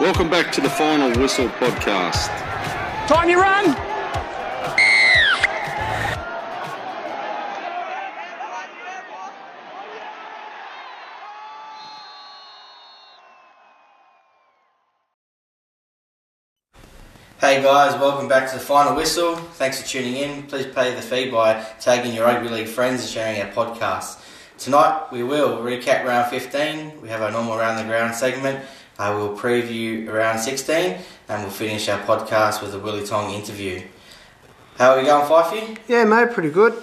Welcome 0.00 0.30
back 0.30 0.52
to 0.52 0.60
the 0.60 0.70
Final 0.70 1.10
Whistle 1.20 1.48
podcast. 1.48 2.28
Time 3.08 3.28
you 3.28 3.40
run! 3.40 3.74
Hey 17.40 17.60
guys, 17.60 18.00
welcome 18.00 18.28
back 18.28 18.48
to 18.50 18.56
the 18.56 18.62
final 18.62 18.94
whistle. 18.94 19.34
Thanks 19.34 19.82
for 19.82 19.88
tuning 19.88 20.14
in. 20.14 20.44
Please 20.44 20.66
pay 20.66 20.94
the 20.94 21.02
fee 21.02 21.28
by 21.28 21.66
tagging 21.80 22.14
your 22.14 22.24
rugby 22.24 22.48
league 22.48 22.68
friends 22.68 23.00
and 23.00 23.10
sharing 23.10 23.40
our 23.42 23.50
podcast. 23.50 24.20
Tonight 24.58 25.08
we 25.10 25.24
will 25.24 25.58
recap 25.58 26.04
round 26.04 26.30
15. 26.30 27.00
We 27.02 27.08
have 27.08 27.20
our 27.20 27.32
normal 27.32 27.56
round 27.56 27.80
the 27.80 27.84
ground 27.84 28.14
segment. 28.14 28.64
I 28.98 29.10
will 29.10 29.36
preview 29.36 30.08
around 30.08 30.40
16 30.40 30.98
and 31.28 31.42
we'll 31.42 31.52
finish 31.52 31.88
our 31.88 32.00
podcast 32.00 32.60
with 32.60 32.74
a 32.74 32.78
Willie 32.80 33.06
Tonga 33.06 33.32
interview. 33.32 33.82
How 34.76 34.90
are 34.90 34.98
we 34.98 35.04
going, 35.04 35.24
Fifey? 35.28 35.78
Yeah, 35.86 36.04
mate, 36.04 36.32
pretty 36.32 36.50
good. 36.50 36.74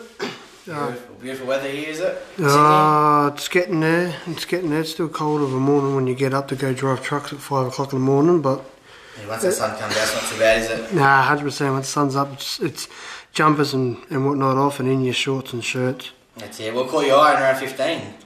Beautiful, 0.64 1.16
beautiful 1.16 1.48
weather 1.48 1.68
here, 1.70 1.90
is 1.90 2.00
it? 2.00 2.18
Uh, 2.40 3.32
it's 3.34 3.50
getting 3.50 3.82
there. 3.82 4.16
It's 4.28 4.46
getting 4.46 4.70
there. 4.70 4.80
It's 4.80 4.92
still 4.92 5.10
cold 5.10 5.42
of 5.42 5.54
a 5.54 5.60
morning 5.60 5.94
when 5.94 6.08
you 6.08 6.16
get 6.16 6.34
up 6.34 6.48
to 6.48 6.56
go 6.56 6.74
drive 6.74 7.04
trucks 7.04 7.34
at 7.34 7.40
five 7.40 7.68
o'clock 7.68 7.92
in 7.92 8.00
the 8.00 8.06
morning, 8.06 8.42
but? 8.42 8.64
Yeah, 9.20 9.28
once 9.28 9.44
the 9.44 9.52
sun 9.52 9.78
comes 9.78 9.96
out, 9.96 10.04
it's 10.04 10.14
not 10.14 10.32
too 10.32 10.40
bad, 10.40 10.62
is 10.62 10.70
it? 10.72 10.96
nah, 10.96 11.22
hundred 11.22 11.44
percent. 11.44 11.74
When 11.74 11.82
the 11.82 11.88
sun's 11.88 12.16
up, 12.16 12.34
it's, 12.34 12.60
it's 12.62 12.88
jumpers 13.34 13.74
and, 13.74 13.98
and 14.10 14.26
whatnot 14.26 14.58
off, 14.58 14.80
and 14.80 14.88
in 14.90 15.04
your 15.04 15.14
shorts 15.14 15.54
and 15.54 15.64
shirts. 15.64 16.12
That's 16.38 16.60
it. 16.62 16.74
What 16.74 16.88
caught 16.90 17.06
your 17.06 17.20
eye 17.20 17.36
in 17.36 17.42
round 17.42 17.58
15? 17.58 18.25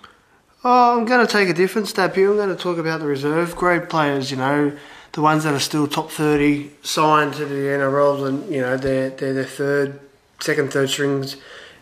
Oh, 0.61 0.97
I'm 0.97 1.05
going 1.05 1.25
to 1.25 1.31
take 1.31 1.47
a 1.47 1.53
different 1.53 1.87
step 1.87 2.15
here. 2.15 2.29
I'm 2.29 2.35
going 2.35 2.49
to 2.49 2.61
talk 2.61 2.77
about 2.77 2.99
the 2.99 3.05
reserve 3.05 3.55
grade 3.55 3.89
players. 3.89 4.29
You 4.29 4.37
know, 4.37 4.77
the 5.13 5.21
ones 5.21 5.45
that 5.45 5.53
are 5.53 5.59
still 5.59 5.87
top 5.87 6.11
thirty 6.11 6.71
signed 6.83 7.35
to 7.35 7.45
the 7.45 7.55
NRL, 7.55 8.27
and 8.27 8.53
you 8.53 8.59
know 8.59 8.75
they're 8.75 9.09
they're 9.09 9.33
the 9.33 9.45
third, 9.45 10.01
second, 10.41 10.73
third 10.73 10.89
strings 10.89 11.37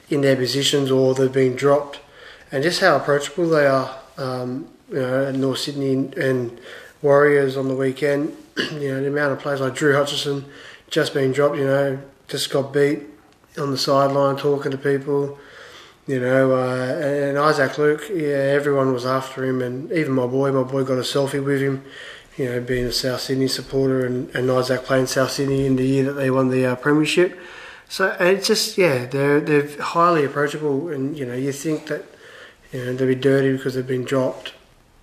in 0.10 0.22
their 0.22 0.36
positions, 0.36 0.92
or 0.92 1.16
they've 1.16 1.32
been 1.32 1.56
dropped, 1.56 2.02
and 2.52 2.62
just 2.62 2.80
how 2.80 2.96
approachable 2.96 3.50
they 3.50 3.66
are. 3.66 3.98
Um, 4.18 4.68
you 4.90 5.00
know, 5.00 5.26
at 5.26 5.36
North 5.36 5.60
Sydney 5.60 6.12
and 6.16 6.60
Warriors 7.02 7.58
on 7.58 7.70
the 7.70 7.76
weekend. 7.76 8.38
you 8.58 8.90
know, 8.90 9.02
the 9.02 9.08
amount 9.08 9.34
of 9.34 9.40
players 9.40 9.60
like 9.60 9.74
Drew 9.74 9.94
Hutchison 9.94 10.46
just 10.92 11.16
being 11.16 11.32
dropped. 11.32 11.58
You 11.58 11.66
know, 11.66 12.00
just 12.28 12.52
got 12.52 12.74
beat 12.74 13.02
on 13.58 13.72
the 13.72 13.78
sideline 13.78 14.38
talking 14.38 14.72
to 14.72 14.78
people. 14.78 15.40
You 16.08 16.22
know, 16.22 16.54
uh, 16.54 17.02
and 17.04 17.38
Isaac 17.38 17.78
Luke, 17.78 18.10
yeah, 18.10 18.56
everyone 18.56 18.94
was 18.94 19.06
after 19.06 19.44
him, 19.44 19.62
and 19.62 19.92
even 19.92 20.14
my 20.14 20.26
boy, 20.26 20.54
my 20.54 20.64
boy 20.64 20.86
got 20.86 20.98
a 20.98 21.02
selfie 21.02 21.44
with 21.44 21.62
him. 21.62 21.84
You 22.38 22.46
know, 22.46 22.62
being 22.62 22.86
a 22.86 22.94
South 22.94 23.20
Sydney 23.20 23.50
supporter, 23.50 24.06
and, 24.06 24.34
and 24.34 24.50
Isaac 24.50 24.84
playing 24.84 25.08
South 25.08 25.32
Sydney 25.32 25.66
in 25.66 25.76
the 25.76 25.86
year 25.86 26.06
that 26.06 26.14
they 26.14 26.32
won 26.32 26.50
the 26.50 26.66
uh, 26.66 26.76
premiership. 26.78 27.38
So 27.90 28.16
it's 28.22 28.48
just 28.48 28.78
yeah, 28.78 29.06
they're 29.06 29.42
they're 29.42 29.68
highly 29.82 30.24
approachable, 30.24 30.88
and 30.88 31.18
you 31.18 31.26
know, 31.26 31.34
you 31.34 31.52
think 31.52 31.88
that 31.88 32.06
you 32.72 32.86
know 32.86 32.94
they'll 32.94 33.08
be 33.10 33.16
dirty 33.16 33.52
because 33.52 33.76
they've 33.76 33.86
been 33.86 34.06
dropped, 34.06 34.54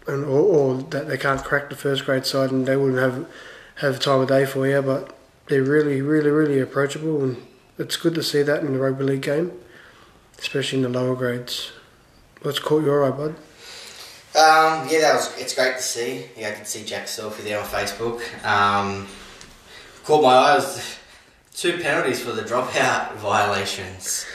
and 0.07 0.25
or, 0.25 0.41
or 0.41 0.75
that 0.85 1.07
they 1.07 1.19
can't 1.19 1.45
crack 1.45 1.69
the 1.69 1.77
first 1.77 2.07
grade 2.07 2.25
side, 2.25 2.51
and 2.51 2.65
they 2.65 2.77
wouldn't 2.77 2.99
have 2.99 3.29
have 3.77 4.01
time 4.01 4.21
of 4.21 4.29
day 4.29 4.47
for 4.47 4.67
you, 4.67 4.81
but 4.81 5.15
they're 5.49 5.63
really, 5.63 6.01
really, 6.01 6.31
really 6.31 6.61
approachable, 6.61 7.23
and 7.23 7.47
it's 7.79 7.97
good 7.97 8.15
to 8.15 8.23
see 8.23 8.41
that 8.41 8.63
in 8.63 8.73
the 8.73 8.79
rugby 8.79 9.05
league 9.05 9.21
game 9.21 9.53
especially 10.39 10.79
in 10.79 10.83
the 10.83 10.89
lower 11.01 11.15
grades. 11.15 11.73
What's 12.43 12.59
caught 12.59 12.85
your 12.85 13.05
eye, 13.05 13.11
bud? 13.11 13.35
Um, 14.37 14.89
yeah, 14.91 15.01
that 15.01 15.15
was. 15.15 15.39
It's 15.39 15.55
great 15.55 15.77
to 15.77 15.83
see. 15.83 16.27
Yeah, 16.37 16.49
I 16.49 16.53
can 16.53 16.65
see 16.65 16.85
Jack 16.85 17.07
selfie 17.07 17.45
there 17.45 17.59
on 17.61 17.65
Facebook. 17.67 18.21
Um, 18.45 19.07
caught 20.05 20.23
my 20.23 20.35
eye 20.35 20.55
was 20.57 20.97
two 21.55 21.79
penalties 21.79 22.21
for 22.21 22.33
the 22.33 22.43
dropout 22.43 23.15
violations. 23.17 24.27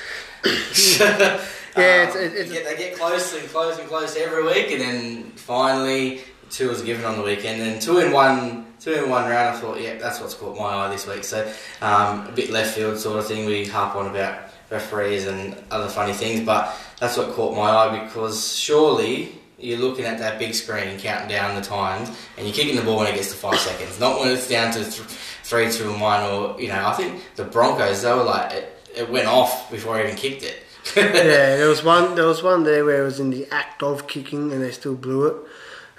Yeah, 0.46 0.52
it's- 0.56 1.46
Um, 1.76 1.84
it- 1.84 2.16
it's- 2.34 2.48
they 2.50 2.54
get- 2.56 2.66
they 2.66 2.76
get 2.78 2.98
close 2.98 3.34
and 3.34 3.48
close 3.50 3.78
and 3.78 3.88
close 3.88 4.16
every 4.16 4.44
week, 4.44 4.72
and 4.72 4.82
then 4.82 5.32
finally 5.36 6.24
two 6.50 6.70
was 6.70 6.82
given 6.82 7.06
on 7.06 7.18
the 7.18 7.24
weekend, 7.24 7.62
and 7.62 7.82
two 7.82 8.00
in 8.00 8.12
one. 8.12 8.66
Two 8.80 8.94
in 8.94 9.10
one 9.10 9.30
round, 9.30 9.58
I 9.58 9.60
thought, 9.60 9.82
yeah, 9.82 9.98
that's 9.98 10.22
what's 10.22 10.34
caught 10.36 10.58
my 10.58 10.64
eye 10.64 10.90
this 10.90 11.06
week. 11.06 11.26
So, 11.26 11.46
um, 11.82 12.26
a 12.28 12.32
bit 12.34 12.50
left 12.50 12.76
field 12.76 12.98
sort 12.98 13.20
of 13.20 13.28
thing. 13.28 13.46
We 13.46 13.66
harp 13.66 13.94
on 13.98 14.08
about 14.08 14.40
referees 14.70 15.28
and 15.28 15.56
other 15.72 15.88
funny 15.88 16.14
things, 16.14 16.46
but 16.46 16.76
that's 17.00 17.18
what 17.18 17.32
caught 17.34 17.56
my 17.56 17.70
eye 17.70 18.06
because 18.06 18.58
surely 18.58 19.36
you're 19.58 19.80
looking 19.80 20.06
at 20.06 20.18
that 20.20 20.40
big 20.40 20.54
screen 20.54 20.98
counting 21.00 21.28
down 21.28 21.56
the 21.56 21.62
times 21.62 22.10
and 22.38 22.46
you're 22.48 22.56
kicking 22.56 22.76
the 22.76 22.82
ball 22.82 22.98
when 22.98 23.08
it 23.08 23.16
gets 23.16 23.30
to 23.30 23.36
five 23.36 23.60
seconds, 23.60 24.00
not 24.00 24.20
when 24.20 24.30
it's 24.30 24.48
down 24.48 24.72
to 24.72 24.80
th- 24.80 25.08
three, 25.44 25.72
two, 25.72 25.92
and 25.92 26.02
one. 26.02 26.24
Or 26.24 26.60
you 26.60 26.68
know, 26.68 26.88
I 26.88 26.94
think 26.94 27.24
the 27.36 27.44
Broncos 27.44 28.02
they 28.02 28.14
were 28.14 28.24
like 28.24 28.54
it, 28.54 28.90
it 28.96 29.10
went 29.10 29.28
off 29.28 29.70
before 29.72 29.96
I 29.96 30.04
even 30.04 30.16
kicked 30.16 30.44
it. 30.44 30.64
yeah, 30.96 31.12
there 31.58 31.68
was 31.68 31.84
one. 31.84 32.16
There 32.16 32.26
was 32.26 32.42
one 32.42 32.64
there 32.64 32.86
where 32.86 33.02
it 33.02 33.06
was 33.06 33.20
in 33.20 33.30
the 33.32 33.48
act 33.52 33.84
of 33.84 34.08
kicking, 34.08 34.52
and 34.52 34.62
they 34.62 34.72
still 34.72 34.96
blew 34.96 35.28
it. 35.28 35.36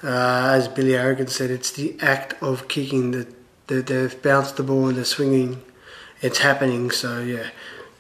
Uh, 0.03 0.53
as 0.55 0.67
Billy 0.69 0.93
Harrigan 0.93 1.27
said, 1.27 1.51
it's 1.51 1.73
the 1.73 1.95
act 2.01 2.43
of 2.43 2.69
kicking 2.69 3.11
that 3.11 3.35
that 3.67 3.87
they've 3.87 4.23
bounced 4.23 4.57
the 4.57 4.63
ball 4.63 4.89
and 4.89 4.97
they're 4.97 5.05
swinging. 5.05 5.63
It's 6.23 6.39
happening. 6.39 6.91
So 6.91 7.21
yeah, 7.21 7.51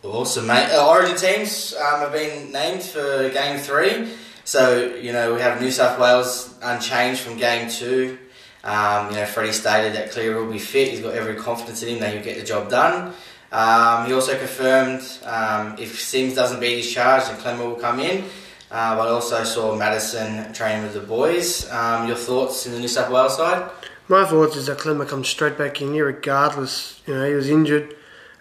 Awesome, 0.02 0.46
mate. 0.46 0.72
Uh, 0.72 0.88
Origin 0.88 1.16
teams 1.16 1.74
um, 1.74 2.00
have 2.00 2.12
been 2.12 2.50
named 2.52 2.82
for 2.82 3.28
game 3.28 3.58
three. 3.58 4.08
So, 4.44 4.94
you 4.94 5.12
know, 5.12 5.34
we 5.34 5.40
have 5.40 5.60
New 5.60 5.70
South 5.70 5.98
Wales 5.98 6.54
unchanged 6.62 7.20
from 7.20 7.36
game 7.36 7.70
two. 7.70 8.18
Um, 8.64 9.10
you 9.10 9.16
know, 9.16 9.26
Freddie 9.26 9.52
stated 9.52 9.94
that 9.94 10.10
Cleary 10.10 10.34
will 10.42 10.50
be 10.50 10.58
fit. 10.58 10.88
He's 10.88 11.00
got 11.00 11.14
every 11.14 11.34
confidence 11.34 11.82
in 11.82 11.90
him 11.90 12.00
that 12.00 12.14
he'll 12.14 12.24
get 12.24 12.38
the 12.38 12.44
job 12.44 12.70
done. 12.70 13.12
Um, 13.52 14.06
he 14.06 14.14
also 14.14 14.38
confirmed 14.38 15.02
um, 15.24 15.76
if 15.78 16.00
Sims 16.00 16.34
doesn't 16.34 16.60
beat 16.60 16.76
his 16.76 16.90
charge, 16.90 17.24
then 17.24 17.36
Klemmer 17.36 17.66
will 17.66 17.74
come 17.74 18.00
in. 18.00 18.24
Uh, 18.70 18.96
but 18.96 19.08
I 19.08 19.10
also 19.10 19.44
saw 19.44 19.76
Madison 19.76 20.52
training 20.54 20.84
with 20.84 20.94
the 20.94 21.00
boys. 21.00 21.70
Um, 21.70 22.06
your 22.06 22.16
thoughts 22.16 22.66
in 22.66 22.72
the 22.72 22.78
New 22.78 22.88
South 22.88 23.10
Wales 23.10 23.36
side? 23.36 23.70
my 24.08 24.24
thoughts 24.24 24.56
is 24.56 24.66
that 24.66 24.78
Klemmer 24.78 25.06
comes 25.06 25.28
straight 25.28 25.56
back 25.56 25.80
in 25.80 25.92
regardless. 25.92 27.00
You 27.06 27.14
know, 27.14 27.28
he 27.28 27.34
was 27.34 27.48
injured. 27.48 27.94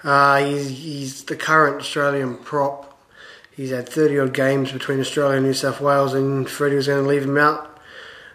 Uh, 0.03 0.37
he's 0.37 0.69
he's 0.69 1.23
the 1.25 1.35
current 1.35 1.81
Australian 1.81 2.37
prop. 2.37 2.85
He's 3.51 3.71
had 3.71 3.89
30 3.89 4.19
odd 4.19 4.33
games 4.33 4.71
between 4.71 4.99
Australia 4.99 5.37
and 5.37 5.45
New 5.45 5.53
South 5.53 5.81
Wales, 5.81 6.13
and 6.13 6.49
Freddie 6.49 6.77
was 6.77 6.87
going 6.87 7.03
to 7.03 7.09
leave 7.09 7.23
him 7.23 7.37
out. 7.37 7.77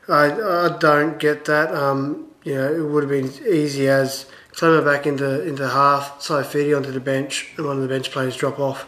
I, 0.06 0.26
I 0.32 0.76
don't 0.78 1.19
get 1.19 1.47
that. 1.47 1.74
Um, 1.74 2.28
you 2.44 2.54
know, 2.54 2.70
it 2.70 2.80
would 2.80 3.04
have 3.04 3.10
been 3.10 3.32
easy 3.47 3.88
as 3.88 4.26
Klemmer 4.53 4.84
back 4.84 5.06
into 5.06 5.42
into 5.47 5.69
half, 5.69 6.20
Saifiti 6.20 6.76
onto 6.76 6.92
the 6.92 7.00
bench, 7.00 7.54
and 7.56 7.66
one 7.66 7.76
of 7.76 7.82
the 7.82 7.88
bench 7.88 8.10
players 8.10 8.36
drop 8.36 8.58
off. 8.58 8.86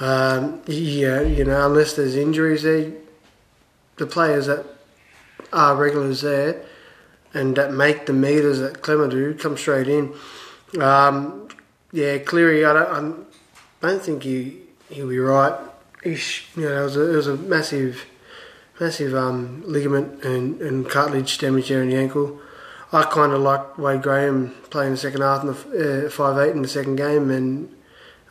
Um, 0.00 0.62
yeah, 0.66 1.22
you 1.22 1.44
know, 1.44 1.66
unless 1.66 1.94
there's 1.94 2.16
injuries 2.16 2.64
there, 2.64 2.92
the 3.96 4.06
players 4.06 4.46
that 4.46 4.66
are 5.52 5.74
regulars 5.76 6.22
there 6.22 6.64
and 7.34 7.56
that 7.56 7.72
make 7.72 8.06
the 8.06 8.12
meters 8.12 8.58
that 8.58 8.82
Klemmer 8.82 9.10
do 9.10 9.34
come 9.34 9.56
straight 9.56 9.88
in. 9.88 10.14
Um, 10.80 11.41
yeah, 11.92 12.18
Cleary, 12.18 12.64
I 12.64 12.72
don't, 12.72 13.26
I 13.82 13.88
don't 13.88 14.02
think 14.02 14.22
he 14.22 14.58
he'll 14.90 15.08
be 15.08 15.18
right. 15.18 15.58
He's, 16.02 16.42
you 16.56 16.68
know, 16.68 16.80
it 16.80 16.84
was 16.84 16.96
a, 16.96 17.12
it 17.12 17.16
was 17.16 17.26
a 17.28 17.36
massive, 17.36 18.06
massive 18.80 19.14
um, 19.14 19.62
ligament 19.66 20.24
and, 20.24 20.60
and 20.60 20.88
cartilage 20.88 21.38
damage 21.38 21.68
there 21.68 21.82
in 21.82 21.90
the 21.90 21.96
ankle. 21.96 22.40
I 22.92 23.04
kind 23.04 23.32
of 23.32 23.40
like 23.40 23.78
Wade 23.78 24.02
Graham 24.02 24.54
playing 24.70 24.92
the 24.92 24.98
second 24.98 25.22
half 25.22 25.42
in 25.42 25.48
the 25.48 26.06
uh, 26.06 26.10
five 26.10 26.36
eight 26.38 26.54
in 26.54 26.62
the 26.62 26.68
second 26.68 26.96
game, 26.96 27.30
and 27.30 27.74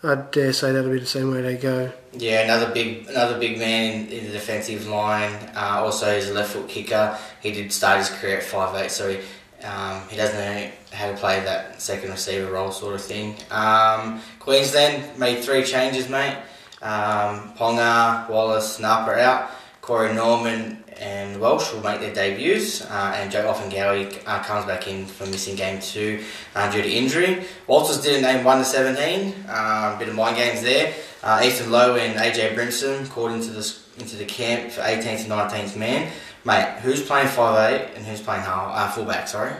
I 0.03 0.15
dare 0.15 0.53
say 0.53 0.71
that'll 0.71 0.91
be 0.91 0.99
the 0.99 1.05
same 1.05 1.31
way 1.31 1.41
they 1.41 1.57
go. 1.57 1.91
Yeah, 2.13 2.41
another 2.41 2.71
big 2.71 3.07
another 3.07 3.39
big 3.39 3.57
man 3.57 4.07
in, 4.07 4.07
in 4.09 4.25
the 4.25 4.33
defensive 4.33 4.87
line. 4.87 5.33
Uh, 5.55 5.81
also, 5.83 6.13
he's 6.13 6.29
a 6.29 6.33
left 6.33 6.53
foot 6.53 6.67
kicker. 6.67 7.17
He 7.41 7.51
did 7.51 7.71
start 7.71 7.99
his 7.99 8.09
career 8.09 8.37
at 8.37 8.43
five 8.43 8.75
eight, 8.75 8.91
so 8.91 9.09
he, 9.09 9.19
um, 9.63 10.07
he 10.09 10.17
doesn't 10.17 10.37
know 10.37 10.71
how 10.91 11.11
to 11.11 11.17
play 11.17 11.39
that 11.41 11.81
second 11.81 12.11
receiver 12.11 12.51
role 12.51 12.71
sort 12.71 12.95
of 12.95 13.01
thing. 13.01 13.35
Um, 13.49 14.21
Queensland 14.39 15.17
made 15.19 15.43
three 15.43 15.63
changes, 15.63 16.09
mate. 16.09 16.37
Um, 16.81 17.53
Ponga, 17.55 18.29
Wallace, 18.29 18.79
Napa 18.79 19.11
out. 19.19 19.51
Corey 19.81 20.13
Norman 20.13 20.83
and 20.99 21.41
Welsh 21.41 21.73
will 21.73 21.81
make 21.81 21.99
their 21.99 22.13
debuts, 22.13 22.81
uh, 22.81 23.13
and 23.15 23.31
Joe 23.31 23.51
Ofahengaue 23.51 24.21
uh, 24.27 24.43
comes 24.43 24.65
back 24.67 24.87
in 24.87 25.07
for 25.07 25.25
missing 25.25 25.55
game 25.55 25.81
two 25.81 26.23
uh, 26.53 26.71
due 26.71 26.83
to 26.83 26.89
injury. 26.89 27.43
Walters 27.65 27.99
didn't 28.01 28.21
name 28.21 28.43
1 28.43 28.57
to 28.59 28.63
17, 28.63 29.33
uh, 29.49 29.93
a 29.95 29.99
bit 29.99 30.07
of 30.07 30.15
mind 30.15 30.35
games 30.35 30.61
there. 30.61 30.93
Uh, 31.23 31.41
Ethan 31.43 31.71
Lowe 31.71 31.95
and 31.95 32.19
AJ 32.19 32.55
Brimson 32.55 33.09
called 33.09 33.31
into 33.31 33.49
the, 33.49 33.75
into 33.97 34.15
the 34.15 34.25
camp 34.25 34.71
for 34.71 34.81
18th 34.81 35.21
and 35.21 35.31
19th 35.31 35.75
man. 35.75 36.11
Mate, 36.43 36.79
who's 36.81 37.01
playing 37.01 37.27
5'8 37.27 37.95
and 37.95 38.05
who's 38.05 38.21
playing 38.21 38.41
half, 38.41 38.75
uh, 38.75 38.91
fullback, 38.91 39.27
sorry? 39.27 39.53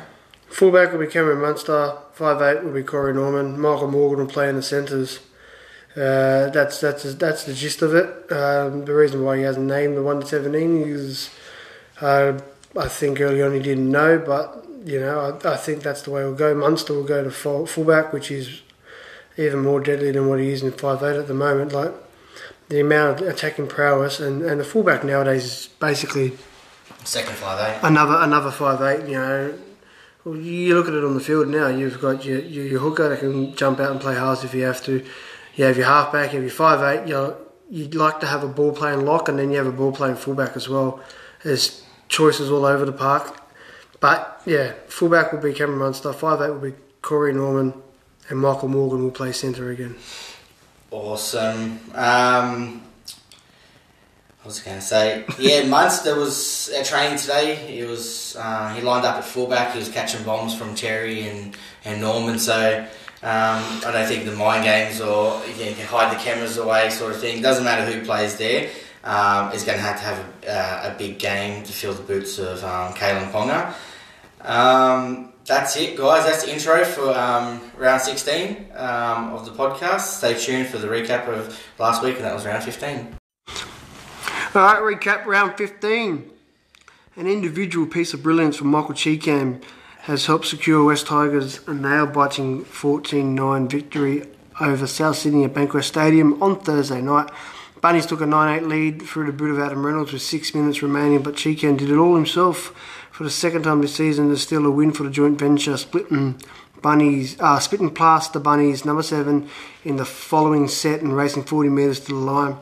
Fullback 0.52 0.92
will 0.92 1.00
be 1.00 1.08
Cameron 1.08 1.40
Munster. 1.40 1.98
Five 2.12 2.42
eight 2.42 2.62
will 2.64 2.74
be 2.74 2.84
Corey 2.84 3.14
Norman. 3.14 3.60
Michael 3.60 3.90
Morgan 3.90 4.26
will 4.26 4.32
play 4.32 4.50
in 4.50 4.58
the 4.58 4.62
centres. 4.62 5.22
Uh, 5.96 6.50
that's 6.50 6.82
that's 6.82 7.16
that's 7.16 7.46
the 7.46 7.54
gist 7.54 7.82
of 7.82 7.96
it. 7.96 8.32
Um, 8.32 8.84
the 8.84 8.94
reason 8.94 9.24
why 9.24 9.38
he 9.38 9.44
hasn't 9.44 9.66
named 9.66 9.96
the 9.96 10.04
one 10.04 10.20
to 10.20 10.28
seventeen 10.28 10.82
is, 10.82 11.30
uh, 12.02 12.38
I 12.78 12.88
think 12.90 13.22
early 13.22 13.42
on 13.42 13.54
he 13.54 13.60
didn't 13.60 13.90
know, 13.90 14.20
but 14.20 14.66
you 14.86 15.00
know, 15.00 15.40
I, 15.44 15.54
I 15.54 15.58
think 15.58 15.84
that's 15.84 16.02
the 16.02 16.12
way 16.12 16.24
we'll 16.24 16.36
go. 16.36 16.54
Munster 16.54 16.94
will 16.94 17.06
go 17.06 17.24
to 17.24 17.32
full, 17.32 17.66
fullback, 17.66 18.12
which 18.12 18.30
is 18.30 18.62
even 19.38 19.60
more 19.60 19.80
deadly 19.80 20.12
than 20.12 20.28
what 20.28 20.40
he 20.40 20.50
is 20.50 20.64
in 20.64 20.74
five 20.74 21.02
eight 21.02 21.16
at 21.16 21.28
the 21.28 21.34
moment. 21.34 21.72
Like 21.72 21.94
the 22.68 22.82
amount 22.82 23.22
of 23.22 23.28
attacking 23.28 23.68
prowess, 23.68 24.20
and, 24.20 24.42
and 24.42 24.60
the 24.60 24.66
fullback 24.66 25.06
nowadays 25.06 25.46
is 25.46 25.68
basically 25.80 26.34
Second 27.04 27.36
five 27.36 27.60
eight. 27.60 27.88
another 27.88 28.18
another 28.20 28.52
five 28.52 28.82
eight. 28.82 29.08
You 29.10 29.18
know, 29.18 29.60
well, 30.24 30.36
you 30.38 30.76
look 30.76 30.88
at 30.88 30.94
it 30.94 31.04
on 31.04 31.16
the 31.16 31.20
field 31.20 31.48
now. 31.48 31.68
You've 31.68 32.00
got 32.00 32.24
your 32.24 32.40
your, 32.40 32.66
your 32.66 32.80
hooker 32.80 33.10
that 33.10 33.20
can 33.20 33.56
jump 33.56 33.80
out 33.80 33.92
and 33.92 34.00
play 34.00 34.16
halves 34.16 34.44
if 34.44 34.54
you 34.54 34.64
have 34.64 34.84
to. 34.86 35.04
You 35.56 35.66
have 35.66 35.78
your 35.78 35.88
halfback. 35.88 36.32
You 36.32 36.40
have 36.40 36.44
your 36.44 36.52
five 36.52 36.82
eight. 36.82 37.08
You 37.10 37.36
you'd 37.70 37.96
like 37.96 38.20
to 38.20 38.28
have 38.28 38.44
a 38.44 38.48
ball 38.48 38.72
playing 38.72 39.06
lock, 39.06 39.30
and 39.30 39.40
then 39.40 39.50
you 39.52 39.58
have 39.58 39.68
a 39.68 39.72
ball 39.72 39.92
playing 39.92 40.16
fullback 40.16 40.56
as 40.56 40.70
well. 40.70 41.00
There's 41.44 41.84
choices 42.08 42.52
all 42.52 42.66
over 42.66 42.86
the 42.86 42.92
park, 42.92 43.42
but 44.00 44.42
yeah, 44.46 44.74
fullback 44.88 45.32
will 45.32 45.40
be 45.40 45.54
Cameron 45.54 45.80
Munster. 45.80 46.14
Five 46.14 46.42
eight 46.42 46.50
will 46.50 46.72
be 46.72 46.74
Corey 47.02 47.34
Norman, 47.34 47.74
and 48.30 48.40
Michael 48.40 48.68
Morgan 48.68 49.04
will 49.04 49.12
play 49.12 49.32
centre 49.32 49.72
again. 49.72 49.96
Awesome. 50.92 51.80
Um, 51.96 52.84
I 54.44 54.48
was 54.48 54.60
going 54.60 54.78
to 54.78 54.84
say, 54.84 55.24
yeah, 55.38 55.66
Munster 55.68 56.16
was 56.16 56.70
at 56.70 56.86
training 56.86 57.20
today. 57.20 57.56
He 57.56 57.84
was 57.84 58.36
uh, 58.40 58.74
he 58.74 58.82
lined 58.82 59.06
up 59.06 59.18
at 59.18 59.24
fullback. 59.24 59.74
He 59.74 59.80
was 59.80 59.90
catching 59.90 60.24
bombs 60.24 60.56
from 60.56 60.74
Terry 60.74 61.28
and, 61.28 61.56
and 61.86 62.02
Norman. 62.02 62.40
So 62.40 62.80
um, 63.24 63.62
I 63.86 63.92
don't 63.94 64.08
think 64.08 64.26
the 64.26 64.32
mind 64.32 64.64
games 64.64 65.00
or 65.00 65.40
you 65.46 65.54
can 65.54 65.86
hide 65.86 66.12
the 66.12 66.20
cameras 66.20 66.58
away 66.58 66.90
sort 66.90 67.14
of 67.14 67.22
thing. 67.22 67.42
Doesn't 67.44 67.64
matter 67.64 67.86
who 67.92 68.04
plays 68.04 68.38
there. 68.38 68.70
Um, 69.04 69.52
is 69.52 69.64
going 69.64 69.78
to 69.78 69.84
have 69.84 69.98
to 69.98 70.04
have 70.04 70.20
a, 70.44 70.52
uh, 70.52 70.94
a 70.94 70.98
big 70.98 71.18
game 71.18 71.64
to 71.64 71.74
fill 71.74 71.94
the 71.94 72.04
boots 72.04 72.38
of 72.38 72.64
um, 72.64 72.94
Kalyn 72.94 73.32
Ponga. 73.32 73.74
Um, 74.48 75.34
that's 75.46 75.76
it, 75.76 75.98
guys. 75.98 76.26
That's 76.26 76.44
the 76.46 76.54
intro 76.54 76.86
for 76.86 77.10
um, 77.10 77.62
round 77.78 78.02
16 78.02 78.68
um, 78.76 79.34
of 79.34 79.46
the 79.46 79.52
podcast. 79.52 80.02
Stay 80.02 80.36
tuned 80.36 80.68
for 80.68 80.78
the 80.78 80.88
recap 80.88 81.28
of 81.28 81.60
last 81.80 82.04
week, 82.04 82.16
and 82.18 82.26
that 82.26 82.34
was 82.36 82.46
round 82.46 82.64
15. 82.64 83.16
All 84.54 84.62
right, 84.62 85.00
recap 85.00 85.26
round 85.26 85.56
15. 85.56 86.30
An 87.16 87.26
individual 87.26 87.88
piece 87.88 88.14
of 88.14 88.22
brilliance 88.22 88.58
from 88.58 88.68
Michael 88.68 88.94
Chee-Kam 88.94 89.62
has 90.00 90.26
helped 90.26 90.46
secure 90.46 90.84
West 90.84 91.08
Tigers 91.08 91.66
a 91.70 91.74
nail 91.74 92.06
biting 92.06 92.66
14 92.66 93.34
9 93.34 93.70
victory 93.70 94.28
over 94.60 94.86
South 94.88 95.16
Sydney 95.16 95.46
at 95.46 95.54
Bankwest 95.54 95.86
Stadium 95.86 96.44
on 96.44 96.60
Thursday 96.60 97.02
night. 97.02 97.32
Bunnies 97.80 98.06
took 98.06 98.20
a 98.20 98.26
9 98.26 98.64
8 98.64 98.68
lead 98.68 99.02
through 99.02 99.28
the 99.28 99.32
boot 99.32 99.52
of 99.52 99.60
Adam 99.60 99.86
Reynolds 99.86 100.12
with 100.12 100.22
six 100.22 100.54
minutes 100.54 100.84
remaining, 100.84 101.24
but 101.24 101.38
Chee-Kam 101.38 101.78
did 101.78 101.90
it 101.90 101.96
all 101.96 102.16
himself 102.16 102.76
for 103.10 103.24
the 103.24 103.30
second 103.30 103.64
time 103.64 103.80
this 103.80 103.96
season 103.96 104.28
to 104.28 104.38
steal 104.38 104.66
a 104.66 104.70
win 104.70 104.92
for 104.92 105.04
the 105.04 105.10
joint 105.10 105.40
venture, 105.40 105.78
splitting 105.78 106.42
Bunnies, 106.82 107.40
uh, 107.40 107.60
spitting 107.60 107.94
past 107.94 108.34
the 108.34 108.42
Bunnies 108.42 108.84
number 108.84 109.04
seven 109.04 109.48
in 109.86 109.96
the 109.96 110.04
following 110.04 110.68
set 110.68 111.00
and 111.00 111.16
racing 111.16 111.44
40 111.44 111.70
metres 111.70 112.02
to 112.02 112.08
the 112.08 112.16
line. 112.16 112.58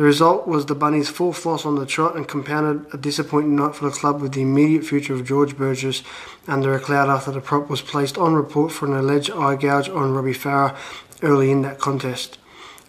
The 0.00 0.06
result 0.06 0.48
was 0.48 0.64
the 0.64 0.74
Bunnies' 0.74 1.10
fourth 1.10 1.44
loss 1.44 1.66
on 1.66 1.74
the 1.74 1.84
trot 1.84 2.16
and 2.16 2.26
compounded 2.26 2.86
a 2.94 2.96
disappointing 2.96 3.54
night 3.54 3.74
for 3.74 3.84
the 3.84 3.90
club 3.94 4.22
with 4.22 4.32
the 4.32 4.40
immediate 4.40 4.82
future 4.82 5.12
of 5.12 5.26
George 5.26 5.58
Burgess 5.58 6.02
under 6.48 6.74
a 6.74 6.80
cloud 6.80 7.10
after 7.10 7.30
the 7.30 7.42
prop 7.42 7.68
was 7.68 7.82
placed 7.82 8.16
on 8.16 8.32
report 8.32 8.72
for 8.72 8.86
an 8.86 8.94
alleged 8.94 9.30
eye 9.30 9.56
gouge 9.56 9.90
on 9.90 10.14
Robbie 10.14 10.32
Farah 10.32 10.74
early 11.22 11.50
in 11.50 11.60
that 11.60 11.80
contest. 11.80 12.38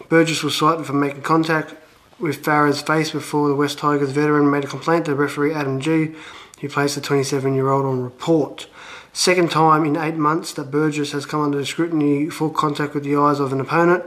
Burgess 0.08 0.42
was 0.42 0.56
cited 0.56 0.86
for 0.86 0.94
making 0.94 1.24
contact 1.24 1.75
with 2.18 2.42
Farah's 2.42 2.81
face 2.81 3.12
before 3.12 3.50
the 3.50 3.56
West 3.56 3.80
Tigers 3.80 4.12
veteran 4.12 4.50
made 4.50 4.63
a 4.63 4.68
complaint 4.68 5.04
to 5.08 5.13
referee 5.13 5.54
Adam 5.54 5.81
Gee, 5.81 6.16
who 6.62 6.69
placed 6.69 6.96
the 6.96 7.02
27 7.02 7.54
year 7.54 7.68
old 7.68 7.86
on 7.86 8.02
report. 8.02 8.69
Second 9.12 9.52
time 9.52 9.84
in 9.84 9.98
eight 9.98 10.16
months 10.16 10.54
that 10.54 10.72
Burgess 10.72 11.12
has 11.12 11.25
come 11.25 11.42
under 11.42 11.66
scrutiny 11.66 12.30
for 12.30 12.50
contact 12.50 12.94
with 12.94 13.04
the 13.04 13.18
eyes 13.18 13.42
of 13.42 13.52
an 13.52 13.60
opponent. 13.60 14.06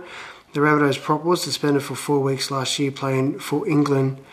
The 0.55 0.61
Rabbitohs 0.61 1.03
prop 1.03 1.25
was 1.25 1.43
suspended 1.43 1.83
for 1.83 1.97
four 1.97 2.21
weeks 2.21 2.49
last 2.49 2.79
year 2.79 2.93
playing 2.93 3.41
for 3.41 3.67
England 3.67 4.25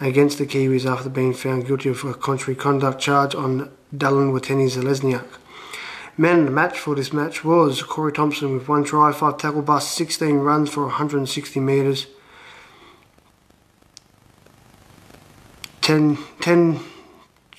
against 0.00 0.38
the 0.38 0.46
Kiwis 0.46 0.88
after 0.88 1.08
being 1.08 1.34
found 1.34 1.66
guilty 1.66 1.88
of 1.88 2.04
a 2.04 2.14
contrary 2.14 2.54
conduct 2.54 3.00
charge 3.00 3.34
on 3.34 3.72
Dallin 3.92 4.30
Watene-Zelezniak. 4.32 5.26
Man 6.16 6.38
of 6.38 6.44
the 6.44 6.50
match 6.52 6.78
for 6.78 6.94
this 6.94 7.12
match 7.12 7.44
was 7.44 7.82
Corey 7.82 8.12
Thompson 8.12 8.54
with 8.54 8.68
one 8.68 8.84
try, 8.84 9.10
five 9.10 9.36
tackle 9.36 9.62
busts, 9.62 9.90
16 9.96 10.36
runs 10.36 10.70
for 10.70 10.84
160 10.84 11.58
metres. 11.58 12.06
10, 15.80 16.18
10 16.40 16.78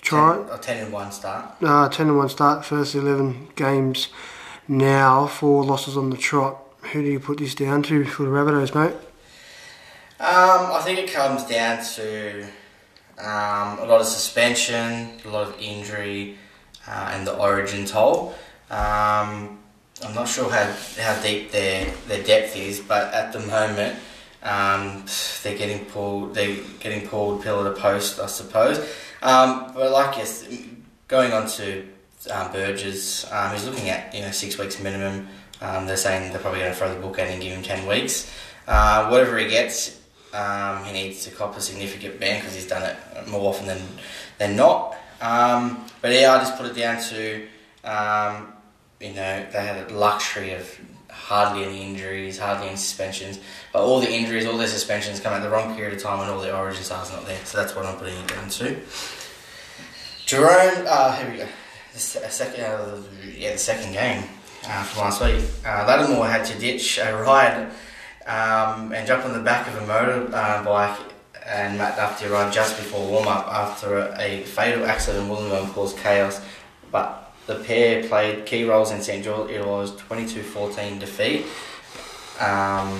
try, 0.01 0.37
10, 0.37 0.49
or 0.49 0.57
10 0.57 0.85
in 0.85 0.91
one 0.93 1.11
start. 1.11 1.55
uh, 1.61 1.89
10 1.89 2.07
and 2.07 2.17
1 2.17 2.29
start, 2.29 2.63
first 2.63 2.95
11 2.95 3.49
games 3.57 4.07
now, 4.69 5.27
four 5.27 5.65
losses 5.65 5.97
on 5.97 6.11
the 6.11 6.17
trot. 6.17 6.64
Who 6.95 7.01
do 7.01 7.09
you 7.09 7.19
put 7.19 7.39
this 7.39 7.53
down 7.53 7.83
to 7.83 8.05
for 8.05 8.23
the 8.23 8.29
Rabbitohs, 8.29 8.73
mate? 8.73 8.93
Um, 10.17 10.71
I 10.71 10.81
think 10.81 10.97
it 10.97 11.11
comes 11.11 11.43
down 11.43 11.83
to 11.95 12.43
um, 13.19 13.79
a 13.79 13.85
lot 13.85 13.99
of 13.99 14.05
suspension, 14.05 15.11
a 15.25 15.27
lot 15.27 15.45
of 15.45 15.59
injury, 15.59 16.37
uh, 16.87 17.11
and 17.11 17.27
the 17.27 17.35
origin 17.35 17.83
toll. 17.83 18.33
Um, 18.69 19.59
I'm 20.05 20.15
not 20.15 20.29
sure 20.29 20.49
how, 20.49 20.73
how 20.97 21.21
deep 21.21 21.51
their, 21.51 21.91
their 22.07 22.23
depth 22.23 22.55
is, 22.55 22.79
but 22.79 23.13
at 23.13 23.33
the 23.33 23.41
moment 23.41 23.99
um, 24.41 25.03
they're 25.43 25.57
getting 25.57 25.83
pulled. 25.87 26.33
They're 26.33 26.63
getting 26.79 27.09
pulled 27.09 27.43
pillar 27.43 27.73
to 27.73 27.77
post, 27.77 28.21
I 28.21 28.27
suppose. 28.27 28.79
Um, 29.21 29.73
but 29.73 29.91
like 29.91 30.15
yes, 30.15 30.47
going 31.09 31.33
on 31.33 31.49
to 31.49 31.85
um, 32.31 32.53
Burgess, 32.53 33.29
um, 33.33 33.51
he's 33.51 33.65
looking 33.65 33.89
at 33.89 34.15
you 34.15 34.21
know 34.21 34.31
six 34.31 34.57
weeks 34.57 34.79
minimum. 34.79 35.27
Um, 35.65 35.87
they're 35.87 35.97
saying 35.97 36.31
they're 36.31 36.41
probably 36.41 36.59
going 36.59 36.71
to 36.71 36.77
throw 36.77 36.93
the 36.93 36.99
book 36.99 37.17
at 37.17 37.27
and 37.27 37.41
give 37.41 37.53
him 37.53 37.63
ten 37.63 37.87
weeks. 37.87 38.31
Uh, 38.67 39.07
whatever 39.09 39.37
he 39.37 39.47
gets, 39.47 39.99
um, 40.33 40.83
he 40.83 40.93
needs 40.93 41.23
to 41.25 41.31
cop 41.31 41.55
a 41.57 41.61
significant 41.61 42.19
ban 42.19 42.39
because 42.39 42.53
he's 42.53 42.67
done 42.67 42.83
it 42.83 43.27
more 43.27 43.49
often 43.49 43.65
than 43.65 43.81
than 44.37 44.55
not. 44.55 44.95
Um, 45.21 45.85
but 46.01 46.11
yeah, 46.11 46.33
I 46.33 46.37
just 46.39 46.57
put 46.57 46.67
it 46.67 46.75
down 46.75 47.01
to 47.01 47.47
um, 47.83 48.53
you 48.99 49.13
know 49.13 49.45
they 49.51 49.65
had 49.65 49.89
a 49.89 49.93
luxury 49.93 50.53
of 50.53 50.79
hardly 51.09 51.63
any 51.63 51.81
injuries, 51.81 52.37
hardly 52.37 52.67
any 52.67 52.75
suspensions, 52.75 53.39
but 53.73 53.81
all 53.81 53.99
the 53.99 54.11
injuries, 54.11 54.45
all 54.45 54.57
the 54.57 54.67
suspensions 54.67 55.19
come 55.19 55.33
at 55.33 55.41
the 55.41 55.49
wrong 55.49 55.75
period 55.75 55.93
of 55.95 56.03
time 56.03 56.19
when 56.19 56.29
all 56.29 56.41
the 56.41 56.55
origin 56.55 56.83
stars 56.83 57.11
not 57.11 57.25
there. 57.25 57.43
So 57.45 57.57
that's 57.57 57.75
what 57.75 57.85
I'm 57.85 57.97
putting 57.97 58.17
it 58.17 58.27
down 58.27 58.49
to. 58.49 58.79
Jerome, 60.25 60.85
uh, 60.87 61.15
here 61.15 61.31
we 61.31 61.37
go. 61.37 61.47
The 61.93 61.99
second, 61.99 62.65
uh, 62.65 62.97
yeah, 63.37 63.53
the 63.53 63.57
second 63.57 63.93
game 63.93 64.25
uh, 64.67 64.83
from 64.83 65.01
last 65.01 65.21
week. 65.21 65.43
Uh, 65.65 65.85
Lattimore 65.87 66.27
had 66.27 66.45
to 66.45 66.57
ditch 66.59 66.97
a 66.97 67.15
ride 67.15 67.71
um, 68.25 68.91
and 68.93 69.07
jump 69.07 69.25
on 69.25 69.33
the 69.33 69.39
back 69.39 69.67
of 69.67 69.75
a 69.75 69.85
motorbike 69.85 70.97
and 71.45 71.77
Matt 71.77 71.95
Duffy 71.95 72.25
arrived 72.25 72.53
just 72.53 72.75
before 72.77 73.07
warm 73.07 73.27
up 73.27 73.47
after 73.47 73.97
a, 73.97 74.19
a 74.19 74.43
fatal 74.43 74.85
accident 74.85 75.25
in 75.25 75.31
Wollongong 75.31 75.71
caused 75.73 75.97
chaos. 75.97 76.41
But 76.91 77.33
the 77.45 77.55
pair 77.55 78.07
played 78.07 78.45
key 78.45 78.63
roles 78.63 78.91
in 78.91 79.01
St 79.01 79.23
George. 79.23 79.51
It 79.51 79.63
was 79.63 79.95
22 79.97 80.41
14 80.41 80.97
defeat 80.97 81.45
um, 82.39 82.91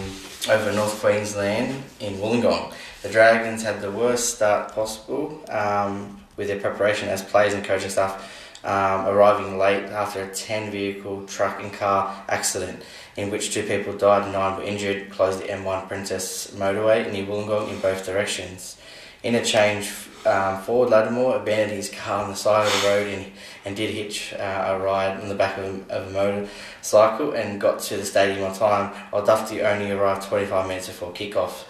over 0.50 0.72
North 0.72 1.00
Queensland 1.00 1.84
in 2.00 2.14
Wollongong. 2.16 2.72
The 3.02 3.10
Dragons 3.10 3.64
had 3.64 3.82
the 3.82 3.92
worst 3.92 4.36
start 4.36 4.74
possible 4.74 5.44
um, 5.50 6.22
with 6.38 6.48
their 6.48 6.60
preparation 6.60 7.10
as 7.10 7.24
players 7.24 7.54
and 7.54 7.64
coaching 7.64 7.90
staff 7.90 8.35
um, 8.66 9.06
arriving 9.08 9.58
late 9.58 9.86
after 9.86 10.24
a 10.24 10.34
10 10.34 10.72
vehicle 10.72 11.26
truck 11.28 11.62
and 11.62 11.72
car 11.72 12.24
accident 12.28 12.84
in 13.16 13.30
which 13.30 13.54
two 13.54 13.64
people 13.64 13.94
died 13.94 14.24
and 14.24 14.34
nine 14.34 14.58
were 14.58 14.64
injured, 14.64 15.10
closed 15.10 15.40
the 15.40 15.46
M1 15.46 15.88
Princes 15.88 16.52
motorway 16.56 17.10
near 17.12 17.26
Wollongong 17.26 17.70
in 17.70 17.80
both 17.80 18.06
directions. 18.06 18.78
Interchange 19.24 19.90
um, 20.26 20.62
Ford 20.64 20.90
Lattimore 20.90 21.38
abandoned 21.38 21.78
his 21.78 21.90
car 21.90 22.24
on 22.24 22.32
the 22.32 22.36
side 22.36 22.66
of 22.66 22.82
the 22.82 22.88
road 22.88 23.08
and, 23.08 23.32
and 23.64 23.76
did 23.76 23.92
hitch 23.92 24.34
uh, 24.34 24.66
a 24.68 24.80
ride 24.80 25.22
on 25.22 25.30
the 25.30 25.36
back 25.36 25.58
of 25.58 25.66
a, 25.66 25.94
of 25.94 26.08
a 26.08 26.12
motorcycle 26.12 27.34
and 27.34 27.62
got 27.62 27.80
to 27.82 27.98
the 27.98 28.06
stadium 28.06 28.44
on 28.44 28.56
time, 28.56 28.94
while 29.12 29.24
Duffy 29.24 29.62
only 29.62 29.92
arrived 29.92 30.24
25 30.24 30.68
minutes 30.68 30.88
before 30.88 31.12
kickoff. 31.14 31.66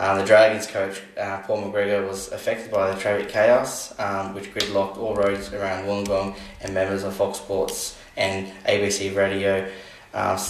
Um, 0.00 0.16
the 0.18 0.24
Dragons 0.24 0.66
coach, 0.66 1.02
uh, 1.20 1.42
Paul 1.42 1.64
McGregor, 1.64 2.08
was 2.08 2.32
affected 2.32 2.70
by 2.70 2.90
the 2.90 2.98
traffic 2.98 3.28
chaos, 3.28 3.92
um, 4.00 4.34
which 4.34 4.52
gridlocked 4.54 4.96
all 4.96 5.14
roads 5.14 5.52
around 5.52 5.84
Wollongong, 5.84 6.36
and 6.62 6.72
members 6.72 7.04
of 7.04 7.14
Fox 7.14 7.36
Sports 7.36 7.98
and 8.16 8.50
ABC 8.64 9.14
Radio 9.14 9.70
uh, 10.14 10.42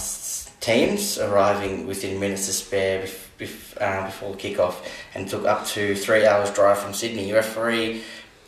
teams 0.61 1.19
arriving 1.19 1.85
within 1.85 2.17
minutes 2.17 2.45
to 2.45 2.53
spare 2.53 3.03
bef- 3.03 3.27
bef- 3.39 3.81
uh, 3.81 4.05
before 4.05 4.35
kickoff 4.35 4.75
and 5.15 5.27
took 5.27 5.45
up 5.45 5.65
to 5.67 5.95
three 5.95 6.25
hours 6.25 6.49
drive 6.51 6.77
from 6.77 6.93
Sydney. 6.93 7.33
Referee 7.33 8.03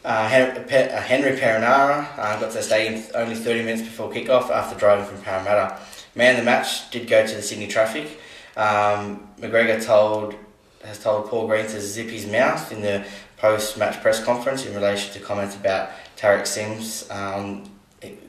uh, 0.06 0.30
Pe- 0.68 0.90
uh, 0.90 1.02
Henry 1.02 1.32
Perenara 1.38 2.08
uh, 2.18 2.40
got 2.40 2.52
to 2.52 2.58
the 2.58 2.64
stadium 2.64 3.04
only 3.14 3.36
30 3.36 3.64
minutes 3.64 3.82
before 3.82 4.10
kickoff 4.10 4.50
after 4.50 4.80
driving 4.80 5.06
from 5.06 5.22
Parramatta. 5.22 5.80
Man 6.16 6.38
the 6.38 6.44
match 6.44 6.90
did 6.92 7.08
go 7.10 7.28
to 7.28 7.36
the 7.36 7.42
Sydney 7.42 7.68
traffic. 7.68 8.22
Um, 8.56 9.28
McGregor 9.40 9.84
told 9.84 10.36
has 10.84 11.00
told 11.00 11.30
Paul 11.30 11.48
Green 11.48 11.66
to 11.66 11.82
zip 11.82 12.10
his 12.10 12.26
mouth 12.26 12.72
in 12.72 12.82
the 12.82 13.06
post-match 13.38 14.02
press 14.02 14.24
conference 14.24 14.66
in 14.66 14.74
relation 14.74 15.14
to 15.14 15.20
comments 15.20 15.56
about 15.56 15.90
Tariq 16.18 16.46
Sims 16.46 17.10
um, 17.10 17.70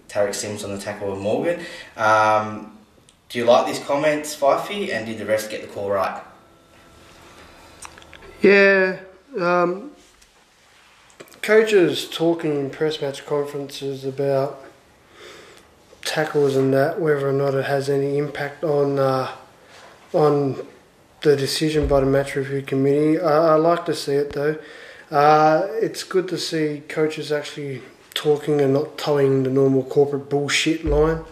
Tariq 0.09 0.35
Sims 0.35 0.65
on 0.65 0.71
the 0.71 0.79
tackle 0.79 1.13
of 1.13 1.19
Morgan. 1.19 1.61
Um, 1.97 2.79
do 3.29 3.39
you 3.39 3.45
like 3.45 3.67
these 3.67 3.81
comments, 3.81 4.37
Fifey? 4.37 4.93
And 4.93 5.07
did 5.07 5.19
the 5.19 5.27
rest 5.27 5.51
get 5.51 5.63
the 5.63 5.69
call 5.69 5.91
right? 5.91 6.23
Yeah, 8.41 9.01
um, 9.41 9.91
coaches 11.43 12.09
talking 12.09 12.57
in 12.61 12.71
press 12.71 13.01
match 13.01 13.27
conferences 13.27 14.05
about 14.05 14.65
tackles 16.03 16.55
and 16.55 16.73
that, 16.75 17.01
whether 17.01 17.29
or 17.29 17.33
not 17.33 17.55
it 17.55 17.65
has 17.65 17.89
any 17.89 18.19
impact 18.19 18.63
on 18.63 18.99
uh, 18.99 19.35
on 20.13 20.65
the 21.25 21.37
decision 21.37 21.89
by 21.89 22.01
the 22.01 22.07
match 22.07 22.37
review 22.37 22.63
committee. 22.63 23.19
I, 23.19 23.53
I 23.53 23.55
like 23.57 23.87
to 23.87 23.95
see 23.95 24.13
it 24.13 24.35
though. 24.35 24.59
Uh, 25.11 25.67
it's 25.71 26.05
good 26.05 26.29
to 26.29 26.39
see 26.39 26.83
coaches 26.89 27.33
actually 27.33 27.83
talking 28.13 28.61
and 28.61 28.75
not 28.75 28.97
towing 28.99 29.43
the 29.43 29.51
normal 29.51 29.83
corporate 29.85 30.29
bullshit 30.29 30.85
line. 30.85 31.25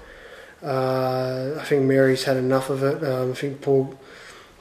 Uh, 0.62 1.58
I 1.60 1.64
think 1.64 1.84
Mary's 1.84 2.24
had 2.24 2.36
enough 2.36 2.70
of 2.70 2.82
it. 2.82 3.04
Um, 3.04 3.32
I 3.32 3.34
think 3.34 3.60
Paul 3.60 3.98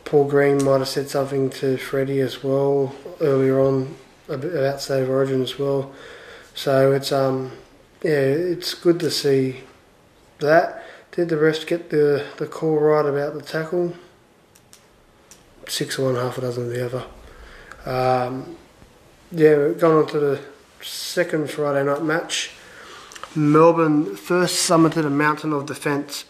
Paul 0.03 0.27
Green 0.27 0.63
might 0.63 0.79
have 0.79 0.89
said 0.89 1.09
something 1.09 1.49
to 1.61 1.77
Freddie 1.77 2.19
as 2.19 2.43
well 2.43 2.93
earlier 3.21 3.59
on 3.59 3.95
about 4.27 4.81
state 4.81 5.03
of 5.03 5.09
origin 5.09 5.41
as 5.41 5.57
well. 5.57 5.93
So 6.53 6.91
it's 6.91 7.11
um 7.11 7.51
yeah 8.03 8.11
it's 8.11 8.73
good 8.73 8.99
to 8.99 9.09
see 9.09 9.61
that. 10.39 10.83
Did 11.11 11.29
the 11.29 11.37
rest 11.37 11.67
get 11.67 11.89
the 11.89 12.25
the 12.37 12.47
call 12.47 12.77
right 12.79 13.05
about 13.05 13.33
the 13.33 13.41
tackle? 13.41 13.93
Six 15.67 15.97
of 15.97 16.05
one, 16.05 16.15
half 16.15 16.37
a 16.37 16.41
dozen 16.41 16.63
of 16.63 16.69
the 16.69 16.85
other. 16.85 17.05
Um, 17.85 18.57
yeah, 19.31 19.69
going 19.69 20.03
on 20.03 20.07
to 20.07 20.19
the 20.19 20.39
second 20.81 21.49
Friday 21.49 21.83
night 21.83 22.03
match. 22.03 22.51
Melbourne 23.35 24.15
first 24.15 24.69
summited 24.69 25.05
a 25.05 25.09
mountain 25.09 25.53
of 25.53 25.65
defence 25.65 26.25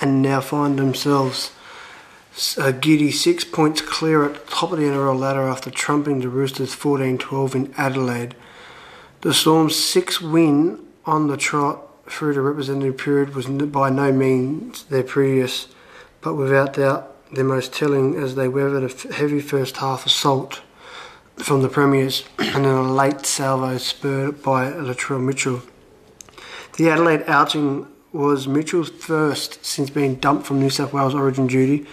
and 0.00 0.22
now 0.22 0.40
find 0.40 0.78
themselves 0.78 1.52
a 2.58 2.72
giddy 2.72 3.10
six 3.10 3.44
points 3.44 3.80
clear 3.80 4.24
at 4.24 4.34
the 4.34 4.50
top 4.50 4.72
of 4.72 4.78
the 4.78 4.84
NRL 4.84 5.18
ladder 5.18 5.42
after 5.42 5.70
trumping 5.70 6.20
the 6.20 6.28
Roosters 6.28 6.74
14 6.74 7.18
12 7.18 7.54
in 7.54 7.74
Adelaide. 7.76 8.34
The 9.20 9.34
Storm's 9.34 9.76
six 9.76 10.20
win 10.20 10.84
on 11.04 11.28
the 11.28 11.36
trot 11.36 11.86
through 12.08 12.34
the 12.34 12.40
representative 12.40 12.98
period 12.98 13.34
was 13.34 13.46
by 13.46 13.90
no 13.90 14.10
means 14.12 14.84
their 14.84 15.02
previous, 15.02 15.68
but 16.20 16.34
without 16.34 16.74
doubt 16.74 17.09
their 17.32 17.44
most 17.44 17.72
telling 17.72 18.16
as 18.16 18.34
they 18.34 18.48
weathered 18.48 18.84
a 18.84 19.14
heavy 19.14 19.40
first 19.40 19.78
half 19.78 20.04
assault 20.06 20.62
from 21.36 21.62
the 21.62 21.68
Premiers 21.68 22.24
and 22.38 22.64
then 22.64 22.74
a 22.74 22.92
late 22.92 23.24
salvo 23.24 23.78
spurred 23.78 24.42
by 24.42 24.70
Latrell 24.70 25.22
Mitchell. 25.22 25.62
The 26.76 26.90
Adelaide 26.90 27.24
outing 27.26 27.86
was 28.12 28.48
Mitchell's 28.48 28.90
first 28.90 29.64
since 29.64 29.90
being 29.90 30.16
dumped 30.16 30.46
from 30.46 30.58
New 30.58 30.70
South 30.70 30.92
Wales 30.92 31.14
Origin 31.14 31.46
duty 31.46 31.86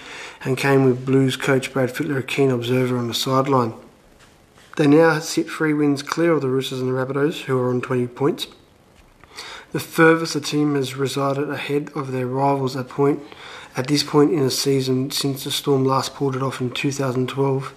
and 0.43 0.57
came 0.57 0.83
with 0.85 1.05
Blues 1.05 1.37
coach 1.37 1.71
Brad 1.71 1.89
Fittler 1.89 2.19
a 2.19 2.23
keen 2.23 2.49
observer 2.49 2.97
on 2.97 3.07
the 3.07 3.13
sideline. 3.13 3.73
They 4.77 4.87
now 4.87 5.19
sit 5.19 5.49
three 5.49 5.73
wins 5.73 6.03
clear 6.03 6.33
of 6.33 6.41
the 6.41 6.49
Roosters 6.49 6.79
and 6.81 6.89
the 6.89 6.93
Rabbitohs, 6.93 7.43
who 7.43 7.57
are 7.59 7.69
on 7.69 7.81
20 7.81 8.07
points. 8.07 8.47
The 9.71 9.79
furthest 9.79 10.33
the 10.33 10.41
team 10.41 10.75
has 10.75 10.95
resided 10.95 11.49
ahead 11.49 11.91
of 11.95 12.11
their 12.11 12.27
rivals 12.27 12.75
at 12.75 12.87
point 12.87 13.21
at 13.77 13.87
this 13.87 14.03
point 14.03 14.31
in 14.33 14.39
the 14.43 14.51
season 14.51 15.11
since 15.11 15.43
the 15.45 15.51
Storm 15.51 15.85
last 15.85 16.13
pulled 16.15 16.35
it 16.35 16.41
off 16.43 16.59
in 16.59 16.71
2012. 16.71 17.73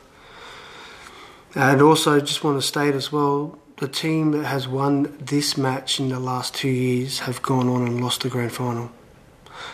And 1.54 1.82
also, 1.82 2.18
just 2.20 2.42
want 2.42 2.60
to 2.60 2.66
state 2.66 2.94
as 2.94 3.12
well, 3.12 3.58
the 3.76 3.88
team 3.88 4.30
that 4.32 4.44
has 4.44 4.66
won 4.68 5.16
this 5.20 5.56
match 5.56 6.00
in 6.00 6.08
the 6.08 6.18
last 6.20 6.54
two 6.54 6.68
years 6.68 7.20
have 7.20 7.42
gone 7.42 7.68
on 7.68 7.86
and 7.86 8.00
lost 8.00 8.22
the 8.22 8.28
grand 8.28 8.52
final. 8.52 8.90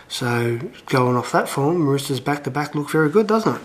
So 0.08 0.58
going 0.86 1.16
off 1.16 1.32
that 1.32 1.48
form, 1.48 1.86
Roosters 1.88 2.18
back 2.20 2.44
to 2.44 2.50
back 2.50 2.74
look 2.74 2.90
very 2.90 3.08
good, 3.10 3.26
doesn't 3.26 3.56
it? 3.56 3.62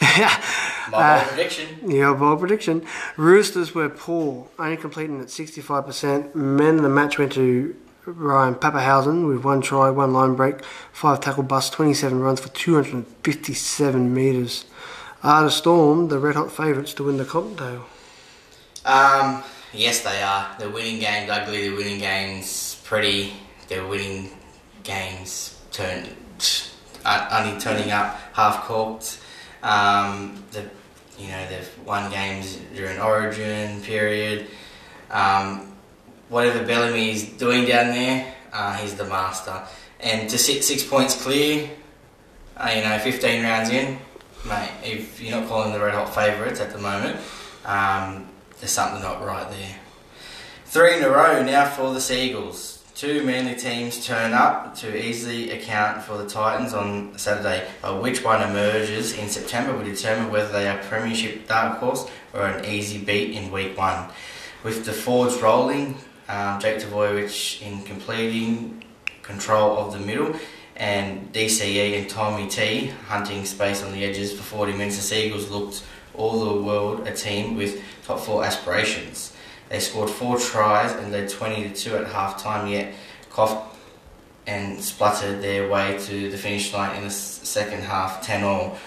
Yeah. 0.18 0.42
My 0.90 0.98
Uh, 1.20 1.24
prediction. 1.28 1.68
Yeah, 1.90 2.12
bold 2.12 2.40
prediction. 2.40 2.84
Roosters 3.16 3.74
were 3.74 3.88
poor, 3.88 4.46
only 4.58 4.76
completing 4.76 5.20
at 5.20 5.28
65%. 5.28 6.34
Men, 6.34 6.76
the 6.82 6.88
match 6.88 7.18
went 7.18 7.32
to 7.32 7.74
Ryan 8.06 8.54
Papenhuyzen 8.54 9.26
with 9.26 9.44
one 9.44 9.60
try, 9.60 9.90
one 9.90 10.12
line 10.12 10.36
break, 10.36 10.64
five 10.92 11.20
tackle 11.20 11.42
busts, 11.42 11.70
27 11.70 12.20
runs 12.20 12.38
for 12.38 12.48
257 12.48 14.14
metres. 14.14 14.64
Are 15.24 15.42
the 15.42 15.50
Storm 15.50 16.06
the 16.06 16.20
red 16.20 16.36
hot 16.36 16.52
favourites 16.52 16.94
to 16.94 17.04
win 17.04 17.16
the 17.16 17.24
Dale? 17.24 17.86
Um, 18.84 19.42
yes, 19.72 20.02
they 20.02 20.22
are. 20.22 20.54
They're 20.56 20.70
winning 20.70 21.00
games 21.00 21.28
ugly. 21.28 21.68
They're 21.68 21.76
winning 21.76 21.98
games 21.98 22.80
pretty. 22.84 23.32
They're 23.66 23.86
winning 23.86 24.30
games 24.84 25.60
turn 25.72 26.06
uh, 27.04 27.28
only 27.44 27.58
turning 27.58 27.90
up 27.90 28.20
half 28.34 28.64
cocked. 28.64 29.18
Um, 29.64 30.44
the 30.52 30.62
you 31.18 31.28
know 31.28 31.48
they've 31.48 31.78
won 31.84 32.08
games 32.12 32.58
during 32.72 33.00
Origin 33.00 33.80
period. 33.82 34.46
Um, 35.10 35.65
whatever 36.28 36.64
Bellamy 36.64 37.10
is 37.10 37.24
doing 37.24 37.64
down 37.64 37.88
there, 37.88 38.34
uh, 38.52 38.76
he's 38.76 38.94
the 38.94 39.04
master. 39.04 39.62
And 40.00 40.28
to 40.30 40.38
sit 40.38 40.64
six 40.64 40.82
points 40.82 41.20
clear, 41.20 41.70
uh, 42.56 42.72
you 42.74 42.82
know, 42.82 42.98
15 42.98 43.42
rounds 43.42 43.70
in, 43.70 43.98
mate, 44.46 44.70
if 44.84 45.20
you're 45.20 45.38
not 45.38 45.48
calling 45.48 45.72
the 45.72 45.80
red 45.80 45.94
hot 45.94 46.14
favourites 46.14 46.60
at 46.60 46.72
the 46.72 46.78
moment, 46.78 47.18
um, 47.64 48.28
there's 48.60 48.72
something 48.72 49.02
not 49.02 49.24
right 49.24 49.48
there. 49.50 49.76
Three 50.66 50.96
in 50.96 51.02
a 51.02 51.10
row 51.10 51.42
now 51.42 51.68
for 51.68 51.92
the 51.92 52.00
Seagulls. 52.00 52.82
Two 52.94 53.24
Manly 53.24 53.54
teams 53.54 54.06
turn 54.06 54.32
up 54.32 54.74
to 54.76 55.06
easily 55.06 55.50
account 55.50 56.02
for 56.02 56.16
the 56.16 56.26
Titans 56.26 56.72
on 56.72 57.16
Saturday. 57.18 57.68
But 57.82 58.02
which 58.02 58.24
one 58.24 58.42
emerges 58.42 59.16
in 59.16 59.28
September 59.28 59.76
will 59.76 59.84
determine 59.84 60.30
whether 60.30 60.50
they 60.50 60.66
are 60.66 60.78
Premiership 60.84 61.46
dark 61.46 61.78
horse 61.78 62.10
or 62.32 62.46
an 62.46 62.64
easy 62.64 62.98
beat 62.98 63.32
in 63.32 63.52
Week 63.52 63.76
One. 63.76 64.08
With 64.64 64.86
the 64.86 64.92
forwards 64.92 65.40
rolling, 65.42 65.96
um, 66.28 66.60
Jake 66.60 66.78
Trbojevic 66.78 67.62
in 67.62 67.82
completing 67.82 68.82
control 69.22 69.78
of 69.78 69.92
the 69.92 69.98
middle, 69.98 70.34
and 70.76 71.32
DCE 71.32 71.98
and 71.98 72.10
Tommy 72.10 72.48
T 72.48 72.88
hunting 73.08 73.44
space 73.44 73.82
on 73.82 73.92
the 73.92 74.04
edges 74.04 74.32
for 74.32 74.42
40 74.42 74.72
minutes. 74.72 74.96
The 74.96 75.02
Seagulls 75.02 75.50
looked 75.50 75.82
all 76.14 76.44
the 76.44 76.62
world 76.62 77.06
a 77.06 77.12
team 77.12 77.56
with 77.56 77.82
top 78.04 78.20
four 78.20 78.44
aspirations. 78.44 79.32
They 79.68 79.80
scored 79.80 80.10
four 80.10 80.38
tries 80.38 80.92
and 80.92 81.10
led 81.12 81.28
20 81.28 81.70
to 81.70 81.74
2 81.74 81.96
at 81.96 82.06
half 82.06 82.40
time, 82.40 82.68
yet 82.68 82.94
coughed 83.30 83.76
and 84.46 84.80
spluttered 84.80 85.42
their 85.42 85.68
way 85.68 85.98
to 85.98 86.30
the 86.30 86.38
finish 86.38 86.72
line 86.72 86.96
in 86.96 87.04
the 87.04 87.10
second 87.10 87.82
half, 87.82 88.24
10 88.24 88.44
all. 88.44 88.78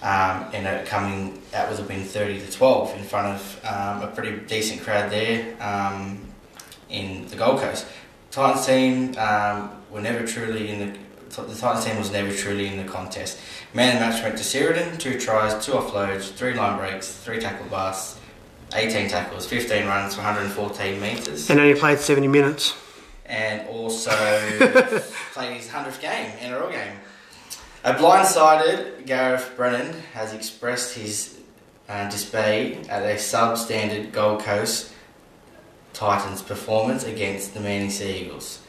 Um, 0.00 0.46
and 0.52 0.64
it 0.64 0.86
coming 0.86 1.42
out 1.52 1.68
would 1.68 1.78
have 1.78 1.88
been 1.88 2.04
30 2.04 2.40
to 2.40 2.52
12 2.52 2.98
in 2.98 3.02
front 3.02 3.26
of 3.34 3.60
um, 3.64 4.02
a 4.02 4.12
pretty 4.14 4.38
decent 4.46 4.80
crowd 4.82 5.10
there 5.10 5.56
um, 5.60 6.20
in 6.90 7.26
the 7.28 7.36
Gold 7.36 7.60
Coast. 7.60 7.86
Titans 8.30 8.66
team 8.66 9.16
um, 9.18 9.70
were 9.90 10.00
never 10.00 10.26
truly 10.26 10.70
in 10.70 10.78
the 10.92 10.98
the 11.28 11.54
Titans 11.54 11.84
team 11.84 11.98
was 11.98 12.10
never 12.10 12.32
truly 12.32 12.68
in 12.68 12.78
the 12.78 12.90
contest. 12.90 13.38
Man 13.74 13.96
of 13.96 14.00
the 14.02 14.06
match 14.08 14.22
went 14.22 14.38
to 14.38 14.42
Sheridan, 14.44 14.96
two 14.96 15.20
tries, 15.20 15.64
two 15.64 15.72
offloads, 15.72 16.32
three 16.32 16.54
line 16.54 16.78
breaks, 16.78 17.12
three 17.12 17.38
tackle 17.38 17.66
busts, 17.66 18.18
18 18.74 19.08
tackles, 19.10 19.46
15 19.46 19.86
runs 19.86 20.14
for 20.14 20.22
114 20.22 21.00
metres, 21.00 21.50
And 21.50 21.60
only 21.60 21.78
played 21.78 21.98
70 21.98 22.28
minutes. 22.28 22.74
and 23.26 23.68
also 23.68 24.10
played 25.32 25.58
his 25.58 25.68
100th 25.68 26.00
game, 26.00 26.30
NRL 26.38 26.72
game. 26.72 26.96
A 27.84 27.92
blindsided 27.92 29.06
Garth 29.06 29.54
Brennan 29.54 30.00
has 30.14 30.32
expressed 30.32 30.96
his 30.96 31.38
uh, 31.90 32.08
dismay 32.10 32.76
at 32.88 33.02
a 33.02 33.14
substandard 33.16 34.12
Gold 34.12 34.42
Coast 34.42 34.92
Titans 35.98 36.42
performance 36.42 37.02
against 37.02 37.54
the 37.54 37.60
Manly 37.60 37.90
Sea 37.90 38.20
Eagles. 38.20 38.60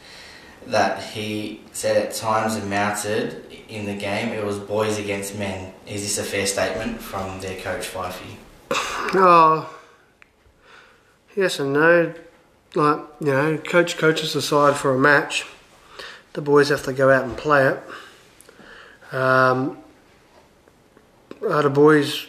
That 0.66 1.04
he 1.04 1.62
said 1.74 1.96
at 1.96 2.16
times 2.16 2.56
amounted 2.56 3.46
in 3.68 3.86
the 3.86 3.94
game 3.94 4.30
it 4.30 4.44
was 4.44 4.58
boys 4.58 4.98
against 4.98 5.38
men. 5.38 5.72
Is 5.86 6.02
this 6.02 6.18
a 6.18 6.24
fair 6.24 6.48
statement 6.48 7.00
from 7.00 7.40
their 7.40 7.62
coach 7.62 7.86
Fifey? 7.86 8.38
Oh, 9.12 9.72
yes 11.36 11.60
and 11.60 11.74
no. 11.74 12.14
Like, 12.74 13.00
you 13.20 13.28
know, 13.28 13.58
coach 13.60 13.98
coaches 13.98 14.36
aside 14.36 14.76
for 14.76 14.96
a 14.96 14.98
match. 14.98 15.46
The 16.34 16.42
boys 16.42 16.70
have 16.70 16.84
to 16.86 16.94
go 16.94 17.12
out 17.12 17.26
and 17.26 17.38
play 17.38 17.68
it. 17.68 19.14
Um, 19.14 19.78
are 21.48 21.62
the 21.62 21.70
boys 21.70 22.26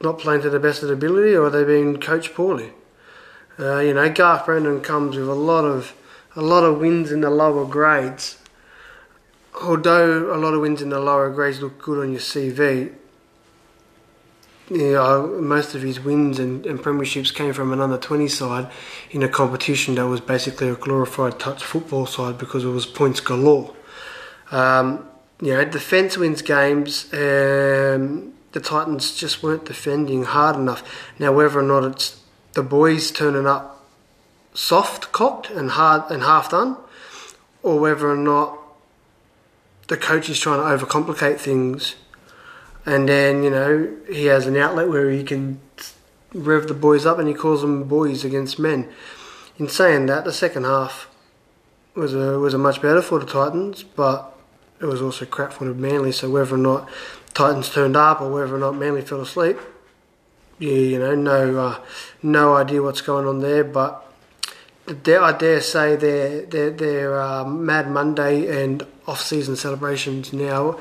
not 0.00 0.18
playing 0.18 0.42
to 0.42 0.50
the 0.50 0.60
best 0.60 0.82
of 0.82 0.88
their 0.88 0.96
ability 0.96 1.34
or 1.34 1.44
are 1.44 1.50
they 1.50 1.64
being 1.64 2.00
coached 2.00 2.34
poorly? 2.34 2.72
Uh, 3.60 3.80
you 3.80 3.92
know, 3.92 4.10
Garth 4.10 4.46
Brennan 4.46 4.80
comes 4.80 5.16
with 5.16 5.28
a 5.28 5.34
lot 5.34 5.64
of 5.64 5.94
a 6.34 6.40
lot 6.40 6.64
of 6.64 6.78
wins 6.78 7.12
in 7.12 7.20
the 7.20 7.30
lower 7.30 7.66
grades. 7.66 8.38
Although 9.62 10.34
a 10.34 10.38
lot 10.38 10.54
of 10.54 10.60
wins 10.60 10.80
in 10.80 10.88
the 10.88 11.00
lower 11.00 11.28
grades 11.28 11.60
look 11.60 11.82
good 11.82 11.98
on 11.98 12.12
your 12.12 12.20
CV, 12.20 12.94
you 14.70 14.92
know, 14.92 15.26
most 15.40 15.74
of 15.74 15.82
his 15.82 16.00
wins 16.00 16.38
and, 16.38 16.64
and 16.64 16.78
premierships 16.78 17.34
came 17.34 17.52
from 17.52 17.72
an 17.72 17.80
under 17.80 17.98
20 17.98 18.28
side 18.28 18.70
in 19.10 19.22
a 19.22 19.28
competition 19.28 19.96
that 19.96 20.06
was 20.06 20.20
basically 20.20 20.68
a 20.68 20.76
glorified 20.76 21.38
touch 21.40 21.62
football 21.62 22.06
side 22.06 22.38
because 22.38 22.64
it 22.64 22.68
was 22.68 22.86
points 22.86 23.20
galore. 23.20 23.74
Um, 24.52 25.06
you 25.42 25.52
know, 25.52 25.64
defence 25.64 26.16
wins 26.16 26.42
games. 26.42 27.12
Um, 27.12 28.32
the 28.52 28.60
Titans 28.60 29.16
just 29.16 29.42
weren't 29.42 29.64
defending 29.64 30.24
hard 30.24 30.56
enough. 30.56 30.82
Now, 31.18 31.32
whether 31.32 31.58
or 31.58 31.62
not 31.62 31.84
it's 31.84 32.19
the 32.52 32.62
boys 32.62 33.10
turning 33.10 33.46
up 33.46 33.84
soft 34.54 35.12
cocked 35.12 35.50
and 35.50 35.70
hard 35.70 36.10
and 36.10 36.22
half 36.22 36.50
done, 36.50 36.76
or 37.62 37.78
whether 37.78 38.10
or 38.10 38.16
not 38.16 38.58
the 39.88 39.96
coach 39.96 40.28
is 40.28 40.38
trying 40.38 40.58
to 40.58 40.84
overcomplicate 40.84 41.38
things, 41.38 41.96
and 42.86 43.08
then 43.08 43.42
you 43.42 43.50
know 43.50 43.94
he 44.10 44.26
has 44.26 44.46
an 44.46 44.56
outlet 44.56 44.88
where 44.88 45.10
he 45.10 45.22
can 45.22 45.60
rev 46.32 46.68
the 46.68 46.74
boys 46.74 47.06
up 47.06 47.18
and 47.18 47.28
he 47.28 47.34
calls 47.34 47.60
them 47.60 47.84
boys 47.84 48.24
against 48.24 48.58
men. 48.58 48.88
In 49.58 49.68
saying 49.68 50.06
that, 50.06 50.24
the 50.24 50.32
second 50.32 50.64
half 50.64 51.08
was 51.94 52.14
a 52.14 52.38
was 52.38 52.54
a 52.54 52.58
much 52.58 52.80
better 52.80 53.02
for 53.02 53.18
the 53.18 53.26
Titans, 53.26 53.82
but 53.82 54.36
it 54.80 54.86
was 54.86 55.02
also 55.02 55.26
crap 55.26 55.52
for 55.52 55.64
Manly. 55.64 56.12
So 56.12 56.30
whether 56.30 56.54
or 56.54 56.58
not 56.58 56.88
Titans 57.34 57.70
turned 57.70 57.96
up 57.96 58.20
or 58.20 58.30
whether 58.32 58.54
or 58.54 58.58
not 58.58 58.76
Manly 58.76 59.02
fell 59.02 59.20
asleep, 59.20 59.58
yeah, 60.58 60.72
you 60.72 60.98
know, 60.98 61.14
no 61.14 61.58
uh, 61.58 61.80
no 62.22 62.54
idea 62.56 62.82
what's 62.82 63.00
going 63.00 63.26
on 63.26 63.40
there, 63.40 63.64
but. 63.64 64.06
I 64.88 65.32
dare 65.38 65.60
say 65.60 65.94
their 65.94 66.42
their, 66.46 66.70
their 66.70 67.20
uh, 67.20 67.44
Mad 67.44 67.88
Monday 67.88 68.64
and 68.64 68.84
off-season 69.06 69.54
celebrations 69.54 70.32
now 70.32 70.80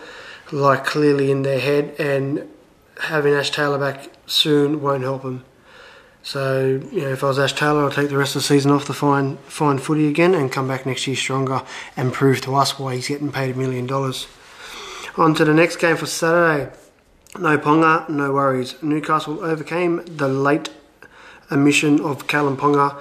lie 0.52 0.78
clearly 0.78 1.30
in 1.30 1.44
their 1.44 1.60
head, 1.60 1.96
and 2.00 2.48
having 3.02 3.34
Ash 3.34 3.52
Taylor 3.52 3.78
back 3.78 4.10
soon 4.26 4.82
won't 4.82 5.04
help 5.04 5.22
them. 5.22 5.46
So, 6.24 6.82
you 6.92 7.02
know, 7.02 7.10
if 7.10 7.24
I 7.24 7.28
was 7.28 7.40
Ash 7.40 7.54
Taylor, 7.54 7.86
I'd 7.86 7.94
take 7.94 8.10
the 8.10 8.18
rest 8.18 8.36
of 8.36 8.42
the 8.42 8.48
season 8.48 8.72
off 8.72 8.86
to 8.86 8.94
find 8.94 9.38
find 9.42 9.82
footy 9.82 10.08
again 10.08 10.34
and 10.34 10.52
come 10.52 10.68
back 10.68 10.86
next 10.86 11.06
year 11.06 11.16
stronger 11.16 11.62
and 11.96 12.12
prove 12.12 12.42
to 12.42 12.56
us 12.56 12.80
why 12.80 12.96
he's 12.96 13.10
getting 13.10 13.32
paid 13.32 13.56
a 13.56 13.58
million 13.58 13.86
dollars. 13.86 14.28
On 15.18 15.36
to 15.36 15.46
the 15.46 15.54
next 15.54 15.76
game 15.76 15.98
for 15.98 16.08
Saturday. 16.08 16.72
No 17.38 17.58
Ponga, 17.60 18.10
no 18.10 18.32
worries. 18.32 18.82
Newcastle 18.82 19.44
overcame 19.44 20.04
the 20.06 20.28
late 20.28 20.70
omission 21.52 22.00
of 22.02 22.28
Kalyn 22.28 22.58
Ponga 22.58 23.00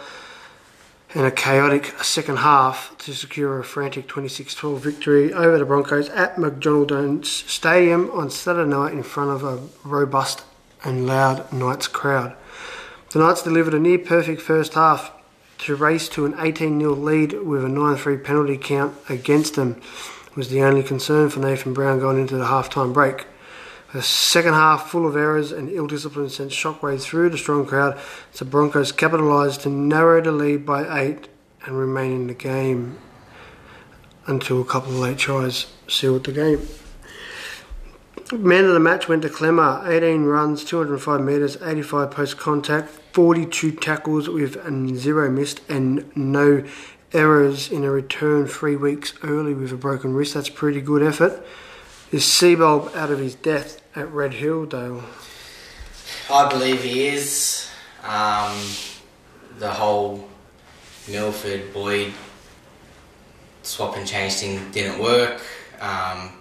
and 1.14 1.24
a 1.24 1.30
chaotic 1.30 1.86
second 2.02 2.38
half 2.38 2.96
to 2.98 3.14
secure 3.14 3.58
a 3.58 3.64
frantic 3.64 4.06
26-12 4.06 4.78
victory 4.78 5.32
over 5.32 5.58
the 5.58 5.64
Broncos 5.64 6.08
at 6.10 6.38
McDonald 6.38 7.24
Stadium 7.24 8.10
on 8.10 8.30
Saturday 8.30 8.68
night 8.68 8.92
in 8.92 9.02
front 9.02 9.30
of 9.30 9.42
a 9.42 9.88
robust 9.88 10.44
and 10.84 11.06
loud 11.06 11.50
Knights 11.52 11.88
crowd. 11.88 12.36
The 13.10 13.20
Knights 13.20 13.42
delivered 13.42 13.74
a 13.74 13.78
near 13.78 13.98
perfect 13.98 14.42
first 14.42 14.74
half 14.74 15.12
to 15.58 15.74
race 15.74 16.08
to 16.10 16.26
an 16.26 16.34
18-0 16.34 17.02
lead 17.02 17.32
with 17.42 17.64
a 17.64 17.68
9-3 17.68 18.22
penalty 18.22 18.58
count 18.58 18.94
against 19.08 19.54
them 19.54 19.80
was 20.38 20.50
the 20.50 20.62
only 20.62 20.84
concern 20.84 21.28
for 21.28 21.40
Nathan 21.40 21.74
Brown 21.74 21.98
going 21.98 22.20
into 22.20 22.36
the 22.36 22.46
half-time 22.46 22.92
break. 22.92 23.26
The 23.92 24.02
second 24.02 24.52
half, 24.52 24.90
full 24.90 25.06
of 25.06 25.16
errors 25.16 25.50
and 25.50 25.70
ill 25.70 25.86
discipline, 25.86 26.28
sent 26.28 26.50
shockwaves 26.50 27.02
through 27.02 27.30
the 27.30 27.38
strong 27.38 27.64
crowd 27.64 27.98
the 28.36 28.44
Broncos 28.44 28.92
capitalised 28.92 29.62
to 29.62 29.70
narrow 29.70 30.20
the 30.20 30.30
lead 30.30 30.66
by 30.66 31.00
eight 31.00 31.28
and 31.64 31.78
remain 31.78 32.12
in 32.12 32.26
the 32.26 32.34
game 32.34 32.98
until 34.26 34.60
a 34.60 34.64
couple 34.64 34.90
of 34.90 34.98
late 34.98 35.16
tries 35.16 35.66
sealed 35.88 36.24
the 36.24 36.32
game. 36.32 36.68
Man 38.30 38.66
of 38.66 38.74
the 38.74 38.80
match 38.80 39.08
went 39.08 39.22
to 39.22 39.30
Klemmer, 39.30 39.88
18 39.88 40.24
runs, 40.24 40.62
205 40.64 41.22
metres, 41.22 41.56
85 41.62 42.10
post 42.10 42.36
contact, 42.36 42.90
42 43.12 43.72
tackles 43.72 44.28
with 44.28 44.62
zero 44.98 45.30
missed 45.30 45.62
and 45.66 46.14
no 46.14 46.62
errors 47.14 47.72
in 47.72 47.84
a 47.84 47.90
return 47.90 48.46
three 48.46 48.76
weeks 48.76 49.14
early 49.22 49.54
with 49.54 49.72
a 49.72 49.76
broken 49.76 50.12
wrist. 50.12 50.34
That's 50.34 50.50
pretty 50.50 50.82
good 50.82 51.02
effort. 51.02 51.42
Is 52.10 52.22
Seibold 52.22 52.94
out 52.96 53.10
of 53.10 53.18
his 53.18 53.34
death 53.34 53.82
at 53.94 54.10
Red 54.10 54.32
Hill, 54.32 54.64
Dale? 54.64 55.04
I 56.32 56.48
believe 56.48 56.82
he 56.82 57.08
is. 57.08 57.70
Um, 58.02 58.56
the 59.58 59.68
whole 59.68 60.26
Milford 61.06 61.70
Boyd 61.74 62.14
swap 63.62 63.98
and 63.98 64.06
change 64.06 64.32
thing 64.34 64.70
didn't 64.70 65.02
work. 65.02 65.42
Um, 65.82 66.32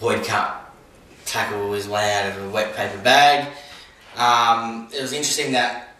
Boyd 0.00 0.24
cut 0.24 0.74
tackle 1.24 1.72
his 1.72 1.86
way 1.86 2.12
out 2.14 2.36
of 2.36 2.44
a 2.44 2.50
wet 2.50 2.74
paper 2.74 2.98
bag. 3.02 3.52
Um, 4.16 4.88
it 4.92 5.00
was 5.00 5.12
interesting 5.12 5.52
that 5.52 5.94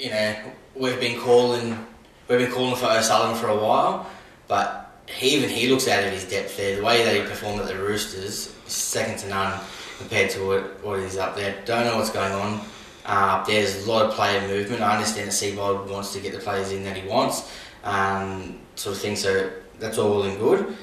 you 0.00 0.10
know 0.10 0.34
we've 0.74 0.98
been 0.98 1.20
calling 1.20 1.78
we've 2.26 2.40
been 2.40 2.50
calling 2.50 2.74
for 2.74 2.86
O'Sullivan 2.86 3.36
for 3.36 3.46
a 3.46 3.56
while, 3.56 4.10
but 4.48 4.83
he, 5.08 5.36
even 5.36 5.48
he 5.48 5.68
looks 5.68 5.88
out 5.88 6.04
of 6.04 6.10
his 6.10 6.24
depth 6.24 6.56
there. 6.56 6.76
The 6.76 6.82
way 6.82 7.04
that 7.04 7.14
he 7.14 7.22
performed 7.22 7.60
at 7.60 7.66
the 7.66 7.76
Roosters 7.76 8.54
second 8.66 9.18
to 9.18 9.28
none 9.28 9.60
compared 9.98 10.30
to 10.30 10.46
what, 10.46 10.84
what 10.84 10.98
is 10.98 11.16
up 11.16 11.36
there. 11.36 11.62
Don't 11.64 11.84
know 11.84 11.96
what's 11.96 12.10
going 12.10 12.32
on 12.32 12.60
uh. 13.06 13.44
There's 13.44 13.86
a 13.86 13.90
lot 13.90 14.06
of 14.06 14.14
player 14.14 14.46
movement. 14.48 14.82
I 14.82 14.94
understand 14.94 15.28
that 15.28 15.34
Seibold 15.34 15.90
wants 15.90 16.12
to 16.14 16.20
get 16.20 16.32
the 16.32 16.38
players 16.38 16.72
in 16.72 16.84
that 16.84 16.96
he 16.96 17.06
wants, 17.06 17.50
um, 17.84 18.60
sort 18.76 18.96
of 18.96 19.02
thing. 19.02 19.16
So 19.16 19.50
that's 19.78 19.98
all 19.98 20.10
well 20.10 20.22
and 20.22 20.38
good. 20.38 20.76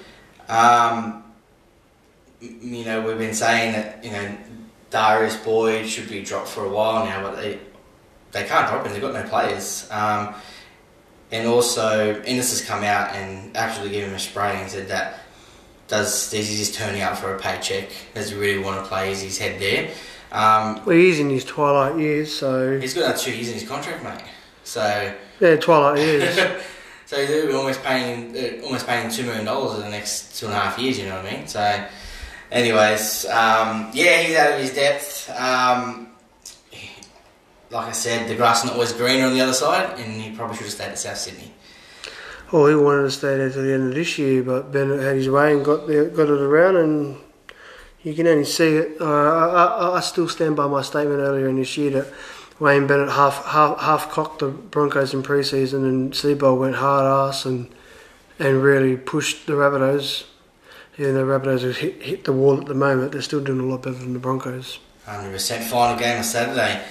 Um, 0.47 1.23
you 2.39 2.85
know, 2.85 3.01
we've 3.01 3.17
been 3.17 3.33
saying 3.33 3.73
that 3.73 4.03
you 4.03 4.11
know 4.11 4.37
Darius 4.89 5.37
Boyd 5.37 5.87
should 5.87 6.09
be 6.09 6.23
dropped 6.23 6.47
for 6.47 6.65
a 6.65 6.69
while 6.69 7.05
now, 7.05 7.23
but 7.23 7.37
they 7.37 7.59
they 8.31 8.43
can't 8.45 8.67
drop 8.67 8.85
him. 8.85 8.93
They've 8.93 9.01
got 9.01 9.13
no 9.13 9.23
players. 9.23 9.87
Um, 9.91 10.35
and 11.31 11.47
also, 11.47 12.21
Ennis 12.21 12.51
has 12.51 12.61
come 12.67 12.83
out 12.83 13.15
and 13.15 13.55
actually 13.55 13.89
given 13.89 14.09
him 14.09 14.15
a 14.15 14.19
spray 14.19 14.59
and 14.59 14.69
said 14.69 14.89
that 14.89 15.19
does 15.87 16.33
is 16.33 16.49
he 16.49 16.55
just 16.55 16.73
turning 16.73 17.01
up 17.01 17.17
for 17.17 17.35
a 17.35 17.39
paycheck? 17.39 17.89
Does 18.13 18.31
he 18.31 18.37
really 18.37 18.63
want 18.63 18.81
to 18.81 18.87
play? 18.87 19.11
Is 19.11 19.21
his 19.21 19.37
head 19.37 19.59
there? 19.61 19.91
Um, 20.31 20.85
well, 20.85 20.95
he's 20.95 21.19
in 21.19 21.29
his 21.29 21.43
twilight 21.43 21.99
years, 21.99 22.33
so 22.33 22.79
he's 22.79 22.93
got 22.93 23.17
two 23.17 23.33
years 23.33 23.49
in 23.49 23.55
his 23.55 23.67
contract, 23.67 24.03
mate. 24.03 24.23
So 24.63 25.13
yeah, 25.41 25.55
twilight 25.57 25.99
years. 25.99 26.35
so 27.05 27.25
they're 27.25 27.53
almost 27.53 27.83
paying 27.83 28.35
uh, 28.35 28.63
almost 28.63 28.87
paying 28.87 29.11
two 29.11 29.23
million 29.23 29.45
dollars 29.45 29.75
in 29.75 29.81
the 29.81 29.89
next 29.89 30.39
two 30.39 30.45
and 30.45 30.55
a 30.55 30.59
half 30.59 30.79
years. 30.79 30.97
You 30.97 31.07
know 31.07 31.17
what 31.17 31.25
I 31.25 31.37
mean? 31.37 31.47
So, 31.47 31.85
anyways, 32.51 33.25
um, 33.25 33.91
yeah, 33.93 34.21
he's 34.21 34.37
out 34.37 34.53
of 34.53 34.59
his 34.59 34.73
depth. 34.73 35.29
Um, 35.31 36.10
like 37.71 37.87
I 37.87 37.91
said, 37.93 38.27
the 38.27 38.35
grass 38.35 38.59
is 38.59 38.65
not 38.65 38.73
always 38.73 38.93
greener 38.93 39.25
on 39.25 39.33
the 39.33 39.41
other 39.41 39.53
side, 39.53 39.97
and 39.99 40.21
he 40.21 40.35
probably 40.35 40.57
should 40.57 40.65
have 40.65 40.73
stayed 40.73 40.89
at 40.89 40.99
South 40.99 41.17
Sydney. 41.17 41.53
Well, 42.51 42.67
he 42.67 42.75
wanted 42.75 43.03
to 43.03 43.11
stay 43.11 43.37
there 43.37 43.49
to 43.49 43.61
the 43.61 43.73
end 43.73 43.87
of 43.89 43.95
this 43.95 44.17
year, 44.17 44.43
but 44.43 44.73
Bennett 44.73 44.99
had 44.99 45.15
his 45.15 45.29
way 45.29 45.53
and 45.53 45.63
got 45.63 45.87
the, 45.87 46.11
got 46.13 46.27
it 46.27 46.41
around, 46.41 46.75
and 46.75 47.17
you 48.03 48.13
can 48.13 48.27
only 48.27 48.43
see 48.43 48.75
it. 48.75 48.99
Uh, 48.99 49.05
I, 49.05 49.95
I, 49.95 49.99
still 50.01 50.27
stand 50.27 50.57
by 50.57 50.67
my 50.67 50.81
statement 50.81 51.19
earlier 51.19 51.47
in 51.47 51.55
this 51.55 51.77
year 51.77 51.91
that 51.91 52.13
Wayne 52.59 52.87
Bennett 52.87 53.09
half 53.09 53.45
half, 53.45 53.79
half 53.79 54.11
cocked 54.11 54.39
the 54.39 54.49
Broncos 54.49 55.13
in 55.13 55.23
preseason, 55.23 55.87
and 55.87 56.11
Seibold 56.11 56.59
went 56.59 56.75
hard 56.75 57.05
ass 57.05 57.45
and 57.45 57.69
and 58.37 58.61
really 58.61 58.97
pushed 58.97 59.47
the 59.47 59.53
Rabbitohs. 59.53 60.25
Yeah, 60.97 61.11
the 61.11 61.21
Rabbitohs 61.21 61.61
have 61.61 61.77
hit, 61.77 62.01
hit 62.01 62.23
the 62.25 62.33
wall 62.33 62.59
at 62.59 62.65
the 62.65 62.73
moment. 62.73 63.13
They're 63.13 63.21
still 63.21 63.41
doing 63.41 63.61
a 63.61 63.65
lot 63.65 63.83
better 63.83 63.95
than 63.95 64.11
the 64.11 64.19
Broncos. 64.19 64.79
100% 65.07 65.63
final 65.63 65.97
game 65.97 66.17
on 66.17 66.23
Saturday. 66.23 66.83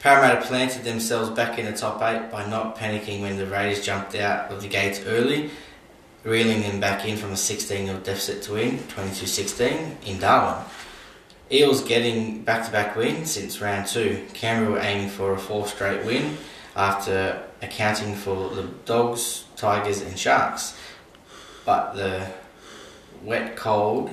Parramatta 0.00 0.46
planted 0.46 0.84
themselves 0.84 1.30
back 1.30 1.58
in 1.58 1.66
the 1.66 1.72
top 1.72 2.00
eight 2.02 2.30
by 2.30 2.46
not 2.48 2.76
panicking 2.76 3.20
when 3.20 3.36
the 3.36 3.46
Raiders 3.46 3.84
jumped 3.84 4.14
out 4.14 4.50
of 4.50 4.62
the 4.62 4.68
gates 4.68 5.00
early, 5.04 5.50
reeling 6.22 6.62
them 6.62 6.78
back 6.78 7.04
in 7.04 7.16
from 7.16 7.32
a 7.32 7.36
16 7.36 7.86
0 7.86 7.98
deficit 8.00 8.42
to 8.42 8.52
win 8.52 8.78
22 8.88 9.26
16 9.26 9.98
in 10.06 10.20
Darwin. 10.20 10.64
Eels 11.50 11.82
getting 11.82 12.42
back 12.42 12.64
to 12.66 12.70
back 12.70 12.94
wins 12.94 13.32
since 13.32 13.60
round 13.60 13.86
two. 13.86 14.24
Canberra 14.34 14.72
were 14.72 14.78
aiming 14.78 15.08
for 15.08 15.32
a 15.32 15.38
fourth 15.38 15.70
straight 15.70 16.04
win 16.04 16.36
after 16.76 17.42
accounting 17.60 18.14
for 18.14 18.50
the 18.50 18.62
Dogs, 18.84 19.46
Tigers, 19.56 20.00
and 20.02 20.16
Sharks. 20.16 20.78
But 21.64 21.94
the 21.94 22.30
wet 23.24 23.56
cold. 23.56 24.10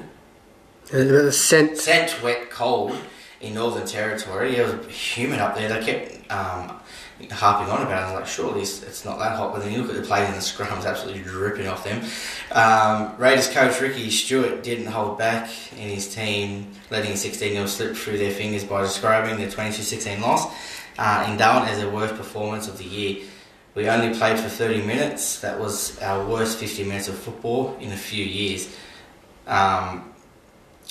Uh, 0.92 1.04
the 1.04 1.32
scent. 1.32 1.78
Scent 1.78 2.24
wet 2.24 2.50
cold 2.50 2.98
in 3.46 3.54
Northern 3.54 3.86
Territory. 3.86 4.56
It 4.58 4.66
was 4.66 4.96
humid 4.96 5.40
up 5.40 5.56
there. 5.56 5.70
They 5.70 5.86
kept 5.86 6.32
um, 6.32 6.80
harping 7.32 7.72
on 7.72 7.84
about 7.84 7.92
it. 7.92 8.06
I 8.06 8.12
was 8.12 8.20
like, 8.22 8.28
surely 8.28 8.62
it's 8.62 9.06
not 9.06 9.20
that 9.20 9.38
hot. 9.38 9.54
But 9.54 9.64
then 9.64 9.72
you 9.72 9.82
look 9.82 9.92
at 9.92 9.96
the 9.96 10.08
players 10.08 10.30
in 10.30 10.36
the 10.36 10.42
scrum, 10.42 10.76
it's 10.78 10.86
absolutely 10.86 11.22
dripping 11.22 11.68
off 11.68 11.84
them. 11.84 12.04
Um, 12.52 13.16
Raiders 13.18 13.48
coach 13.48 13.80
Ricky 13.80 14.10
Stuart 14.10 14.64
didn't 14.64 14.88
hold 14.88 15.18
back 15.18 15.50
in 15.74 15.90
his 15.90 16.14
team, 16.14 16.72
letting 16.90 17.12
a 17.12 17.18
16 17.18 17.54
0 17.54 17.66
slip 17.68 17.96
through 17.96 18.18
their 18.18 18.32
fingers 18.32 18.64
by 18.64 18.82
describing 18.82 19.38
the 19.38 19.50
22 19.50 19.84
16 19.84 20.22
loss 20.22 20.48
uh, 20.98 21.28
in 21.30 21.38
Darwin 21.38 21.70
as 21.70 21.80
the 21.80 21.90
worst 21.90 22.16
performance 22.16 22.68
of 22.68 22.78
the 22.78 22.86
year. 22.86 23.26
We 23.76 23.90
only 23.90 24.18
played 24.18 24.40
for 24.40 24.48
30 24.48 24.86
minutes. 24.86 25.42
That 25.42 25.60
was 25.60 26.00
our 26.00 26.26
worst 26.26 26.58
50 26.58 26.86
minutes 26.86 27.10
of 27.10 27.18
football 27.18 27.78
in 27.82 27.92
a 27.92 27.98
few 27.98 28.24
years. 28.24 28.74
Um, 29.48 30.15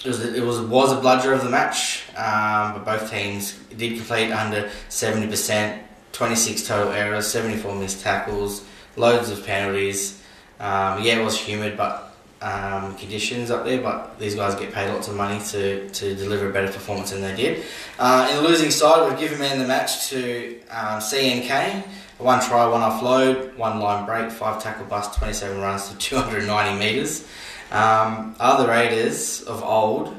it 0.04 0.08
was 0.08 0.24
it 0.24 0.42
was 0.42 0.60
was 0.60 0.92
a 0.92 1.00
bludger 1.00 1.32
of 1.32 1.42
the 1.42 1.50
match, 1.50 2.04
um, 2.16 2.74
but 2.74 2.84
both 2.84 3.10
teams 3.10 3.52
did 3.76 3.96
complete 3.96 4.32
under 4.32 4.70
seventy 4.88 5.26
percent. 5.26 5.82
Twenty 6.12 6.36
six 6.36 6.66
total 6.66 6.92
errors, 6.92 7.26
seventy 7.26 7.56
four 7.56 7.74
missed 7.74 8.02
tackles, 8.02 8.64
loads 8.96 9.30
of 9.30 9.44
penalties. 9.44 10.22
Um, 10.60 11.02
yeah, 11.02 11.18
it 11.18 11.24
was 11.24 11.38
humid, 11.38 11.76
but 11.76 12.14
um, 12.44 12.94
conditions 12.96 13.50
up 13.50 13.64
there. 13.64 13.80
But 13.80 14.18
these 14.18 14.34
guys 14.34 14.54
get 14.54 14.72
paid 14.72 14.90
lots 14.92 15.08
of 15.08 15.16
money 15.16 15.42
to, 15.46 15.88
to 15.88 16.14
deliver 16.14 16.50
a 16.50 16.52
better 16.52 16.72
performance 16.72 17.10
than 17.10 17.22
they 17.22 17.34
did. 17.34 17.64
Uh, 17.98 18.28
in 18.30 18.36
the 18.36 18.48
losing 18.48 18.70
side, 18.70 19.08
we've 19.08 19.18
given 19.18 19.38
man 19.38 19.58
the 19.58 19.66
match 19.66 20.08
to 20.10 20.60
um, 20.70 21.00
CNK. 21.00 21.84
One 22.18 22.40
try, 22.40 22.66
one 22.66 22.80
offload, 22.80 23.56
one 23.56 23.80
line 23.80 24.06
break, 24.06 24.30
five 24.30 24.62
tackle 24.62 24.86
bust, 24.86 25.18
27 25.18 25.60
runs 25.60 25.88
to 25.88 25.98
290 25.98 26.78
metres. 26.78 27.26
Um, 27.74 28.36
are 28.38 28.62
the 28.62 28.68
Raiders 28.68 29.42
of 29.42 29.64
old 29.64 30.14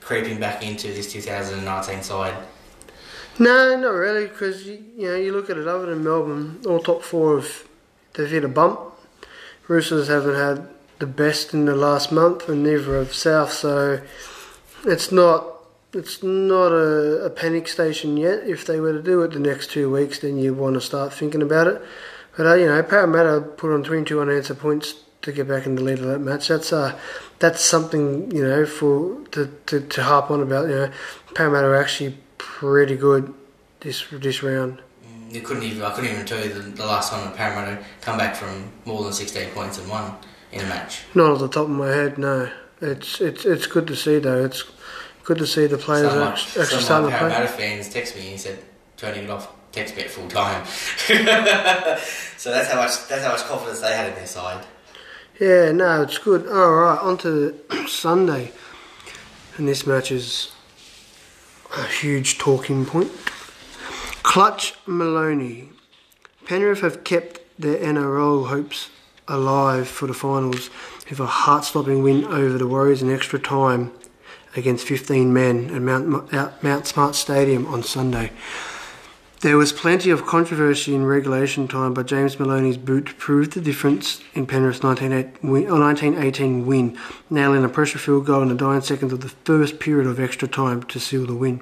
creeping 0.00 0.40
back 0.40 0.64
into 0.64 0.88
this 0.88 1.12
2019 1.12 2.02
side? 2.02 2.34
No, 3.38 3.76
not 3.76 3.90
really, 3.90 4.26
because 4.26 4.66
you, 4.66 4.82
know 4.96 5.14
you 5.14 5.30
look 5.30 5.48
at 5.48 5.56
it. 5.58 5.68
Other 5.68 5.86
than 5.86 6.02
Melbourne, 6.02 6.60
all 6.66 6.80
top 6.80 7.02
four 7.02 7.36
have 7.36 7.68
they've 8.14 8.28
hit 8.28 8.44
a 8.44 8.48
bump. 8.48 8.80
Roosters 9.68 10.08
haven't 10.08 10.34
had 10.34 10.68
the 10.98 11.06
best 11.06 11.54
in 11.54 11.66
the 11.66 11.76
last 11.76 12.10
month, 12.10 12.48
and 12.48 12.64
neither 12.64 12.98
have 12.98 13.14
South. 13.14 13.52
So 13.52 14.02
it's 14.84 15.12
not 15.12 15.46
it's 15.92 16.24
not 16.24 16.72
a, 16.72 17.26
a 17.26 17.30
panic 17.30 17.68
station 17.68 18.16
yet. 18.16 18.40
If 18.42 18.66
they 18.66 18.80
were 18.80 18.94
to 18.94 19.02
do 19.02 19.22
it 19.22 19.34
the 19.34 19.38
next 19.38 19.70
two 19.70 19.88
weeks, 19.88 20.18
then 20.18 20.36
you 20.36 20.52
want 20.52 20.74
to 20.74 20.80
start 20.80 21.12
thinking 21.12 21.42
about 21.42 21.68
it. 21.68 21.80
But 22.36 22.46
uh, 22.46 22.54
you 22.54 22.66
know, 22.66 22.82
Parramatta 22.82 23.40
put 23.40 23.72
on 23.72 23.84
22 23.84 24.20
unanswered 24.20 24.58
points 24.58 24.94
to 25.22 25.32
get 25.32 25.48
back 25.48 25.66
in 25.66 25.74
the 25.74 25.82
lead 25.82 25.98
of 25.98 26.06
that 26.06 26.20
match. 26.20 26.48
That's 26.48 26.72
uh, 26.72 26.98
that's 27.38 27.60
something 27.60 28.30
you 28.30 28.42
know 28.42 28.66
for 28.66 29.24
to, 29.32 29.52
to, 29.66 29.80
to 29.80 30.02
harp 30.02 30.30
on 30.30 30.42
about. 30.42 30.68
You 30.68 30.74
know, 30.74 30.90
Parramatta 31.34 31.66
are 31.66 31.80
actually 31.80 32.16
pretty 32.38 32.96
good 32.96 33.34
this 33.80 34.04
this 34.10 34.42
round. 34.42 34.80
Mm, 35.04 35.34
You 35.34 35.40
couldn't 35.40 35.64
even 35.64 35.82
I 35.82 35.90
couldn't 35.90 36.10
even 36.10 36.26
tell 36.26 36.42
you 36.42 36.52
the, 36.52 36.60
the 36.60 36.86
last 36.86 37.12
time 37.12 37.26
a 37.26 37.34
Parramatta 37.34 37.84
come 38.00 38.18
back 38.18 38.34
from 38.36 38.70
more 38.84 39.02
than 39.02 39.12
16 39.12 39.50
points 39.50 39.78
and 39.78 39.88
won 39.88 40.16
in 40.52 40.60
a 40.60 40.66
match. 40.66 41.02
Not 41.14 41.30
off 41.30 41.40
the 41.40 41.48
top 41.48 41.64
of 41.64 41.70
my 41.70 41.88
head, 41.88 42.18
no. 42.18 42.50
It's 42.80 43.20
it's 43.20 43.44
it's 43.44 43.66
good 43.66 43.86
to 43.88 43.96
see 43.96 44.18
though. 44.18 44.44
It's 44.44 44.64
good 45.24 45.38
to 45.38 45.46
see 45.46 45.66
the 45.66 45.78
players 45.78 46.10
Some, 46.12 46.22
actually, 46.22 46.62
actually 46.62 46.82
starting 46.82 47.10
to 47.10 47.18
play. 47.18 47.28
Parramatta 47.28 47.52
fans 47.52 47.88
text 47.88 48.16
me 48.16 48.30
and 48.30 48.40
said, 48.40 48.58
turning 48.96 49.24
it 49.24 49.30
off, 49.30 49.52
text 49.72 49.94
me 49.96 50.02
at 50.04 50.10
full 50.10 50.28
time. 50.28 50.64
so 52.38 52.50
that's 52.50 52.70
how 52.70 52.80
much 52.80 53.06
that's 53.08 53.24
how 53.24 53.32
much 53.32 53.44
confidence 53.44 53.80
they 53.80 53.92
had 53.94 54.08
in 54.08 54.14
their 54.14 54.26
side. 54.26 54.64
Yeah, 55.38 55.70
no, 55.70 56.02
it's 56.02 56.18
good. 56.18 56.48
All 56.48 56.72
right, 56.74 56.98
on 57.00 57.16
to 57.18 57.54
Sunday, 57.86 58.50
and 59.56 59.68
this 59.68 59.86
match 59.86 60.10
is 60.10 60.50
a 61.76 61.84
huge 61.84 62.38
talking 62.38 62.84
point. 62.84 63.12
Clutch 64.24 64.74
Maloney. 64.84 65.68
Penrith 66.44 66.80
have 66.80 67.04
kept 67.04 67.40
their 67.56 67.78
NRL 67.78 68.48
hopes 68.48 68.90
alive 69.28 69.86
for 69.86 70.08
the 70.08 70.14
finals 70.14 70.70
with 71.08 71.20
a 71.20 71.26
heart-stopping 71.26 72.02
win 72.02 72.24
over 72.24 72.58
the 72.58 72.66
Warriors 72.66 73.00
in 73.00 73.12
extra 73.12 73.38
time 73.38 73.92
against 74.56 74.88
15 74.88 75.32
men 75.32 75.70
at 75.72 75.80
Mount, 75.80 76.62
Mount 76.64 76.86
Smart 76.88 77.14
Stadium 77.14 77.64
on 77.68 77.84
Sunday. 77.84 78.32
There 79.40 79.56
was 79.56 79.72
plenty 79.72 80.10
of 80.10 80.26
controversy 80.26 80.96
in 80.96 81.06
regulation 81.06 81.68
time, 81.68 81.94
but 81.94 82.08
James 82.08 82.40
Maloney's 82.40 82.76
boot 82.76 83.16
proved 83.18 83.52
the 83.52 83.60
difference 83.60 84.20
in 84.34 84.46
Penrith's 84.46 84.82
1918 84.82 85.48
win, 85.48 85.70
or 85.70 85.78
1918 85.78 86.66
win, 86.66 86.98
nailing 87.30 87.62
a 87.62 87.68
pressure 87.68 88.00
field 88.00 88.26
goal 88.26 88.42
in 88.42 88.48
the 88.48 88.56
dying 88.56 88.80
seconds 88.80 89.12
of 89.12 89.20
the 89.20 89.28
first 89.28 89.78
period 89.78 90.08
of 90.08 90.18
extra 90.18 90.48
time 90.48 90.82
to 90.82 90.98
seal 90.98 91.24
the 91.24 91.36
win. 91.36 91.60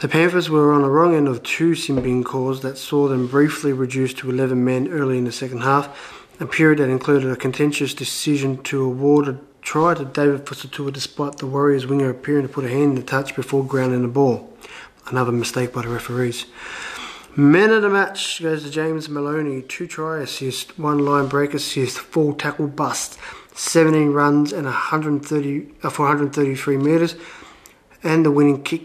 The 0.00 0.08
Panthers 0.08 0.50
were 0.50 0.72
on 0.72 0.82
the 0.82 0.90
wrong 0.90 1.14
end 1.14 1.28
of 1.28 1.44
two 1.44 1.76
sin 1.76 2.02
bin 2.02 2.24
calls 2.24 2.62
that 2.62 2.78
saw 2.78 3.06
them 3.06 3.28
briefly 3.28 3.72
reduced 3.72 4.18
to 4.18 4.30
11 4.30 4.64
men 4.64 4.88
early 4.88 5.18
in 5.18 5.24
the 5.24 5.30
second 5.30 5.60
half, 5.60 6.26
a 6.40 6.46
period 6.46 6.80
that 6.80 6.90
included 6.90 7.30
a 7.30 7.36
contentious 7.36 7.94
decision 7.94 8.60
to 8.64 8.82
award 8.82 9.28
a 9.28 9.38
try 9.60 9.94
to 9.94 10.04
David 10.04 10.46
Fusitu'a 10.46 10.92
despite 10.92 11.38
the 11.38 11.46
Warriors 11.46 11.86
winger 11.86 12.10
appearing 12.10 12.42
to 12.42 12.52
put 12.52 12.64
a 12.64 12.68
hand 12.68 12.82
in 12.82 12.94
the 12.96 13.02
touch 13.02 13.36
before 13.36 13.64
grounding 13.64 14.02
the 14.02 14.08
ball. 14.08 14.51
Another 15.08 15.32
mistake 15.32 15.72
by 15.72 15.82
the 15.82 15.88
referees. 15.88 16.46
Man 17.34 17.70
of 17.70 17.80
the 17.80 17.88
match 17.88 18.42
goes 18.42 18.62
to 18.62 18.70
James 18.70 19.08
Maloney. 19.08 19.62
Two 19.62 19.86
try 19.86 20.20
assists, 20.20 20.76
one 20.78 20.98
line 20.98 21.28
break 21.28 21.54
assist, 21.54 21.98
full 21.98 22.34
tackle 22.34 22.66
bust, 22.66 23.18
17 23.54 24.12
runs 24.12 24.52
and 24.52 24.66
130 24.66 25.66
uh, 25.82 25.90
433 25.90 26.76
metres, 26.76 27.16
and 28.02 28.24
the 28.24 28.30
winning 28.30 28.62
kick, 28.62 28.82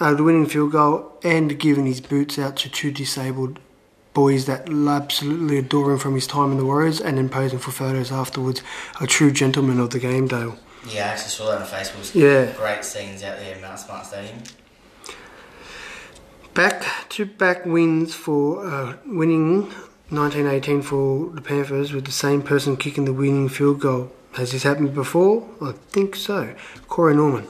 uh, 0.00 0.14
the 0.14 0.22
winning 0.22 0.46
field 0.46 0.72
goal, 0.72 1.18
and 1.22 1.58
giving 1.58 1.84
his 1.84 2.00
boots 2.00 2.38
out 2.38 2.56
to 2.56 2.70
two 2.70 2.90
disabled 2.90 3.58
boys 4.14 4.46
that 4.46 4.68
absolutely 4.70 5.58
adore 5.58 5.92
him 5.92 5.98
from 5.98 6.14
his 6.14 6.26
time 6.26 6.52
in 6.52 6.56
the 6.56 6.64
Warriors, 6.64 7.00
and 7.00 7.18
then 7.18 7.28
posing 7.28 7.58
for 7.58 7.70
photos 7.70 8.10
afterwards. 8.10 8.62
A 9.00 9.06
true 9.06 9.30
gentleman 9.30 9.78
of 9.78 9.90
the 9.90 9.98
game, 9.98 10.26
Dale. 10.26 10.56
Yeah, 10.88 11.06
I 11.06 11.08
actually 11.10 11.28
saw 11.28 11.50
that 11.50 11.60
on 11.60 11.66
Facebook. 11.66 12.14
Yeah. 12.14 12.52
Great 12.56 12.84
scenes 12.84 13.22
out 13.22 13.38
there 13.38 13.54
at 13.54 13.60
Mount 13.60 13.78
Smart 13.78 14.06
Stadium. 14.06 14.38
Back 16.54 17.08
to 17.10 17.26
back 17.26 17.64
wins 17.64 18.14
for 18.14 18.66
uh, 18.66 18.96
winning 19.06 19.62
1918 20.10 20.82
for 20.82 21.30
the 21.30 21.40
Panthers 21.40 21.92
with 21.92 22.04
the 22.04 22.12
same 22.12 22.42
person 22.42 22.76
kicking 22.76 23.04
the 23.04 23.12
winning 23.12 23.48
field 23.48 23.80
goal. 23.80 24.10
Has 24.32 24.52
this 24.52 24.64
happened 24.64 24.94
before? 24.94 25.48
I 25.62 25.72
think 25.72 26.16
so. 26.16 26.54
Corey 26.88 27.14
Norman. 27.14 27.46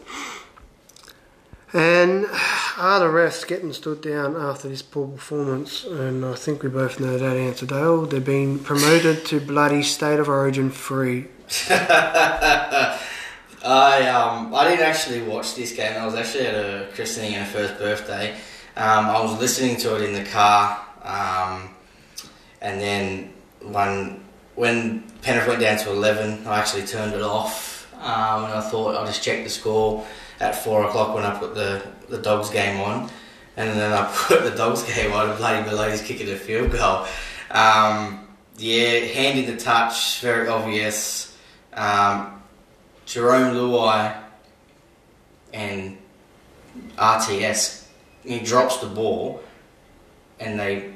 And 1.73 2.27
are 2.77 3.01
the 3.01 3.07
refs 3.07 3.47
getting 3.47 3.73
stood 3.73 4.03
down 4.03 4.37
after 4.37 4.69
this 4.69 4.83
poor 4.83 5.09
performance? 5.09 5.85
And 5.85 6.25
I 6.25 6.35
think 6.35 6.63
we 6.63 6.69
both 6.69 7.01
know 7.01 7.17
that 7.17 7.37
answer, 7.37 7.67
Dale. 7.67 8.07
They're 8.07 8.21
being 8.21 8.59
promoted 8.59 9.25
to 9.27 9.41
bloody 9.41 9.83
state 9.83 10.19
of 10.19 10.29
origin 10.29 10.71
free. 10.71 11.29
I 13.63 14.09
um 14.09 14.55
I 14.55 14.69
didn't 14.69 14.87
actually 14.87 15.23
watch 15.23 15.55
this 15.55 15.73
game. 15.73 15.97
I 15.97 16.07
was 16.07 16.15
actually 16.15 16.47
at 16.47 16.55
a 16.55 16.89
christening 16.95 17.35
and 17.35 17.43
a 17.43 17.51
first 17.51 17.79
birthday. 17.79 18.37
Um, 18.81 19.11
I 19.11 19.21
was 19.21 19.39
listening 19.39 19.77
to 19.79 19.97
it 19.97 20.09
in 20.09 20.15
the 20.15 20.25
car, 20.31 20.81
um, 21.03 21.69
and 22.63 22.81
then 22.81 23.31
when 23.61 24.25
when 24.55 25.03
Penrith 25.21 25.49
went 25.49 25.61
down 25.61 25.77
to 25.81 25.91
eleven, 25.91 26.47
I 26.47 26.59
actually 26.61 26.87
turned 26.87 27.13
it 27.13 27.21
off. 27.21 27.93
Um, 28.01 28.45
and 28.45 28.55
I 28.55 28.63
thought 28.63 28.97
I'll 28.97 29.05
just 29.05 29.23
check 29.23 29.45
the 29.45 29.51
score 29.51 30.07
at 30.41 30.55
four 30.55 30.85
o'clock 30.85 31.15
when 31.15 31.25
I 31.25 31.39
put 31.39 31.55
the 31.55 31.83
the 32.09 32.17
Dogs 32.17 32.49
game 32.49 32.81
on, 32.81 33.11
and 33.59 33.79
then 33.79 33.93
I 33.93 34.11
put 34.29 34.45
the 34.45 34.57
Dogs 34.57 34.83
game 34.85 35.13
on. 35.13 35.29
and 35.29 35.37
Bloody 35.37 35.69
Maloney's 35.69 36.01
kicking 36.01 36.31
a 36.31 36.37
field 36.37 36.73
goal. 36.73 37.05
Um, 37.51 38.27
yeah, 38.57 39.01
hand 39.13 39.41
in 39.41 39.45
the 39.45 39.59
touch, 39.59 40.23
very 40.23 40.49
obvious. 40.49 41.37
Um, 41.75 42.43
Jarome 43.07 43.53
Luai 43.53 44.17
and 45.53 45.99
RTS, 46.97 47.80
he 48.25 48.41
drops 48.41 48.79
the 48.79 48.87
ball, 48.87 49.43
and 50.39 50.59
they, 50.59 50.93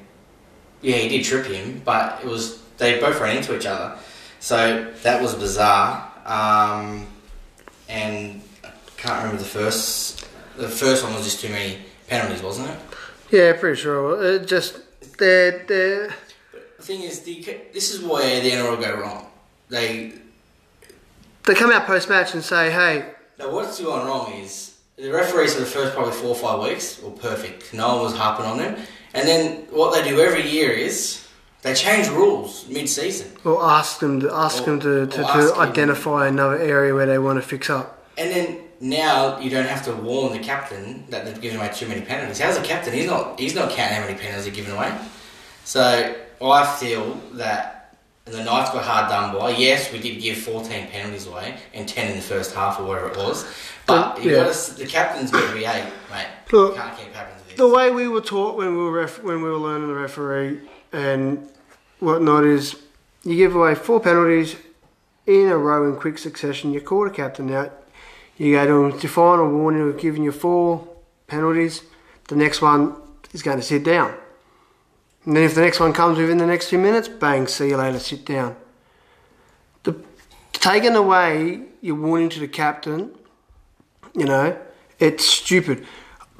yeah, 0.82 0.96
he 0.96 1.08
did 1.08 1.24
trip 1.24 1.46
him, 1.46 1.82
but 1.84 2.20
it 2.22 2.26
was 2.26 2.62
they 2.78 2.98
both 3.00 3.20
ran 3.20 3.36
into 3.36 3.56
each 3.56 3.66
other, 3.66 3.96
so 4.40 4.92
that 5.02 5.22
was 5.22 5.34
bizarre. 5.34 6.10
Um, 6.24 7.06
and 7.88 8.42
I 8.64 8.70
can't 8.96 9.22
remember 9.22 9.38
the 9.42 9.48
first. 9.48 10.26
The 10.56 10.68
first 10.68 11.02
one 11.02 11.14
was 11.14 11.24
just 11.24 11.40
too 11.40 11.48
many 11.48 11.78
penalties, 12.08 12.42
wasn't 12.42 12.70
it? 12.70 12.78
Yeah, 13.30 13.52
pretty 13.54 13.80
sure. 13.80 14.22
It 14.24 14.46
just 14.46 14.78
they're 15.18 15.64
they're 15.66 16.14
The 16.76 16.82
thing 16.82 17.02
is, 17.02 17.20
the, 17.20 17.58
this 17.72 17.92
is 17.92 18.02
where 18.02 18.40
the 18.40 18.50
NRL 18.50 18.80
go 18.80 19.00
wrong. 19.00 19.26
They 19.68 20.12
they 21.44 21.54
come 21.54 21.70
out 21.70 21.86
post 21.86 22.08
match 22.08 22.34
and 22.34 22.42
say, 22.42 22.70
"Hey, 22.70 23.06
Now, 23.38 23.50
what's 23.50 23.80
going 23.80 24.06
wrong 24.06 24.32
is 24.32 24.73
the 24.96 25.10
referees 25.10 25.54
for 25.54 25.60
the 25.60 25.66
first 25.66 25.94
probably 25.94 26.12
four 26.12 26.30
or 26.30 26.34
five 26.36 26.60
weeks 26.62 27.00
were 27.02 27.10
perfect. 27.10 27.74
No 27.74 27.94
one 27.96 28.04
was 28.04 28.16
harping 28.16 28.46
on 28.46 28.58
them. 28.58 28.76
And 29.12 29.26
then 29.28 29.66
what 29.70 29.92
they 29.94 30.08
do 30.08 30.20
every 30.20 30.48
year 30.48 30.70
is 30.70 31.26
they 31.62 31.74
change 31.74 32.08
rules 32.08 32.68
mid 32.68 32.88
season. 32.88 33.32
Or 33.44 33.64
ask 33.64 33.98
them 34.00 34.20
to 34.20 34.32
ask 34.32 34.62
Or- 34.62 34.66
them 34.66 34.80
to, 34.80 35.06
to, 35.06 35.16
to 35.16 35.26
ask 35.26 35.54
him. 35.54 35.60
identify 35.60 36.28
another 36.28 36.58
area 36.58 36.94
where 36.94 37.06
they 37.06 37.18
want 37.18 37.40
to 37.42 37.46
fix 37.46 37.68
up. 37.70 38.06
And 38.16 38.30
then 38.30 38.58
now 38.80 39.38
you 39.40 39.50
don't 39.50 39.66
have 39.66 39.84
to 39.86 39.92
warn 39.92 40.32
the 40.32 40.38
captain 40.38 41.04
that 41.10 41.24
they've 41.24 41.40
given 41.40 41.58
away 41.58 41.70
too 41.74 41.88
many 41.88 42.02
penalties. 42.02 42.38
How's 42.38 42.56
the 42.58 42.64
captain? 42.64 42.92
He's 42.92 43.06
not 43.06 43.38
he's 43.40 43.54
not 43.54 43.70
counting 43.70 43.96
how 43.96 44.04
many 44.06 44.16
penalties 44.18 44.44
they're 44.44 44.54
giving 44.54 44.74
away. 44.74 44.92
So 45.64 46.14
I 46.40 46.76
feel 46.76 47.14
that 47.32 47.83
the 48.24 48.42
Knights 48.42 48.72
were 48.72 48.80
hard 48.80 49.10
done 49.10 49.36
by. 49.38 49.50
Yes, 49.50 49.92
we 49.92 49.98
did 49.98 50.20
give 50.20 50.38
14 50.38 50.88
penalties 50.88 51.26
away 51.26 51.56
and 51.74 51.86
10 51.86 52.10
in 52.10 52.16
the 52.16 52.22
first 52.22 52.54
half 52.54 52.80
or 52.80 52.84
whatever 52.84 53.08
it 53.08 53.16
was. 53.16 53.46
But 53.86 54.24
yeah. 54.24 54.44
gotta, 54.44 54.74
the 54.74 54.86
captain's 54.86 55.30
got 55.30 55.46
to 55.48 55.54
be 55.54 55.66
eight, 55.66 55.84
mate. 56.10 56.26
Look, 56.50 56.76
Can't 56.76 56.96
keep 56.96 57.12
happening 57.12 57.38
to 57.42 57.48
this. 57.48 57.56
The 57.58 57.68
way 57.68 57.90
we 57.90 58.08
were 58.08 58.22
taught 58.22 58.56
when 58.56 58.76
we 58.76 58.82
were 58.82 58.92
ref- 58.92 59.22
when 59.22 59.42
we 59.42 59.50
were 59.50 59.58
learning 59.58 59.88
the 59.88 59.94
referee 59.94 60.60
and 60.92 61.48
whatnot 62.00 62.44
is 62.44 62.76
you 63.24 63.36
give 63.36 63.54
away 63.54 63.74
four 63.74 64.00
penalties 64.00 64.56
in 65.26 65.48
a 65.48 65.56
row 65.58 65.86
in 65.90 66.00
quick 66.00 66.16
succession. 66.16 66.72
You 66.72 66.80
call 66.80 67.04
the 67.04 67.10
captain 67.10 67.52
out. 67.52 67.78
You 68.38 68.54
go 68.54 68.90
to 68.90 68.98
your 68.98 69.10
final 69.10 69.50
warning, 69.50 69.88
of 69.90 70.00
giving 70.00 70.24
you 70.24 70.32
four 70.32 70.88
penalties. 71.26 71.82
The 72.28 72.36
next 72.36 72.62
one 72.62 72.96
is 73.32 73.42
going 73.42 73.58
to 73.58 73.62
sit 73.62 73.84
down. 73.84 74.14
And 75.24 75.36
then 75.36 75.44
if 75.44 75.54
the 75.54 75.62
next 75.62 75.80
one 75.80 75.92
comes 75.92 76.18
within 76.18 76.38
the 76.38 76.46
next 76.46 76.68
few 76.68 76.78
minutes, 76.78 77.08
bang, 77.08 77.46
see 77.46 77.68
you 77.68 77.76
later, 77.76 77.98
sit 77.98 78.24
down. 78.26 78.56
The, 79.84 79.96
taking 80.52 80.94
away 80.94 81.62
your 81.80 81.96
warning 81.96 82.28
to 82.30 82.40
the 82.40 82.48
captain, 82.48 83.10
you 84.14 84.26
know, 84.26 84.58
it's 84.98 85.24
stupid. 85.24 85.86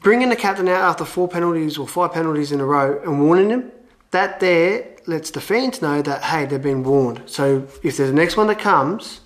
Bringing 0.03 0.29
the 0.29 0.37
captain 0.37 0.69
out 0.69 0.83
after 0.83 1.05
four 1.05 1.29
penalties 1.29 1.79
or 1.79 1.89
five 1.89 2.13
penalties 2.13 2.53
in 2.53 2.61
a 2.61 2.65
row 2.65 3.01
and 3.03 3.23
warning 3.23 3.51
him, 3.51 3.73
that 4.11 4.41
there 4.41 4.95
lets 5.07 5.31
the 5.31 5.41
fans 5.41 5.83
know 5.83 6.03
that, 6.03 6.23
hey, 6.23 6.45
they've 6.45 6.63
been 6.63 6.85
warned. 6.85 7.23
So 7.27 7.67
if 7.83 7.97
there's 7.97 8.11
the 8.11 8.13
next 8.13 8.37
one 8.37 8.47
that 8.49 8.59
comes, 8.59 9.21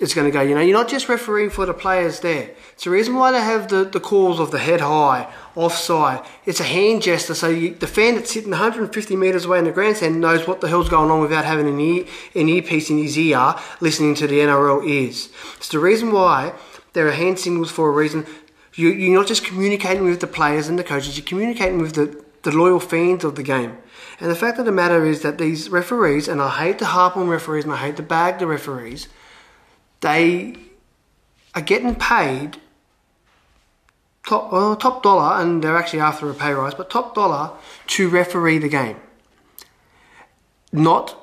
it's 0.00 0.12
going 0.12 0.26
to 0.26 0.32
go, 0.32 0.40
you 0.42 0.54
know, 0.54 0.60
you're 0.60 0.76
not 0.76 0.88
just 0.88 1.08
refereeing 1.08 1.50
for 1.50 1.66
the 1.66 1.74
players 1.74 2.20
there. 2.20 2.50
It's 2.72 2.84
the 2.84 2.90
reason 2.90 3.14
why 3.14 3.30
they 3.30 3.40
have 3.40 3.68
the, 3.68 3.84
the 3.84 4.00
calls 4.00 4.40
of 4.40 4.50
the 4.50 4.58
head 4.58 4.80
high, 4.80 5.32
offside. 5.54 6.26
It's 6.44 6.58
a 6.58 6.64
hand 6.64 7.02
gesture, 7.02 7.34
so 7.34 7.48
you, 7.48 7.74
the 7.76 7.86
fan 7.86 8.16
that's 8.16 8.32
sitting 8.32 8.50
150 8.50 9.14
metres 9.14 9.44
away 9.44 9.60
in 9.60 9.64
the 9.64 9.70
grandstand 9.70 10.20
knows 10.20 10.48
what 10.48 10.60
the 10.60 10.68
hell's 10.68 10.88
going 10.88 11.12
on 11.12 11.20
without 11.20 11.44
having 11.44 11.68
an, 11.68 11.78
ear, 11.78 12.06
an 12.34 12.48
earpiece 12.48 12.90
in 12.90 12.98
his 12.98 13.16
ear 13.16 13.54
listening 13.80 14.16
to 14.16 14.26
the 14.26 14.40
NRL 14.40 14.84
ears. 14.84 15.28
It's 15.58 15.68
the 15.68 15.78
reason 15.78 16.10
why 16.10 16.54
there 16.92 17.06
are 17.06 17.12
hand 17.12 17.38
signals 17.38 17.70
for 17.70 17.88
a 17.88 17.92
reason. 17.92 18.26
You, 18.74 18.88
you're 18.88 19.16
not 19.16 19.28
just 19.28 19.44
communicating 19.44 20.04
with 20.04 20.20
the 20.20 20.26
players 20.26 20.66
and 20.66 20.76
the 20.76 20.84
coaches, 20.84 21.16
you're 21.16 21.26
communicating 21.26 21.80
with 21.80 21.94
the, 21.94 22.24
the 22.42 22.50
loyal 22.50 22.80
fans 22.80 23.22
of 23.22 23.36
the 23.36 23.44
game. 23.44 23.78
And 24.18 24.28
the 24.28 24.36
fact 24.36 24.58
of 24.58 24.64
the 24.64 24.72
matter 24.72 25.06
is 25.06 25.22
that 25.22 25.38
these 25.38 25.70
referees, 25.70 26.26
and 26.26 26.42
I 26.42 26.50
hate 26.50 26.80
to 26.80 26.84
harp 26.84 27.16
on 27.16 27.28
referees 27.28 27.62
and 27.62 27.72
I 27.72 27.76
hate 27.76 27.96
to 27.96 28.02
bag 28.02 28.40
the 28.40 28.46
referees, 28.48 29.08
they 30.00 30.56
are 31.54 31.62
getting 31.62 31.94
paid 31.94 32.58
top 34.26 34.52
well, 34.52 34.74
top 34.76 35.02
dollar, 35.02 35.40
and 35.40 35.62
they're 35.62 35.76
actually 35.76 36.00
after 36.00 36.28
a 36.30 36.34
pay 36.34 36.52
rise, 36.52 36.74
but 36.74 36.90
top 36.90 37.14
dollar 37.14 37.50
to 37.88 38.08
referee 38.08 38.58
the 38.58 38.68
game, 38.68 38.96
not 40.72 41.20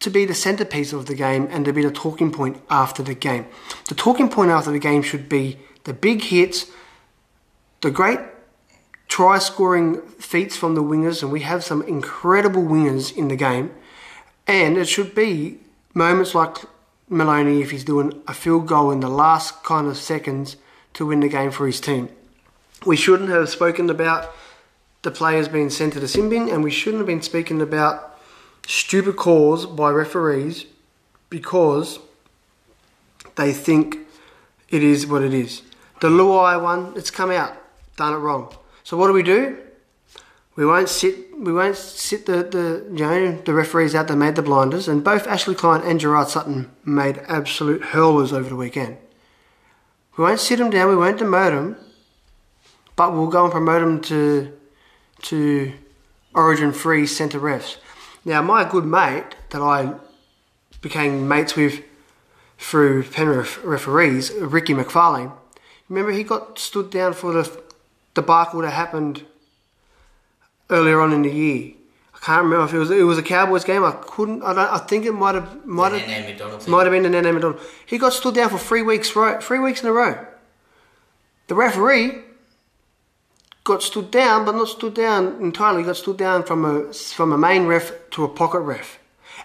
to 0.00 0.10
be 0.10 0.24
the 0.24 0.34
centerpiece 0.34 0.92
of 0.92 1.06
the 1.06 1.14
game 1.14 1.48
and 1.50 1.64
to 1.64 1.72
be 1.72 1.82
the 1.82 1.90
talking 1.90 2.30
point 2.30 2.60
after 2.68 3.02
the 3.02 3.14
game. 3.14 3.46
The 3.88 3.94
talking 3.94 4.28
point 4.28 4.50
after 4.50 4.70
the 4.70 4.78
game 4.78 5.02
should 5.02 5.28
be 5.28 5.58
the 5.84 5.94
big 5.94 6.22
hits, 6.22 6.66
the 7.80 7.90
great 7.90 8.20
try 9.08 9.38
scoring 9.38 10.02
feats 10.02 10.56
from 10.56 10.74
the 10.74 10.82
wingers, 10.82 11.22
and 11.22 11.32
we 11.32 11.40
have 11.40 11.64
some 11.64 11.82
incredible 11.82 12.62
wingers 12.62 13.16
in 13.16 13.28
the 13.28 13.36
game, 13.36 13.70
and 14.46 14.76
it 14.76 14.86
should 14.86 15.14
be 15.14 15.58
moments 15.94 16.34
like 16.34 16.58
Maloney 17.08 17.62
if 17.62 17.70
he's 17.70 17.84
doing 17.84 18.22
a 18.26 18.34
field 18.34 18.66
goal 18.66 18.90
in 18.90 19.00
the 19.00 19.08
last 19.08 19.62
kind 19.62 19.86
of 19.86 19.96
seconds 19.96 20.56
to 20.94 21.06
win 21.06 21.20
the 21.20 21.28
game 21.28 21.50
for 21.50 21.66
his 21.66 21.80
team. 21.80 22.08
We 22.84 22.96
shouldn't 22.96 23.30
have 23.30 23.48
spoken 23.48 23.88
about 23.90 24.32
the 25.02 25.10
players 25.10 25.48
being 25.48 25.70
sent 25.70 25.92
to 25.92 26.00
the 26.00 26.08
sin 26.08 26.28
bin, 26.28 26.48
and 26.48 26.64
we 26.64 26.70
shouldn't 26.70 27.00
have 27.00 27.06
been 27.06 27.22
speaking 27.22 27.60
about 27.60 28.18
stupid 28.66 29.16
calls 29.16 29.66
by 29.66 29.90
referees 29.90 30.66
because 31.30 32.00
they 33.36 33.52
think 33.52 33.98
it 34.68 34.82
is 34.82 35.06
what 35.06 35.22
it 35.22 35.32
is. 35.32 35.62
The 36.00 36.08
Luai 36.08 36.60
one, 36.60 36.92
it's 36.96 37.10
come 37.10 37.30
out, 37.30 37.56
done 37.96 38.14
it 38.14 38.18
wrong. 38.18 38.54
So 38.82 38.96
what 38.96 39.06
do 39.06 39.12
we 39.12 39.22
do? 39.22 39.58
We 40.56 40.64
won't 40.64 40.88
sit. 40.88 41.38
We 41.38 41.52
won't 41.52 41.76
sit 41.76 42.24
the, 42.24 42.42
the 42.42 42.86
you 42.90 43.04
know 43.04 43.42
the 43.42 43.52
referees 43.52 43.94
out 43.94 44.08
that 44.08 44.16
made 44.16 44.36
the 44.36 44.42
blinders, 44.42 44.88
and 44.88 45.04
both 45.04 45.26
Ashley 45.26 45.54
Klein 45.54 45.82
and 45.82 46.00
Gerard 46.00 46.28
Sutton 46.28 46.70
made 46.84 47.18
absolute 47.28 47.82
hurlers 47.82 48.32
over 48.32 48.48
the 48.48 48.56
weekend. 48.56 48.96
We 50.16 50.24
won't 50.24 50.40
sit 50.40 50.58
them 50.58 50.70
down. 50.70 50.88
We 50.88 50.96
won't 50.96 51.20
demote 51.20 51.50
them, 51.50 51.76
but 52.96 53.12
we'll 53.12 53.26
go 53.26 53.44
and 53.44 53.52
promote 53.52 53.82
them 53.82 54.00
to 54.02 54.52
to 55.22 55.72
Origin 56.34 56.72
free 56.72 57.06
centre 57.06 57.40
refs. 57.40 57.76
Now, 58.24 58.42
my 58.42 58.68
good 58.68 58.84
mate 58.84 59.36
that 59.50 59.62
I 59.62 59.94
became 60.80 61.28
mates 61.28 61.54
with 61.54 61.82
through 62.58 63.04
Penrith 63.04 63.58
referees, 63.62 64.32
Ricky 64.32 64.74
McFarlane. 64.74 65.32
Remember, 65.88 66.12
he 66.12 66.24
got 66.24 66.58
stood 66.58 66.90
down 66.90 67.12
for 67.12 67.32
the 67.32 67.62
debacle 68.14 68.62
that 68.62 68.70
happened 68.70 69.24
earlier 70.70 71.00
on 71.00 71.12
in 71.12 71.22
the 71.22 71.30
year. 71.30 71.72
I 72.14 72.18
can't 72.18 72.44
remember 72.44 72.64
if 72.64 72.74
it 72.74 72.78
was 72.78 72.90
it 72.90 73.02
was 73.02 73.18
a 73.18 73.22
Cowboys 73.22 73.64
game. 73.64 73.84
I 73.84 73.92
couldn't. 73.92 74.42
I 74.42 74.54
don't. 74.54 74.70
I 74.70 74.78
think 74.78 75.04
it 75.04 75.12
might 75.12 75.34
have 75.34 75.64
might 75.66 75.90
The 75.90 75.98
have 75.98 76.68
might 76.68 76.82
have 76.84 76.92
been 76.92 77.02
the 77.02 77.10
Nene 77.10 77.34
McDonald. 77.34 77.60
He 77.84 77.98
got 77.98 78.12
stood 78.12 78.34
down 78.34 78.48
for 78.50 78.58
three 78.58 78.82
weeks 78.82 79.14
ro- 79.14 79.40
three 79.40 79.58
weeks 79.58 79.82
in 79.82 79.88
a 79.88 79.92
row. 79.92 80.26
The 81.48 81.54
referee 81.54 82.22
got 83.64 83.82
stood 83.82 84.10
down, 84.10 84.44
but 84.44 84.54
not 84.54 84.68
stood 84.68 84.94
down 84.94 85.40
entirely. 85.40 85.82
He 85.82 85.86
got 85.86 85.96
stood 85.96 86.16
down 86.16 86.42
from 86.42 86.64
a 86.64 86.92
from 86.92 87.32
a 87.32 87.38
main 87.38 87.66
ref 87.66 87.92
to 88.12 88.24
a 88.24 88.28
pocket 88.28 88.60
ref, 88.60 88.98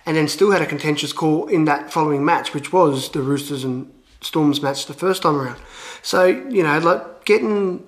and 0.06 0.16
then 0.16 0.28
still 0.28 0.52
had 0.52 0.62
a 0.62 0.66
contentious 0.66 1.14
call 1.14 1.48
in 1.48 1.66
that 1.66 1.92
following 1.92 2.24
match, 2.24 2.54
which 2.54 2.72
was 2.72 3.10
the 3.10 3.22
Roosters 3.22 3.64
and 3.64 3.92
Storms 4.22 4.62
match 4.62 4.86
the 4.86 4.94
first 4.94 5.24
time 5.24 5.36
around. 5.36 5.60
So 6.02 6.26
you 6.26 6.64
know, 6.64 6.80
like 6.80 7.26
getting 7.26 7.88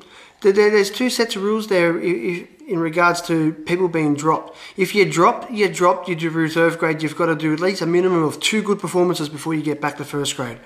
there's 0.52 0.92
two 0.92 1.10
sets 1.10 1.36
of 1.36 1.44
rules 1.44 1.68
there 1.68 1.98
in 2.00 2.80
regards 2.80 3.22
to 3.24 3.54
people 3.54 3.88
being 3.88 4.16
dropped. 4.16 4.58
If 4.78 4.96
you 4.96 5.10
drop, 5.10 5.50
you 5.52 5.68
dropped. 5.70 6.08
You 6.08 6.16
do 6.16 6.30
reserve 6.30 6.78
grade. 6.80 7.02
You've 7.02 7.16
got 7.16 7.28
to 7.28 7.36
do 7.36 7.54
at 7.54 7.60
least 7.60 7.82
a 7.82 7.86
minimum 7.86 8.24
of 8.24 8.40
two 8.40 8.62
good 8.62 8.80
performances 8.80 9.30
before 9.30 9.54
you 9.54 9.62
get 9.62 9.82
back 9.82 9.98
to 9.98 10.06
first 10.06 10.36
grade. 10.36 10.60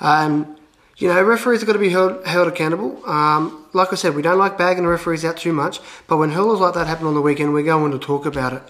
Um, 0.00 0.56
you 0.96 1.08
know, 1.08 1.22
referees 1.22 1.60
have 1.60 1.66
got 1.66 1.72
to 1.72 1.78
be 1.78 1.90
held, 1.90 2.24
held 2.26 2.48
accountable. 2.48 3.04
Um, 3.08 3.66
like 3.72 3.92
I 3.92 3.96
said, 3.96 4.14
we 4.14 4.22
don't 4.22 4.38
like 4.38 4.56
bagging 4.56 4.84
the 4.84 4.88
referees 4.88 5.24
out 5.24 5.36
too 5.36 5.52
much, 5.52 5.80
but 6.06 6.18
when 6.18 6.30
hurlers 6.30 6.60
like 6.60 6.74
that 6.74 6.86
happen 6.86 7.06
on 7.06 7.14
the 7.14 7.20
weekend, 7.20 7.52
we're 7.52 7.64
going 7.64 7.90
to 7.92 7.98
talk 7.98 8.26
about 8.26 8.52
it. 8.52 8.62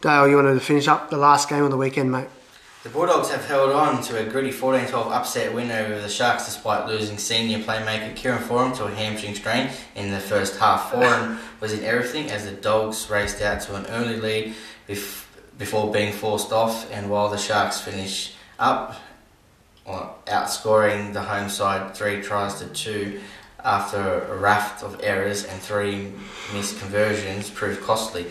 Dale, 0.00 0.26
you 0.28 0.36
wanted 0.36 0.54
to 0.54 0.60
finish 0.60 0.88
up 0.88 1.10
the 1.10 1.18
last 1.18 1.48
game 1.50 1.62
of 1.62 1.70
the 1.70 1.76
weekend, 1.76 2.10
mate? 2.10 2.28
The 2.82 2.88
Bulldogs 2.88 3.28
have 3.28 3.44
held 3.44 3.72
on 3.72 4.02
to 4.04 4.18
a 4.18 4.24
gritty 4.24 4.50
14-12 4.50 5.12
upset 5.12 5.52
win 5.52 5.70
over 5.70 6.00
the 6.00 6.08
Sharks 6.08 6.46
despite 6.46 6.86
losing 6.86 7.18
senior 7.18 7.58
playmaker 7.58 8.16
Kieran 8.16 8.42
Foran 8.42 8.74
to 8.78 8.86
a 8.86 8.90
hamstring 8.90 9.34
strain 9.34 9.68
in 9.94 10.10
the 10.10 10.18
first 10.18 10.58
half. 10.58 10.90
Foran 10.90 11.36
was 11.60 11.74
in 11.74 11.84
everything 11.84 12.30
as 12.30 12.46
the 12.46 12.52
Dogs 12.52 13.10
raced 13.10 13.42
out 13.42 13.60
to 13.62 13.74
an 13.74 13.84
early 13.88 14.16
lead 14.16 14.54
bef- 14.88 15.26
before 15.58 15.92
being 15.92 16.10
forced 16.10 16.52
off 16.52 16.90
and 16.90 17.10
while 17.10 17.28
the 17.28 17.36
Sharks 17.36 17.82
finished 17.82 18.34
up, 18.58 18.98
well, 19.86 20.16
outscoring 20.26 21.12
the 21.12 21.20
home 21.20 21.50
side 21.50 21.94
three 21.94 22.22
tries 22.22 22.60
to 22.60 22.66
two 22.68 23.20
after 23.62 24.22
a 24.22 24.38
raft 24.38 24.82
of 24.82 24.98
errors 25.02 25.44
and 25.44 25.60
three 25.60 26.12
missed 26.54 26.78
conversions 26.78 27.50
proved 27.50 27.82
costly. 27.82 28.24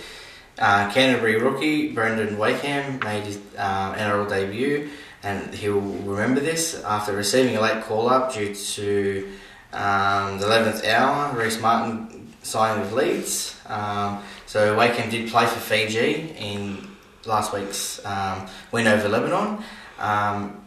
Uh, 0.59 0.91
Canterbury 0.91 1.37
rookie 1.37 1.93
Brandon 1.93 2.37
Wakeham 2.37 2.99
made 2.99 3.23
his 3.23 3.37
um, 3.57 3.95
NRL 3.95 4.27
debut, 4.27 4.89
and 5.23 5.53
he'll 5.53 5.79
remember 5.79 6.41
this 6.41 6.83
after 6.83 7.15
receiving 7.15 7.55
a 7.55 7.61
late 7.61 7.81
call 7.85 8.09
up 8.09 8.33
due 8.33 8.53
to 8.53 9.31
um, 9.71 10.37
the 10.37 10.45
11th 10.45 10.85
hour. 10.85 11.33
Rhyse 11.33 11.61
Martin 11.61 12.33
signed 12.43 12.81
with 12.81 12.91
Leeds, 12.91 13.57
um, 13.67 14.21
so 14.47 14.75
Wakeham 14.75 15.09
did 15.09 15.29
play 15.31 15.45
for 15.45 15.59
Fiji 15.59 16.33
in 16.37 16.89
last 17.25 17.53
week's 17.53 18.03
um, 18.05 18.45
win 18.73 18.87
over 18.87 19.07
Lebanon. 19.07 19.63
Um, 19.97 20.59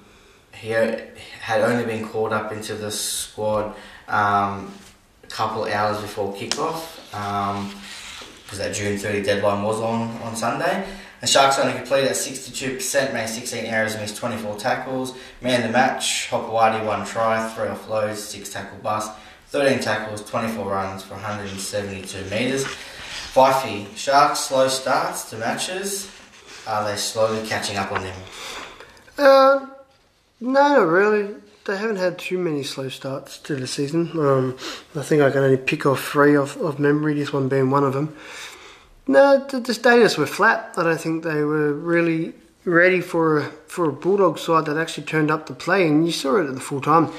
he 0.54 0.70
had 0.70 1.60
only 1.60 1.84
been 1.84 2.08
called 2.08 2.32
up 2.32 2.50
into 2.50 2.74
the 2.74 2.90
squad 2.90 3.74
um, 4.08 4.72
a 5.22 5.26
couple 5.28 5.64
hours 5.64 6.00
before 6.00 6.32
kickoff. 6.34 6.98
Because 8.52 8.66
that 8.66 8.74
June 8.74 8.98
30 8.98 9.22
deadline 9.22 9.62
was 9.62 9.80
on, 9.80 10.10
on 10.20 10.36
Sunday. 10.36 10.86
The 11.22 11.26
Sharks 11.26 11.58
only 11.58 11.72
completed 11.72 12.10
at 12.10 12.16
62%, 12.16 13.14
made 13.14 13.26
16 13.26 13.64
errors, 13.64 13.96
missed 13.96 14.18
24 14.18 14.58
tackles. 14.58 15.14
Man 15.40 15.62
the 15.62 15.70
match, 15.70 16.28
Hopoate 16.28 16.84
one 16.84 17.06
try, 17.06 17.48
three 17.54 17.68
offloads, 17.68 18.16
six 18.16 18.52
tackle 18.52 18.76
bust, 18.80 19.10
13 19.46 19.80
tackles, 19.80 20.22
24 20.28 20.70
runs 20.70 21.02
for 21.02 21.14
172 21.14 22.24
metres. 22.24 22.66
Fifey, 23.32 23.86
Sharks 23.96 24.40
slow 24.40 24.68
starts 24.68 25.30
to 25.30 25.38
matches. 25.38 26.10
Are 26.66 26.84
they 26.84 26.96
slowly 26.96 27.48
catching 27.48 27.78
up 27.78 27.90
on 27.90 28.02
them? 28.02 28.16
Uh, 29.16 29.66
no, 30.42 30.50
not 30.50 30.86
really. 30.88 31.36
They 31.64 31.76
haven't 31.76 31.96
had 31.96 32.18
too 32.18 32.38
many 32.38 32.64
slow 32.64 32.88
starts 32.88 33.38
to 33.38 33.54
the 33.54 33.68
season. 33.68 34.10
Um, 34.18 34.56
I 34.96 35.02
think 35.02 35.22
I 35.22 35.30
can 35.30 35.44
only 35.44 35.56
pick 35.56 35.86
off 35.86 36.02
three 36.02 36.36
of, 36.36 36.56
of 36.56 36.80
memory, 36.80 37.14
this 37.14 37.32
one 37.32 37.48
being 37.48 37.70
one 37.70 37.84
of 37.84 37.92
them. 37.92 38.16
No, 39.06 39.46
the, 39.46 39.60
the 39.60 39.74
status 39.74 40.18
were 40.18 40.26
flat. 40.26 40.74
I 40.76 40.82
don't 40.82 41.00
think 41.00 41.22
they 41.22 41.42
were 41.44 41.72
really 41.72 42.34
ready 42.64 43.00
for 43.00 43.38
a, 43.38 43.44
for 43.66 43.88
a 43.88 43.92
Bulldog 43.92 44.38
side 44.38 44.66
that 44.66 44.76
actually 44.76 45.06
turned 45.06 45.30
up 45.30 45.46
to 45.46 45.54
play, 45.54 45.86
and 45.86 46.04
you 46.04 46.10
saw 46.10 46.36
it 46.38 46.48
at 46.48 46.54
the 46.54 46.60
full 46.60 46.80
time. 46.80 47.12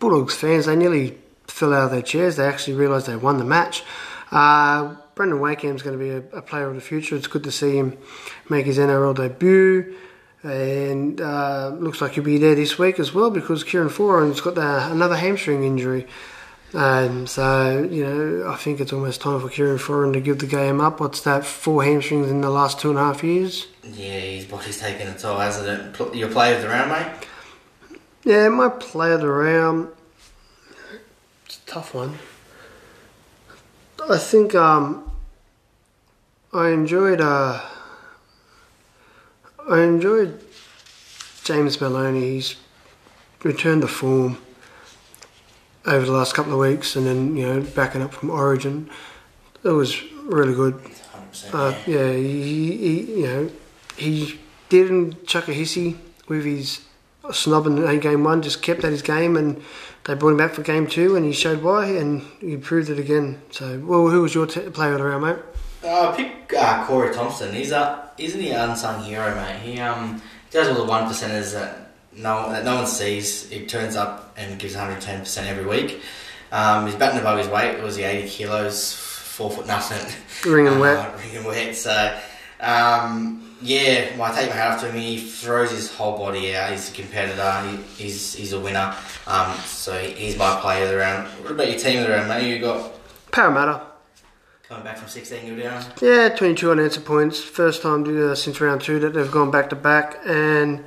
Bulldogs 0.00 0.34
fans, 0.34 0.66
they 0.66 0.74
nearly 0.74 1.18
fell 1.46 1.72
out 1.72 1.84
of 1.84 1.90
their 1.92 2.02
chairs. 2.02 2.36
They 2.36 2.46
actually 2.46 2.74
realised 2.74 3.06
they 3.06 3.16
won 3.16 3.38
the 3.38 3.44
match. 3.44 3.84
Uh, 4.32 4.96
Brandon 5.14 5.38
Wakeham's 5.38 5.82
going 5.82 5.98
to 5.98 6.04
be 6.04 6.10
a, 6.10 6.38
a 6.38 6.42
player 6.42 6.68
of 6.68 6.74
the 6.74 6.80
future. 6.80 7.14
It's 7.14 7.28
good 7.28 7.44
to 7.44 7.52
see 7.52 7.76
him 7.76 7.96
make 8.50 8.66
his 8.66 8.78
NRL 8.78 9.14
debut. 9.14 9.96
And 10.42 11.20
uh, 11.20 11.68
looks 11.78 12.00
like 12.00 12.12
he'll 12.12 12.24
be 12.24 12.38
there 12.38 12.54
this 12.54 12.78
week 12.78 12.98
as 12.98 13.12
well 13.12 13.30
because 13.30 13.64
Kieran 13.64 13.88
Foran's 13.88 14.40
got 14.40 14.54
the, 14.54 14.90
another 14.90 15.16
hamstring 15.16 15.64
injury. 15.64 16.06
Um, 16.74 17.26
so, 17.26 17.88
you 17.90 18.04
know, 18.04 18.50
I 18.50 18.56
think 18.56 18.80
it's 18.80 18.92
almost 18.92 19.20
time 19.20 19.40
for 19.40 19.48
Kieran 19.48 19.78
Foran 19.78 20.12
to 20.12 20.20
give 20.20 20.40
the 20.40 20.46
game 20.46 20.80
up. 20.80 21.00
What's 21.00 21.20
that, 21.22 21.44
four 21.44 21.84
hamstrings 21.84 22.28
in 22.28 22.40
the 22.40 22.50
last 22.50 22.78
two 22.80 22.90
and 22.90 22.98
a 22.98 23.02
half 23.02 23.24
years? 23.24 23.68
Yeah, 23.82 24.18
his 24.18 24.44
body's 24.44 24.80
taking 24.80 25.06
a 25.06 25.16
toll, 25.16 25.38
hasn't 25.38 25.96
it? 25.98 26.14
Your 26.14 26.30
player 26.30 26.56
of 26.56 26.62
the 26.62 26.68
round, 26.68 26.90
mate? 26.90 27.28
Yeah, 28.24 28.48
my 28.48 28.68
play 28.68 29.12
of 29.12 29.20
the 29.20 29.28
round. 29.28 29.88
It's 31.46 31.58
a 31.58 31.66
tough 31.66 31.94
one. 31.94 32.18
I 34.08 34.18
think 34.18 34.54
um, 34.54 35.10
I 36.52 36.70
enjoyed. 36.70 37.20
Uh, 37.20 37.60
I 39.68 39.80
enjoyed 39.80 40.40
James 41.42 41.80
Maloney. 41.80 42.20
He's 42.20 42.56
returned 43.42 43.82
to 43.82 43.88
form 43.88 44.38
over 45.84 46.06
the 46.06 46.12
last 46.12 46.34
couple 46.34 46.52
of 46.52 46.58
weeks, 46.58 46.94
and 46.94 47.06
then 47.06 47.36
you 47.36 47.46
know 47.46 47.60
backing 47.74 48.02
up 48.02 48.14
from 48.14 48.30
Origin. 48.30 48.88
It 49.64 49.70
was 49.70 50.00
really 50.24 50.54
good. 50.54 50.80
Uh, 51.52 51.74
yeah. 51.86 51.98
yeah, 51.98 52.12
he, 52.12 52.76
he, 52.76 53.20
you 53.20 53.26
know, 53.26 53.50
he 53.96 54.38
didn't 54.68 55.26
chuck 55.26 55.48
a 55.48 55.52
hissy 55.52 55.96
with 56.28 56.44
his 56.44 56.80
snobbing 57.24 57.92
in 57.92 58.00
game 58.00 58.22
one. 58.22 58.42
Just 58.42 58.62
kept 58.62 58.84
at 58.84 58.92
his 58.92 59.02
game, 59.02 59.36
and 59.36 59.60
they 60.04 60.14
brought 60.14 60.30
him 60.30 60.36
back 60.36 60.54
for 60.54 60.62
game 60.62 60.86
two, 60.86 61.16
and 61.16 61.26
he 61.26 61.32
showed 61.32 61.62
why, 61.62 61.86
and 61.86 62.22
he 62.40 62.56
proved 62.56 62.88
it 62.88 63.00
again. 63.00 63.42
So, 63.50 63.80
well, 63.80 64.08
who 64.08 64.22
was 64.22 64.34
your 64.34 64.46
t- 64.46 64.60
player 64.70 64.92
of 64.92 64.98
the 64.98 65.04
round, 65.04 65.24
mate? 65.24 65.55
Uh, 65.86 66.12
pick 66.16 66.52
uh, 66.58 66.84
Corey 66.86 67.14
Thompson. 67.14 67.52
He's 67.54 67.70
a 67.72 68.10
isn't 68.18 68.40
he 68.40 68.50
an 68.50 68.70
unsung 68.70 69.02
hero, 69.04 69.34
mate? 69.34 69.60
He 69.60 69.78
um 69.80 70.20
does 70.50 70.68
all 70.68 70.74
the 70.74 70.84
one 70.84 71.04
percenters 71.04 71.52
that 71.52 71.90
no 72.12 72.50
that 72.50 72.64
no 72.64 72.76
one 72.76 72.86
sees. 72.86 73.48
He 73.50 73.66
turns 73.66 73.94
up 73.96 74.34
and 74.36 74.58
gives 74.58 74.74
110 74.74 75.20
percent 75.20 75.46
every 75.48 75.64
week. 75.66 76.00
Um, 76.52 76.86
he's 76.86 76.94
batting 76.96 77.20
above 77.20 77.38
his 77.38 77.48
weight. 77.48 77.74
It 77.76 77.82
was 77.82 77.96
the 77.96 78.04
80 78.04 78.28
kilos, 78.28 78.94
four 78.94 79.50
foot 79.50 79.66
nothing. 79.66 80.04
Ring 80.50 80.66
and 80.68 80.76
Uh, 80.76 80.80
wet. 80.80 81.18
ring 81.18 81.36
and 81.36 81.44
wet. 81.46 81.76
So 81.76 82.18
um, 82.60 83.42
yeah, 83.60 84.16
well, 84.16 84.32
I 84.32 84.40
take 84.40 84.50
my 84.50 84.56
hat 84.56 84.72
off 84.74 84.80
to 84.80 84.90
him. 84.90 84.96
He 85.00 85.18
throws 85.18 85.70
his 85.70 85.92
whole 85.94 86.16
body 86.18 86.54
out. 86.56 86.70
He's 86.70 86.90
a 86.90 86.94
competitor. 86.94 87.62
He, 87.68 88.04
he's 88.04 88.34
he's 88.34 88.52
a 88.52 88.60
winner. 88.60 88.94
Um, 89.26 89.54
so 89.64 89.98
he's 89.98 90.36
my 90.36 90.58
player 90.60 90.84
of 90.84 90.90
the 90.90 90.96
round. 90.96 91.26
What 91.42 91.52
about 91.52 91.68
your 91.70 91.78
team 91.78 91.98
of 92.00 92.06
the 92.06 92.12
round, 92.12 92.28
mate? 92.28 92.48
You 92.48 92.60
got 92.60 92.92
Parramatta. 93.32 93.82
Coming 94.68 94.84
back 94.84 94.98
from 94.98 95.08
16 95.08 95.56
go 95.56 95.62
down. 95.62 95.84
Yeah, 96.00 96.28
22 96.30 96.72
unanswered 96.72 97.04
points. 97.04 97.42
First 97.42 97.82
time 97.82 98.04
uh, 98.04 98.34
since 98.34 98.60
round 98.60 98.80
two 98.80 98.98
that 99.00 99.14
they've 99.14 99.30
gone 99.30 99.50
back 99.50 99.70
to 99.70 99.76
back, 99.76 100.18
and 100.26 100.84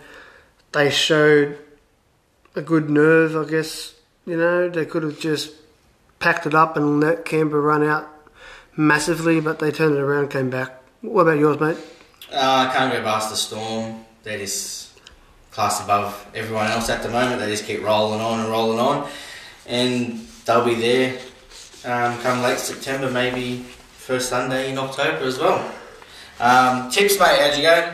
they 0.74 0.90
showed 0.90 1.58
a 2.56 2.62
good 2.62 2.90
nerve, 2.90 3.36
I 3.36 3.50
guess. 3.50 3.96
You 4.26 4.38
know, 4.38 4.70
they 4.70 4.86
could 4.86 5.04
have 5.04 5.20
just 5.20 5.54
packed 6.20 6.46
it 6.46 6.54
up 6.54 6.76
and 6.76 7.00
let 7.00 7.26
Canberra 7.26 7.62
run 7.62 7.84
out 7.84 8.08
massively, 8.76 9.40
but 9.40 9.60
they 9.60 9.72
turned 9.72 9.96
it 9.96 10.02
around 10.02 10.24
and 10.24 10.32
came 10.32 10.50
back. 10.50 10.82
What 11.02 11.22
about 11.22 11.40
yours, 11.40 11.60
mate? 11.60 11.78
Uh, 12.32 12.68
I 12.70 12.74
can't 12.76 12.94
go 12.94 13.02
past 13.02 13.30
the 13.30 13.36
storm. 13.36 14.06
They're 14.24 14.38
just 14.38 15.00
class 15.52 15.84
above 15.84 16.28
everyone 16.36 16.68
else 16.68 16.90
at 16.90 17.02
the 17.02 17.10
moment. 17.10 17.40
They 17.40 17.50
just 17.50 17.66
keep 17.66 17.82
rolling 17.82 18.20
on 18.20 18.42
and 18.42 18.50
rolling 18.50 18.80
on, 18.80 19.10
and 19.66 20.28
they'll 20.46 20.66
be 20.66 20.76
there 20.76 21.20
um, 21.86 22.20
come 22.22 22.42
late 22.42 22.60
September, 22.60 23.10
maybe 23.10 23.58
first 23.98 24.30
Sunday 24.30 24.72
in 24.72 24.78
October 24.78 25.26
as 25.26 25.38
well. 25.40 25.60
Um, 26.40 26.90
tips, 26.90 27.20
mate. 27.20 27.40
How'd 27.40 27.58
you 27.58 27.64
go? 27.64 27.94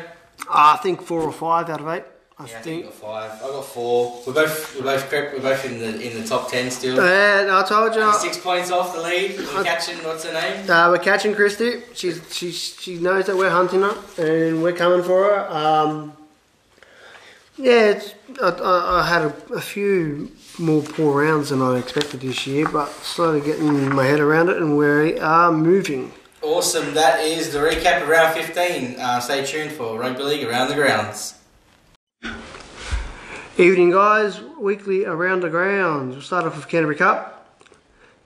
I 0.50 0.78
think 0.78 1.02
four 1.02 1.21
or 1.21 1.32
five 1.32 1.69
out 1.69 1.82
of 1.82 1.88
eight. 1.88 2.04
I 2.38 2.43
Yeah, 2.43 2.45
I 2.45 2.48
think 2.48 2.63
think. 2.63 2.78
you 2.80 2.84
got 2.86 2.93
five. 2.95 3.32
I 3.43 3.48
got 3.48 3.65
four. 3.65 4.21
We're 4.28 4.34
both 4.34 4.76
we're 4.76 4.84
both. 4.84 5.12
We're 5.12 5.39
both 5.39 5.65
in 5.65 5.80
the 5.80 6.00
in 6.02 6.21
the 6.21 6.28
top 6.28 6.50
ten 6.52 6.69
still. 6.69 7.00
And 7.00 7.50
I 7.50 7.63
told 7.63 7.95
you. 7.95 8.13
Six 8.13 8.38
points 8.38 8.71
off 8.71 8.93
the 8.93 9.02
lead. 9.02 9.38
We're 9.39 9.63
catching. 9.63 9.98
What's 10.00 10.26
her 10.26 10.34
name? 10.34 10.69
Uh, 10.69 10.89
we're 10.91 10.98
catching 11.00 11.34
Christy. 11.34 11.82
She's 11.93 12.21
she 12.36 12.52
she 12.52 12.98
knows 13.00 13.26
that 13.28 13.38
we're 13.38 13.50
hunting 13.50 13.82
her 13.82 13.95
and 14.17 14.62
we're 14.62 14.74
coming 14.74 15.02
for 15.04 15.24
her. 15.24 15.50
Um, 15.50 16.12
yeah, 17.58 17.91
it's, 17.91 18.13
I, 18.41 18.50
I, 18.50 19.02
I 19.02 19.08
had 19.08 19.22
a, 19.24 19.54
a 19.54 19.62
few 19.62 20.32
more 20.60 20.82
poor 20.82 21.24
rounds 21.24 21.50
than 21.50 21.62
I 21.62 21.78
expected 21.78 22.22
this 22.22 22.46
year, 22.48 22.68
but 22.68 22.89
slowly 22.89 23.41
getting 23.41 23.94
my 23.94 24.06
head 24.06 24.20
around 24.20 24.50
it 24.50 24.58
and 24.58 24.78
we 24.78 25.20
are 25.20 25.52
moving. 25.52 26.12
Awesome. 26.41 26.94
That 26.94 27.22
is 27.22 27.54
the 27.54 27.60
recap 27.60 28.04
of 28.04 28.08
round 28.08 28.34
fifteen. 28.36 29.00
Uh, 29.00 29.20
stay 29.20 29.44
tuned 29.44 29.72
for 29.72 29.98
rugby 29.98 30.24
league 30.24 30.48
around 30.48 30.70
the 30.70 30.76
grounds. 30.76 31.39
Evening, 33.58 33.91
guys. 33.91 34.41
Weekly 34.60 35.06
around 35.06 35.39
the 35.41 35.50
grounds. 35.50 36.13
We'll 36.13 36.22
start 36.22 36.46
off 36.46 36.56
with 36.56 36.68
Canterbury 36.68 36.98
Cup. 36.98 37.60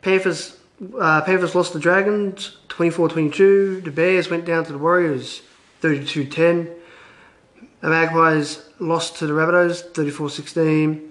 Panthers, 0.01 0.57
uh, 0.99 1.21
Panthers 1.21 1.55
lost 1.55 1.73
the 1.73 1.79
Dragons 1.79 2.57
24-22. 2.69 3.83
The 3.83 3.91
Bears 3.91 4.29
went 4.29 4.45
down 4.45 4.65
to 4.65 4.71
the 4.71 4.77
Warriors 4.77 5.41
32-10. 5.81 6.73
The 7.81 7.89
Magpies 7.89 8.61
lost 8.79 9.17
to 9.17 9.27
the 9.27 9.33
Rabbitohs 9.33 9.91
34-16. 9.91 11.09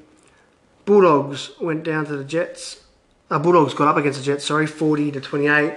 Bulldogs 0.85 1.50
went 1.61 1.83
down 1.83 2.04
to 2.07 2.16
the 2.16 2.24
Jets. 2.24 2.83
Uh, 3.31 3.38
Bulldogs 3.38 3.74
got 3.74 3.88
up 3.88 3.96
against 3.96 4.18
the 4.18 4.24
Jets, 4.24 4.44
sorry, 4.44 4.66
40 4.66 5.12
to 5.12 5.20
28. 5.20 5.74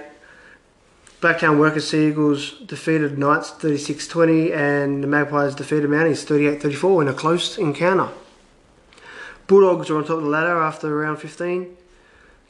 Blacktown 1.20 1.58
Workers 1.58 1.88
Seagulls 1.88 2.58
defeated 2.66 3.16
Knights 3.16 3.52
36-20 3.52 4.54
and 4.54 5.02
the 5.02 5.06
Magpies 5.06 5.54
defeated 5.54 5.88
Mounties 5.88 6.26
38-34 6.26 7.02
in 7.02 7.08
a 7.08 7.14
close 7.14 7.58
encounter. 7.58 8.08
Bulldogs 9.46 9.88
are 9.88 9.96
on 9.96 10.04
top 10.04 10.16
of 10.16 10.24
the 10.24 10.28
ladder 10.28 10.60
after 10.60 10.94
round 10.94 11.20
15. 11.20 11.76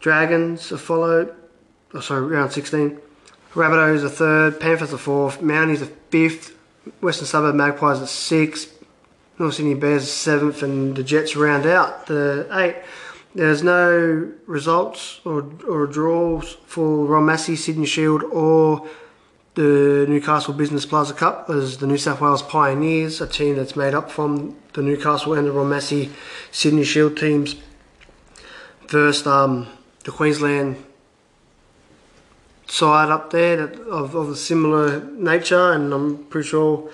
Dragons 0.01 0.73
are 0.73 0.79
followed, 0.79 1.35
oh, 1.95 2.01
sorry, 2.01 2.27
round 2.27 2.53
16. 2.53 2.99
Rabbitohs 3.53 4.05
are 4.05 4.09
third, 4.09 4.59
Panthers 4.59 4.95
are 4.95 4.99
fourth, 4.99 5.41
Mounties 5.41 5.83
are 5.83 5.93
fifth, 6.11 6.52
Western 7.01 7.27
Suburb 7.27 7.55
Magpies 7.55 8.01
at 8.01 8.09
sixth, 8.09 8.85
North 9.39 9.55
Sydney 9.55 9.75
Bears 9.75 10.11
seventh, 10.11 10.63
and 10.63 10.97
the 10.97 11.03
Jets 11.03 11.37
round 11.37 11.67
out 11.67 12.07
the 12.07 12.47
eight. 12.53 12.77
There's 13.35 13.63
no 13.63 14.31
results 14.47 15.21
or, 15.25 15.49
or 15.67 15.87
draws 15.87 16.59
for 16.67 17.07
Ron 17.07 17.25
Massey, 17.25 17.57
Sydney 17.57 17.87
Shield, 17.87 18.23
or 18.25 18.87
the 19.55 20.07
Newcastle 20.09 20.53
Business 20.55 20.85
Plaza 20.85 21.15
Cup 21.15 21.49
as 21.49 21.79
the 21.79 21.87
New 21.87 21.97
South 21.97 22.21
Wales 22.21 22.43
Pioneers, 22.43 23.21
a 23.21 23.27
team 23.27 23.57
that's 23.57 23.75
made 23.75 23.95
up 23.95 24.11
from 24.11 24.57
the 24.75 24.83
Newcastle 24.83 25.35
and 25.35 25.47
the 25.47 25.53
Ron 25.53 25.71
Massey 25.71 26.11
Sydney 26.51 26.85
Shield 26.85 27.17
teams, 27.17 27.57
versus 28.89 29.27
um, 29.27 29.67
the 30.05 30.11
Queensland 30.11 30.85
side 32.73 33.11
up 33.11 33.31
there 33.31 33.67
that, 33.67 33.81
of, 33.83 34.15
of 34.15 34.31
a 34.31 34.37
similar 34.37 35.05
nature, 35.05 35.73
and 35.73 35.93
I'm 35.93 36.25
pretty 36.25 36.49
sure 36.49 36.91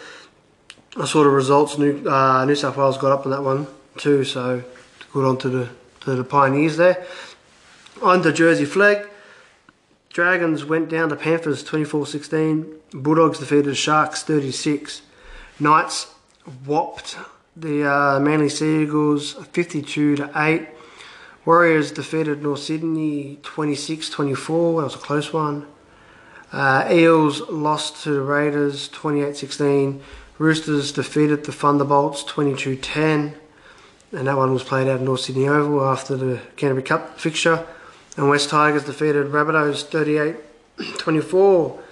I 0.96 1.04
saw 1.04 1.22
the 1.22 1.30
results. 1.30 1.78
New 1.78 2.04
uh, 2.08 2.44
New 2.44 2.56
South 2.56 2.76
Wales 2.76 2.98
got 2.98 3.12
up 3.12 3.24
on 3.24 3.30
that 3.30 3.42
one 3.42 3.68
too, 3.96 4.24
so 4.24 4.64
good 5.12 5.24
on 5.24 5.38
to 5.38 5.48
the 5.48 5.68
to 6.00 6.16
the 6.16 6.24
Pioneers 6.24 6.76
there. 6.76 7.06
On 8.02 8.22
the 8.22 8.32
Jersey 8.32 8.64
Flegg, 8.64 9.08
Dragons 10.10 10.64
went 10.64 10.88
down 10.88 11.08
to 11.10 11.16
Panthers 11.16 11.64
24-16. 11.64 12.78
Bulldogs 12.92 13.38
defeated 13.38 13.76
Sharks 13.76 14.22
36. 14.22 15.02
Knights 15.58 16.14
whopped 16.64 17.16
the 17.56 17.84
uh, 17.84 18.20
Manly 18.20 18.48
Seagulls 18.48 19.32
52 19.32 20.16
to 20.16 20.30
8. 20.34 20.68
Warriors 21.48 21.92
defeated 21.92 22.42
North 22.42 22.60
Sydney 22.60 23.38
26-24. 23.40 24.36
That 24.76 24.84
was 24.84 24.94
a 24.94 24.98
close 24.98 25.32
one. 25.32 25.66
Uh, 26.52 26.86
Eels 26.92 27.40
lost 27.48 28.02
to 28.02 28.10
the 28.10 28.20
Raiders 28.20 28.90
28-16. 28.90 30.02
Roosters 30.36 30.92
defeated 30.92 31.44
the 31.44 31.52
Thunderbolts 31.52 32.22
22-10. 32.24 33.32
And 34.12 34.26
that 34.26 34.36
one 34.36 34.52
was 34.52 34.62
played 34.62 34.88
out 34.88 34.96
of 34.96 35.00
North 35.00 35.20
Sydney 35.20 35.48
Oval 35.48 35.82
after 35.86 36.18
the 36.18 36.38
Canterbury 36.56 36.82
Cup 36.82 37.18
fixture. 37.18 37.66
And 38.18 38.28
West 38.28 38.50
Tigers 38.50 38.84
defeated 38.84 39.28
Rabbitohs 39.28 40.36
38-24. 40.76 41.80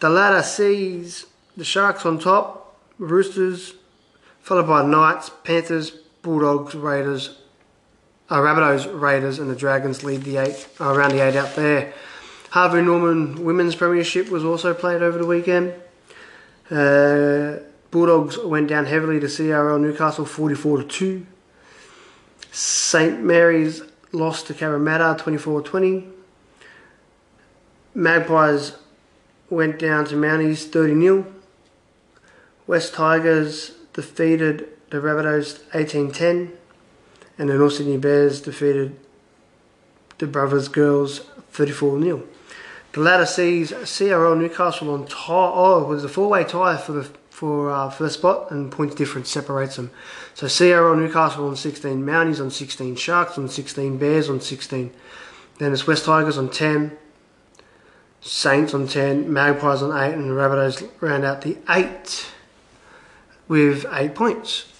The 0.00 0.10
ladder 0.10 0.42
sees 0.42 1.26
the 1.56 1.64
Sharks 1.64 2.04
on 2.04 2.18
top, 2.18 2.76
Roosters, 2.98 3.74
followed 4.40 4.66
by 4.66 4.84
Knights, 4.84 5.30
Panthers, 5.44 5.90
Bulldogs, 6.22 6.74
Raiders, 6.74 7.38
uh, 8.28 8.38
Rabbitohs, 8.38 9.00
Raiders, 9.00 9.38
and 9.38 9.50
the 9.50 9.56
Dragons 9.56 10.02
lead 10.04 10.22
the 10.22 10.38
eight 10.38 10.68
uh, 10.80 10.92
around 10.92 11.10
the 11.10 11.20
eight 11.20 11.36
out 11.36 11.54
there. 11.54 11.92
Harvey 12.50 12.82
Norman 12.82 13.44
Women's 13.44 13.74
Premiership 13.74 14.30
was 14.30 14.44
also 14.44 14.74
played 14.74 15.02
over 15.02 15.18
the 15.18 15.26
weekend. 15.26 15.74
Uh, 16.70 17.62
Bulldogs 17.90 18.38
went 18.38 18.68
down 18.68 18.86
heavily 18.86 19.20
to 19.20 19.26
CRL 19.26 19.80
Newcastle 19.80 20.24
44 20.24 20.78
to 20.78 20.84
2. 20.84 21.26
St 22.50 23.20
Mary's 23.20 23.82
lost 24.12 24.46
to 24.46 24.54
Cabramatta 24.54 25.18
24 25.18 25.62
20. 25.62 26.08
Magpies 27.94 28.76
went 29.48 29.78
down 29.78 30.04
to 30.06 30.14
Mounties 30.14 30.64
30 30.64 31.00
0. 31.00 31.26
West 32.66 32.94
Tigers 32.94 33.72
defeated 33.92 34.68
the 34.90 34.98
Rabbitohs 34.98 35.60
18-10, 35.70 36.52
and 37.38 37.48
the 37.48 37.54
North 37.54 37.74
Sydney 37.74 37.96
Bears 37.96 38.40
defeated 38.40 38.98
the 40.18 40.26
Brothers 40.26 40.68
Girls 40.68 41.20
34-0. 41.52 42.26
The 42.92 43.00
latter 43.00 43.26
sees 43.26 43.72
CRL 43.72 44.38
Newcastle 44.38 44.90
on 44.90 45.06
tie. 45.06 45.52
Oh, 45.54 45.82
it 45.82 45.88
was 45.88 46.04
a 46.04 46.08
four-way 46.08 46.44
tie 46.44 46.76
for 46.76 46.92
the 46.92 47.10
for 47.36 47.70
uh, 47.70 47.90
first 47.90 48.14
spot, 48.14 48.50
and 48.50 48.72
points 48.72 48.94
difference 48.94 49.28
separates 49.28 49.76
them. 49.76 49.90
So 50.32 50.46
CRL 50.46 50.96
Newcastle 50.96 51.46
on 51.46 51.54
16, 51.54 52.02
Mounties 52.02 52.40
on 52.40 52.50
16, 52.50 52.96
Sharks 52.96 53.36
on 53.36 53.46
16, 53.50 53.98
Bears 53.98 54.30
on 54.30 54.40
16. 54.40 54.90
Then 55.58 55.72
it's 55.74 55.86
West 55.86 56.06
Tigers 56.06 56.38
on 56.38 56.48
10, 56.48 56.96
Saints 58.22 58.72
on 58.72 58.88
10, 58.88 59.30
Magpies 59.30 59.82
on 59.82 59.90
8, 59.90 60.14
and 60.14 60.30
Rabbitohs 60.30 60.88
round 61.02 61.26
out 61.26 61.42
the 61.42 61.58
8 61.68 62.26
with 63.48 63.84
8 63.92 64.14
points. 64.14 64.72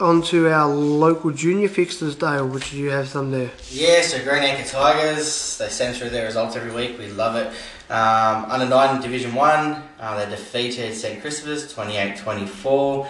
On 0.00 0.22
to 0.22 0.50
our 0.50 0.74
local 0.74 1.30
junior 1.30 1.68
fixtures, 1.68 2.16
Dale, 2.16 2.48
which 2.48 2.72
you 2.72 2.90
have 2.90 3.06
some 3.08 3.30
there. 3.30 3.52
Yeah, 3.70 4.02
so 4.02 4.20
Greenacre 4.24 4.64
Tigers, 4.68 5.56
they 5.58 5.68
send 5.68 5.96
through 5.96 6.10
their 6.10 6.26
results 6.26 6.56
every 6.56 6.72
week. 6.72 6.98
We 6.98 7.06
love 7.08 7.36
it. 7.36 7.46
Um, 7.92 8.46
under 8.50 8.68
9 8.68 9.00
Division 9.00 9.36
1, 9.36 9.82
uh, 10.00 10.18
they 10.18 10.28
defeated 10.28 10.96
St. 10.96 11.20
Christopher's 11.20 11.72
28 11.72 12.16
24. 12.16 13.06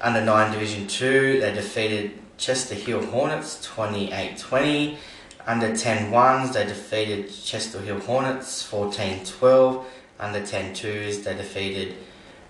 Under 0.00 0.24
9 0.24 0.52
Division 0.52 0.86
2, 0.86 1.40
they 1.40 1.52
defeated 1.52 2.18
Chester 2.38 2.74
Hill 2.74 3.04
Hornets 3.04 3.62
28 3.66 4.38
20. 4.38 4.98
Under 5.46 5.76
10 5.76 6.10
ones, 6.10 6.54
they 6.54 6.64
defeated 6.64 7.30
Chester 7.30 7.82
Hill 7.82 8.00
Hornets 8.00 8.62
14 8.62 9.26
12. 9.26 9.86
Under 10.20 10.44
10 10.44 10.72
twos, 10.72 11.22
they 11.22 11.34
defeated 11.34 11.96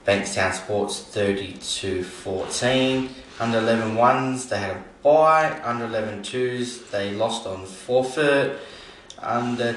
Bankstown 0.07 0.53
Sports 0.53 1.01
32 1.01 2.05
14. 2.05 3.09
Under 3.41 3.59
11 3.59 3.95
ones, 3.95 4.49
they 4.49 4.59
had 4.59 4.77
a 4.77 4.85
bye. 5.03 5.61
Under 5.63 5.85
11 5.85 6.25
twos, 6.25 6.83
they 6.91 7.13
lost 7.13 7.47
on 7.47 7.65
forfeit. 7.67 8.59
Under 9.21 9.77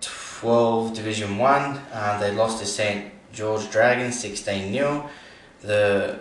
12 0.00 0.94
Division 0.94 1.36
1, 1.36 1.80
uh, 1.92 2.20
they 2.20 2.32
lost 2.32 2.60
to 2.60 2.66
St. 2.66 3.12
George 3.32 3.68
Dragons 3.70 4.18
16 4.20 4.72
0. 4.72 5.10
The 5.62 6.20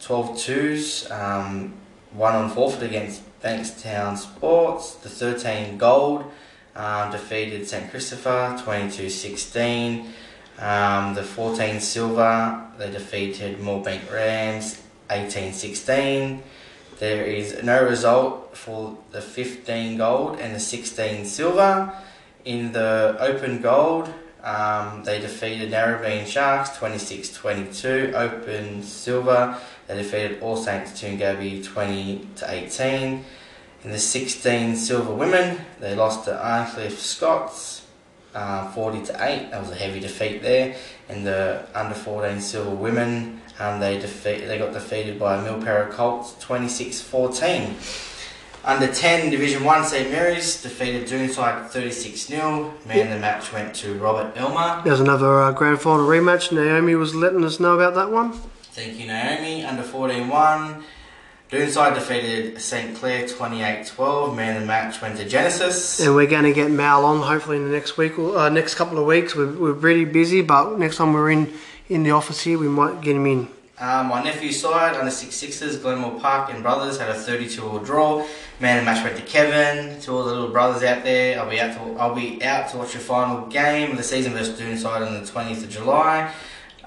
12 0.00 0.38
twos, 0.38 1.10
um, 1.10 1.74
one 2.12 2.34
on 2.34 2.48
forfeit 2.48 2.84
against 2.84 3.22
Bankstown 3.42 4.16
Sports. 4.16 4.94
The 4.94 5.10
13 5.10 5.76
gold 5.76 6.24
um, 6.74 7.12
defeated 7.12 7.68
St. 7.68 7.90
Christopher 7.90 8.58
22 8.64 9.10
16. 9.10 10.10
Um, 10.58 11.14
the 11.14 11.22
14 11.22 11.80
silver, 11.80 12.66
they 12.78 12.90
defeated 12.90 13.58
Moorebank 13.58 14.10
Rams 14.10 14.80
18 15.10 15.52
16. 15.52 16.42
There 16.98 17.24
is 17.24 17.62
no 17.62 17.84
result 17.84 18.56
for 18.56 18.96
the 19.10 19.20
15 19.20 19.96
gold 19.96 20.38
and 20.38 20.54
the 20.54 20.60
16 20.60 21.24
silver. 21.24 21.92
In 22.44 22.72
the 22.72 23.16
open 23.18 23.60
gold, 23.60 24.12
um, 24.42 25.04
they 25.04 25.20
defeated 25.20 25.70
Narrabeen 25.70 26.26
Sharks 26.26 26.76
26 26.78 27.32
22. 27.34 28.12
Open 28.14 28.82
silver, 28.82 29.58
they 29.86 29.96
defeated 29.96 30.42
All 30.42 30.56
Saints 30.56 31.00
Toongabbie 31.00 31.64
20 31.64 32.28
to 32.36 32.50
18. 32.50 33.24
In 33.82 33.90
the 33.90 33.98
16 33.98 34.76
silver 34.76 35.14
women, 35.14 35.58
they 35.80 35.94
lost 35.94 36.26
to 36.26 36.46
Arncliffe 36.46 36.98
Scots 36.98 37.86
uh, 38.34 38.70
40 38.72 39.06
to 39.06 39.12
8. 39.12 39.50
That 39.50 39.60
was 39.60 39.70
a 39.70 39.74
heavy 39.74 40.00
defeat 40.00 40.42
there. 40.42 40.76
In 41.08 41.24
the 41.24 41.66
under 41.74 41.94
14 41.94 42.40
silver 42.40 42.74
women, 42.74 43.39
um, 43.60 43.78
they 43.78 43.98
defeat 43.98 44.46
they 44.46 44.58
got 44.58 44.72
defeated 44.72 45.18
by 45.18 45.36
Milperra 45.44 45.90
Colts 45.90 46.34
26 46.40 47.00
14. 47.02 47.76
Under 48.62 48.92
10 48.92 49.30
Division 49.30 49.64
1 49.64 49.84
St 49.84 50.10
Mary's 50.10 50.62
defeated 50.62 51.08
Doonside 51.08 51.68
36 51.68 52.26
0. 52.26 52.74
Man 52.86 53.06
of 53.06 53.14
the 53.14 53.18
match 53.18 53.52
went 53.52 53.74
to 53.76 53.94
Robert 53.94 54.36
Elmer. 54.36 54.82
There's 54.84 55.00
another 55.00 55.40
uh, 55.40 55.52
grand 55.52 55.80
final 55.80 56.06
rematch. 56.06 56.52
Naomi 56.52 56.94
was 56.94 57.14
letting 57.14 57.44
us 57.44 57.58
know 57.58 57.74
about 57.74 57.94
that 57.94 58.10
one. 58.10 58.32
Thank 58.72 58.98
you, 58.98 59.06
Naomi. 59.06 59.64
Under 59.64 59.82
14 59.82 60.28
1. 60.28 60.84
Doonside 61.50 61.94
defeated 61.94 62.60
St 62.60 62.96
Clair 62.96 63.26
28 63.26 63.86
12. 63.86 64.36
Man 64.36 64.60
the 64.60 64.66
match 64.66 65.02
went 65.02 65.16
to 65.16 65.28
Genesis. 65.28 65.98
And 65.98 66.14
we're 66.14 66.28
going 66.28 66.44
to 66.44 66.52
get 66.52 66.70
Mal 66.70 67.04
on 67.04 67.22
hopefully 67.22 67.56
in 67.56 67.64
the 67.64 67.70
next 67.70 67.96
week, 67.96 68.18
or 68.18 68.38
uh, 68.38 68.48
next 68.50 68.76
couple 68.76 68.98
of 68.98 69.04
weeks. 69.04 69.34
We're, 69.34 69.52
we're 69.52 69.74
pretty 69.74 70.04
busy, 70.04 70.42
but 70.42 70.78
next 70.78 70.96
time 70.98 71.12
we're 71.12 71.30
in 71.30 71.52
in 71.90 72.04
the 72.04 72.12
office 72.12 72.40
here, 72.40 72.56
we 72.56 72.68
might 72.68 73.00
get 73.02 73.16
him 73.16 73.26
in. 73.26 73.48
Um, 73.78 74.08
my 74.08 74.22
nephew's 74.22 74.60
side, 74.60 74.94
under 74.94 75.10
six 75.10 75.34
sixes, 75.34 75.78
Glenmore 75.78 76.20
Park 76.20 76.52
and 76.52 76.62
brothers 76.62 76.98
had 76.98 77.08
a 77.08 77.14
32 77.14 77.66
all 77.66 77.78
draw. 77.78 78.26
Man 78.60 78.78
the 78.78 78.84
match 78.84 79.02
went 79.02 79.16
to 79.16 79.22
Kevin. 79.22 79.98
To 80.02 80.12
all 80.12 80.22
the 80.22 80.32
little 80.32 80.50
brothers 80.50 80.82
out 80.82 81.02
there, 81.02 81.40
I'll 81.40 81.48
be 81.50 81.60
out 81.60 81.74
to 81.74 81.98
I'll 81.98 82.14
be 82.14 82.44
out 82.44 82.68
to 82.70 82.76
watch 82.76 82.92
the 82.92 82.98
final 82.98 83.46
game 83.46 83.90
of 83.90 83.96
the 83.96 84.02
season 84.02 84.34
versus 84.34 84.60
Doonside 84.60 85.06
on 85.06 85.14
the 85.14 85.20
20th 85.20 85.64
of 85.64 85.70
July. 85.70 86.32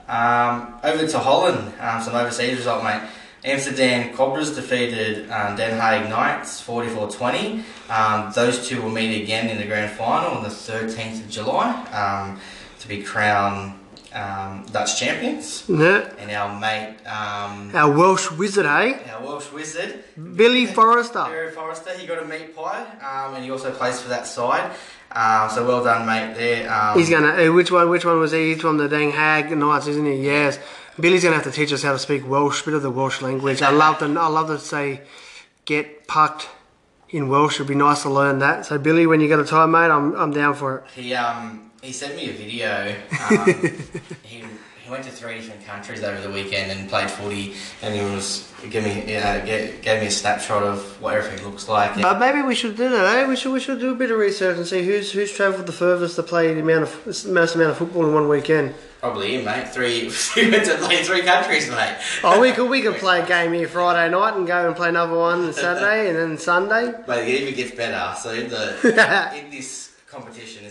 Um, 0.08 0.76
over 0.84 1.08
to 1.08 1.20
Holland, 1.20 1.74
um, 1.80 2.02
some 2.02 2.14
overseas 2.14 2.58
result, 2.58 2.84
mate. 2.84 3.02
Amsterdam 3.44 4.16
Cobras 4.16 4.56
defeated 4.56 5.30
um, 5.32 5.58
Den 5.58 5.78
Haag 5.78 6.08
Knights 6.10 6.66
44-20. 6.66 7.64
Um, 7.90 8.32
those 8.34 8.68
two 8.68 8.82
will 8.82 8.90
meet 8.90 9.22
again 9.22 9.50
in 9.50 9.58
the 9.58 9.66
grand 9.66 9.92
final 9.98 10.32
on 10.38 10.44
the 10.44 10.50
13th 10.50 11.22
of 11.22 11.30
July 11.30 11.72
um, 11.92 12.40
to 12.80 12.88
be 12.88 13.02
crowned 13.04 13.74
um, 14.14 14.66
Dutch 14.72 15.00
champions. 15.00 15.64
Yeah. 15.68 16.10
And 16.20 16.32
our 16.32 16.60
mate, 16.60 16.96
um, 17.08 17.72
Our 17.76 17.92
Welsh 17.92 18.32
wizard, 18.32 18.66
eh? 18.66 19.00
our 19.14 19.24
Welsh 19.24 19.52
wizard, 19.52 20.04
Billy 20.36 20.66
Forrester. 20.66 21.26
Barry 21.26 21.52
Forrester, 21.52 21.92
he 21.98 22.06
got 22.08 22.22
a 22.22 22.26
meat 22.26 22.56
pie, 22.56 22.86
um, 23.02 23.36
and 23.36 23.44
he 23.44 23.52
also 23.52 23.72
plays 23.72 24.02
for 24.02 24.10
that 24.10 24.28
side. 24.28 24.72
Um, 25.12 25.50
so 25.50 25.66
well 25.68 25.84
done, 25.84 26.06
mate. 26.06 26.36
There. 26.36 26.72
Um, 26.74 26.98
He's 26.98 27.10
gonna. 27.10 27.30
Uh, 27.50 27.52
which 27.54 27.72
one? 27.72 27.90
Which 27.90 28.06
one 28.06 28.20
was 28.20 28.32
he? 28.32 28.54
He's 28.54 28.62
from 28.62 28.78
the 28.78 28.88
Den 28.90 29.12
Haag 29.12 29.56
Knights, 29.56 29.88
isn't 29.88 30.06
he? 30.06 30.26
Yes. 30.26 30.58
Billy's 31.00 31.24
gonna 31.24 31.36
have 31.36 31.44
to 31.44 31.52
teach 31.52 31.72
us 31.74 31.84
how 31.84 31.92
to 31.92 32.00
speak 32.00 32.28
Welsh, 32.28 32.64
bit 32.64 32.74
of 32.74 32.82
the 32.82 32.90
Welsh 32.92 33.22
language. 33.22 33.62
I 33.62 33.70
love 33.72 34.00
to. 34.00 34.06
I 34.06 34.28
love 34.28 34.48
to 34.48 34.58
say, 34.60 35.02
get 35.66 36.08
pucked 36.08 36.50
in 37.10 37.30
Welsh. 37.30 37.56
It'd 37.56 37.68
be 37.68 37.76
nice 37.76 38.02
to 38.04 38.10
learn 38.10 38.40
that. 38.40 38.66
So 38.66 38.78
Billy, 38.80 39.06
when 39.06 39.20
you 39.22 39.28
get 39.28 39.40
a 39.40 39.46
time, 39.46 39.72
mate, 39.72 39.92
I'm 39.92 40.16
I'm 40.16 40.32
down 40.32 40.56
for 40.56 40.78
it. 40.80 40.84
He 40.96 41.14
um 41.14 41.72
he 41.84 41.92
sent 41.92 42.16
me 42.16 42.30
a 42.30 42.34
video. 42.34 42.96
Um, 43.30 43.46
he 44.24 44.44
he 44.84 44.92
went 44.92 45.06
to 45.06 45.12
three 45.12 45.36
different 45.36 45.66
countries 45.66 46.04
over 46.04 46.20
the 46.20 46.30
weekend 46.30 46.72
and 46.72 46.90
played 46.90 47.10
footy, 47.10 47.54
and 47.82 47.94
he 47.96 48.02
was 48.02 48.52
give 48.70 48.84
me 48.84 49.04
yeah 49.08 49.40
gave, 49.46 49.82
gave 49.82 50.02
me 50.02 50.08
a 50.08 50.12
snapshot 50.12 50.62
of 50.64 51.02
what 51.02 51.16
everything 51.16 51.46
looks 51.46 51.70
like. 51.70 51.96
But 52.02 52.20
maybe 52.20 52.42
we 52.42 52.54
should 52.54 52.76
do 52.76 52.90
that. 52.90 53.18
Eh? 53.18 53.28
We 53.28 53.38
should 53.38 53.54
we 53.54 53.62
should 53.62 53.80
do 53.80 53.92
a 53.92 53.96
bit 53.96 54.12
of 54.12 54.18
research 54.18 54.58
and 54.58 54.68
see 54.68 54.84
who's 54.84 55.12
who's 55.14 55.32
travelled 55.32 55.68
the 55.68 55.72
furthest 55.72 56.18
to 56.18 56.24
play 56.24 56.54
the 56.54 56.60
amount 56.60 56.84
of 56.84 57.04
the 57.06 57.32
most 57.32 57.56
amount 57.56 57.72
of 57.72 57.78
football 57.78 58.06
in 58.08 58.14
one 58.14 58.28
weekend. 58.28 58.76
Probably 59.00 59.36
him, 59.36 59.46
mate. 59.46 59.70
Three 59.70 60.10
he 60.36 60.52
went 60.52 60.66
to 60.66 60.78
play 60.78 61.04
three 61.04 61.22
countries, 61.22 61.70
mate. 61.70 61.98
Oh, 62.24 62.42
we 62.42 62.52
could 62.52 62.70
we 62.70 62.82
could 62.82 62.96
play 62.96 63.22
a 63.22 63.26
game 63.36 63.54
here 63.54 63.70
Friday 63.70 64.12
night 64.12 64.36
and 64.36 64.46
go 64.46 64.68
and 64.68 64.76
play 64.76 64.90
another 64.90 65.18
one 65.18 65.46
on 65.46 65.54
Saturday 65.54 66.10
and 66.10 66.18
then 66.18 66.38
Sunday. 66.38 66.94
But 67.06 67.20
it 67.20 67.30
even 67.42 67.54
gets 67.54 67.72
better. 67.72 68.20
So 68.20 68.34
in 68.34 68.50
the 68.50 69.38
in 69.38 69.50
this 69.50 69.96
competition, 70.08 70.63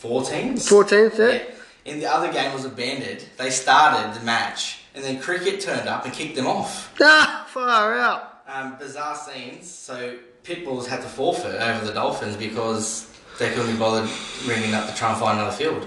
14th. 0.00 0.54
14th, 0.54 1.18
yeah. 1.18 1.26
yeah. 1.26 1.92
In 1.92 2.00
the 2.00 2.06
other 2.06 2.32
game 2.32 2.52
was 2.52 2.64
abandoned. 2.64 3.24
They 3.36 3.50
started 3.50 4.18
the 4.18 4.24
match, 4.24 4.80
and 4.94 5.02
then 5.02 5.20
cricket 5.20 5.60
turned 5.60 5.88
up 5.88 6.04
and 6.04 6.12
kicked 6.12 6.36
them 6.36 6.46
off. 6.46 6.94
Ah, 7.00 7.46
far 7.48 7.94
out. 7.94 8.42
Um, 8.46 8.76
bizarre 8.78 9.16
scenes. 9.16 9.70
So 9.70 10.18
Pitbulls 10.44 10.86
had 10.86 11.00
to 11.02 11.08
forfeit 11.08 11.60
over 11.60 11.84
the 11.84 11.92
Dolphins 11.92 12.36
because 12.36 13.10
they 13.38 13.50
couldn't 13.50 13.72
be 13.72 13.78
bothered 13.78 14.08
ringing 14.46 14.74
up 14.74 14.88
to 14.88 14.94
try 14.94 15.10
and 15.10 15.20
find 15.20 15.38
another 15.38 15.56
field. 15.56 15.86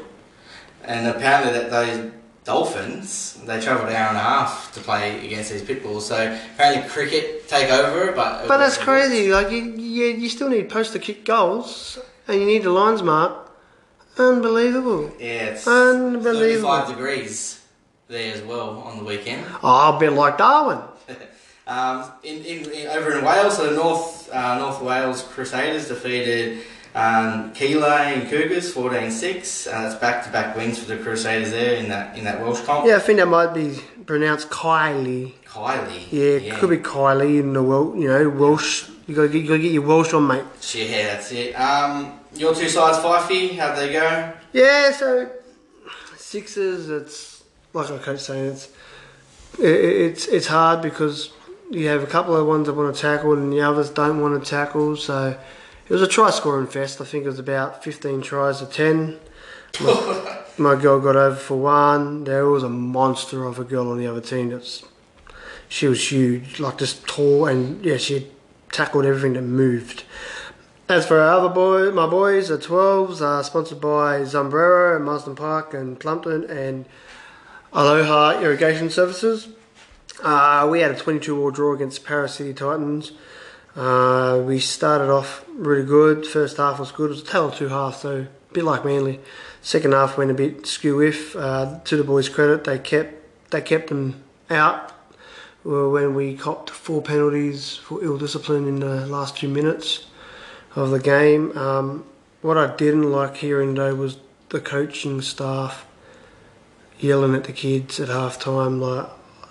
And 0.83 1.07
apparently, 1.07 1.53
that 1.53 1.69
those 1.69 2.11
Dolphins 2.43 3.39
they 3.45 3.61
travelled 3.61 3.89
an 3.89 3.95
hour 3.95 4.09
and 4.09 4.17
a 4.17 4.21
half 4.21 4.73
to 4.73 4.79
play 4.79 5.23
against 5.25 5.51
these 5.51 5.61
Pitbulls. 5.61 6.01
So 6.01 6.37
apparently, 6.55 6.89
cricket 6.89 7.47
take 7.47 7.69
over, 7.69 8.11
but 8.11 8.47
but 8.47 8.57
that's 8.57 8.77
crazy. 8.77 9.31
Like 9.31 9.51
you, 9.51 9.63
you, 9.63 10.05
you 10.05 10.29
still 10.29 10.49
need 10.49 10.69
post 10.69 10.93
to 10.93 10.99
kick 10.99 11.25
goals, 11.25 11.99
and 12.27 12.39
you 12.39 12.45
need 12.45 12.63
the 12.63 12.71
lines 12.71 13.03
marked. 13.03 13.40
Unbelievable. 14.21 15.11
Yeah, 15.19 15.51
it's 15.55 15.67
Unbelievable. 15.67 16.69
35 16.69 16.87
degrees 16.89 17.65
there 18.07 18.33
as 18.33 18.41
well 18.41 18.79
on 18.79 18.97
the 18.99 19.03
weekend. 19.03 19.45
Oh, 19.63 19.95
a 19.95 19.99
bit 19.99 20.13
like 20.13 20.37
Darwin. 20.37 20.79
Um, 21.67 22.11
in, 22.23 22.43
in, 22.43 22.69
in, 22.71 22.87
over 22.87 23.17
in 23.17 23.23
Wales, 23.23 23.55
so 23.55 23.73
North 23.73 24.29
uh, 24.33 24.57
North 24.57 24.81
Wales 24.81 25.21
Crusaders 25.23 25.87
defeated 25.87 26.63
um, 26.95 27.53
Keeley 27.53 27.85
and 27.85 28.29
Cougars 28.29 28.73
14-6. 28.73 29.67
Uh, 29.67 29.83
that's 29.83 29.95
back-to-back 29.95 30.57
wins 30.57 30.79
for 30.79 30.93
the 30.93 31.01
Crusaders 31.01 31.51
there 31.51 31.75
in 31.75 31.87
that 31.87 32.17
in 32.17 32.25
that 32.25 32.41
Welsh 32.41 32.61
comp. 32.65 32.87
Yeah, 32.87 32.97
I 32.97 32.99
think 32.99 33.19
that 33.19 33.27
might 33.27 33.53
be 33.53 33.79
pronounced 34.05 34.49
Kylie. 34.49 35.33
Kylie. 35.45 36.11
Yeah, 36.11 36.51
it 36.51 36.53
could 36.55 36.71
be 36.71 36.77
Kylie 36.77 37.39
in 37.39 37.53
the 37.53 37.63
Wel- 37.63 37.95
you 37.95 38.07
know 38.07 38.27
Welsh. 38.27 38.89
You 39.07 39.15
gotta, 39.15 39.29
get, 39.29 39.41
you 39.43 39.47
gotta 39.47 39.61
get 39.61 39.71
your 39.71 39.83
Welsh 39.83 40.13
on, 40.13 40.27
mate. 40.27 40.43
Yeah, 40.73 41.13
that's 41.13 41.31
it. 41.31 41.53
Um, 41.53 42.19
your 42.35 42.55
two 42.55 42.69
sides, 42.69 42.97
Fifey, 42.99 43.57
how'd 43.57 43.77
they 43.77 43.91
go? 43.91 44.33
Yeah, 44.53 44.91
so 44.91 45.29
sixes, 46.17 46.89
It's 46.89 47.43
like 47.73 47.89
I 47.91 47.97
keep 47.97 48.19
saying. 48.19 48.51
It's 48.51 48.69
it, 49.59 49.65
it's 49.65 50.27
it's 50.27 50.47
hard 50.47 50.81
because 50.81 51.31
you 51.69 51.87
have 51.87 52.03
a 52.03 52.07
couple 52.07 52.35
of 52.35 52.47
ones 52.47 52.67
that 52.67 52.73
want 52.73 52.93
to 52.93 53.01
tackle 53.01 53.33
and 53.33 53.51
the 53.51 53.61
others 53.61 53.89
don't 53.89 54.21
want 54.21 54.41
to 54.41 54.49
tackle. 54.49 54.95
So 54.97 55.37
it 55.87 55.93
was 55.93 56.01
a 56.01 56.07
try 56.07 56.29
scoring 56.29 56.67
fest. 56.67 57.01
I 57.01 57.05
think 57.05 57.25
it 57.25 57.27
was 57.27 57.39
about 57.39 57.83
15 57.83 58.21
tries 58.21 58.59
to 58.59 58.65
10. 58.65 59.19
My, 59.81 60.43
my 60.57 60.75
girl 60.75 60.99
got 60.99 61.15
over 61.15 61.35
for 61.35 61.57
one. 61.57 62.23
There 62.23 62.45
was 62.45 62.63
a 62.63 62.69
monster 62.69 63.45
of 63.45 63.59
a 63.59 63.63
girl 63.63 63.89
on 63.91 63.97
the 63.97 64.07
other 64.07 64.21
team. 64.21 64.49
That's 64.49 64.83
she 65.69 65.87
was 65.87 66.11
huge, 66.11 66.59
like 66.59 66.77
just 66.77 67.07
tall, 67.07 67.45
and 67.45 67.83
yeah, 67.83 67.95
she 67.95 68.27
tackled 68.73 69.05
everything 69.05 69.33
that 69.33 69.43
moved. 69.43 70.03
As 70.91 71.05
for 71.07 71.21
our 71.21 71.39
other 71.39 71.47
boy, 71.47 71.89
my 71.91 72.05
boys, 72.05 72.49
the 72.49 72.57
12s, 72.57 73.21
are 73.21 73.41
sponsored 73.45 73.79
by 73.79 74.23
Zambrero 74.23 74.97
at 74.97 75.01
Marsden 75.01 75.35
Park 75.35 75.73
and 75.73 75.97
Plumpton 75.97 76.43
and 76.49 76.85
Aloha 77.71 78.41
Irrigation 78.41 78.89
Services. 78.89 79.47
Uh, 80.21 80.67
we 80.69 80.81
had 80.81 80.91
a 80.91 80.97
22 80.97 81.41
all 81.41 81.49
draw 81.49 81.73
against 81.73 82.03
Paris 82.03 82.33
City 82.33 82.53
Titans. 82.53 83.13
Uh, 83.73 84.43
we 84.45 84.59
started 84.59 85.09
off 85.09 85.45
really 85.53 85.85
good. 85.85 86.27
First 86.27 86.57
half 86.57 86.77
was 86.77 86.91
good. 86.91 87.05
It 87.05 87.11
was 87.11 87.21
a 87.21 87.25
tale 87.25 87.47
of 87.47 87.55
two 87.55 87.69
halves, 87.69 87.99
so 87.99 88.27
a 88.49 88.53
bit 88.53 88.65
like 88.65 88.83
Manly. 88.83 89.21
Second 89.61 89.93
half 89.93 90.17
went 90.17 90.29
a 90.29 90.33
bit 90.33 90.67
skew 90.67 90.99
if. 91.01 91.37
Uh, 91.37 91.79
to 91.85 91.95
the 91.95 92.03
boys' 92.03 92.27
credit, 92.27 92.65
they 92.65 92.77
kept 92.77 93.49
they 93.51 93.61
kept 93.61 93.87
them 93.87 94.21
out. 94.49 94.91
When 95.63 96.15
we 96.15 96.35
copped 96.35 96.69
four 96.69 97.01
penalties 97.01 97.77
for 97.77 98.03
ill 98.03 98.17
discipline 98.17 98.67
in 98.67 98.81
the 98.81 99.05
last 99.07 99.37
two 99.37 99.47
minutes 99.47 100.07
of 100.75 100.91
the 100.91 100.99
game. 100.99 101.57
Um, 101.57 102.05
what 102.41 102.57
I 102.57 102.75
didn't 102.75 103.11
like 103.11 103.37
hearing 103.37 103.75
though 103.75 103.95
was 103.95 104.17
the 104.49 104.59
coaching 104.59 105.21
staff 105.21 105.85
yelling 106.99 107.35
at 107.35 107.45
the 107.45 107.53
kids 107.53 107.99
at 107.99 108.09
half 108.09 108.39
time 108.39 108.79
like 108.79 109.07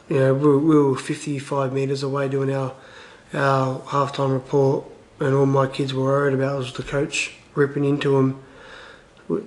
you 0.08 0.18
know 0.18 0.34
we, 0.34 0.56
we 0.56 0.76
were 0.76 0.96
55 0.96 1.72
metres 1.72 2.02
away 2.02 2.28
doing 2.28 2.54
our 2.54 2.74
our 3.32 3.80
half 3.88 4.12
time 4.12 4.32
report 4.32 4.84
and 5.18 5.34
all 5.34 5.46
my 5.46 5.66
kids 5.66 5.94
were 5.94 6.04
worried 6.04 6.34
about 6.34 6.58
was 6.58 6.72
the 6.74 6.82
coach 6.82 7.34
ripping 7.54 7.84
into 7.84 8.12
them 8.12 8.42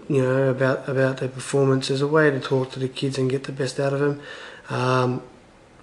you 0.07 0.21
know 0.21 0.49
about 0.49 0.87
about 0.87 1.17
their 1.17 1.29
performance. 1.29 1.91
As 1.91 2.01
a 2.01 2.07
way 2.07 2.31
to 2.31 2.39
talk 2.39 2.71
to 2.71 2.79
the 2.79 2.87
kids 2.87 3.17
and 3.17 3.29
get 3.29 3.43
the 3.43 3.51
best 3.51 3.79
out 3.79 3.93
of 3.93 3.99
them. 3.99 4.21
Um, 4.69 5.23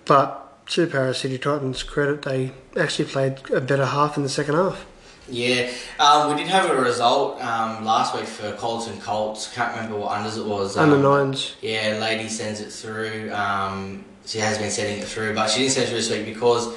but 0.06 0.66
to 0.68 0.86
Paris 0.86 1.18
City 1.18 1.38
Titans 1.38 1.82
credit 1.82 2.22
they 2.22 2.52
actually 2.76 3.06
played 3.06 3.50
a 3.50 3.60
better 3.60 3.86
half 3.86 4.16
in 4.16 4.22
the 4.22 4.28
second 4.28 4.54
half 4.54 4.86
Yeah, 5.30 5.70
um, 5.98 6.30
we 6.30 6.42
did 6.42 6.48
have 6.48 6.70
a 6.70 6.80
result 6.80 7.40
um, 7.42 7.84
last 7.84 8.14
week 8.14 8.24
for 8.24 8.52
Colton 8.52 9.00
Colts. 9.00 9.52
Can't 9.54 9.74
remember 9.74 9.96
what 9.96 10.10
unders 10.10 10.36
it 10.36 10.44
was. 10.44 10.76
Um, 10.76 10.92
under 10.92 11.02
nines 11.02 11.54
Yeah, 11.62 11.98
lady 12.00 12.28
sends 12.28 12.60
it 12.60 12.72
through. 12.72 13.32
Um, 13.32 14.04
she 14.26 14.38
has 14.38 14.58
been 14.58 14.70
sending 14.70 14.98
it 14.98 15.08
through, 15.08 15.34
but 15.34 15.48
she 15.48 15.60
didn't 15.60 15.72
send 15.72 15.84
it 15.84 15.88
through 15.88 15.98
this 15.98 16.10
week 16.10 16.26
because 16.26 16.76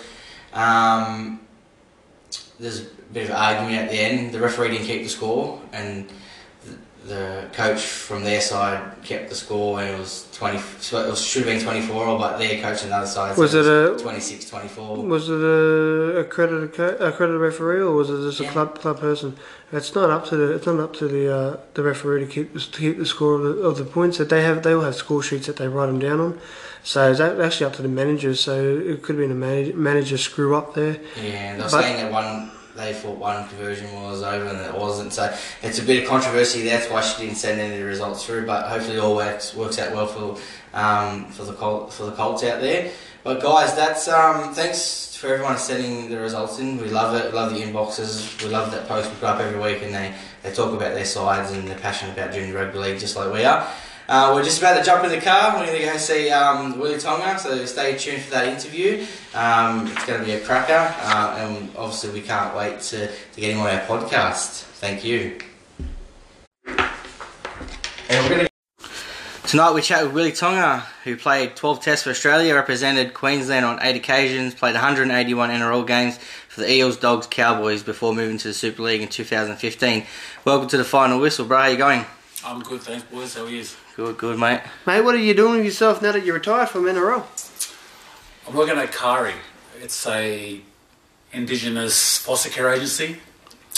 um, 0.53 1.41
there's 2.59 2.81
a 2.81 2.85
bit 3.11 3.29
of 3.29 3.35
argument 3.35 3.75
at 3.75 3.89
the 3.89 3.99
end. 3.99 4.33
The 4.33 4.39
referee 4.39 4.69
didn't 4.69 4.85
keep 4.85 5.03
the 5.03 5.09
score, 5.09 5.61
and 5.71 6.07
the, 7.05 7.47
coach 7.53 7.81
from 7.81 8.23
their 8.23 8.39
side 8.41 8.79
kept 9.03 9.29
the 9.29 9.35
score, 9.35 9.79
and 9.81 9.89
it 9.89 9.99
was 9.99 10.27
twenty. 10.33 10.59
So 10.79 11.03
it 11.05 11.09
was, 11.09 11.21
should 11.21 11.45
have 11.45 11.53
been 11.53 11.63
twenty 11.63 11.81
four, 11.81 12.05
all, 12.05 12.17
but 12.17 12.37
their 12.37 12.61
coach 12.61 12.83
on 12.83 12.89
the 12.89 12.95
other 12.97 13.07
side 13.07 13.37
Was 13.37 13.51
said 13.51 13.65
it 13.65 13.99
a- 13.99 14.01
26, 14.01 14.49
24. 14.49 14.97
Was 15.05 15.29
it 15.29 15.33
a 15.41 16.17
accredited 16.19 16.73
co- 16.73 16.97
accredited 17.05 17.41
referee 17.41 17.81
or 17.81 17.91
was 17.91 18.09
it 18.09 18.21
just 18.21 18.39
a 18.39 18.43
Yeah. 18.43 18.51
club 18.51 18.79
club 18.79 18.99
person? 18.99 19.35
It's 19.71 19.93
not 19.95 20.09
up 20.09 20.25
to 20.27 20.35
the 20.37 20.53
it's 20.55 20.65
not 20.65 20.79
up 20.79 20.93
to 20.97 21.07
the 21.07 21.35
uh, 21.35 21.57
the 21.73 21.83
referee 21.83 22.25
to 22.25 22.31
keep 22.31 22.53
to 22.53 22.79
keep 22.79 22.97
the 22.97 23.05
score 23.05 23.35
of 23.35 23.41
the, 23.43 23.61
of 23.63 23.77
the 23.77 23.85
points 23.85 24.17
that 24.19 24.29
they 24.29 24.41
have. 24.43 24.63
They 24.63 24.73
all 24.73 24.81
have 24.81 24.95
score 24.95 25.21
sheets 25.23 25.47
that 25.47 25.57
they 25.57 25.67
write 25.67 25.87
them 25.87 25.99
down 25.99 26.19
on. 26.19 26.39
So 26.85 27.09
it's 27.11 27.19
actually 27.19 27.65
up 27.65 27.73
to 27.77 27.81
the 27.81 27.87
managers. 27.87 28.39
So 28.41 28.53
it 28.77 29.01
could 29.03 29.15
have 29.15 29.23
been 29.23 29.31
a 29.31 29.35
manage, 29.35 29.73
manager 29.75 30.17
screw 30.17 30.55
up 30.55 30.73
there. 30.73 30.97
Yeah, 31.21 31.53
they 31.53 31.57
were 31.57 31.63
But- 31.63 31.69
saying 31.81 31.97
that 31.97 32.11
one 32.11 32.51
they 32.75 32.93
thought 32.93 33.17
one 33.17 33.47
conversion 33.49 33.91
was 33.93 34.21
over 34.23 34.45
and 34.45 34.59
it 34.59 34.73
wasn't. 34.73 35.13
So 35.13 35.33
it's 35.61 35.79
a 35.79 35.83
bit 35.83 36.03
of 36.03 36.09
controversy. 36.09 36.63
That's 36.63 36.89
why 36.89 37.01
she 37.01 37.23
didn't 37.23 37.37
send 37.37 37.59
any 37.59 37.73
of 37.73 37.79
the 37.79 37.85
results 37.85 38.25
through. 38.25 38.45
But 38.45 38.67
hopefully, 38.67 38.99
all 38.99 39.15
works 39.15 39.55
works 39.55 39.79
out 39.79 39.93
well 39.93 40.07
for 40.07 40.39
um, 40.73 41.25
for 41.31 41.43
the 41.43 41.53
Col- 41.53 41.87
for 41.87 42.05
the 42.05 42.13
Colts 42.13 42.43
out 42.43 42.61
there. 42.61 42.91
But 43.23 43.41
guys, 43.41 43.73
that's 43.75 44.07
um, 44.07 44.53
thanks 44.53 45.15
for 45.15 45.33
everyone 45.33 45.57
sending 45.57 46.09
the 46.09 46.19
results 46.19 46.59
in. 46.59 46.77
We 46.77 46.89
love 46.89 47.15
it. 47.15 47.33
Love 47.33 47.53
the 47.53 47.61
inboxes. 47.61 48.43
We 48.43 48.49
love 48.49 48.71
that 48.71 48.87
post 48.87 49.09
we 49.09 49.15
put 49.15 49.29
up 49.29 49.39
every 49.39 49.59
week, 49.59 49.81
and 49.81 49.93
they, 49.93 50.13
they 50.41 50.51
talk 50.51 50.73
about 50.73 50.93
their 50.93 51.05
sides 51.05 51.51
and 51.53 51.65
they're 51.65 51.79
passionate 51.79 52.17
about 52.17 52.33
junior 52.33 52.53
rugby 52.53 52.79
league, 52.79 52.99
just 52.99 53.15
like 53.15 53.31
we 53.31 53.45
are. 53.45 53.65
Uh, 54.07 54.31
we're 54.33 54.43
just 54.43 54.59
about 54.59 54.77
to 54.77 54.83
jump 54.83 55.03
in 55.05 55.11
the 55.11 55.21
car. 55.21 55.57
We're 55.57 55.65
going 55.65 55.79
to 55.79 55.85
go 55.85 55.97
see 55.97 56.29
um, 56.29 56.77
Willie 56.77 56.99
Tonga, 56.99 57.39
so 57.39 57.65
stay 57.65 57.97
tuned 57.97 58.21
for 58.23 58.31
that 58.31 58.47
interview. 58.47 59.05
Um, 59.33 59.87
it's 59.87 60.05
going 60.05 60.19
to 60.19 60.25
be 60.25 60.33
a 60.33 60.41
cracker, 60.41 60.93
uh, 60.99 61.37
and 61.39 61.69
obviously 61.77 62.11
we 62.11 62.21
can't 62.21 62.55
wait 62.55 62.81
to, 62.81 63.07
to 63.07 63.41
get 63.41 63.53
him 63.53 63.61
on 63.61 63.67
our 63.67 63.81
podcast. 63.81 64.63
Thank 64.63 65.05
you. 65.05 65.39
And 66.67 66.89
we're 68.09 68.29
going 68.29 68.45
to 68.45 68.53
Tonight 69.47 69.73
we 69.73 69.81
chat 69.81 70.03
with 70.03 70.13
Willie 70.13 70.31
Tonga, 70.31 70.79
who 71.03 71.15
played 71.15 71.55
12 71.55 71.79
tests 71.79 72.03
for 72.03 72.09
Australia, 72.09 72.55
represented 72.55 73.13
Queensland 73.13 73.65
on 73.65 73.77
8 73.81 73.95
occasions, 73.95 74.55
played 74.55 74.73
181 74.73 75.49
NRL 75.51 75.85
games 75.85 76.17
for 76.49 76.61
the 76.61 76.73
Eels, 76.73 76.97
Dogs, 76.97 77.27
Cowboys 77.27 77.83
before 77.83 78.15
moving 78.15 78.39
to 78.39 78.47
the 78.47 78.53
Super 78.53 78.81
League 78.81 79.01
in 79.01 79.09
2015. 79.09 80.05
Welcome 80.43 80.67
to 80.69 80.77
the 80.77 80.83
final 80.83 81.19
whistle, 81.19 81.45
bro. 81.45 81.59
How 81.59 81.67
you 81.67 81.77
going? 81.77 82.03
I'm 82.43 82.61
good, 82.63 82.81
thanks, 82.81 83.03
boys. 83.03 83.35
How 83.35 83.45
are 83.45 83.49
you? 83.49 83.63
Good, 83.95 84.17
good, 84.17 84.39
mate. 84.39 84.61
Mate, 84.87 85.01
what 85.01 85.13
are 85.13 85.19
you 85.19 85.35
doing 85.35 85.57
with 85.57 85.65
yourself 85.65 86.01
now 86.01 86.13
that 86.13 86.25
you're 86.25 86.33
retired 86.33 86.69
from 86.69 86.85
NRL? 86.85 87.23
I'm 88.47 88.55
working 88.55 88.75
at 88.75 88.91
Kari. 88.91 89.35
It's 89.79 90.07
a 90.07 90.61
Indigenous 91.31 92.17
foster 92.17 92.49
care 92.49 92.73
agency. 92.73 93.17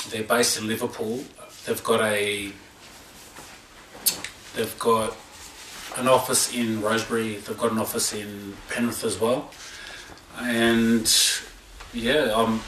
They're 0.10 0.24
based 0.24 0.58
in 0.58 0.68
Liverpool. 0.68 1.26
They've 1.66 1.84
got 1.84 2.00
a 2.02 2.54
they've 4.56 4.80
got 4.80 5.18
an 5.98 6.08
office 6.08 6.56
in 6.56 6.82
Rosebery. 6.82 7.44
They've 7.44 7.58
got 7.58 7.74
an 7.74 7.80
office 7.80 8.14
in 8.14 8.56
Penrith 8.70 9.04
as 9.04 9.20
well. 9.20 9.52
And 10.40 11.14
yeah, 11.94 12.32
I'm 12.34 12.62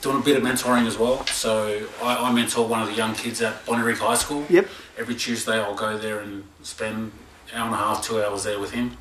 doing 0.00 0.16
a 0.16 0.20
bit 0.20 0.36
of 0.36 0.42
mentoring 0.42 0.88
as 0.88 0.98
well. 0.98 1.24
So 1.26 1.86
I, 2.02 2.28
I 2.28 2.32
mentor 2.32 2.66
one 2.66 2.82
of 2.82 2.88
the 2.88 2.94
young 2.94 3.14
kids 3.14 3.40
at 3.40 3.64
Bonnyrigg 3.66 3.98
High 3.98 4.16
School. 4.16 4.44
Yep. 4.50 4.66
Every 4.98 5.14
Tuesday, 5.14 5.60
I'll 5.60 5.74
go 5.74 5.96
there 5.96 6.20
and 6.20 6.44
spend 6.62 7.12
an 7.52 7.58
hour 7.58 7.66
and 7.66 7.74
a 7.74 7.78
half, 7.78 8.04
two 8.04 8.22
hours 8.22 8.44
there 8.44 8.58
with 8.60 8.72
him. 8.72 8.96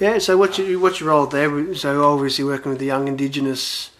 Yeah. 0.00 0.18
So 0.18 0.36
what's 0.36 0.58
your 0.58 0.78
what's 0.78 1.00
your 1.00 1.10
role 1.10 1.26
there? 1.26 1.74
So 1.74 2.04
obviously 2.04 2.44
working 2.44 2.70
with 2.70 2.78
the 2.78 2.86
young 2.86 3.08
Indigenous 3.08 3.90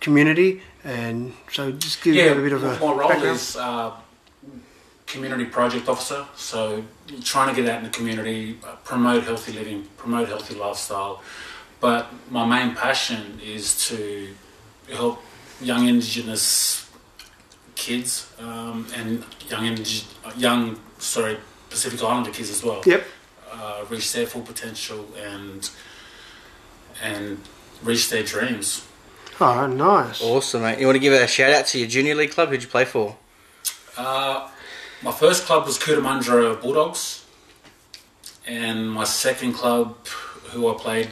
community, 0.00 0.62
and 0.84 1.34
so 1.52 1.72
just 1.72 2.02
give 2.02 2.14
yeah, 2.14 2.26
you 2.26 2.32
a 2.32 2.42
bit 2.42 2.52
of 2.52 2.64
a 2.64 2.72
my 2.72 2.78
role 2.78 3.08
background. 3.08 3.36
is 3.36 3.56
uh, 3.56 3.92
community 5.06 5.44
project 5.44 5.88
officer. 5.88 6.26
So 6.36 6.84
trying 7.22 7.54
to 7.54 7.60
get 7.60 7.70
out 7.70 7.78
in 7.78 7.84
the 7.84 7.90
community, 7.90 8.58
uh, 8.64 8.76
promote 8.84 9.24
healthy 9.24 9.52
living, 9.52 9.86
promote 9.96 10.28
healthy 10.28 10.54
lifestyle. 10.54 11.22
But 11.80 12.08
my 12.30 12.44
main 12.44 12.74
passion 12.74 13.38
is 13.42 13.88
to 13.88 14.28
help 14.90 15.22
young 15.60 15.86
Indigenous 15.86 16.87
kids 17.78 18.30
um, 18.40 18.86
and 18.96 19.24
young 19.48 19.64
Indig- 19.64 20.04
young 20.36 20.78
sorry 20.98 21.38
Pacific 21.70 22.02
Islander 22.02 22.30
kids 22.30 22.50
as 22.50 22.62
well 22.62 22.82
Yep. 22.84 23.04
uh, 23.52 23.84
reach 23.88 24.12
their 24.12 24.26
full 24.26 24.42
potential 24.42 25.06
and 25.16 25.70
and 27.02 27.38
reach 27.82 28.10
their 28.10 28.24
dreams. 28.24 28.84
Oh, 29.40 29.66
nice. 29.68 30.20
Awesome, 30.20 30.62
mate. 30.62 30.80
You 30.80 30.86
want 30.86 30.96
to 30.96 31.00
give 31.00 31.12
a 31.12 31.28
shout 31.28 31.52
out 31.52 31.66
to 31.66 31.78
your 31.78 31.86
junior 31.88 32.16
league 32.16 32.32
club? 32.32 32.48
Who'd 32.48 32.62
you 32.62 32.68
play 32.68 32.84
for? 32.84 33.16
Uh, 33.96 34.48
my 35.00 35.12
first 35.12 35.44
club 35.46 35.64
was 35.64 35.78
Cootamundra 35.78 36.60
Bulldogs, 36.60 37.24
and 38.46 38.90
my 38.90 39.04
second 39.04 39.52
club, 39.52 39.96
who 40.50 40.68
I 40.68 40.74
played 40.74 41.10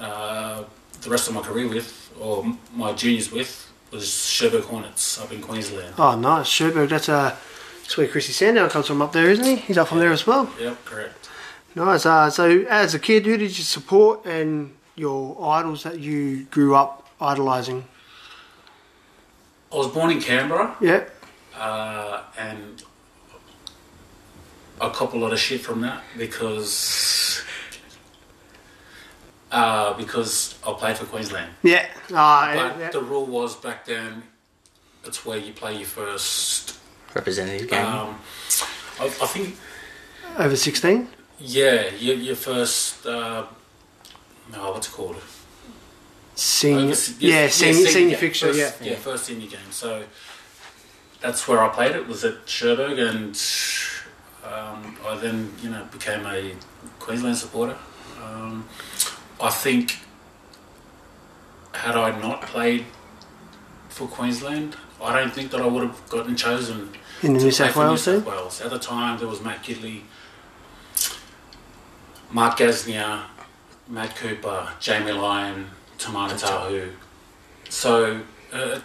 uh, 0.00 0.64
the 1.02 1.10
rest 1.10 1.28
of 1.28 1.34
my 1.34 1.42
career 1.42 1.68
with, 1.68 2.12
or 2.20 2.44
my 2.74 2.92
juniors 2.94 3.30
with, 3.30 3.71
was 3.92 4.28
Cherbourg 4.30 4.64
Hornets 4.64 5.20
up 5.20 5.30
in 5.32 5.40
Queensland. 5.40 5.94
Oh, 5.98 6.16
nice. 6.18 6.48
Cherbourg, 6.48 6.88
that's, 6.88 7.08
uh, 7.08 7.36
that's 7.82 7.96
where 7.96 8.08
Chrissy 8.08 8.32
Sandow 8.32 8.68
comes 8.68 8.86
from 8.86 9.02
up 9.02 9.12
there, 9.12 9.30
isn't 9.30 9.44
he? 9.44 9.56
He's 9.56 9.78
up 9.78 9.88
from 9.88 9.98
there 9.98 10.12
as 10.12 10.26
well. 10.26 10.50
Yep, 10.58 10.84
correct. 10.84 11.28
Nice. 11.74 12.06
Uh, 12.06 12.30
so, 12.30 12.64
as 12.68 12.94
a 12.94 12.98
kid, 12.98 13.26
who 13.26 13.36
did 13.36 13.56
you 13.56 13.64
support 13.64 14.24
and 14.24 14.74
your 14.96 15.36
idols 15.44 15.82
that 15.84 15.98
you 16.00 16.44
grew 16.44 16.74
up 16.74 17.08
idolising? 17.20 17.84
I 19.72 19.76
was 19.76 19.88
born 19.88 20.10
in 20.10 20.20
Canberra, 20.20 20.76
Yeah. 20.80 21.04
uh, 21.56 22.22
and 22.38 22.82
I 24.80 24.88
cop 24.90 25.14
a 25.14 25.16
lot 25.16 25.32
of 25.32 25.38
shit 25.38 25.60
from 25.62 25.80
that 25.82 26.02
because 26.18 27.42
uh, 29.52 29.92
because 29.94 30.56
I 30.66 30.72
played 30.72 30.96
for 30.96 31.04
Queensland. 31.06 31.50
Yeah. 31.62 31.86
Ah, 32.12 32.52
But 32.54 32.80
yeah. 32.80 32.90
the 32.90 33.00
rule 33.02 33.26
was 33.26 33.54
back 33.56 33.84
then, 33.84 34.22
it's 35.04 35.24
where 35.24 35.38
you 35.38 35.52
play 35.52 35.76
your 35.76 35.86
first. 35.86 36.78
Representative 37.14 37.68
game. 37.68 37.84
Um, 37.86 38.18
I, 39.00 39.04
I 39.04 39.26
think, 39.26 39.56
Over 40.38 40.56
16? 40.56 41.08
yeah, 41.38 41.90
your, 41.98 42.16
your 42.16 42.36
first 42.36 43.04
uh, 43.06 43.44
no, 44.52 44.72
what's 44.72 44.88
it 44.88 44.92
called? 44.92 45.16
Senior, 46.34 46.86
Yes, 46.88 47.14
yeah, 47.20 47.30
yes, 47.30 47.54
senior, 47.54 47.86
senior 47.90 48.10
game. 48.10 48.18
fixture, 48.18 48.46
First- 48.52 48.80
yeah. 48.82 48.90
yeah, 48.92 48.96
first 48.96 49.24
senior 49.26 49.48
game. 49.48 49.70
So 49.70 50.02
that's 51.20 51.46
where 51.46 51.60
I 51.62 51.68
played 51.68 51.94
it. 51.94 52.06
Was 52.08 52.24
at 52.24 52.46
Cherbourg, 52.46 52.98
and 52.98 53.36
um, 54.44 54.96
I 55.06 55.18
then 55.20 55.52
you 55.62 55.68
know 55.70 55.84
became 55.92 56.24
a 56.26 56.54
Queensland 56.98 57.36
supporter. 57.36 57.76
Um, 58.22 58.66
I 59.42 59.50
think 59.50 59.98
had 61.74 61.96
I 61.96 62.18
not 62.20 62.42
played 62.42 62.84
for 63.88 64.06
Queensland, 64.06 64.76
I 65.02 65.18
don't 65.18 65.32
think 65.34 65.50
that 65.50 65.60
I 65.60 65.66
would 65.66 65.82
have 65.82 66.08
gotten 66.08 66.36
chosen 66.36 66.90
In 67.22 67.32
the 67.34 67.38
to 67.40 67.44
New 67.46 67.50
play 67.50 67.50
South 67.50 67.72
for 67.72 67.80
New 67.80 67.88
Wales 67.88 68.02
South. 68.04 68.24
Wales. 68.26 68.60
At 68.60 68.70
the 68.70 68.78
time, 68.78 69.18
there 69.18 69.28
was 69.28 69.42
Matt 69.42 69.62
Gidley, 69.64 70.02
Mark 72.30 72.58
Gasnier, 72.58 73.22
Matt 73.88 74.16
Cooper, 74.16 74.68
Jamie 74.80 75.12
Lyon, 75.12 75.66
Timana 75.98 76.38
Tahu. 76.40 76.90
So 77.68 78.20
uh, 78.52 78.80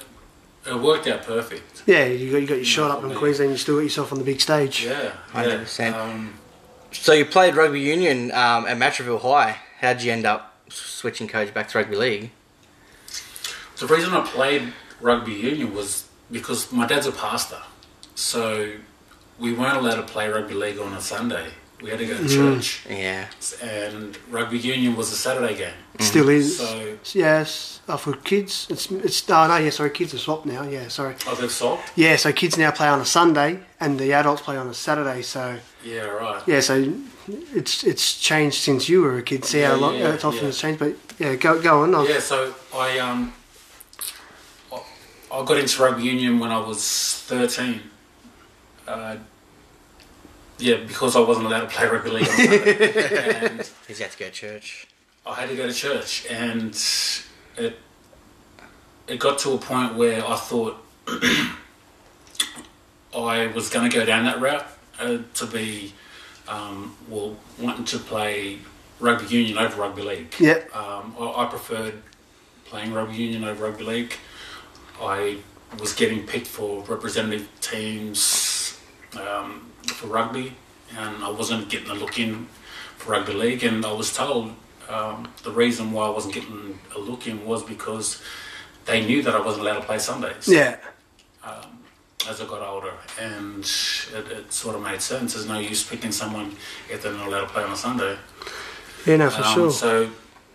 it 0.65 0.75
worked 0.75 1.07
out 1.07 1.23
perfect. 1.23 1.83
Yeah, 1.85 2.05
you 2.05 2.31
got 2.31 2.37
you 2.41 2.47
got 2.47 2.55
your 2.55 2.65
shot 2.65 2.91
up 2.91 3.03
in 3.03 3.09
me. 3.09 3.15
Queensland. 3.15 3.51
You 3.51 3.57
still 3.57 3.75
got 3.75 3.83
yourself 3.83 4.11
on 4.11 4.17
the 4.19 4.25
big 4.25 4.41
stage. 4.41 4.83
Yeah, 4.85 5.11
100%. 5.33 5.79
Yeah. 5.91 6.01
Um, 6.01 6.33
So 6.91 7.13
you 7.13 7.25
played 7.25 7.55
rugby 7.55 7.79
union 7.79 8.31
um, 8.31 8.65
at 8.65 8.77
Matraville 8.77 9.21
High. 9.21 9.57
How'd 9.79 10.01
you 10.01 10.11
end 10.11 10.25
up 10.25 10.55
switching 10.69 11.27
coach 11.27 11.53
back 11.53 11.69
to 11.69 11.77
rugby 11.77 11.95
league? 11.95 12.31
the 13.77 13.87
reason 13.87 14.13
I 14.13 14.25
played 14.25 14.73
rugby 15.01 15.33
union 15.33 15.73
was 15.73 16.07
because 16.31 16.71
my 16.71 16.87
dad's 16.87 17.05
a 17.05 17.11
pastor. 17.11 17.61
So 18.15 18.73
we 19.39 19.53
weren't 19.53 19.77
allowed 19.77 19.95
to 19.95 20.03
play 20.03 20.27
rugby 20.29 20.55
league 20.55 20.79
on 20.79 20.93
a 20.93 21.01
Sunday. 21.01 21.49
We 21.81 21.91
had 21.91 21.99
to 21.99 22.07
go 22.07 22.17
to 22.17 22.23
mm. 22.23 22.33
church. 22.33 22.87
Yeah. 22.89 23.27
And 23.61 24.17
rugby 24.31 24.57
union 24.57 24.95
was 24.95 25.11
a 25.11 25.15
Saturday 25.15 25.55
game. 25.55 25.73
Still 25.99 26.29
is. 26.29 26.57
So 26.57 26.97
Yes, 27.13 27.81
oh, 27.87 27.97
for 27.97 28.13
kids, 28.13 28.65
it's 28.71 28.89
it's 28.89 29.29
no, 29.29 29.43
oh, 29.43 29.47
no, 29.47 29.57
yeah, 29.57 29.69
sorry, 29.69 29.91
kids 29.91 30.11
are 30.15 30.17
swapped 30.17 30.47
now. 30.47 30.63
Yeah, 30.63 30.87
sorry. 30.87 31.15
I 31.27 31.35
got 31.35 31.51
salt. 31.51 31.79
Yeah, 31.95 32.15
so 32.15 32.33
kids 32.33 32.57
now 32.57 32.71
play 32.71 32.87
on 32.87 32.99
a 32.99 33.05
Sunday, 33.05 33.59
and 33.79 33.99
the 33.99 34.13
adults 34.13 34.41
play 34.41 34.57
on 34.57 34.67
a 34.67 34.73
Saturday. 34.73 35.21
So 35.21 35.59
Yeah, 35.83 36.05
right. 36.05 36.41
yeah, 36.47 36.61
so 36.61 36.93
it's 37.27 37.83
it's 37.83 38.19
changed 38.19 38.57
since 38.57 38.87
you 38.89 39.01
were 39.01 39.17
a 39.17 39.21
kid. 39.23 39.45
See 39.45 39.59
how 39.61 39.75
Yeah, 39.75 39.81
long 39.81 39.95
yeah, 39.95 40.13
it's 40.13 40.23
often 40.23 40.43
yeah. 40.43 40.47
it's 40.49 40.59
changed, 40.59 40.79
but 40.79 40.95
yeah, 41.19 41.35
go 41.35 41.61
go 41.61 41.83
on. 41.83 41.93
I'll- 41.95 42.07
Yeah, 42.07 42.19
so 42.19 42.53
I 42.73 42.99
um 42.99 43.33
I- 44.73 44.81
I 45.31 45.45
got 45.45 45.57
into 45.57 45.81
rugby 45.83 46.03
union 46.03 46.39
when 46.39 46.51
I 46.51 46.59
was 46.59 47.23
thirteen. 47.27 47.81
Uh, 48.87 49.17
yeah, 50.59 50.77
because 50.87 51.15
I 51.15 51.19
wasn't 51.19 51.45
allowed 51.47 51.61
to 51.61 51.67
play 51.67 51.87
rugby 51.87 52.09
league 52.09 52.29
on 52.29 52.39
and 52.39 53.57
Because 53.81 53.99
you 53.99 54.03
had 54.05 54.11
to 54.13 54.17
go 54.19 54.25
to 54.25 54.31
church. 54.31 54.87
I 55.25 55.33
had 55.35 55.49
to 55.49 55.55
go 55.55 55.67
to 55.67 55.73
church, 55.73 56.25
and 56.29 56.73
it 57.57 57.77
it 59.07 59.19
got 59.19 59.37
to 59.39 59.51
a 59.53 59.57
point 59.57 59.95
where 59.95 60.25
I 60.25 60.35
thought 60.37 60.77
I 63.15 63.47
was 63.47 63.69
going 63.69 63.89
to 63.89 63.95
go 63.97 64.05
down 64.05 64.25
that 64.25 64.39
route 64.41 64.65
uh, 64.99 65.17
to 65.35 65.45
be 65.45 65.93
um, 66.47 66.95
well 67.09 67.35
wanting 67.59 67.85
to 67.85 67.99
play 67.99 68.59
rugby 68.99 69.27
union 69.27 69.57
over 69.57 69.81
rugby 69.81 70.01
league. 70.01 70.33
Yep. 70.39 70.75
Um, 70.75 71.15
I, 71.19 71.43
I 71.43 71.45
preferred 71.45 72.01
playing 72.65 72.93
rugby 72.93 73.15
union 73.15 73.43
over 73.43 73.65
rugby 73.65 73.83
league. 73.83 74.13
I 75.01 75.37
was 75.79 75.93
getting 75.93 76.25
picked 76.25 76.47
for 76.47 76.81
representative 76.83 77.47
teams 77.61 78.79
um, 79.19 79.69
for 79.87 80.07
rugby, 80.07 80.53
and 80.97 81.23
I 81.23 81.29
wasn't 81.29 81.69
getting 81.69 81.89
a 81.89 81.93
look 81.93 82.19
in 82.19 82.47
for 82.97 83.11
rugby 83.11 83.33
league. 83.33 83.63
And 83.63 83.85
I 83.85 83.91
was 83.91 84.13
told 84.13 84.53
um, 84.89 85.27
the 85.43 85.51
reason 85.51 85.91
why 85.91 86.07
I 86.07 86.09
wasn't 86.09 86.33
getting 86.33 86.79
a 86.95 86.99
look 86.99 87.27
in 87.27 87.45
was 87.45 87.63
because 87.63 88.21
they 88.85 89.05
knew 89.05 89.21
that 89.21 89.35
I 89.35 89.41
wasn't 89.41 89.67
allowed 89.67 89.79
to 89.81 89.85
play 89.85 89.99
Sundays 89.99 90.47
Yeah, 90.47 90.77
as 92.29 92.41
I 92.41 92.45
got 92.45 92.61
older, 92.61 92.93
and 93.19 93.59
it, 93.63 94.31
it 94.31 94.53
sort 94.53 94.75
of 94.75 94.81
made 94.81 95.01
sense. 95.01 95.33
There's 95.33 95.47
no 95.47 95.59
use 95.59 95.83
picking 95.87 96.11
someone 96.11 96.55
if 96.89 97.01
they're 97.01 97.13
not 97.13 97.27
allowed 97.27 97.41
to 97.41 97.47
play 97.47 97.63
on 97.63 97.71
a 97.71 97.75
Sunday. 97.75 98.17
yeah, 99.05 99.17
no, 99.17 99.29
for 99.29 99.43
Um, 99.43 99.53
sure. 99.53 99.71
So, 99.71 100.09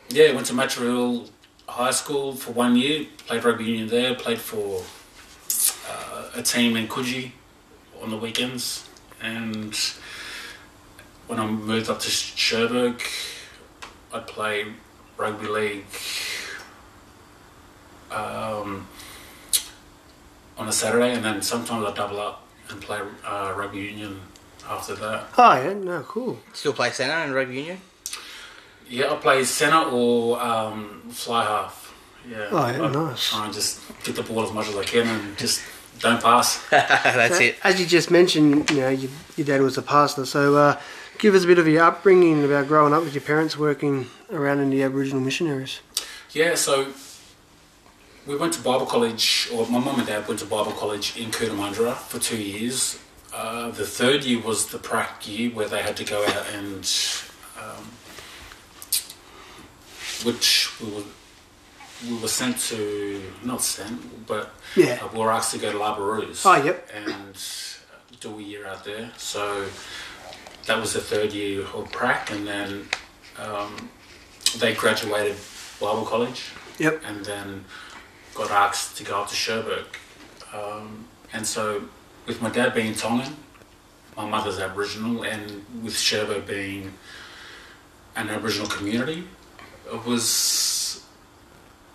yeah, 0.09 0.33
went 0.33 0.47
to 0.49 0.53
Matraville 0.53 1.31
High 1.69 1.91
School 1.93 2.35
for 2.35 2.53
one 2.53 2.77
year, 2.77 3.07
played 3.27 3.45
rugby 3.45 3.65
union 3.65 3.89
there, 3.89 4.15
played 4.15 4.39
for 4.41 4.83
uh, 5.91 6.31
a 6.35 6.43
team 6.43 6.77
in 6.77 6.89
Coogee 6.89 7.33
on 8.03 8.11
the 8.11 8.17
weekends, 8.17 8.89
and 9.23 9.75
when 11.27 11.39
I 11.41 11.47
moved 11.47 11.89
up 11.89 12.01
to 12.01 12.11
Cherbourg, 12.11 13.03
I'd 14.13 14.27
play 14.27 14.67
rugby 15.17 15.47
league 15.47 15.85
um, 18.11 18.87
on 20.63 20.69
a 20.69 20.73
Saturday, 20.73 21.13
and 21.13 21.25
then 21.25 21.43
sometimes 21.43 21.85
I'd 21.87 21.95
double 21.95 22.21
up 22.21 22.47
and 22.71 22.81
play 22.81 23.01
uh, 23.27 23.53
rugby 23.57 23.79
union 23.81 24.21
after 24.69 24.95
that. 24.95 25.25
Oh 25.37 25.55
yeah, 25.55 25.73
no, 25.73 26.03
cool. 26.03 26.39
Still 26.53 26.73
play 26.73 26.91
centre 26.91 27.25
in 27.27 27.33
rugby 27.35 27.57
union? 27.57 27.81
Yeah, 28.89 29.13
I 29.13 29.17
play 29.17 29.43
centre 29.45 29.89
or 29.91 30.41
um, 30.41 31.03
fly 31.11 31.45
half. 31.45 31.93
Yeah. 32.29 32.49
Oh, 32.53 32.67
yeah, 32.71 32.83
I 32.83 32.91
nice. 32.93 33.31
Try 33.31 33.45
and 33.47 33.53
just 33.55 33.81
get 34.05 34.15
the 34.15 34.23
ball 34.23 34.45
as 34.45 34.53
much 34.53 34.69
as 34.69 34.77
I 34.77 34.85
can 34.85 35.09
and 35.09 35.37
just 35.37 35.61
don't 35.99 36.23
pass. 36.23 36.65
That's 36.71 37.37
So, 37.39 37.43
it. 37.43 37.57
As 37.65 37.81
you 37.81 37.87
just 37.87 38.11
mentioned, 38.13 38.71
you 38.71 38.81
know, 38.83 38.89
your, 38.91 39.11
your 39.37 39.47
dad 39.47 39.61
was 39.63 39.77
a 39.77 39.83
pastor. 39.83 40.25
So, 40.25 40.55
uh, 40.57 40.81
give 41.19 41.35
us 41.35 41.43
a 41.43 41.47
bit 41.49 41.59
of 41.59 41.67
your 41.67 41.83
upbringing 41.83 42.45
about 42.45 42.69
growing 42.69 42.93
up 42.93 43.03
with 43.03 43.15
your 43.15 43.23
parents 43.23 43.57
working 43.59 44.07
around 44.31 44.61
in 44.61 44.71
the 44.71 44.83
Aboriginal 44.85 45.21
missionaries. 45.21 45.81
yeah, 46.33 46.55
so 46.55 46.93
we 48.27 48.37
went 48.37 48.53
to 48.55 48.63
Bible 48.63 48.87
college, 48.87 49.49
or 49.53 49.67
my 49.67 49.79
mum 49.79 49.99
and 49.99 50.07
dad 50.07 50.27
went 50.29 50.41
to 50.41 50.47
Bible 50.47 50.73
college 50.73 51.17
in 51.17 51.31
Cootamundra 51.31 51.95
for 51.97 52.19
two 52.19 52.41
years. 52.41 52.99
Uh, 53.33 53.71
the 53.71 53.87
third 53.87 54.25
year 54.25 54.41
was 54.41 54.67
the 54.69 54.79
prac 54.79 55.27
year 55.27 55.51
where 55.51 55.67
they 55.69 55.83
had 55.83 55.97
to 55.97 56.05
go 56.05 56.25
out 56.25 56.47
and, 56.55 56.89
um, 57.59 57.85
which 60.25 60.79
we 60.81 60.91
were, 60.93 61.03
we 62.09 62.17
were 62.21 62.29
sent 62.29 62.59
to, 62.61 63.23
not 63.43 63.63
sent, 63.63 64.27
but 64.27 64.55
Yeah. 64.77 64.99
uh, 65.03 65.09
we 65.13 65.19
were 65.21 65.33
asked 65.33 65.53
to 65.53 65.59
go 65.59 65.73
to 65.73 65.79
Labaroos. 65.79 66.43
Oh, 66.45 66.63
yep. 66.63 66.89
And 66.95 67.35
do 68.21 68.39
a 68.39 68.43
year 68.43 68.67
out 68.69 68.85
there. 68.85 69.11
So 69.17 69.67
that 70.67 70.79
was 70.79 70.93
the 70.93 71.01
third 71.01 71.33
year 71.33 71.63
of 71.75 71.91
prac, 71.91 72.31
and 72.31 72.47
then 72.47 72.89
um, 73.39 73.89
they 74.59 74.75
graduated 74.75 75.37
Bible 75.81 76.05
college 76.05 76.51
Yep. 76.79 77.03
and 77.05 77.25
then 77.25 77.65
got 78.35 78.51
asked 78.51 78.97
to 78.99 79.05
go 79.05 79.23
up 79.23 79.29
to 79.29 79.35
Cherbourg. 79.35 79.85
Um, 80.53 81.07
and 81.33 81.47
so, 81.47 81.85
with 82.27 82.43
my 82.43 82.51
dad 82.51 82.75
being 82.75 82.95
Tongan, 82.95 83.37
my 84.17 84.29
mother's 84.29 84.59
Aboriginal, 84.59 85.25
and 85.25 85.65
with 85.83 85.97
Cherbourg 85.99 86.47
being 86.47 86.93
an 88.17 88.29
Aboriginal 88.29 88.69
community, 88.69 89.25
it 89.93 90.05
was. 90.07 91.05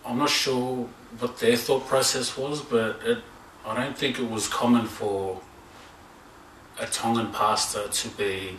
I'm 0.05 0.17
not 0.17 0.29
sure 0.29 0.87
what 1.19 1.37
their 1.39 1.57
thought 1.57 1.85
process 1.87 2.37
was, 2.37 2.61
but 2.61 3.01
it, 3.03 3.17
I 3.65 3.75
don't 3.75 3.97
think 3.97 4.19
it 4.19 4.29
was 4.29 4.47
common 4.47 4.85
for 4.85 5.41
a 6.79 6.85
Tongan 6.85 7.31
pastor 7.33 7.87
to 7.87 8.09
be 8.09 8.57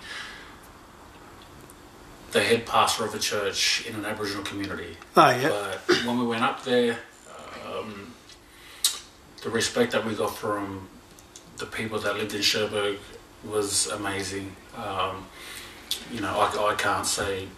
the 2.33 2.43
head 2.43 2.67
pastor 2.67 3.05
of 3.05 3.15
a 3.15 3.19
church 3.19 3.87
in 3.87 3.95
an 3.95 4.05
Aboriginal 4.05 4.45
community. 4.45 4.97
Oh 5.17 5.31
yeah. 5.31 5.49
But 5.49 6.05
when 6.05 6.19
we 6.19 6.27
went 6.27 6.43
up 6.43 6.63
there, 6.65 6.99
the 9.43 9.51
respect 9.51 9.93
that 9.93 10.05
we 10.05 10.15
got 10.15 10.35
from 10.35 10.89
the 11.59 11.67
people 11.67 11.99
that 11.99 12.17
lived 12.17 12.35
in 12.35 12.43
Cherbourg 12.43 12.99
was 13.45 13.87
amazing. 13.89 14.55
Um, 14.77 15.27
you 16.13 16.21
know, 16.21 16.39
I, 16.39 16.73
I 16.73 16.75
can't 16.75 17.07
say 17.07 17.49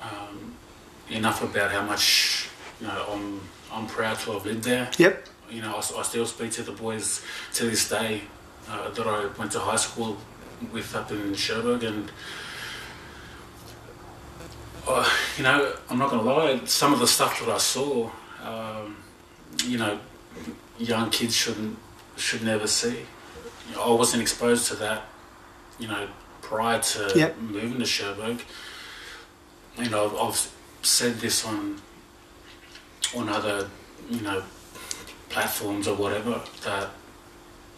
um, 0.00 0.54
enough 1.10 1.42
about 1.42 1.70
how 1.70 1.82
much 1.82 2.48
you 2.80 2.86
know 2.86 3.06
I'm 3.10 3.40
I'm 3.72 3.86
proud 3.86 4.18
to 4.20 4.32
have 4.32 4.46
lived 4.46 4.64
there. 4.64 4.90
Yep. 4.98 5.26
You 5.50 5.62
know, 5.62 5.76
I 5.76 6.02
still 6.02 6.26
speak 6.26 6.50
to 6.52 6.62
the 6.62 6.72
boys 6.72 7.22
to 7.54 7.64
this 7.70 7.88
day 7.88 8.22
uh, 8.68 8.90
that 8.90 9.06
I 9.06 9.26
went 9.38 9.52
to 9.52 9.60
high 9.60 9.76
school 9.76 10.16
with 10.72 10.94
up 10.94 11.10
in 11.10 11.34
Cherbourg, 11.34 11.84
and 11.84 12.10
uh, 14.88 15.08
you 15.36 15.44
know, 15.44 15.74
I'm 15.88 15.98
not 15.98 16.10
going 16.10 16.24
to 16.24 16.30
lie. 16.30 16.64
Some 16.64 16.92
of 16.92 16.98
the 16.98 17.06
stuff 17.06 17.38
that 17.40 17.48
I 17.52 17.58
saw, 17.58 18.10
um, 18.42 18.96
you 19.64 19.78
know, 19.78 19.98
young 20.78 21.10
kids 21.10 21.34
shouldn't 21.34 21.78
should 22.16 22.42
never 22.42 22.66
see. 22.66 23.00
You 23.68 23.76
know, 23.76 23.82
I 23.82 23.90
wasn't 23.94 24.22
exposed 24.22 24.68
to 24.68 24.76
that, 24.76 25.02
you 25.78 25.88
know, 25.88 26.08
prior 26.40 26.80
to 26.80 27.12
Yep. 27.14 27.38
moving 27.38 27.78
to 27.78 27.84
Cherbourg. 27.86 28.40
You 29.76 29.90
know, 29.90 30.06
I've, 30.06 30.16
I've 30.16 30.52
said 30.82 31.16
this 31.20 31.44
on 31.44 31.80
on 33.14 33.28
other, 33.28 33.68
you 34.10 34.20
know, 34.20 34.42
platforms 35.28 35.86
or 35.86 35.94
whatever 35.94 36.40
that 36.64 36.90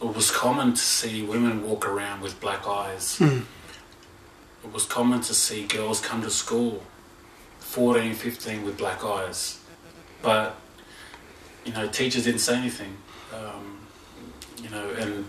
it 0.01 0.15
was 0.15 0.31
common 0.31 0.73
to 0.73 0.81
see 0.81 1.23
women 1.23 1.69
walk 1.69 1.87
around 1.89 2.21
with 2.21 2.41
black 2.41 2.67
eyes. 2.69 3.19
Mm. 3.19 3.45
It 4.65 4.73
was 4.73 4.85
common 4.87 5.21
to 5.23 5.35
see 5.35 5.67
girls 5.67 6.01
come 6.01 6.23
to 6.23 6.31
school 6.31 6.83
14, 7.61 8.15
15 8.15 8.65
with 8.65 8.77
black 8.79 9.05
eyes, 9.05 9.59
but 10.23 10.57
you 11.69 11.75
know, 11.75 11.87
teachers 11.87 12.25
didn't 12.25 12.41
say 12.41 12.57
anything. 12.57 12.97
Um, 13.35 13.79
you 14.63 14.71
know, 14.71 14.89
and 14.99 15.29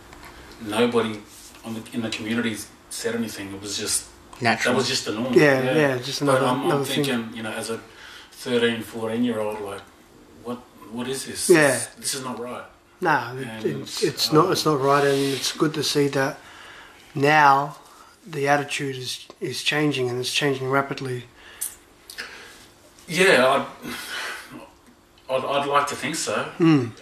nobody 0.61 1.19
on 1.65 1.73
the, 1.73 1.83
in 1.91 2.01
the 2.01 2.09
community 2.09 2.55
said 2.89 3.13
anything. 3.13 3.53
It 3.53 3.61
was 3.61 3.77
just 3.77 4.07
natural. 4.39 4.73
that 4.73 4.77
was 4.77 4.87
just 4.87 5.03
the 5.03 5.11
norm. 5.11 5.33
Yeah, 5.33 5.75
yeah, 5.75 5.97
just 5.97 6.25
But 6.25 6.41
I'm, 6.41 6.61
I'm 6.61 6.65
another 6.67 6.85
thing. 6.85 7.03
thinking, 7.03 7.35
you 7.35 7.43
know, 7.43 7.51
as 7.51 7.69
a 7.69 7.81
13, 8.31 8.81
14 8.81 9.21
year 9.21 9.39
old, 9.39 9.59
like, 9.59 9.81
what 10.45 10.59
what 10.91 11.09
is 11.09 11.25
this? 11.25 11.49
Yeah. 11.49 11.71
This, 11.71 11.85
this 11.97 12.15
is 12.15 12.23
not 12.23 12.39
right. 12.39 12.63
No, 13.01 13.35
it, 13.37 13.47
And, 13.47 13.81
it's, 13.81 14.01
it's 14.01 14.29
um, 14.29 14.35
not. 14.35 14.51
It's 14.51 14.65
not 14.65 14.79
right, 14.79 15.03
and 15.03 15.17
it's 15.17 15.51
good 15.51 15.73
to 15.73 15.83
see 15.83 16.07
that 16.07 16.39
now 17.13 17.75
the 18.25 18.47
attitude 18.47 18.95
is 18.95 19.27
is 19.41 19.61
changing 19.61 20.09
and 20.09 20.19
it's 20.19 20.33
changing 20.33 20.69
rapidly. 20.69 21.25
Yeah, 23.07 23.65
I'd, 23.83 23.95
I'd, 25.29 25.45
I'd 25.45 25.67
like 25.67 25.87
to 25.87 25.95
think 25.95 26.15
so. 26.15 26.49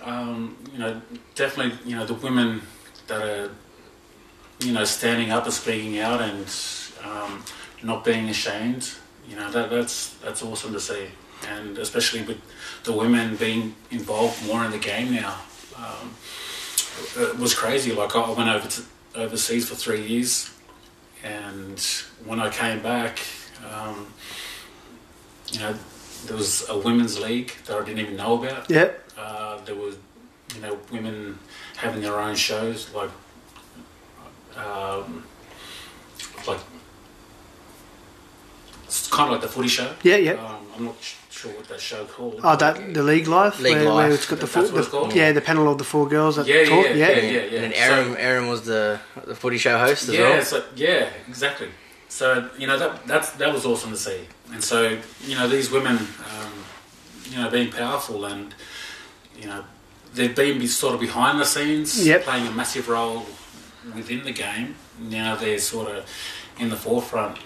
Um, 0.04 0.58
you 0.74 0.80
know, 0.80 1.02
definitely, 1.36 1.78
you 1.90 1.96
know, 1.96 2.06
the 2.06 2.14
women 2.16 2.62
that 3.08 3.22
are, 3.22 3.50
you 4.60 4.74
know, 4.74 4.84
standing 4.84 5.32
up 5.32 5.46
and 5.46 5.54
speaking 5.54 6.00
out 6.00 6.22
and 6.22 6.46
um, 7.04 7.44
not 7.84 8.04
being 8.04 8.28
ashamed, 8.30 8.92
you 9.30 9.36
know, 9.36 9.50
that, 9.52 9.70
that's 9.70 10.14
that's 10.16 10.44
awesome 10.44 10.74
to 10.74 10.80
see. 10.80 11.08
And 11.48 11.78
especially 11.78 12.24
with 12.24 12.42
the 12.84 12.94
women 12.94 13.36
being 13.36 13.76
involved 13.92 14.46
more 14.46 14.66
in 14.66 14.72
the 14.72 14.80
game 14.80 15.14
now. 15.14 15.36
Um, 15.78 16.16
it 17.16 17.38
was 17.38 17.54
crazy. 17.54 17.92
Like, 17.92 18.16
I 18.16 18.32
went 18.32 18.50
over 18.50 18.68
to 18.68 18.82
overseas 19.16 19.70
for 19.70 19.76
three 19.76 20.04
years, 20.06 20.50
and 21.24 21.80
when 22.26 22.40
I 22.40 22.50
came 22.50 22.82
back, 22.82 23.20
um, 23.72 24.08
you 25.52 25.60
know, 25.60 25.76
there 26.26 26.36
was 26.36 26.68
a 26.70 26.78
women's 26.78 27.20
league 27.20 27.52
that 27.66 27.78
I 27.78 27.86
didn't 27.86 28.00
even 28.00 28.16
know 28.18 28.42
about. 28.44 28.70
Yep. 28.70 29.12
Uh, 29.18 29.58
there 29.66 29.76
was, 29.76 29.96
you 30.56 30.62
know, 30.62 30.78
women 30.92 31.38
having 31.78 32.02
their 32.02 32.20
own 32.20 32.36
shows, 32.36 32.92
like, 32.94 33.10
um, 34.58 35.24
like 36.48 36.60
it's 38.86 39.08
kind 39.10 39.28
of 39.28 39.34
like 39.34 39.42
the 39.42 39.48
footy 39.48 39.68
show. 39.68 39.94
Yeah, 40.04 40.16
yeah. 40.18 40.32
Um, 40.34 40.66
I'm 40.76 40.86
not 40.86 40.96
sure 41.30 41.52
what 41.52 41.68
that 41.68 41.80
show 41.82 42.06
called. 42.06 42.40
Oh, 42.44 42.56
that 42.56 42.94
the 42.94 43.04
league 43.04 43.28
life, 43.28 43.60
League 43.60 43.76
where, 43.76 43.86
where 43.86 43.94
Life. 44.10 44.14
it's 44.14 44.26
got 44.28 44.40
the, 44.40 44.48
four, 44.48 44.64
That's 44.64 44.92
what 44.92 45.06
it's 45.08 45.14
the 45.14 45.20
yeah 45.20 45.32
the 45.34 45.42
panel 45.42 45.70
of 45.72 45.78
the 45.78 45.84
four 45.84 46.08
girls 46.08 46.38
that 46.38 46.48
Yeah, 46.48 46.62
yeah, 46.62 46.70
talk. 46.70 46.86
yeah, 46.86 46.94
yeah, 46.94 47.08
yeah, 47.08 47.32
yeah. 47.32 47.42
And 47.42 47.64
then 47.64 47.74
So- 47.74 47.78
Erin, 47.80 48.18
Erin 48.18 48.48
was 48.48 48.62
the 48.66 49.00
the 49.26 49.36
footy 49.36 49.58
show 49.58 49.78
host 49.78 50.04
as 50.10 50.16
yeah, 50.16 50.22
well. 50.22 50.42
so, 50.44 50.64
yeah, 50.76 51.10
exactly. 51.28 51.68
So 52.10 52.50
you 52.58 52.68
know 52.68 52.78
that 52.80 53.06
that's 53.06 53.32
that 53.32 53.54
was 53.54 53.66
awesome 53.66 53.92
to 53.92 53.98
see, 53.98 54.22
and 54.54 54.64
so 54.64 54.98
you 55.26 55.36
know 55.36 55.48
these 55.48 55.70
women, 55.72 55.98
um, 55.98 56.54
you 57.30 57.38
know, 57.38 57.50
being 57.50 57.70
powerful 57.72 58.26
and 58.26 58.56
you 59.40 59.48
know 59.48 59.64
they've 60.14 60.36
been 60.36 60.58
be- 60.60 60.68
sort 60.68 60.94
of 60.94 61.00
behind 61.02 61.40
the 61.40 61.46
scenes, 61.46 62.06
Yep. 62.08 62.24
playing 62.24 62.48
a 62.48 62.52
massive 62.52 62.88
role 62.88 63.26
within 63.94 64.24
the 64.24 64.32
game. 64.32 64.76
Now 65.00 65.36
they're 65.36 65.60
sort 65.60 65.90
of 65.90 66.06
in 66.60 66.70
the 66.70 66.78
forefront, 66.78 67.38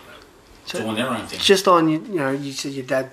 So- 0.66 0.80
doing 0.80 0.95
their 0.95 1.09
own 1.09 1.26
thing. 1.28 1.39
Just 1.39 1.68
on 1.68 1.89
you 1.89 1.99
you 2.07 2.20
know 2.20 2.32
you 2.32 2.51
said 2.53 2.74
your 2.74 2.86
dad 2.86 3.09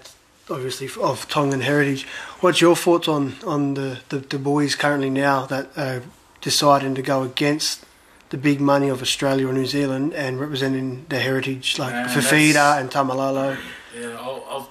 obviously 0.51 0.89
of 1.03 1.27
Tongan 1.29 1.63
heritage. 1.63 2.07
What's 2.41 2.61
your 2.61 2.77
thoughts 2.77 3.09
on 3.09 3.37
on 3.47 3.75
the, 3.75 4.01
the, 4.11 4.19
the 4.19 4.39
boys 4.39 4.75
currently 4.77 5.11
now 5.11 5.47
that 5.47 5.67
are 5.77 6.03
deciding 6.43 6.95
to 6.95 7.03
go 7.03 7.23
against 7.23 7.85
the 8.31 8.37
big 8.37 8.61
money 8.61 8.89
of 8.89 9.01
Australia 9.03 9.49
or 9.49 9.53
New 9.53 9.67
Zealand 9.67 10.13
and 10.15 10.39
representing 10.41 11.07
their 11.09 11.21
heritage 11.21 11.79
like 11.79 11.93
Man, 11.93 12.09
Fifita 12.09 12.79
and 12.81 12.91
Taumalolo? 12.91 13.59
Yeah, 13.99 14.19
I've 14.21 14.67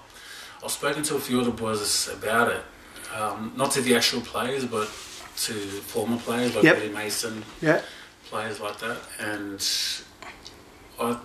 I've 0.64 0.72
spoken 0.72 1.03
to 1.03 1.16
a 1.16 1.20
few 1.20 1.39
of 1.39 1.45
the 1.45 1.51
boys 1.51 2.08
about 2.10 2.51
it, 2.51 2.64
um, 3.16 3.53
not 3.55 3.72
to 3.72 3.82
the 3.82 3.95
actual 3.95 4.22
players, 4.22 4.66
but 4.66 4.88
to 5.45 5.53
former 5.53 6.18
players 6.18 6.55
like 6.55 6.64
Yep. 6.64 6.76
Billy 6.78 6.89
Mason, 6.93 7.43
Yeah, 7.62 7.82
players 8.30 8.60
like 8.60 8.78
that, 8.80 8.97
and 9.20 9.60
I 10.99 11.18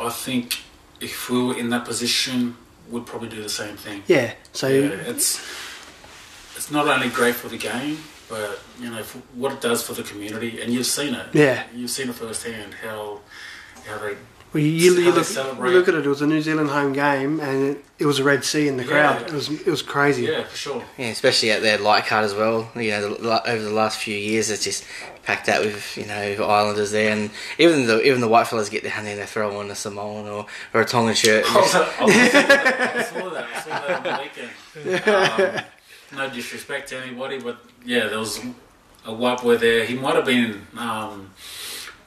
I 0.00 0.10
think 0.10 0.62
if 1.00 1.28
we 1.30 1.42
were 1.42 1.56
in 1.56 1.70
that 1.70 1.84
position, 1.84 2.56
we'd 2.90 3.06
probably 3.06 3.28
do 3.28 3.42
the 3.42 3.48
same 3.48 3.76
thing. 3.76 4.02
yeah. 4.06 4.34
So 4.52 4.68
Yeah, 4.68 4.88
it's 5.12 5.40
it's 6.56 6.70
not 6.70 6.86
only 6.88 7.08
great 7.08 7.34
for 7.36 7.48
the 7.48 7.58
game, 7.58 7.98
but 8.28 8.60
you 8.80 8.90
know 8.90 9.02
for 9.02 9.18
what 9.34 9.52
it 9.52 9.60
does 9.60 9.82
for 9.82 9.94
the 9.94 10.02
community, 10.02 10.60
and 10.60 10.72
you've 10.72 10.86
seen 10.86 11.14
it. 11.14 11.26
Yeah. 11.32 11.64
you've 11.74 11.90
seen 11.90 12.08
it 12.08 12.14
firsthand 12.14 12.74
how 12.82 13.20
how 13.86 13.98
they 13.98 14.16
Well, 14.52 14.62
you, 14.62 14.68
you, 14.70 14.94
How 14.94 15.00
you 15.00 15.12
look, 15.12 15.28
you 15.58 15.78
look 15.78 15.88
at 15.88 15.94
it. 15.94 16.06
It 16.06 16.08
was 16.08 16.22
a 16.22 16.26
New 16.26 16.40
Zealand 16.42 16.70
home 16.70 16.92
game, 16.94 17.38
and 17.40 17.76
it, 17.76 17.84
it 17.98 18.06
was 18.06 18.18
a 18.18 18.24
Red 18.24 18.44
Sea 18.44 18.66
in 18.68 18.76
the 18.76 18.84
crowd. 18.84 19.20
Yeah. 19.20 19.26
It 19.26 19.32
was 19.32 19.50
it 19.50 19.66
was 19.66 19.82
crazy. 19.82 20.22
yeah 20.24 20.44
for 20.44 20.56
sure. 20.56 20.84
Yeah, 20.96 21.08
especially 21.08 21.50
at 21.50 21.62
their 21.62 21.78
light 21.78 22.06
card 22.06 22.24
as 22.24 22.34
well. 22.34 22.70
You 22.74 22.90
know, 22.92 23.14
the, 23.14 23.50
over 23.50 23.62
the 23.62 23.72
last 23.72 23.98
few 23.98 24.16
years, 24.16 24.50
it's 24.50 24.64
just 24.64 24.84
packed 25.24 25.48
out 25.50 25.62
with 25.62 25.96
you 25.98 26.06
know 26.06 26.44
Islanders 26.44 26.90
there, 26.92 27.12
and 27.12 27.30
even 27.58 27.86
the 27.86 28.00
even 28.02 28.20
the 28.22 28.28
white 28.28 28.46
fellas 28.46 28.68
get 28.70 28.84
down 28.84 29.04
there 29.04 29.12
and 29.12 29.20
they 29.22 29.26
throw 29.26 29.58
on 29.58 29.70
a 29.70 29.74
Samoan 29.74 30.26
or, 30.26 30.46
or 30.72 30.80
a 30.80 30.84
Tongan 30.86 31.14
shirt. 31.14 31.44
I 31.46 31.66
saw 31.66 32.06
that. 32.06 32.96
I 32.96 33.02
saw 33.02 33.30
that. 33.30 33.46
I 33.54 33.60
saw 33.60 33.68
that 33.68 33.96
on 33.96 34.02
the 34.04 34.92
weekend. 35.04 35.58
Um, 35.58 35.64
no 36.14 36.28
disrespect 36.30 36.88
to 36.90 36.98
anybody, 36.98 37.38
but 37.40 37.58
yeah, 37.84 38.06
there 38.08 38.18
was 38.18 38.40
a 39.04 39.12
white 39.12 39.40
boy 39.42 39.56
there. 39.56 39.84
He 39.84 39.94
might 39.94 40.14
have 40.16 40.24
been 40.24 40.66
um, 40.76 41.30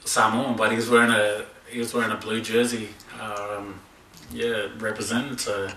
Samoan, 0.06 0.56
but 0.56 0.70
he 0.72 0.76
was 0.78 0.90
wearing 0.90 1.12
a 1.12 1.46
he 1.70 1.80
was 1.80 1.94
wearing 1.94 2.12
a 2.12 2.16
blue 2.18 2.42
jersey. 2.42 2.90
Um, 3.20 3.80
yeah, 4.34 4.68
representing. 4.80 5.38
So 5.38 5.70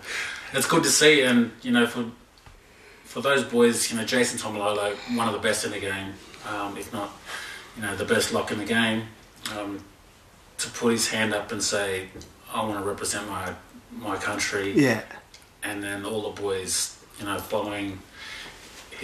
it's 0.53 0.67
good 0.67 0.83
to 0.85 0.91
see, 0.91 1.23
and 1.23 1.51
you 1.63 1.73
know, 1.73 1.87
for 1.87 2.05
for 3.05 3.21
those 3.21 3.45
boys, 3.45 3.91
you 3.91 3.97
know, 3.99 4.05
Jason 4.05 4.39
Taumalolo, 4.39 4.95
one 5.17 5.27
of 5.29 5.35
the 5.35 5.41
best 5.41 5.65
in 5.65 5.71
the 5.73 5.81
game, 5.81 6.15
um, 6.49 6.77
if 6.77 6.93
not, 6.93 7.11
you 7.77 7.83
know, 7.83 7.95
the 7.97 8.05
best 8.05 8.33
lock 8.33 8.51
in 8.51 8.59
the 8.59 8.65
game. 8.65 9.05
Um, 9.57 9.85
to 10.59 10.71
put 10.71 10.93
his 10.93 11.09
hand 11.09 11.35
up 11.35 11.53
and 11.53 11.63
say, 11.63 12.09
"I 12.53 12.65
want 12.65 12.79
to 12.79 12.85
represent 12.89 13.29
my 13.29 13.53
my 13.93 14.17
country," 14.17 14.73
Yeah. 14.73 15.03
and 15.63 15.83
then 15.83 16.05
all 16.05 16.31
the 16.33 16.41
boys, 16.41 16.97
you 17.19 17.27
know, 17.27 17.39
following 17.39 17.99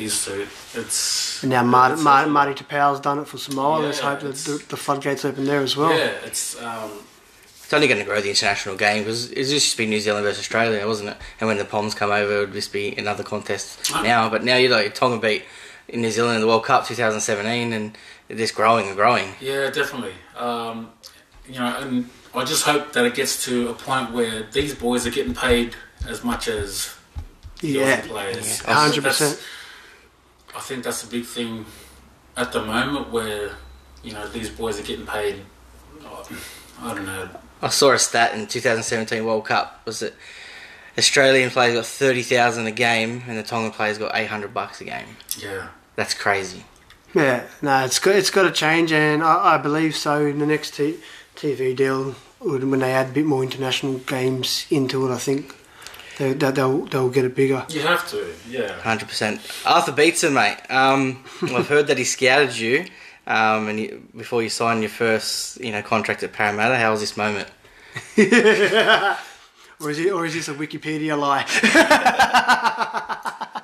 his 0.03 0.14
suit. 0.18 0.48
It's 0.74 1.42
And 1.42 1.51
now 1.51 1.62
Marty, 1.62 1.92
it's- 1.94 2.05
Marty, 2.05 2.30
Marty 2.30 2.55
Taupau's 2.64 3.01
done 3.01 3.18
it 3.18 3.26
for 3.28 3.38
Samoa. 3.38 3.78
Let's 3.80 4.01
hope 4.01 4.20
that 4.20 4.34
the, 4.34 4.64
the 4.68 4.76
floodgates 4.76 5.24
open 5.24 5.44
there 5.44 5.61
as 5.61 5.76
well. 5.76 5.90
Yeah, 5.96 6.12
it's 6.24 6.61
um, 6.61 6.90
It's 7.64 7.72
only 7.72 7.86
going 7.88 8.01
to 8.01 8.07
grow 8.07 8.20
the 8.20 8.28
international 8.30 8.76
game 8.76 9.05
because 9.05 9.30
it's 9.32 9.51
just 9.51 9.76
been 9.76 9.90
New 9.90 10.01
Zealand 10.01 10.24
versus 10.24 10.40
Australia, 10.40 10.86
wasn't 10.86 11.11
it? 11.11 11.16
And 11.40 11.48
when 11.48 11.59
the 11.59 11.64
Poms 11.64 11.94
come 11.94 12.11
over, 12.11 12.36
it 12.36 12.40
would 12.40 12.53
just 12.53 12.72
be 12.72 12.94
another 12.96 13.22
contest 13.22 13.92
now. 14.03 14.28
But 14.28 14.42
now 14.44 14.57
you're 14.57 14.70
like 14.72 14.94
Tonga 14.94 15.18
beat 15.18 15.44
in 15.88 16.03
New 16.03 16.11
Zealand 16.11 16.36
in 16.36 16.40
the 16.40 16.46
World 16.46 16.64
Cup 16.64 16.86
2017, 16.86 17.72
and 17.72 17.96
they're 18.28 18.36
just 18.36 18.55
growing 18.55 18.86
and 18.88 18.96
growing. 18.96 19.34
yeah, 19.40 19.70
definitely. 19.70 20.14
Um, 20.36 20.90
you 21.48 21.59
know, 21.59 21.76
and 21.80 22.09
I 22.32 22.44
just 22.44 22.64
hope 22.64 22.92
that 22.92 23.05
it 23.05 23.14
gets 23.14 23.44
to 23.46 23.70
a 23.70 23.74
point 23.74 24.12
where 24.12 24.44
these 24.53 24.72
boys 24.74 25.05
are 25.07 25.11
getting 25.11 25.34
paid 25.34 25.74
as 26.09 26.22
much 26.22 26.46
as 26.46 26.94
the 27.61 27.68
Yeah. 27.68 28.01
Aussie 28.01 28.07
players. 28.09 28.62
Yeah. 28.64 28.72
Hundred 28.72 29.03
percent. 29.05 29.42
I 30.57 30.61
think 30.61 30.84
that's 30.84 31.05
a 31.05 31.07
big 31.07 31.24
thing 31.24 31.64
at 32.36 32.53
the 32.53 32.62
moment 32.62 33.11
where 33.11 33.53
you 34.03 34.12
know 34.12 34.26
these 34.28 34.51
boys 34.51 34.78
are 34.80 34.82
getting 34.82 35.07
paid. 35.07 35.42
I 36.82 36.94
don't 36.94 37.07
know. 37.07 37.28
I 37.62 37.68
saw 37.68 37.92
a 37.92 37.98
stat 37.98 38.34
in 38.34 38.46
2017 38.46 39.24
World 39.24 39.44
Cup 39.44 39.82
was 39.84 40.01
that 40.01 40.14
Australian 40.96 41.51
players 41.51 41.74
got 41.74 41.86
30,000 41.86 42.66
a 42.66 42.70
game, 42.70 43.22
and 43.28 43.36
the 43.36 43.42
Tongan 43.42 43.70
players 43.70 43.98
got 43.98 44.16
800 44.16 44.55
bucks 44.55 44.80
a 44.80 44.84
game. 44.84 45.16
Yeah, 45.38 45.68
That's 45.96 46.14
crazy. 46.14 46.64
Yeah, 47.14 47.46
no, 47.61 47.84
it's 47.84 47.98
got 47.98 48.14
it's 48.14 48.30
got 48.30 48.42
to 48.44 48.53
change, 48.53 48.92
and 48.92 49.22
I, 49.22 49.55
I 49.55 49.59
believe 49.59 49.96
so. 49.96 50.24
In 50.24 50.38
the 50.38 50.46
next 50.46 50.74
t- 50.74 51.01
TV 51.36 51.74
deal, 51.74 52.12
when 52.40 52.78
they 52.78 52.92
add 52.92 53.09
a 53.09 53.12
bit 53.12 53.26
more 53.26 53.42
international 53.42 53.98
games 53.98 54.66
into 54.70 55.07
it, 55.07 55.12
I 55.12 55.18
think 55.18 55.55
they, 56.21 56.35
that 56.35 56.55
they'll 56.55 56.85
they'll 56.85 57.09
get 57.09 57.25
it 57.25 57.35
bigger. 57.35 57.64
you 57.71 57.81
have 57.81 58.07
to. 58.11 58.33
Yeah. 58.49 58.79
Hundred 58.81 59.09
percent. 59.09 59.41
Arthur 59.64 59.93
Beetson, 59.93 60.35
mate. 60.35 60.59
Um, 60.68 61.25
I've 61.43 61.68
heard 61.68 61.87
that 61.87 61.97
he 61.99 62.05
scouted 62.05 62.57
you, 62.57 62.85
um, 63.27 63.68
and 63.68 63.81
you, 63.81 64.07
before 64.16 64.43
you 64.43 64.51
signed 64.51 64.83
your 64.83 64.91
first, 64.91 65.59
you 65.61 65.73
know, 65.73 65.81
contract 65.83 66.23
at 66.23 66.33
Parramatta. 66.33 66.77
How 66.77 66.91
was 66.93 67.01
this 67.01 67.16
moment? 67.16 67.49
Or 69.83 69.89
is 69.89 69.99
it 69.99 70.12
or 70.12 70.27
is 70.27 70.35
this 70.35 70.47
a 70.49 70.53
Wikipedia 70.55 71.18
lie? 71.18 71.47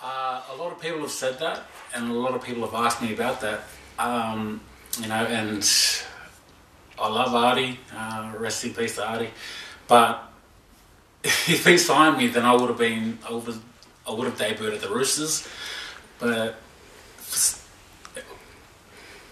Uh, 0.00 0.40
a 0.52 0.56
lot 0.56 0.70
of 0.70 0.80
people 0.80 1.00
have 1.00 1.10
said 1.10 1.38
that, 1.40 1.64
and 1.92 2.08
a 2.10 2.14
lot 2.14 2.32
of 2.32 2.42
people 2.42 2.64
have 2.64 2.72
asked 2.74 3.02
me 3.02 3.12
about 3.12 3.40
that. 3.40 3.62
Um, 3.98 4.60
you 5.02 5.08
know, 5.08 5.24
and 5.26 5.68
I 6.98 7.08
love 7.08 7.34
Artie. 7.34 7.80
Uh, 7.92 8.32
rest 8.38 8.64
in 8.64 8.72
peace 8.74 8.94
to 8.94 9.04
Artie. 9.06 9.30
But 9.88 10.27
if 11.48 11.66
he 11.66 11.78
signed 11.78 12.18
me, 12.18 12.28
then 12.28 12.44
I 12.44 12.54
would 12.54 12.68
have 12.68 12.78
been. 12.78 13.18
I 13.28 13.32
would. 13.32 13.60
I 14.06 14.12
would 14.12 14.26
have 14.26 14.38
debuted 14.38 14.74
at 14.74 14.80
the 14.80 14.88
Roosters, 14.88 15.46
but 16.18 16.58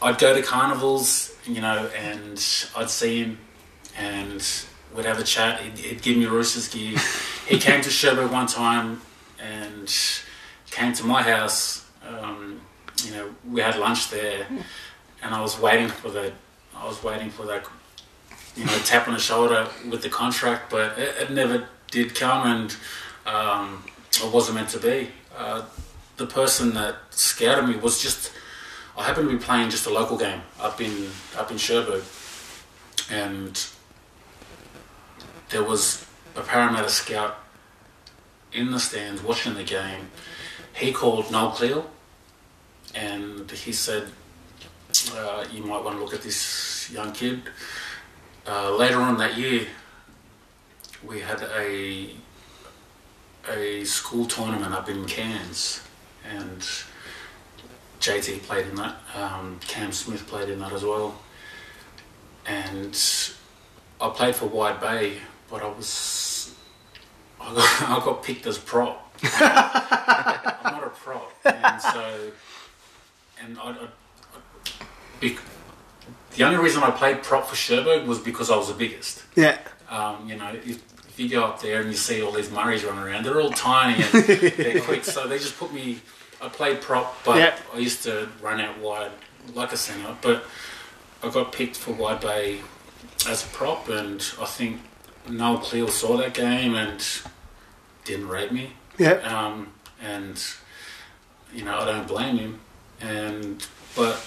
I'd 0.03 0.18
go 0.18 0.34
to 0.34 0.42
carnivals, 0.42 1.34
you 1.47 1.61
know, 1.61 1.88
and 1.97 2.32
I'd 2.76 2.90
see 2.90 3.22
him, 3.22 3.38
and 3.97 4.47
we'd 4.94 5.07
have 5.07 5.18
a 5.18 5.24
chat. 5.24 5.61
He'd, 5.61 5.78
he'd 5.78 6.03
give 6.03 6.18
me 6.18 6.26
Roosters 6.26 6.68
gear. 6.68 6.99
he 7.49 7.59
came 7.66 7.80
to 7.80 7.90
Cherbourg 7.90 8.30
one 8.30 8.47
time 8.47 9.01
and 9.40 9.92
came 10.70 10.92
to 10.92 11.05
my 11.05 11.22
house. 11.22 11.86
Um, 12.07 12.61
you 13.05 13.12
know, 13.12 13.30
we 13.51 13.61
had 13.61 13.78
lunch 13.78 14.11
there, 14.11 14.47
and 15.22 15.34
I 15.34 15.40
was 15.40 15.59
waiting 15.59 15.88
for 15.88 16.11
the, 16.11 16.32
I 16.76 16.86
was 16.86 17.03
waiting 17.03 17.30
for 17.30 17.47
that, 17.47 17.66
you 18.55 18.64
know, 18.66 18.78
tap 18.84 19.09
on 19.09 19.14
the 19.14 19.20
shoulder 19.20 19.66
with 19.90 20.03
the 20.03 20.09
contract, 20.09 20.70
but 20.70 20.99
it, 20.99 21.16
it 21.22 21.30
never 21.30 21.66
did 21.91 22.14
come, 22.14 22.47
and 22.47 22.76
um, 23.26 23.84
it 24.12 24.32
wasn't 24.32 24.57
meant 24.57 24.70
to 24.70 24.78
be. 24.78 25.09
Uh, 25.37 25.62
the 26.16 26.26
person 26.26 26.74
that 26.74 26.97
scouted 27.11 27.68
me 27.68 27.76
was 27.76 28.03
just, 28.03 28.32
I 28.97 29.05
happened 29.05 29.28
to 29.30 29.37
be 29.37 29.43
playing 29.43 29.70
just 29.70 29.87
a 29.87 29.91
local 29.91 30.16
game 30.16 30.43
up 30.61 30.80
in 30.80 31.11
up 31.37 31.51
in 31.51 31.59
Cherbourg, 31.59 32.03
and 33.11 33.66
there 35.51 35.62
was 35.62 36.07
a 36.34 36.43
Parramatta 36.43 36.89
scout 36.89 37.39
in 38.53 38.70
the 38.70 38.80
stands 38.80 39.22
watching 39.22 39.55
the 39.55 39.64
game. 39.64 40.11
He 40.74 40.93
called 40.93 41.30
Noel 41.30 41.51
Cleal 41.51 41.91
and 42.95 43.51
he 43.51 43.72
said, 43.72 44.09
uh, 45.14 45.45
You 45.53 45.62
might 45.62 45.84
want 45.84 45.97
to 45.97 46.03
look 46.03 46.14
at 46.14 46.22
this 46.22 46.91
young 46.91 47.12
kid. 47.12 47.43
Uh, 48.47 48.74
later 48.76 49.01
on 49.01 49.18
that 49.18 49.37
year, 49.37 49.66
we 51.07 51.20
had 51.20 51.42
a 51.57 52.11
a 53.48 53.84
school 53.84 54.26
tournament 54.26 54.74
up 54.74 54.88
in 54.88 55.04
Cairns, 55.07 55.82
and 56.28 56.61
JT 58.00 58.42
played 58.42 58.66
in 58.66 58.74
that. 58.76 58.96
Um, 59.14 59.61
Cam 59.66 59.92
Smith 59.92 60.26
played 60.26 60.48
in 60.48 60.59
that 60.61 60.72
as 60.72 60.84
well, 60.84 61.14
and 62.46 62.98
I 64.00 64.09
played 64.11 64.34
for 64.34 64.46
Wide 64.46 64.80
Bay, 64.80 65.18
but 65.48 65.62
I 65.62 65.68
was 65.68 66.54
I 67.40 67.54
got, 67.54 67.82
I 67.90 68.04
got 68.04 68.22
picked 68.22 68.46
as 68.46 68.59
prop. 68.59 69.14
I'm 69.22 70.72
not 70.72 70.84
a 70.84 70.90
prop, 70.90 71.32
and 71.44 71.80
so 71.80 72.30
and 73.42 73.59
I, 73.59 73.70
I, 73.70 73.88
I 75.22 75.36
the 76.36 76.44
only 76.44 76.59
reason 76.59 76.82
I 76.82 76.90
played 76.90 77.22
prop 77.22 77.46
for 77.46 77.57
Cherbourg 77.57 78.07
was 78.07 78.18
because 78.18 78.50
I 78.50 78.57
was 78.57 78.68
the 78.68 78.74
biggest. 78.74 79.22
Yeah. 79.34 79.59
Um, 79.88 80.28
you 80.28 80.36
know, 80.36 80.52
if, 80.52 80.82
if 81.17 81.21
you 81.21 81.31
go 81.31 81.45
up 81.45 81.62
there 81.62 81.81
and 81.81 81.89
you 81.89 81.97
see 81.97 82.21
all 82.21 82.31
these 82.31 82.49
Murris 82.51 82.87
running 82.87 83.03
around, 83.03 83.25
they're 83.25 83.41
all 83.41 83.49
tiny 83.51 84.03
and 84.03 84.12
they're 84.12 84.83
quick, 84.83 85.03
so 85.03 85.27
they 85.27 85.39
just 85.39 85.57
put 85.59 85.73
me. 85.73 85.99
I 86.43 86.49
played 86.51 86.83
prop, 86.83 87.17
but 87.25 87.39
Yep. 87.39 87.59
I 87.75 87.79
used 87.79 88.03
to 88.03 88.29
run 88.43 88.61
out 88.61 88.77
wide 88.81 89.12
like 89.55 89.73
a 89.73 89.79
centre. 89.79 90.14
But 90.21 90.45
I 91.23 91.31
got 91.31 91.53
picked 91.53 91.75
for 91.77 91.93
Wide 91.93 92.21
Bay 92.21 92.61
as 93.27 93.47
a 93.47 93.49
prop, 93.49 93.89
and 93.89 94.21
I 94.39 94.45
think 94.45 94.83
Noel 95.27 95.57
Cleal 95.57 95.89
saw 95.89 96.19
that 96.19 96.35
game 96.35 96.75
and 96.75 97.03
didn't 98.05 98.29
rate 98.29 98.53
me. 98.53 98.75
Yeah. 98.99 99.12
Um, 99.12 99.73
and 100.03 100.39
you 101.55 101.64
know, 101.64 101.79
I 101.79 101.87
don't 101.87 102.07
blame 102.07 102.37
him. 102.37 102.61
And 103.01 103.67
but 103.97 104.23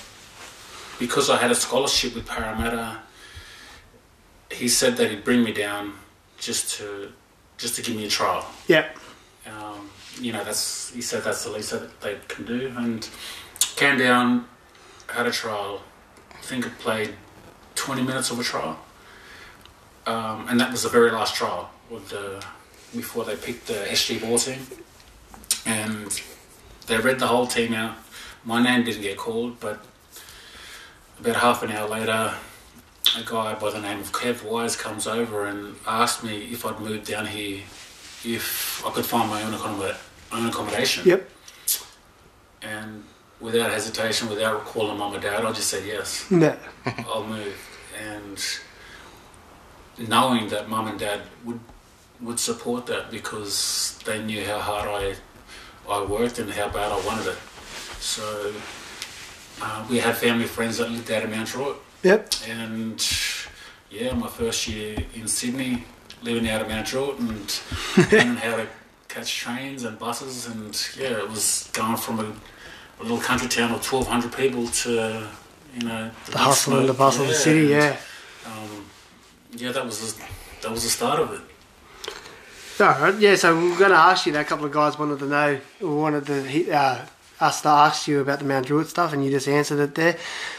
because 0.97 1.29
I 1.29 1.37
had 1.37 1.51
a 1.51 1.55
scholarship 1.55 2.15
with 2.15 2.25
Parramatta, 2.25 2.97
he 4.51 4.67
said 4.67 4.97
that 4.97 5.11
he'd 5.11 5.23
bring 5.23 5.43
me 5.43 5.53
down 5.53 5.93
just 6.39 6.77
to 6.77 7.11
just 7.57 7.75
to 7.75 7.81
give 7.81 7.95
me 7.95 8.05
a 8.05 8.09
trial. 8.09 8.45
Yeah. 8.67 8.87
Um, 9.45 9.89
you 10.19 10.31
know, 10.31 10.43
that's 10.43 10.91
he 10.91 11.01
said 11.01 11.23
that's 11.23 11.43
the 11.43 11.51
least 11.51 11.71
that 11.71 12.01
they 12.01 12.17
can 12.27 12.45
do. 12.45 12.73
And 12.77 13.07
came 13.75 13.97
down, 13.97 14.47
had 15.07 15.27
a 15.27 15.31
trial. 15.31 15.81
I 16.31 16.41
think 16.41 16.65
I 16.65 16.69
played 16.69 17.15
twenty 17.75 18.01
minutes 18.01 18.31
of 18.31 18.39
a 18.39 18.43
trial, 18.43 18.79
um, 20.05 20.47
and 20.49 20.59
that 20.59 20.71
was 20.71 20.83
the 20.83 20.89
very 20.89 21.11
last 21.11 21.35
trial 21.35 21.69
with 21.89 22.09
the, 22.09 22.43
before 22.95 23.25
they 23.25 23.35
picked 23.35 23.67
the 23.67 23.73
SG 23.73 24.21
ball 24.21 24.37
team. 24.37 24.59
And 25.65 26.21
they 26.87 26.97
read 26.97 27.19
the 27.19 27.27
whole 27.27 27.47
team 27.47 27.73
out. 27.73 27.95
My 28.43 28.61
name 28.61 28.83
didn't 28.83 29.01
get 29.01 29.17
called, 29.17 29.59
but 29.59 29.83
about 31.19 31.35
half 31.35 31.63
an 31.63 31.71
hour 31.71 31.87
later, 31.89 32.33
a 33.17 33.23
guy 33.23 33.53
by 33.55 33.71
the 33.71 33.81
name 33.81 33.99
of 33.99 34.11
Kev 34.11 34.43
Wise 34.43 34.75
comes 34.75 35.07
over 35.07 35.45
and 35.45 35.75
asked 35.87 36.23
me 36.23 36.45
if 36.51 36.65
I'd 36.65 36.79
move 36.79 37.05
down 37.05 37.25
here 37.25 37.61
if 38.23 38.85
I 38.85 38.91
could 38.91 39.05
find 39.05 39.29
my 39.29 39.41
own, 39.43 39.53
own 39.53 40.45
accommodation. 40.47 41.07
Yep. 41.07 41.29
And 42.61 43.03
without 43.39 43.71
hesitation, 43.71 44.29
without 44.29 44.65
calling 44.65 44.97
mum 44.97 45.15
or 45.15 45.19
dad, 45.19 45.45
I 45.45 45.51
just 45.51 45.69
said 45.69 45.85
yes. 45.85 46.25
Yeah. 46.29 46.57
I'll 47.07 47.23
move. 47.23 47.57
And 47.97 48.37
knowing 50.09 50.49
that 50.49 50.69
mum 50.69 50.87
and 50.87 50.99
dad 50.99 51.21
would 51.45 51.59
would 52.21 52.39
support 52.39 52.85
that 52.85 53.09
because 53.09 53.97
they 54.05 54.21
knew 54.21 54.43
how 54.43 54.59
hard 54.59 54.89
I 54.89 55.15
I 55.89 56.03
worked 56.03 56.39
and 56.39 56.51
how 56.51 56.67
bad 56.67 56.91
I 56.91 57.05
wanted 57.05 57.27
it. 57.27 57.37
So 57.99 58.53
uh, 59.61 59.85
we 59.89 59.99
had 59.99 60.15
family 60.17 60.45
friends 60.45 60.77
that 60.77 60.91
lived 60.91 61.09
out 61.11 61.23
of 61.23 61.29
Mount 61.29 61.47
Druitt, 61.47 61.77
Yep. 62.03 62.33
and 62.47 63.05
yeah, 63.91 64.13
my 64.13 64.27
first 64.27 64.67
year 64.67 64.97
in 65.15 65.27
Sydney, 65.27 65.83
living 66.21 66.47
out 66.49 66.61
of 66.61 66.69
Mount 66.69 66.87
Druitt 66.87 67.19
and 67.19 67.61
learning 68.11 68.35
how 68.37 68.55
to 68.57 68.67
catch 69.07 69.35
trains 69.35 69.83
and 69.83 69.97
buses, 69.99 70.47
and 70.47 70.73
yeah, 70.97 71.17
it 71.17 71.29
was 71.29 71.69
going 71.73 71.97
from 71.97 72.19
a, 72.19 72.23
a 72.23 73.01
little 73.01 73.17
country 73.17 73.47
town 73.49 73.71
of 73.71 73.81
twelve 73.83 74.07
hundred 74.07 74.31
people 74.33 74.67
to 74.67 75.27
you 75.75 75.81
know 75.87 76.09
The 76.25 76.31
big 76.31 76.35
hustle 76.39 76.79
and 76.79 76.89
the 76.89 76.93
bustle 76.93 77.23
of 77.23 77.29
the 77.29 77.35
city. 77.35 77.73
and, 77.73 77.83
Yeah. 77.83 77.97
um, 78.45 78.85
yeah, 79.51 79.71
that 79.71 79.83
was 79.85 80.13
the, 80.13 80.23
that 80.61 80.71
was 80.71 80.83
the 80.83 80.89
start 80.89 81.19
of 81.19 81.33
it. 81.33 81.41
All 82.81 82.87
right. 83.01 83.15
Yeah. 83.19 83.35
So 83.35 83.55
we're 83.55 83.77
going 83.77 83.91
to 83.91 83.97
ask 83.97 84.25
you 84.25 84.31
that. 84.33 84.41
A 84.45 84.45
couple 84.45 84.65
of 84.65 84.71
guys 84.71 84.97
wanted 84.97 85.19
to 85.19 85.25
know, 85.25 85.59
wanted 85.81 86.25
to 86.27 86.71
uh, 86.71 87.05
us 87.41 87.61
to 87.63 87.67
ask 87.67 88.07
you 88.07 88.21
about 88.21 88.39
the 88.39 88.45
Mount 88.45 88.67
Druitt 88.67 88.87
stuff, 88.87 89.11
and 89.11 89.23
you 89.25 89.29
just 89.31 89.49
answered 89.49 89.79
it 89.79 89.95
there. 89.95 90.17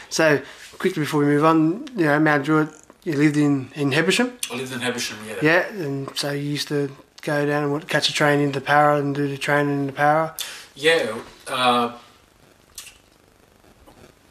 So 0.09 0.41
quickly 0.81 1.03
before 1.03 1.19
we 1.19 1.27
move 1.27 1.45
on, 1.45 1.87
you 1.95 2.05
know, 2.05 2.19
Mount 2.19 2.43
Druitt. 2.43 2.69
You 3.03 3.13
lived 3.13 3.37
in 3.37 3.69
in 3.75 3.91
Hebersham. 3.91 4.33
I 4.51 4.55
lived 4.55 4.73
in 4.73 4.79
Hebersham, 4.81 5.17
yeah. 5.27 5.35
Yeah, 5.41 5.83
and 5.83 6.09
so 6.17 6.31
you 6.31 6.49
used 6.57 6.67
to 6.69 6.89
go 7.21 7.45
down 7.45 7.63
and 7.71 7.87
catch 7.87 8.09
a 8.09 8.13
train 8.13 8.39
into 8.39 8.59
Para 8.61 8.97
and 8.99 9.13
do 9.15 9.27
the 9.27 9.37
training 9.37 9.81
into 9.81 9.93
Para. 9.93 10.35
Yeah. 10.75 11.17
Uh, 11.47 11.97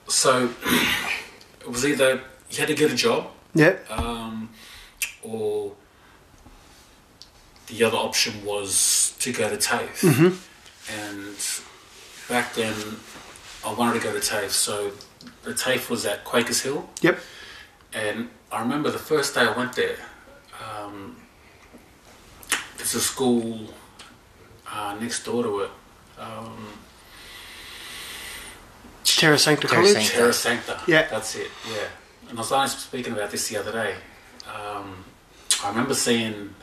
so 0.09 0.51
it 1.61 1.69
was 1.69 1.85
either 1.87 2.21
you 2.51 2.59
had 2.59 2.69
to 2.69 2.75
get 2.75 2.93
a 2.93 2.97
job, 2.97 3.27
Yep. 3.55 3.91
um, 3.91 4.51
or 5.23 5.73
the 7.69 7.85
other 7.85 7.97
option 7.97 8.45
was 8.45 9.15
to 9.21 9.33
go 9.33 9.49
to 9.49 9.57
TAFE. 9.57 10.03
And 10.93 11.37
back 12.29 12.55
then, 12.55 12.75
I 13.65 13.73
wanted 13.73 13.95
to 14.01 14.05
go 14.07 14.13
to 14.13 14.21
TAFE. 14.21 14.51
So 14.51 14.93
the 15.43 15.55
TAFE 15.55 15.91
was 15.91 16.07
at 16.07 16.25
Quakers 16.25 16.63
Hill. 16.63 16.89
Yep. 17.01 17.19
And 17.93 18.31
I 18.53 18.61
remember 18.61 18.91
the 18.91 18.99
first 18.99 19.35
day 19.35 19.43
I 19.43 19.57
went 19.57 19.75
there, 19.75 19.97
um, 20.61 21.17
there's 22.77 22.95
a 22.95 23.01
school 23.01 23.69
uh, 24.71 24.97
next 25.01 25.25
door 25.25 25.43
to 25.43 25.61
it. 25.61 25.71
Um, 26.19 26.69
Terra 29.05 29.39
Sancta 29.39 29.67
Terra 29.67 29.83
College. 29.83 29.97
Sancta. 29.97 30.17
Terra 30.17 30.33
Sancta. 30.33 30.81
Yeah. 30.87 31.09
That's 31.11 31.35
it, 31.37 31.51
yeah. 31.69 31.89
And 32.29 32.39
I 32.39 32.43
was 32.43 32.53
only 32.53 32.69
speaking 32.69 33.13
about 33.13 33.31
this 33.31 33.49
the 33.49 33.57
other 33.57 33.73
day. 33.73 33.95
Um, 34.47 35.05
I 35.65 35.69
remember 35.69 35.95
seeing 35.95 36.55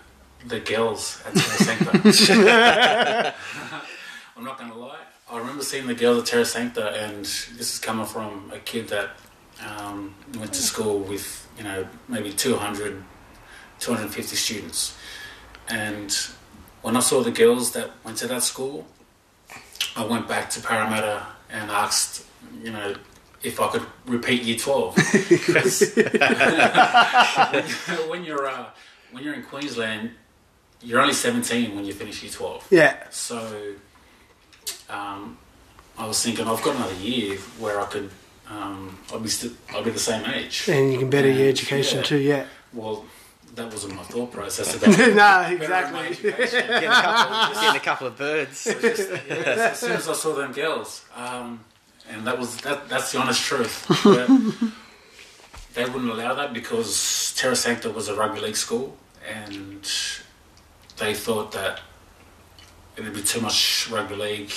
the 0.46 0.60
girls 0.60 1.22
at 1.26 1.36
Terra 1.36 1.58
Sancta. 1.58 3.36
I'm 4.38 4.44
not 4.44 4.58
going 4.58 4.72
to 4.72 4.78
lie. 4.78 5.07
I 5.30 5.38
remember 5.40 5.64
seeing 5.64 5.88
the 5.88 5.96
girls 5.96 6.20
at 6.20 6.26
Terra 6.28 6.46
Sancta, 6.46 6.90
and 6.92 7.26
this 7.26 7.74
is 7.74 7.80
coming 7.80 8.06
from 8.06 8.50
a 8.54 8.60
kid 8.60 8.88
that 8.90 9.10
um, 9.66 10.14
went 10.38 10.54
to 10.54 10.62
school 10.62 11.00
with, 11.00 11.48
you 11.58 11.64
know, 11.66 11.86
maybe 12.08 12.32
200, 12.32 13.04
250 13.80 14.36
students. 14.36 14.96
And 15.68 16.16
when 16.82 16.96
I 16.96 17.02
saw 17.02 17.22
the 17.24 17.32
girls 17.32 17.72
that 17.74 17.92
went 18.06 18.18
to 18.20 18.28
that 18.28 18.44
school, 18.44 18.86
I 19.98 20.06
went 20.06 20.28
back 20.30 20.50
to 20.52 20.62
Parramatta 20.62 21.26
and 21.50 21.70
asked, 21.72 22.24
you 22.64 22.72
know, 22.72 22.96
if 23.44 23.60
I 23.60 23.68
could 23.68 23.84
repeat 24.06 24.44
Year 24.44 24.58
Twelve. 24.58 24.96
'Cause 24.96 25.94
when 28.10 28.24
you're 28.24 28.48
uh, 28.48 28.66
when 29.12 29.24
you're 29.24 29.36
in 29.36 29.44
Queensland, 29.44 30.12
you're 30.82 31.00
only 31.00 31.14
seventeen 31.14 31.76
when 31.76 31.86
you 31.86 31.94
finish 31.94 32.24
Year 32.24 32.32
Twelve. 32.32 32.66
Yeah. 32.72 33.08
So 33.10 33.74
um, 34.90 35.38
I 35.98 36.06
was 36.08 36.24
thinking 36.24 36.48
I've 36.48 36.62
got 36.62 36.76
another 36.76 36.96
year 36.96 37.38
where 37.60 37.80
I 37.80 37.86
could 37.86 38.10
um, 38.50 38.98
I'll 39.12 39.20
be 39.20 39.30
st- 39.30 39.56
I'll 39.72 39.84
be 39.84 39.92
the 39.92 40.00
same 40.00 40.26
age. 40.26 40.70
And 40.70 40.94
you 40.94 41.00
can 41.00 41.10
better 41.10 41.30
your 41.30 41.50
education 41.50 42.00
yeah. 42.00 42.04
too, 42.04 42.18
yeah. 42.18 42.46
Well, 42.74 43.06
that 43.56 43.72
wasn't 43.72 43.96
my 43.96 44.04
thought 44.04 44.32
process 44.32 44.76
about 44.76 44.90
no, 44.98 44.98
bettering 45.06 45.94
my 45.94 46.08
exactly. 46.08 46.32
Getting 46.32 46.90
a 46.90 46.92
couple, 46.92 47.62
getting 47.62 47.76
a 47.76 47.84
couple 47.84 48.08
of 48.08 48.18
birds. 48.18 48.58
So 48.58 48.74
just, 48.82 49.10
yeah, 49.28 49.36
as 49.36 49.80
soon 49.80 49.92
as 49.92 50.08
I 50.08 50.14
saw 50.14 50.34
them 50.34 50.54
girls, 50.54 51.04
um, 51.16 51.64
and 52.10 52.26
that 52.26 52.38
was 52.38 52.58
that. 52.62 52.88
That's 52.88 53.12
the 53.12 53.20
honest 53.20 53.42
truth. 53.44 53.86
They 55.74 55.86
wouldn't 55.86 56.10
allow 56.10 56.34
that 56.34 56.54
because 56.54 57.36
Terra 57.38 57.56
Sancta 57.56 57.92
was 57.92 58.08
a 58.08 58.16
rugby 58.16 58.40
league 58.40 58.56
school, 58.56 58.98
and 59.30 59.88
they 60.98 61.14
thought 61.14 61.52
that 61.52 61.82
it'd 62.98 63.14
be 63.14 63.22
too 63.22 63.42
much 63.42 63.88
rugby 63.92 64.16
league 64.16 64.52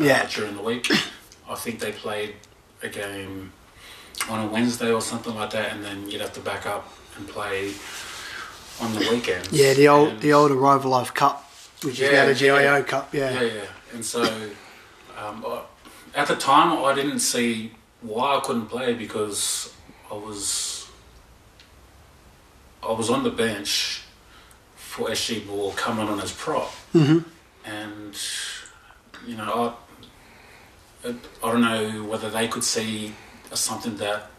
uh, 0.00 0.04
Yeah. 0.04 0.26
during 0.26 0.56
the 0.56 0.62
week. 0.62 0.90
I 1.48 1.54
think 1.54 1.78
they 1.80 1.92
played 1.92 2.34
a 2.82 2.88
game 2.88 3.52
on 4.30 4.46
a 4.46 4.46
Wednesday 4.46 4.90
or 4.92 5.00
something 5.00 5.34
like 5.34 5.50
that, 5.50 5.72
and 5.72 5.84
then 5.84 6.08
you'd 6.08 6.20
have 6.20 6.32
to 6.34 6.40
back 6.40 6.66
up 6.66 6.92
and 7.16 7.28
play 7.28 7.72
on 8.80 8.92
the 8.94 9.00
weekend. 9.10 9.48
Yeah, 9.52 9.74
the 9.74 9.88
old 9.88 10.08
And- 10.10 10.20
the 10.20 10.32
old 10.32 10.50
Arrive 10.50 10.84
Alive 10.84 11.12
Cup, 11.14 11.50
which 11.82 12.00
is 12.00 12.12
now 12.12 12.26
the 12.26 12.34
GIO 12.34 12.58
yeah. 12.58 12.82
Cup. 12.82 13.12
Yeah. 13.14 13.30
Yeah, 13.32 13.42
yeah. 13.42 13.64
And 13.92 14.04
so 14.04 14.22
um, 15.18 15.44
I, 15.46 15.62
at 16.14 16.28
the 16.28 16.36
time, 16.36 16.82
I 16.84 16.94
didn't 16.94 17.20
see 17.20 17.72
why 18.00 18.36
I 18.36 18.40
couldn't 18.40 18.66
play 18.66 18.94
because 18.94 19.72
I 20.10 20.14
was 20.14 20.88
I 22.82 22.92
was 22.92 23.10
on 23.10 23.22
the 23.22 23.30
bench 23.30 24.02
for 24.74 25.08
SG 25.08 25.46
Ball 25.46 25.72
coming 25.72 26.08
on 26.08 26.20
as 26.20 26.32
prop, 26.32 26.70
hmm 26.92 27.18
and 27.64 28.16
you 29.26 29.36
know 29.36 29.76
I 31.04 31.14
I 31.42 31.52
don't 31.52 31.62
know 31.62 32.04
whether 32.04 32.30
they 32.30 32.48
could 32.48 32.64
see 32.64 33.14
something 33.52 33.96
that 33.96 34.30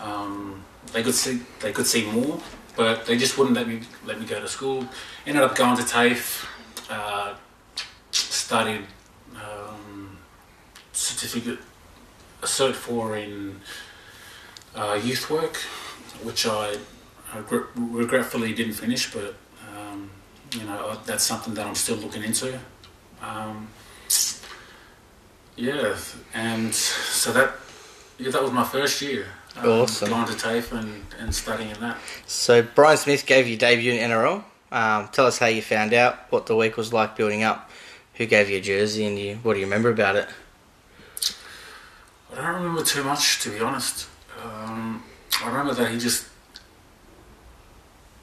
um, 0.00 0.62
they 0.92 1.02
could 1.02 1.14
see 1.14 1.40
they 1.60 1.72
could 1.72 1.86
see 1.86 2.04
more, 2.10 2.40
but 2.76 3.06
they 3.06 3.16
just 3.16 3.38
wouldn't 3.38 3.56
let 3.56 3.66
me 3.66 3.80
let 4.04 4.20
me 4.20 4.26
go 4.26 4.40
to 4.40 4.48
school. 4.48 4.86
Ended 5.26 5.42
up 5.42 5.56
going 5.56 5.76
to 5.76 5.82
TAFE, 5.82 6.46
uh, 6.90 7.34
studied 8.10 8.84
um, 9.36 10.18
certificate, 10.92 11.58
a 12.42 12.46
cert 12.46 12.74
for 12.74 13.16
in 13.16 13.60
uh, 14.74 15.00
youth 15.02 15.30
work, 15.30 15.56
which 16.22 16.46
I, 16.46 16.76
regretfully 17.74 18.52
didn't 18.52 18.74
finish, 18.74 19.12
but 19.12 19.34
you 20.54 20.64
know 20.64 20.96
that's 21.04 21.24
something 21.24 21.54
that 21.54 21.66
I'm 21.66 21.74
still 21.74 21.96
looking 21.96 22.22
into. 22.22 22.58
Um, 23.22 23.68
yeah, 25.56 25.96
and 26.34 26.74
so 26.74 27.32
that 27.32 27.54
yeah, 28.18 28.30
that 28.30 28.42
was 28.42 28.52
my 28.52 28.64
first 28.64 29.00
year. 29.02 29.26
um, 29.56 29.68
Awesome. 29.68 30.08
Going 30.08 30.26
to 30.26 30.34
TAFE 30.34 30.72
and, 30.72 31.04
and 31.18 31.34
studying 31.34 31.70
in 31.70 31.80
that. 31.80 31.98
So 32.26 32.62
Brian 32.62 32.96
Smith 32.96 33.26
gave 33.26 33.46
you 33.48 33.56
debut 33.56 33.92
in 33.92 34.10
NRL. 34.10 34.44
Um, 34.72 35.08
tell 35.12 35.26
us 35.26 35.38
how 35.38 35.46
you 35.46 35.62
found 35.62 35.92
out, 35.94 36.30
what 36.30 36.46
the 36.46 36.56
week 36.56 36.76
was 36.76 36.92
like 36.92 37.16
building 37.16 37.42
up, 37.44 37.70
who 38.14 38.26
gave 38.26 38.50
you 38.50 38.58
a 38.58 38.60
jersey, 38.60 39.06
and 39.06 39.16
you, 39.18 39.36
what 39.42 39.54
do 39.54 39.60
you 39.60 39.66
remember 39.66 39.90
about 39.90 40.16
it? 40.16 40.28
I 42.32 42.36
don't 42.36 42.54
remember 42.56 42.82
too 42.82 43.04
much, 43.04 43.40
to 43.42 43.50
be 43.50 43.60
honest. 43.60 44.08
Um, 44.42 45.04
I 45.42 45.46
remember 45.48 45.74
that 45.74 45.90
he 45.92 45.98
just 45.98 46.28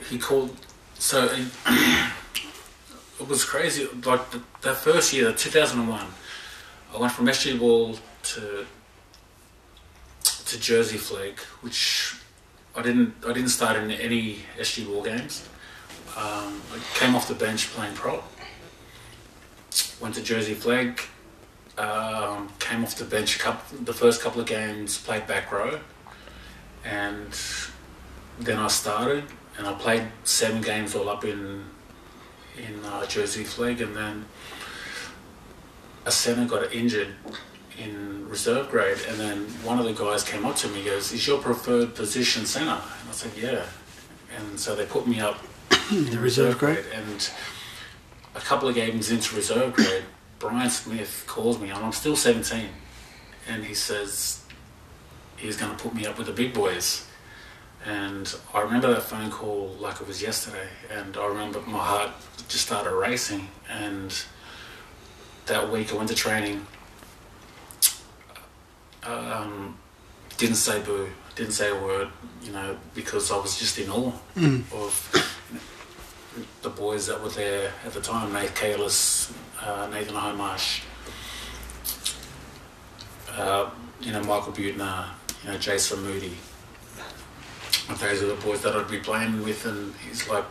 he 0.09 0.17
called. 0.17 0.55
So 0.99 1.27
he, 1.29 1.47
it 3.21 3.27
was 3.27 3.45
crazy. 3.45 3.87
Like 4.05 4.31
the, 4.31 4.41
that 4.61 4.77
first 4.77 5.13
year, 5.13 5.31
2001, 5.31 6.07
I 6.93 6.97
went 6.99 7.13
from 7.13 7.27
SG 7.27 7.59
Ball 7.59 7.95
to 8.23 8.65
to 10.23 10.59
Jersey 10.59 10.97
Flegg, 10.97 11.39
which 11.61 12.15
I 12.75 12.81
didn't 12.81 13.13
I 13.25 13.31
didn't 13.33 13.49
start 13.49 13.77
in 13.77 13.91
any 13.91 14.39
SG 14.57 14.87
Ball 14.87 15.03
games. 15.03 15.47
Um, 16.17 16.61
I 16.73 16.79
came 16.99 17.15
off 17.15 17.27
the 17.27 17.35
bench 17.35 17.67
playing 17.69 17.93
prop. 17.93 18.23
Went 20.01 20.15
to 20.15 20.23
Jersey 20.23 20.55
Flegg, 20.55 20.99
um, 21.77 22.49
came 22.59 22.83
off 22.83 22.95
the 22.95 23.05
bench 23.05 23.37
couple, 23.39 23.77
the 23.77 23.93
first 23.93 24.21
couple 24.21 24.41
of 24.41 24.47
games, 24.47 24.97
played 24.97 25.27
back 25.27 25.51
row, 25.51 25.79
and 26.83 27.39
then 28.39 28.57
I 28.57 28.67
started 28.67 29.25
and 29.57 29.67
I 29.67 29.73
played 29.73 30.03
seven 30.23 30.61
games 30.61 30.95
all 30.95 31.07
up 31.07 31.23
in 31.23 31.63
in 32.57 32.83
uh, 32.85 33.05
Jersey 33.05 33.43
Flegg, 33.43 33.81
and 33.81 33.95
then 33.95 34.25
a 36.05 36.11
centre 36.11 36.45
got 36.45 36.73
injured 36.73 37.09
in 37.77 38.27
reserve 38.27 38.69
grade, 38.69 38.97
and 39.07 39.19
then 39.19 39.37
one 39.63 39.79
of 39.79 39.85
the 39.85 39.93
guys 39.93 40.23
came 40.23 40.45
up 40.45 40.55
to 40.57 40.67
me, 40.69 40.77
and 40.77 40.85
goes, 40.85 41.11
"Is 41.11 41.27
your 41.27 41.39
preferred 41.39 41.95
position 41.95 42.45
centre?" 42.45 42.69
And 42.71 43.09
I 43.09 43.11
said, 43.11 43.31
"Yeah," 43.35 43.65
and 44.37 44.59
so 44.59 44.75
they 44.75 44.85
put 44.85 45.07
me 45.07 45.19
up 45.19 45.37
in 45.91 46.05
The 46.11 46.19
reserve 46.19 46.57
grade. 46.57 46.85
and 46.93 47.29
a 48.35 48.39
couple 48.39 48.69
of 48.69 48.75
games 48.75 49.11
into 49.11 49.35
reserve 49.35 49.73
grade, 49.73 50.03
Brian 50.39 50.69
Smith 50.69 51.25
calls 51.27 51.59
me, 51.59 51.69
and 51.69 51.83
I'm 51.83 51.91
still 51.91 52.15
17, 52.15 52.69
and 53.49 53.63
he 53.65 53.73
says 53.73 54.43
he's 55.37 55.57
going 55.57 55.75
to 55.75 55.81
put 55.81 55.93
me 55.93 56.05
up 56.05 56.17
with 56.17 56.27
the 56.27 56.33
big 56.33 56.53
boys. 56.53 57.07
And 57.85 58.33
I 58.53 58.61
remember 58.61 58.93
that 58.93 59.01
phone 59.03 59.31
call 59.31 59.75
like 59.79 59.99
it 60.01 60.07
was 60.07 60.21
yesterday, 60.21 60.67
and 60.91 61.17
I 61.17 61.25
remember 61.25 61.59
my 61.61 61.79
heart 61.79 62.11
just 62.51 62.65
started 62.65 62.91
racing. 62.91 63.47
And 63.69 64.13
that 65.45 65.71
week 65.71 65.93
I 65.93 65.95
went 65.95 66.09
to 66.09 66.15
training, 66.15 66.65
um, 69.03 69.77
didn't 70.37 70.55
say 70.55 70.81
boo, 70.81 71.09
didn't 71.35 71.53
say 71.53 71.69
a 71.69 71.75
word, 71.75 72.09
you 72.43 72.51
know, 72.51 72.77
because 72.93 73.31
I 73.31 73.37
was 73.37 73.57
just 73.57 73.79
in 73.79 73.89
awe 73.89 74.13
of 74.73 75.47
the 76.61 76.69
boys 76.69 77.07
that 77.07 77.21
were 77.21 77.29
there 77.29 77.71
at 77.85 77.93
the 77.93 78.01
time, 78.01 78.33
Nate 78.33 78.53
Cayless, 78.53 79.33
uh, 79.61 79.87
Nathan 79.91 80.15
Hindmarsh, 80.15 80.83
uh, 83.37 83.69
you 84.01 84.11
know, 84.11 84.21
Michael 84.23 84.51
Buettner, 84.53 85.07
you 85.43 85.51
know, 85.51 85.57
Jason 85.57 86.03
Moodie. 86.03 86.37
Those 87.99 88.23
are 88.23 88.27
the 88.27 88.35
boys 88.35 88.61
that 88.61 88.75
I'd 88.75 88.89
be 88.89 88.99
playing 88.99 89.43
with, 89.43 89.65
and 89.65 89.93
he's 89.95 90.27
like, 90.29 90.45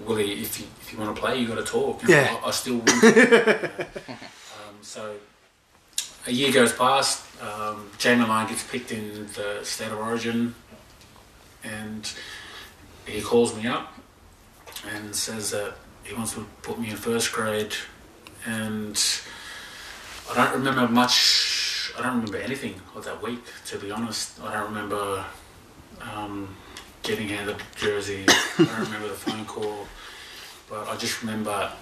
Willie, 0.00 0.32
if 0.40 0.60
you, 0.60 0.66
if 0.80 0.92
you 0.92 0.98
want 0.98 1.14
to 1.14 1.20
play, 1.20 1.38
you 1.40 1.48
got 1.48 1.56
to 1.56 1.64
talk. 1.64 2.00
And 2.02 2.10
Yeah. 2.10 2.38
I, 2.42 2.48
I 2.48 2.50
still 2.50 2.76
um, 2.82 4.76
so 4.82 5.14
a 6.26 6.32
year 6.32 6.52
goes 6.52 6.72
past, 6.72 7.24
um, 7.42 7.90
Jamie 7.98 8.24
Lyon 8.26 8.48
gets 8.48 8.62
picked 8.64 8.92
in 8.92 9.26
the 9.34 9.60
State 9.62 9.90
of 9.90 9.98
Origin, 9.98 10.54
and 11.64 12.10
he 13.06 13.20
calls 13.20 13.56
me 13.56 13.66
up 13.66 13.92
and 14.94 15.14
says 15.14 15.50
that 15.50 15.74
he 16.04 16.14
wants 16.14 16.34
to 16.34 16.46
put 16.62 16.78
me 16.78 16.90
in 16.90 16.96
first 16.96 17.32
grade, 17.32 17.74
and 18.46 19.02
I 20.30 20.34
don't 20.36 20.52
remember 20.54 20.86
much. 20.92 21.92
I 21.98 22.02
don't 22.02 22.14
remember 22.16 22.36
anything 22.38 22.80
of 22.94 23.04
that 23.04 23.20
week, 23.22 23.42
to 23.66 23.78
be 23.78 23.90
honest. 23.90 24.40
I 24.42 24.52
don't 24.52 24.68
remember 24.68 25.24
um, 26.00 26.56
getting 27.02 27.28
handed 27.28 27.56
a 27.56 27.78
jersey. 27.78 28.24
I 28.58 28.64
don't 28.64 28.80
remember 28.80 29.08
the 29.08 29.14
phone 29.14 29.44
call, 29.44 29.86
but 30.68 30.88
I 30.88 30.96
just 30.96 31.22
remember 31.22 31.72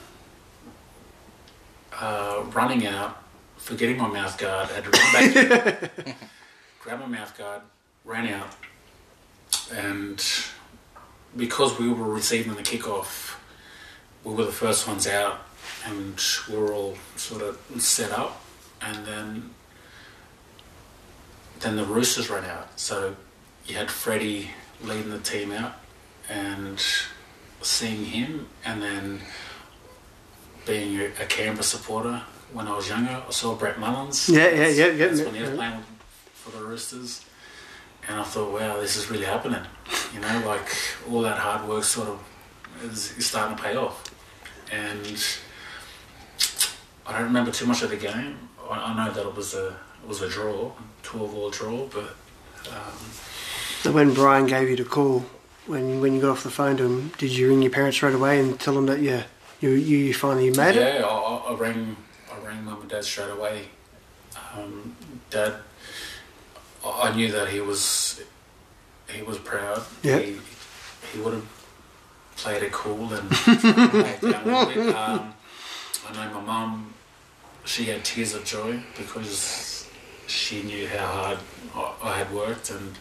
uh, 2.00 2.44
running 2.52 2.86
out, 2.86 3.22
forgetting 3.56 3.98
my 3.98 4.08
mouth 4.08 4.36
guard, 4.38 4.68
had 4.68 4.84
to 4.84 4.90
run 4.90 5.12
back, 5.12 6.16
grab 6.80 7.00
my 7.00 7.06
mouth 7.06 7.36
guard, 7.36 7.62
ran 8.04 8.28
out, 8.28 8.54
and 9.72 10.24
because 11.36 11.78
we 11.78 11.88
were 11.88 12.12
receiving 12.12 12.54
the 12.54 12.62
kickoff, 12.62 13.36
we 14.24 14.34
were 14.34 14.44
the 14.44 14.52
first 14.52 14.86
ones 14.86 15.06
out, 15.06 15.40
and 15.84 16.20
we 16.48 16.56
were 16.56 16.72
all 16.72 16.96
sort 17.16 17.42
of 17.42 17.58
set 17.80 18.12
up, 18.12 18.42
and 18.80 19.06
then 19.06 19.50
then 21.60 21.76
the 21.76 21.84
Roosters 21.84 22.28
ran 22.28 22.44
out. 22.44 22.78
So 22.78 23.16
you 23.66 23.76
had 23.76 23.90
Freddie 23.90 24.50
leading 24.82 25.10
the 25.10 25.18
team 25.18 25.52
out, 25.52 25.74
and 26.28 26.82
seeing 27.62 28.04
him, 28.04 28.48
and 28.64 28.82
then 28.82 29.20
being 30.66 30.98
a, 30.98 31.04
a 31.22 31.26
Canberra 31.26 31.62
supporter 31.62 32.22
when 32.52 32.68
I 32.68 32.76
was 32.76 32.88
younger, 32.88 33.22
I 33.26 33.30
saw 33.30 33.54
Brett 33.54 33.78
Mullins. 33.78 34.28
Yeah, 34.28 34.48
yeah, 34.48 34.68
yeah, 34.68 34.86
yeah, 34.86 35.06
That's 35.08 35.20
when 35.22 35.34
he 35.34 35.40
was 35.40 35.50
yeah. 35.50 35.56
playing 35.56 35.82
for 36.32 36.56
the 36.56 36.64
Roosters. 36.64 37.24
And 38.08 38.20
I 38.20 38.22
thought, 38.22 38.52
wow, 38.52 38.80
this 38.80 38.96
is 38.96 39.10
really 39.10 39.24
happening. 39.24 39.62
You 40.14 40.20
know, 40.20 40.42
like 40.46 40.68
all 41.10 41.22
that 41.22 41.38
hard 41.38 41.68
work 41.68 41.82
sort 41.82 42.08
of 42.08 42.20
is, 42.84 43.16
is 43.18 43.26
starting 43.26 43.56
to 43.56 43.62
pay 43.62 43.76
off. 43.76 44.04
And 44.70 45.22
I 47.06 47.12
don't 47.12 47.24
remember 47.24 47.50
too 47.50 47.66
much 47.66 47.82
of 47.82 47.90
the 47.90 47.96
game. 47.96 48.48
I, 48.70 48.92
I 48.92 48.96
know 48.96 49.12
that 49.12 49.26
it 49.26 49.34
was 49.34 49.54
a 49.54 49.68
it 50.02 50.08
was 50.08 50.22
a 50.22 50.28
draw, 50.28 50.72
twelve 51.02 51.34
all 51.34 51.50
draw, 51.50 51.86
but 51.86 52.14
um, 52.70 52.98
So 53.82 53.92
when 53.92 54.14
Brian 54.14 54.46
gave 54.46 54.68
you 54.68 54.76
the 54.76 54.84
call, 54.84 55.24
when 55.66 56.00
when 56.00 56.14
you 56.14 56.20
got 56.20 56.30
off 56.30 56.42
the 56.42 56.50
phone 56.50 56.76
to 56.78 56.84
him, 56.84 57.12
did 57.18 57.30
you 57.32 57.48
ring 57.48 57.62
your 57.62 57.70
parents 57.72 57.96
straight 57.96 58.14
away 58.14 58.40
and 58.40 58.58
tell 58.58 58.74
them 58.74 58.86
that 58.86 59.00
yeah, 59.00 59.24
you 59.60 59.70
you, 59.70 59.98
you 59.98 60.14
finally 60.14 60.50
made 60.50 60.76
it? 60.76 61.00
yeah, 61.00 61.06
I, 61.06 61.50
I- 61.50 61.54
rang 61.54 61.96
I 62.32 62.46
rang 62.46 62.64
mum 62.64 62.80
and 62.80 62.90
dad 62.90 63.04
straight 63.04 63.30
away. 63.30 63.68
Um, 64.56 64.96
dad, 65.30 65.54
I 66.84 67.14
knew 67.14 67.30
that 67.32 67.48
he 67.48 67.60
was 67.60 68.20
he 69.08 69.22
was 69.22 69.38
proud. 69.38 69.82
Yeah. 70.02 70.18
He, 70.18 70.36
he 71.12 71.20
would 71.20 71.34
have 71.34 71.46
played 72.36 72.62
it 72.62 72.72
cool 72.72 73.12
and 73.12 73.30
played 73.30 74.20
down 74.20 74.48
a 74.48 74.64
little 74.68 74.84
bit. 74.84 74.94
Um, 74.94 75.32
I 76.08 76.12
know 76.12 76.34
my 76.34 76.40
mum, 76.40 76.94
she 77.64 77.84
had 77.84 78.04
tears 78.04 78.34
of 78.34 78.44
joy 78.44 78.82
because 78.96 79.88
she 80.26 80.62
knew 80.62 80.88
how 80.88 81.06
hard 81.06 81.38
I, 81.74 81.94
I 82.10 82.18
had 82.18 82.32
worked 82.32 82.70
and 82.70 82.98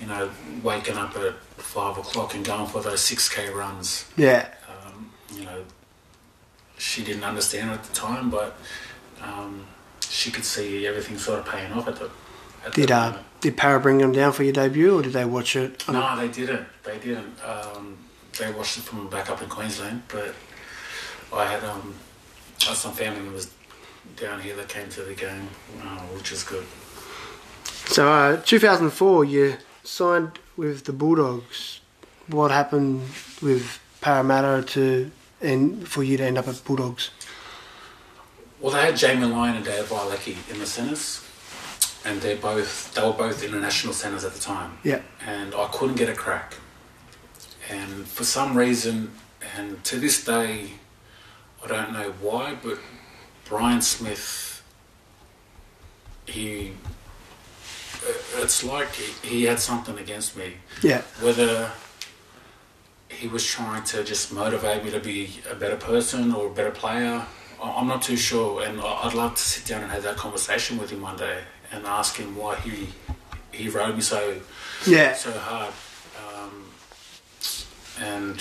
you 0.00 0.06
know 0.06 0.30
waking 0.62 0.96
up 0.96 1.16
at 1.16 1.34
five 1.56 1.98
o'clock 1.98 2.34
and 2.34 2.44
going 2.44 2.66
for 2.66 2.80
those 2.82 3.00
six 3.00 3.28
k 3.28 3.50
runs 3.50 4.06
Yeah, 4.16 4.48
um, 4.68 5.10
you 5.34 5.44
know, 5.44 5.64
she 6.78 7.02
didn't 7.04 7.24
understand 7.24 7.70
at 7.70 7.82
the 7.84 7.94
time, 7.94 8.30
but 8.30 8.56
um, 9.22 9.66
she 10.08 10.30
could 10.30 10.44
see 10.44 10.86
everything 10.86 11.18
sort 11.18 11.40
of 11.40 11.46
paying 11.46 11.72
off 11.72 11.88
at 11.88 11.96
the. 11.96 12.10
At 12.64 12.74
Did 12.74 12.88
the 12.88 12.96
uh, 12.96 13.06
moment. 13.10 13.26
did 13.40 13.56
Para 13.56 13.78
bring 13.80 13.98
them 13.98 14.12
down 14.12 14.32
for 14.32 14.42
your 14.42 14.52
debut, 14.52 14.98
or 14.98 15.02
did 15.02 15.12
they 15.12 15.24
watch 15.24 15.54
it? 15.56 15.86
No, 15.88 16.16
they 16.16 16.28
didn't. 16.28 16.66
They 16.84 16.98
didn't. 16.98 17.34
Um, 17.44 17.96
they 18.38 18.50
watched 18.52 18.78
it 18.78 18.82
from 18.82 19.08
back 19.08 19.30
up 19.30 19.40
in 19.42 19.48
Queensland, 19.48 20.02
but 20.08 20.34
I 21.32 21.44
had 21.46 21.62
um, 21.64 21.94
I 22.62 22.64
had 22.70 22.76
some 22.76 22.92
family 22.92 23.20
members 23.20 23.52
down 24.16 24.40
here 24.40 24.56
that 24.56 24.68
came 24.68 24.88
to 24.90 25.02
the 25.02 25.14
game, 25.14 25.48
uh, 25.82 25.98
which 26.16 26.32
is 26.32 26.42
good. 26.42 26.64
So, 27.86 28.10
uh, 28.10 28.36
2004, 28.44 29.24
you 29.24 29.56
signed 29.88 30.38
with 30.56 30.84
the 30.84 30.92
Bulldogs. 30.92 31.80
What 32.28 32.50
happened 32.50 33.00
with 33.40 33.80
Parramatta 34.00 34.62
to 34.74 35.10
and 35.40 35.88
for 35.88 36.02
you 36.02 36.16
to 36.18 36.24
end 36.24 36.36
up 36.36 36.46
at 36.46 36.62
Bulldogs? 36.64 37.10
Well, 38.60 38.72
they 38.72 38.82
had 38.82 38.96
Jamie 38.96 39.26
Lyon 39.26 39.56
and 39.56 39.64
Dave 39.64 39.84
Vaealiki 39.86 40.36
in 40.52 40.58
the 40.58 40.66
centres, 40.66 41.24
and 42.04 42.20
they 42.20 42.34
both 42.34 42.92
they 42.94 43.02
were 43.02 43.12
both 43.12 43.42
international 43.42 43.94
centres 43.94 44.24
at 44.24 44.32
the 44.34 44.40
time. 44.40 44.78
Yeah. 44.82 45.00
and 45.26 45.54
I 45.54 45.68
couldn't 45.72 45.96
get 45.96 46.08
a 46.08 46.14
crack. 46.14 46.54
And 47.70 48.06
for 48.06 48.24
some 48.24 48.56
reason, 48.56 49.12
and 49.56 49.82
to 49.84 49.98
this 49.98 50.24
day, 50.24 50.70
I 51.62 51.66
don't 51.66 51.92
know 51.92 52.12
why, 52.20 52.56
but 52.62 52.78
Brian 53.44 53.82
Smith, 53.82 54.62
he, 56.26 56.72
it's 58.36 58.64
like 58.64 58.92
he, 58.92 59.28
he 59.28 59.44
had 59.44 59.58
something 59.60 59.98
against 59.98 60.36
me. 60.36 60.54
Yeah. 60.82 61.02
Whether 61.20 61.70
he 63.08 63.26
was 63.28 63.44
trying 63.46 63.82
to 63.84 64.04
just 64.04 64.32
motivate 64.32 64.84
me 64.84 64.90
to 64.90 65.00
be 65.00 65.40
a 65.50 65.54
better 65.54 65.76
person 65.76 66.32
or 66.32 66.46
a 66.46 66.50
better 66.50 66.70
player, 66.70 67.24
I'm 67.62 67.88
not 67.88 68.02
too 68.02 68.16
sure. 68.16 68.62
And 68.62 68.80
I'd 68.80 69.14
love 69.14 69.34
to 69.34 69.42
sit 69.42 69.66
down 69.66 69.82
and 69.82 69.90
have 69.92 70.02
that 70.04 70.16
conversation 70.16 70.78
with 70.78 70.90
him 70.90 71.02
one 71.02 71.16
day 71.16 71.40
and 71.72 71.84
ask 71.86 72.16
him 72.16 72.36
why 72.36 72.56
he 72.56 72.88
he 73.52 73.68
rode 73.68 73.96
me 73.96 74.00
so 74.02 74.40
Yeah. 74.86 75.14
so 75.14 75.32
hard. 75.32 75.74
Um, 76.22 76.64
and 78.00 78.40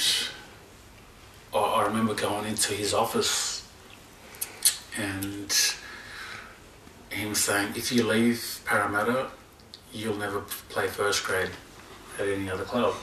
I, 1.53 1.57
I 1.57 1.85
remember 1.87 2.13
going 2.13 2.45
into 2.45 2.73
his 2.73 2.93
office 2.93 3.67
and 4.97 5.51
him 7.09 7.33
saying, 7.35 7.73
if 7.75 7.91
you 7.91 8.03
leave 8.03 8.59
Parramatta, 8.65 9.27
you'll 9.97 10.17
never 10.17 10.41
play 10.69 10.87
first 10.87 11.23
grade 11.23 11.49
at 12.19 12.27
any 12.27 12.49
other 12.49 12.63
club. 12.63 12.93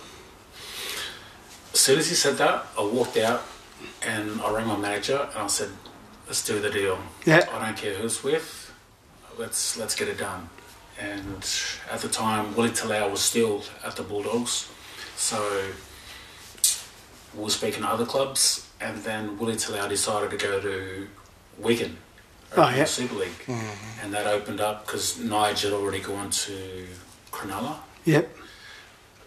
As 1.72 1.80
soon 1.80 1.98
as 1.98 2.08
he 2.08 2.14
said 2.14 2.36
that, 2.38 2.66
I 2.78 2.84
walked 2.84 3.16
out 3.16 3.42
and 4.06 4.40
I 4.40 4.50
rang 4.52 4.66
my 4.66 4.76
manager 4.76 5.28
and 5.34 5.42
I 5.44 5.46
said, 5.48 5.70
let's 6.26 6.44
do 6.44 6.60
the 6.60 6.70
deal. 6.70 6.98
Yeah. 7.26 7.46
I 7.52 7.66
don't 7.66 7.76
care 7.76 7.94
who's 7.94 8.22
with, 8.22 8.72
let's 9.38 9.76
let's 9.76 9.94
get 9.94 10.08
it 10.08 10.18
done. 10.18 10.48
And 11.00 11.44
at 11.90 12.00
the 12.00 12.08
time, 12.08 12.54
Willie 12.54 12.70
Talau 12.70 13.10
was 13.10 13.20
still 13.20 13.64
at 13.84 13.96
the 13.96 14.04
Bulldogs, 14.04 14.70
so 15.16 15.38
we 17.34 17.42
were 17.42 17.50
speaking 17.50 17.82
to 17.82 17.88
other 17.88 18.06
clubs, 18.06 18.68
and 18.80 19.02
then 19.02 19.36
Willie 19.36 19.56
Talau 19.56 19.88
decided 19.88 20.30
to 20.30 20.36
go 20.36 20.60
to 20.60 21.08
Wigan, 21.58 21.96
Oh, 22.56 22.68
yeah. 22.76 22.84
Super 22.84 23.14
League, 23.16 23.44
and 24.02 24.12
that 24.14 24.26
opened 24.26 24.60
up 24.60 24.86
because 24.86 25.18
Nigel 25.18 25.70
had 25.72 25.80
already 25.80 26.00
gone 26.00 26.30
to 26.30 26.86
Cronulla, 27.32 27.76
Yep. 28.04 28.36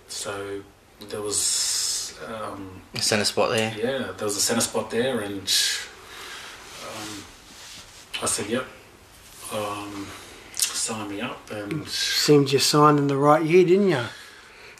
so 0.08 0.62
there 1.10 1.22
was 1.22 2.18
um, 2.28 2.82
Centre 2.96 3.26
spot 3.26 3.50
there. 3.52 3.74
yeah, 3.78 4.12
there 4.18 4.26
was 4.26 4.38
a 4.38 4.42
centre 4.42 4.62
spot 4.62 4.90
there, 4.92 5.20
and 5.22 5.42
um, 6.88 7.24
I 8.22 8.26
said, 8.26 8.48
"Yep, 8.50 8.66
um, 9.54 10.08
sign 10.56 11.10
me 11.10 11.22
up." 11.22 11.52
And 11.52 11.88
Seemed 11.88 12.52
you 12.52 12.60
signed 12.60 12.98
in 12.98 13.08
the 13.08 13.18
right 13.18 13.44
year, 13.46 13.66
didn't 13.66 13.90
you? 13.90 14.04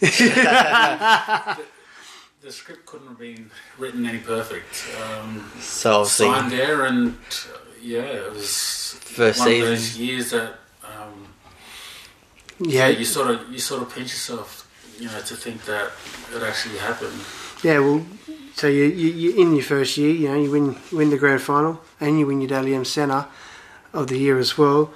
the 2.40 2.50
script 2.50 2.86
couldn't 2.86 3.08
have 3.08 3.18
been 3.18 3.50
written 3.78 4.06
any 4.06 4.18
perfect. 4.18 4.84
Um, 5.02 5.50
So 5.60 6.00
obviously, 6.00 6.26
signed 6.26 6.52
there, 6.52 6.84
and 6.86 7.14
uh, 7.52 7.58
yeah, 7.82 8.02
it 8.02 8.32
was 8.32 8.94
First 9.00 9.40
one 9.40 9.48
of 9.52 9.60
those 9.60 9.98
years 9.98 10.30
that 10.30 10.54
um, 10.84 11.28
Yeah. 12.60 12.88
you 12.88 13.04
sort 13.04 13.30
of 13.30 13.50
you 13.50 13.58
sort 13.58 13.82
of 13.82 13.88
pinch 13.94 14.08
yourself, 14.08 14.68
you 14.98 15.06
know, 15.06 15.20
to 15.20 15.36
think 15.36 15.64
that 15.64 15.90
it 16.34 16.42
actually 16.42 16.78
happened. 16.78 17.20
Yeah, 17.62 17.80
well, 17.80 18.04
so 18.54 18.66
you, 18.68 18.84
you, 18.84 19.08
you 19.10 19.40
in 19.42 19.54
your 19.54 19.64
first 19.64 19.96
year, 19.96 20.10
you 20.14 20.28
know, 20.28 20.40
you 20.40 20.50
win 20.50 20.76
win 20.92 21.10
the 21.10 21.18
grand 21.18 21.42
final 21.42 21.80
and 22.00 22.18
you 22.18 22.26
win 22.26 22.40
your 22.40 22.48
Dally 22.48 22.74
M 22.74 22.84
Centre 22.84 23.26
of 23.92 24.08
the 24.08 24.18
year 24.18 24.38
as 24.38 24.56
well. 24.58 24.92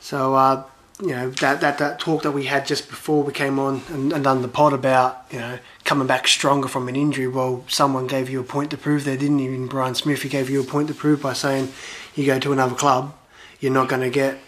So, 0.00 0.34
uh, 0.34 0.64
you 1.00 1.08
know, 1.08 1.30
that, 1.30 1.60
that, 1.60 1.78
that 1.78 1.98
talk 2.00 2.22
that 2.22 2.32
we 2.32 2.44
had 2.46 2.66
just 2.66 2.88
before 2.88 3.22
we 3.22 3.32
came 3.32 3.58
on 3.58 3.82
and, 3.88 4.12
and 4.12 4.24
done 4.24 4.42
the 4.42 4.48
pod 4.48 4.72
about, 4.72 5.24
you 5.30 5.38
know, 5.38 5.58
coming 5.84 6.06
back 6.08 6.26
stronger 6.28 6.68
from 6.68 6.88
an 6.88 6.96
injury, 6.96 7.28
well, 7.28 7.64
someone 7.68 8.06
gave 8.06 8.28
you 8.28 8.40
a 8.40 8.44
point 8.44 8.70
to 8.72 8.76
prove 8.76 9.04
there, 9.04 9.16
didn't 9.16 9.38
he? 9.38 9.46
In 9.46 9.66
Brian 9.68 9.94
Smith, 9.94 10.22
he 10.22 10.28
gave 10.28 10.50
you 10.50 10.60
a 10.60 10.64
point 10.64 10.88
to 10.88 10.94
prove 10.94 11.22
by 11.22 11.32
saying 11.32 11.72
you 12.14 12.26
go 12.26 12.38
to 12.38 12.52
another 12.52 12.74
club, 12.74 13.14
you're 13.60 13.72
not 13.72 13.88
going 13.88 14.02
to 14.02 14.10
get 14.10 14.38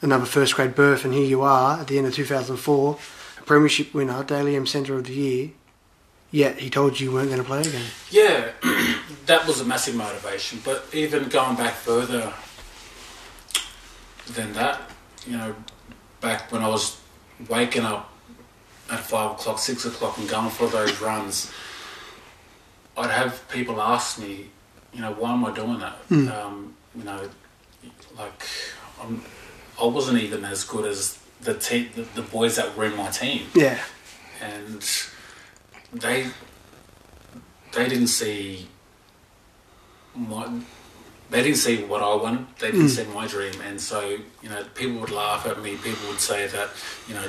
another 0.00 0.26
first 0.26 0.54
grade 0.54 0.74
berth, 0.74 1.04
and 1.04 1.12
here 1.12 1.24
you 1.24 1.42
are 1.42 1.80
at 1.80 1.88
the 1.88 1.98
end 1.98 2.06
of 2.06 2.14
2004, 2.14 2.98
a 3.38 3.42
premiership 3.42 3.92
winner, 3.94 4.22
Dally 4.24 4.56
M 4.56 4.66
Centre 4.66 4.96
of 4.96 5.04
the 5.04 5.14
Year, 5.14 5.50
Yet 6.30 6.58
he 6.58 6.68
told 6.68 7.00
you 7.00 7.08
you 7.08 7.14
weren't 7.14 7.30
going 7.30 7.40
to 7.40 7.46
play 7.46 7.62
again. 7.62 7.86
Yeah, 8.10 8.50
that 9.26 9.46
was 9.46 9.60
a 9.60 9.64
massive 9.64 9.94
motivation. 9.94 10.60
But 10.62 10.84
even 10.92 11.28
going 11.28 11.56
back 11.56 11.72
further 11.72 12.32
than 14.34 14.52
that, 14.52 14.90
you 15.26 15.38
know, 15.38 15.54
back 16.20 16.52
when 16.52 16.62
I 16.62 16.68
was 16.68 17.00
waking 17.48 17.84
up 17.84 18.12
at 18.90 19.00
five 19.00 19.32
o'clock, 19.32 19.58
six 19.58 19.86
o'clock, 19.86 20.18
and 20.18 20.28
going 20.28 20.50
for 20.50 20.68
those 20.68 21.00
runs, 21.00 21.50
I'd 22.96 23.10
have 23.10 23.48
people 23.48 23.80
ask 23.80 24.18
me, 24.18 24.50
you 24.92 25.00
know, 25.00 25.12
why 25.12 25.32
am 25.32 25.46
I 25.46 25.54
doing 25.54 25.78
that? 25.78 25.96
Um, 26.10 26.74
you 26.98 27.04
know, 27.04 27.28
like 28.18 28.42
I'm, 29.00 29.22
I 29.80 29.86
wasn't 29.86 30.18
even 30.18 30.44
as 30.44 30.64
good 30.64 30.84
as 30.84 31.18
the 31.40 31.54
te- 31.54 31.88
the, 31.94 32.02
the 32.02 32.22
boys 32.22 32.56
that 32.56 32.76
were 32.76 32.84
in 32.86 32.96
my 32.96 33.10
team. 33.10 33.46
Yeah, 33.54 33.78
and 34.42 34.84
they 35.92 36.26
they 37.72 37.88
didn't 37.88 38.08
see 38.08 38.68
my 40.14 40.60
they 41.30 41.42
didn't 41.42 41.58
see 41.58 41.84
what 41.84 42.02
I 42.02 42.14
wanted. 42.14 42.46
They 42.58 42.70
didn't 42.70 42.86
mm. 42.86 42.96
see 42.96 43.04
my 43.14 43.26
dream, 43.26 43.60
and 43.60 43.80
so 43.80 44.00
you 44.42 44.48
know 44.48 44.64
people 44.74 45.00
would 45.00 45.10
laugh 45.10 45.46
at 45.46 45.62
me. 45.62 45.76
People 45.76 46.08
would 46.08 46.20
say 46.20 46.46
that 46.48 46.70
you 47.06 47.14
know 47.14 47.28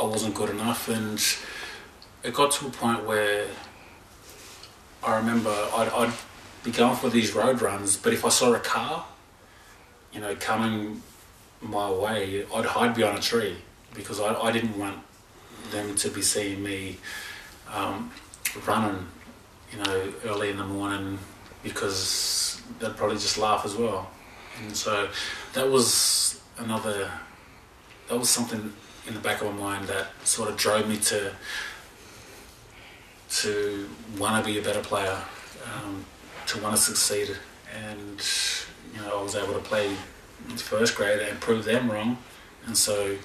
I 0.00 0.04
wasn't 0.04 0.34
good 0.34 0.50
enough, 0.50 0.88
and 0.88 1.22
it 2.22 2.34
got 2.34 2.52
to 2.52 2.66
a 2.66 2.70
point 2.70 3.04
where 3.04 3.46
I 5.02 5.16
remember 5.16 5.50
I'd, 5.50 5.88
I'd 5.88 6.12
be 6.70 6.76
going 6.76 6.96
for 6.96 7.08
these 7.08 7.34
road 7.34 7.62
runs, 7.62 7.96
but 7.96 8.12
if 8.12 8.24
I 8.24 8.28
saw 8.28 8.52
a 8.52 8.58
car, 8.58 9.04
you 10.12 10.20
know, 10.20 10.34
coming 10.36 11.02
my 11.62 11.90
way, 11.90 12.44
I'd 12.54 12.64
hide 12.64 12.94
behind 12.94 13.18
a 13.18 13.22
tree 13.22 13.56
because 13.94 14.20
I, 14.20 14.34
I 14.34 14.52
didn't 14.52 14.78
want 14.78 14.98
them 15.70 15.94
to 15.94 16.10
be 16.10 16.22
seeing 16.22 16.62
me 16.62 16.98
um, 17.72 18.10
running, 18.66 19.06
you 19.72 19.78
know, 19.82 20.12
early 20.24 20.50
in 20.50 20.58
the 20.58 20.64
morning 20.64 21.18
because 21.62 22.60
they'd 22.78 22.96
probably 22.96 23.16
just 23.16 23.38
laugh 23.38 23.64
as 23.64 23.74
well. 23.74 24.10
And 24.62 24.76
so 24.76 25.08
that 25.54 25.68
was 25.68 26.40
another, 26.58 27.10
that 28.08 28.18
was 28.18 28.28
something 28.28 28.72
in 29.06 29.14
the 29.14 29.20
back 29.20 29.40
of 29.40 29.54
my 29.54 29.60
mind 29.60 29.88
that 29.88 30.08
sort 30.24 30.50
of 30.50 30.56
drove 30.56 30.88
me 30.88 30.96
to 30.98 31.32
to 33.30 33.86
want 34.18 34.42
to 34.42 34.50
be 34.50 34.58
a 34.58 34.62
better 34.62 34.80
player, 34.80 35.18
um, 35.66 36.02
to 36.48 36.62
want 36.62 36.76
to 36.76 36.80
succeed. 36.80 37.36
And, 37.74 38.22
you 38.94 39.00
know, 39.00 39.20
I 39.20 39.22
was 39.22 39.34
able 39.34 39.54
to 39.54 39.60
play 39.60 39.94
first 40.56 40.96
grade 40.96 41.20
and 41.20 41.40
prove 41.40 41.64
them 41.64 41.90
wrong. 41.90 42.18
And 42.66 42.76
so 42.76 43.16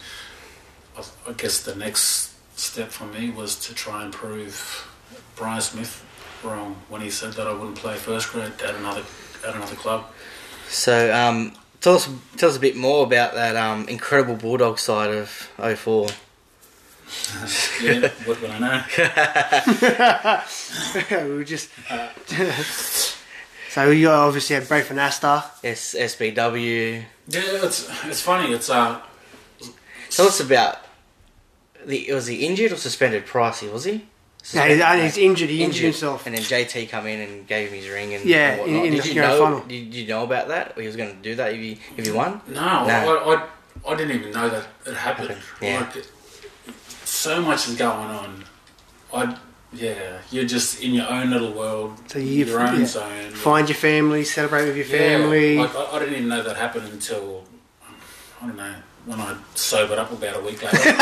I, 0.97 1.03
I 1.27 1.33
guess 1.33 1.63
the 1.63 1.75
next 1.75 2.33
step 2.57 2.89
for 2.89 3.05
me 3.05 3.29
was 3.29 3.55
to 3.67 3.73
try 3.73 4.03
and 4.03 4.13
prove 4.13 4.87
Brian 5.35 5.61
Smith 5.61 6.05
wrong 6.43 6.75
when 6.89 7.01
he 7.01 7.09
said 7.09 7.33
that 7.33 7.47
I 7.47 7.53
wouldn't 7.53 7.77
play 7.77 7.95
first 7.95 8.31
grade 8.31 8.51
at 8.61 8.75
another 8.75 9.03
at 9.45 9.55
another 9.55 9.75
club. 9.75 10.05
So, 10.67 11.13
um, 11.13 11.53
tell 11.81 11.95
us 11.95 12.09
tell 12.37 12.49
us 12.49 12.57
a 12.57 12.59
bit 12.59 12.75
more 12.75 13.03
about 13.03 13.33
that 13.33 13.55
um, 13.55 13.87
incredible 13.87 14.35
Bulldog 14.35 14.79
side 14.79 15.11
of 15.11 15.29
04. 15.57 16.07
Yeah, 17.81 18.09
what 18.25 18.41
would 18.41 18.49
I 18.51 18.59
know? 18.59 18.83
we 21.27 21.33
were 21.35 21.43
just. 21.43 21.69
so 23.69 23.89
you 23.91 24.09
obviously 24.09 24.55
had 24.55 24.67
Braith 24.67 24.89
Anasta. 24.89 25.43
S- 25.63 25.95
SBW. 25.95 27.03
Yeah, 27.27 27.41
it's 27.65 27.89
it's 28.05 28.21
funny. 28.21 28.53
It's 28.53 28.69
uh, 28.69 28.99
Tell 30.09 30.27
us 30.27 30.39
about 30.39 30.77
the 31.85 32.11
was 32.13 32.27
he 32.27 32.45
injured 32.45 32.71
or 32.71 32.75
suspended 32.77 33.25
Pricey? 33.25 33.71
Was 33.71 33.85
he? 33.85 34.05
No, 34.53 34.61
he's, 34.63 34.81
and 34.81 35.01
he's 35.01 35.17
injured. 35.17 35.49
He 35.49 35.63
injured, 35.63 35.83
himself. 35.85 36.25
And 36.27 36.35
then 36.35 36.43
JT 36.43 36.89
come 36.89 37.07
in 37.07 37.21
and 37.21 37.47
gave 37.47 37.69
him 37.69 37.77
his 37.79 37.87
ring 37.89 38.13
and 38.13 38.25
Yeah, 38.25 38.55
and 38.55 38.69
in- 38.69 38.85
in 38.87 38.91
did 38.93 39.03
the 39.03 39.07
you 39.13 39.21
know? 39.21 39.39
final. 39.41 39.59
Did 39.61 39.93
you 39.93 40.05
know 40.07 40.23
about 40.25 40.49
that? 40.49 40.77
He 40.77 40.85
was 40.85 40.97
going 40.97 41.15
to 41.15 41.21
do 41.21 41.35
that 41.35 41.53
if 41.53 41.59
he 41.59 41.79
if 41.97 42.05
he 42.05 42.11
won. 42.11 42.41
No, 42.47 42.85
No. 42.85 43.19
I, 43.25 43.35
I, 43.87 43.91
I 43.91 43.95
didn't 43.95 44.19
even 44.19 44.31
know 44.33 44.49
that 44.49 44.67
it 44.85 44.95
happened. 44.95 45.37
Yeah. 45.61 45.79
Like, 45.79 45.95
it- 45.95 46.11
so 47.05 47.41
much 47.41 47.67
is 47.67 47.75
going 47.75 48.09
on. 48.09 48.43
I 49.13 49.37
yeah, 49.71 50.19
you're 50.29 50.45
just 50.45 50.81
in 50.83 50.93
your 50.93 51.09
own 51.09 51.31
little 51.31 51.51
world, 51.51 51.97
So 52.07 52.19
you- 52.19 52.45
your 52.45 52.59
own 52.59 52.81
yeah. 52.81 52.85
zone. 52.85 53.31
Find 53.31 53.67
your 53.67 53.75
family, 53.75 54.23
celebrate 54.23 54.65
with 54.67 54.77
your 54.77 54.85
Yeah, 54.85 55.17
family. 55.17 55.57
like, 55.57 55.75
I, 55.75 55.85
I 55.93 55.99
didn't 55.99 56.13
even 56.15 56.27
know 56.29 56.43
that 56.43 56.55
happened 56.57 56.89
until 56.93 57.43
I 58.41 58.45
don't 58.47 58.55
know 58.55 58.75
when 59.05 59.19
I 59.19 59.35
sobered 59.55 59.97
up 59.97 60.11
about 60.11 60.37
a 60.37 60.41
week 60.41 60.61
later. 60.61 60.77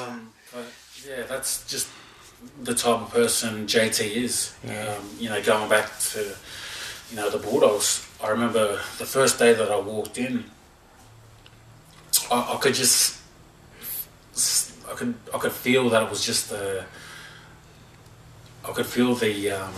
um, 0.00 0.30
but 0.52 0.64
yeah, 1.06 1.22
that's 1.28 1.64
just 1.70 1.88
the 2.62 2.74
type 2.74 3.00
of 3.02 3.10
person 3.12 3.66
JT 3.66 4.00
is. 4.16 4.54
Um, 4.64 5.04
you 5.18 5.28
know, 5.28 5.42
going 5.42 5.68
back 5.68 5.98
to 6.12 6.34
you 7.10 7.16
know 7.16 7.28
the 7.30 7.38
Bulldogs. 7.38 8.06
I 8.22 8.28
remember 8.28 8.80
the 8.98 9.04
first 9.06 9.38
day 9.38 9.52
that 9.52 9.70
I 9.70 9.78
walked 9.78 10.16
in, 10.16 10.44
I, 12.30 12.54
I 12.54 12.56
could 12.60 12.74
just 12.74 13.18
I 14.90 14.94
could 14.94 15.14
I 15.34 15.38
could 15.38 15.52
feel 15.52 15.88
that 15.90 16.02
it 16.02 16.10
was 16.10 16.24
just 16.24 16.48
the 16.50 16.84
I 18.68 18.72
could 18.72 18.86
feel 18.86 19.14
the 19.14 19.50
um, 19.50 19.72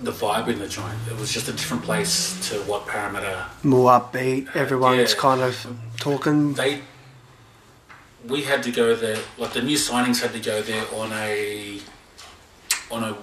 the 0.00 0.12
vibe 0.12 0.48
in 0.48 0.58
the 0.58 0.68
joint. 0.68 0.98
It 1.10 1.16
was 1.18 1.32
just 1.32 1.48
a 1.48 1.52
different 1.52 1.82
place 1.82 2.36
to 2.50 2.56
what 2.70 2.86
Parramatta 2.86 3.46
More 3.62 3.90
upbeat. 3.90 4.54
Everyone's 4.54 5.12
Yeah. 5.14 5.18
kind 5.20 5.40
of 5.42 5.66
talking. 5.98 6.54
they 6.54 6.82
we 8.26 8.42
had 8.42 8.62
to 8.64 8.72
go 8.72 8.94
there 8.96 9.18
like 9.38 9.52
the 9.52 9.62
new 9.62 9.76
signings 9.76 10.20
had 10.20 10.32
to 10.32 10.40
go 10.40 10.60
there 10.62 10.84
on 10.94 11.12
a 11.12 11.80
on 12.90 13.02
a 13.04 13.16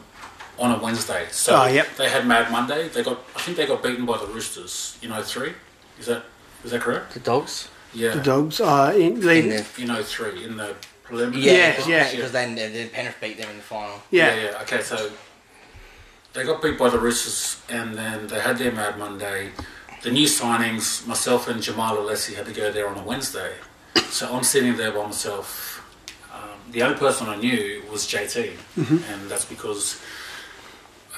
on 0.60 0.72
a 0.72 0.78
Wednesday. 0.84 1.28
So 1.32 1.56
Oh, 1.56 1.66
yep. 1.68 1.88
they 1.98 2.10
had 2.10 2.26
Mad 2.28 2.52
Monday. 2.52 2.88
They 2.90 3.04
got 3.04 3.20
I 3.36 3.40
think 3.42 3.58
they 3.58 3.66
got 3.66 3.84
beaten 3.84 4.06
by 4.06 4.18
the 4.18 4.28
Roosters, 4.28 4.98
you 5.02 5.10
know, 5.10 5.22
three. 5.22 5.54
Is 6.00 6.06
that 6.08 6.24
is 6.64 6.72
that 6.72 6.82
correct? 6.82 7.14
The 7.14 7.20
dogs. 7.20 7.68
Yeah. 7.94 8.14
The 8.16 8.22
dogs 8.22 8.60
are 8.60 8.92
in, 8.94 9.14
In 9.18 9.28
leading. 9.28 9.50
the, 9.52 9.66
You 9.78 9.86
know, 9.88 10.02
three 10.04 10.44
in 10.44 10.58
the 10.58 10.76
preliminary. 11.04 11.46
Yeah, 11.46 11.72
because- 11.72 11.88
yeah. 11.88 12.12
Because 12.12 12.32
then 12.32 12.56
then 12.56 12.90
Penrith 12.90 13.18
beat 13.22 13.38
them 13.38 13.50
in 13.50 13.58
the 13.58 13.64
final. 13.64 14.02
Yeah. 14.12 14.36
yeah, 14.36 14.42
yeah. 14.52 14.62
Okay, 14.64 14.82
so 14.82 15.12
they 16.34 16.44
got 16.44 16.62
beat 16.62 16.78
by 16.80 16.90
the 16.90 17.00
Roosters, 17.00 17.58
and 17.70 17.96
then 17.96 18.28
they 18.28 18.40
had 18.40 18.58
their 18.58 18.72
Mad 18.72 18.98
Monday. 18.98 19.52
The 20.02 20.12
new 20.12 20.26
signings, 20.28 21.06
myself 21.08 21.48
and 21.48 21.62
Jamaal 21.62 21.96
Lolesi 21.98 22.36
had 22.36 22.46
to 22.48 22.54
go 22.54 22.72
there 22.72 22.88
on 22.90 22.98
a 22.98 23.04
Wednesday. 23.04 23.54
So 24.10 24.34
I'm 24.36 24.44
sitting 24.44 24.76
there 24.76 24.92
by 24.92 25.06
myself. 25.06 25.82
Um, 26.34 26.60
the 26.72 26.82
only 26.84 26.98
person 26.98 27.30
I 27.30 27.36
knew 27.36 27.84
was 27.92 28.06
JT, 28.08 28.52
and 28.78 29.30
that's 29.30 29.46
because 29.46 30.02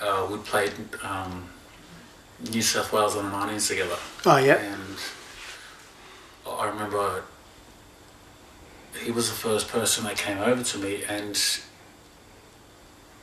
uh, 0.02 0.27
we 0.30 0.38
played 0.39 0.73
um, 1.03 1.47
New 2.52 2.61
South 2.61 2.91
Wales 2.93 3.15
on 3.15 3.23
the 3.26 3.31
19s 3.38 3.68
together. 3.69 3.95
Oh, 4.26 4.38
yeah. 4.38 4.57
And 4.57 4.97
I 6.60 6.68
remember 6.69 7.23
he 9.03 9.11
was 9.11 9.30
the 9.30 9.36
first 9.36 9.68
person 9.68 10.03
that 10.06 10.18
came 10.18 10.38
over 10.38 10.64
to 10.64 10.77
me, 10.77 11.03
and 11.07 11.40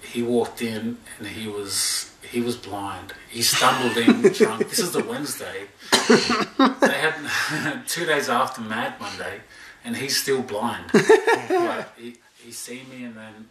he 0.03 0.23
walked 0.23 0.61
in 0.63 0.99
and 1.19 1.29
he 1.29 1.49
was 1.49 2.13
he 2.31 2.41
was 2.41 2.57
blind. 2.57 3.13
He 3.31 3.43
stumbled 3.43 3.97
in 3.97 4.23
drunk. 4.33 4.69
This 4.69 4.79
is 4.79 4.93
the 4.93 5.05
Wednesday. 5.05 5.67
They 6.09 6.99
had 6.99 7.83
two 7.87 8.07
days 8.07 8.29
after 8.29 8.61
Mad 8.61 9.01
Monday, 9.01 9.41
and 9.85 9.97
he's 9.97 10.21
still 10.21 10.43
blind. 10.43 10.93
Like, 10.95 11.99
he 11.99 12.17
he 12.39 12.53
seen 12.53 12.89
me 12.91 13.05
and 13.05 13.17
then 13.17 13.49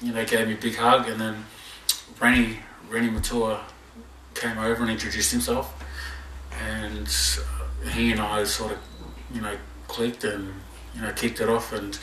you 0.00 0.12
know 0.12 0.24
gave 0.24 0.46
me 0.48 0.54
a 0.54 0.56
big 0.56 0.76
hug, 0.76 1.08
and 1.08 1.20
then 1.20 1.44
Rennie 2.20 2.58
Reni 2.88 3.08
Maitua 3.08 3.60
came 4.34 4.58
over 4.58 4.82
and 4.82 4.90
introduced 4.90 5.32
himself, 5.32 5.82
and 6.62 7.08
he 7.92 8.12
and 8.12 8.20
I 8.20 8.44
sort 8.44 8.72
of 8.72 8.78
you 9.34 9.40
know 9.40 9.56
clicked 9.88 10.24
and 10.24 10.52
you 10.94 11.02
know 11.02 11.12
kicked 11.12 11.40
it 11.40 11.48
off, 11.48 11.72
and 11.72 11.98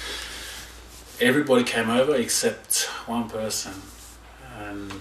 everybody 1.20 1.64
came 1.64 1.90
over 1.90 2.16
except 2.16 2.84
one 3.06 3.30
person, 3.30 3.74
and 4.60 4.92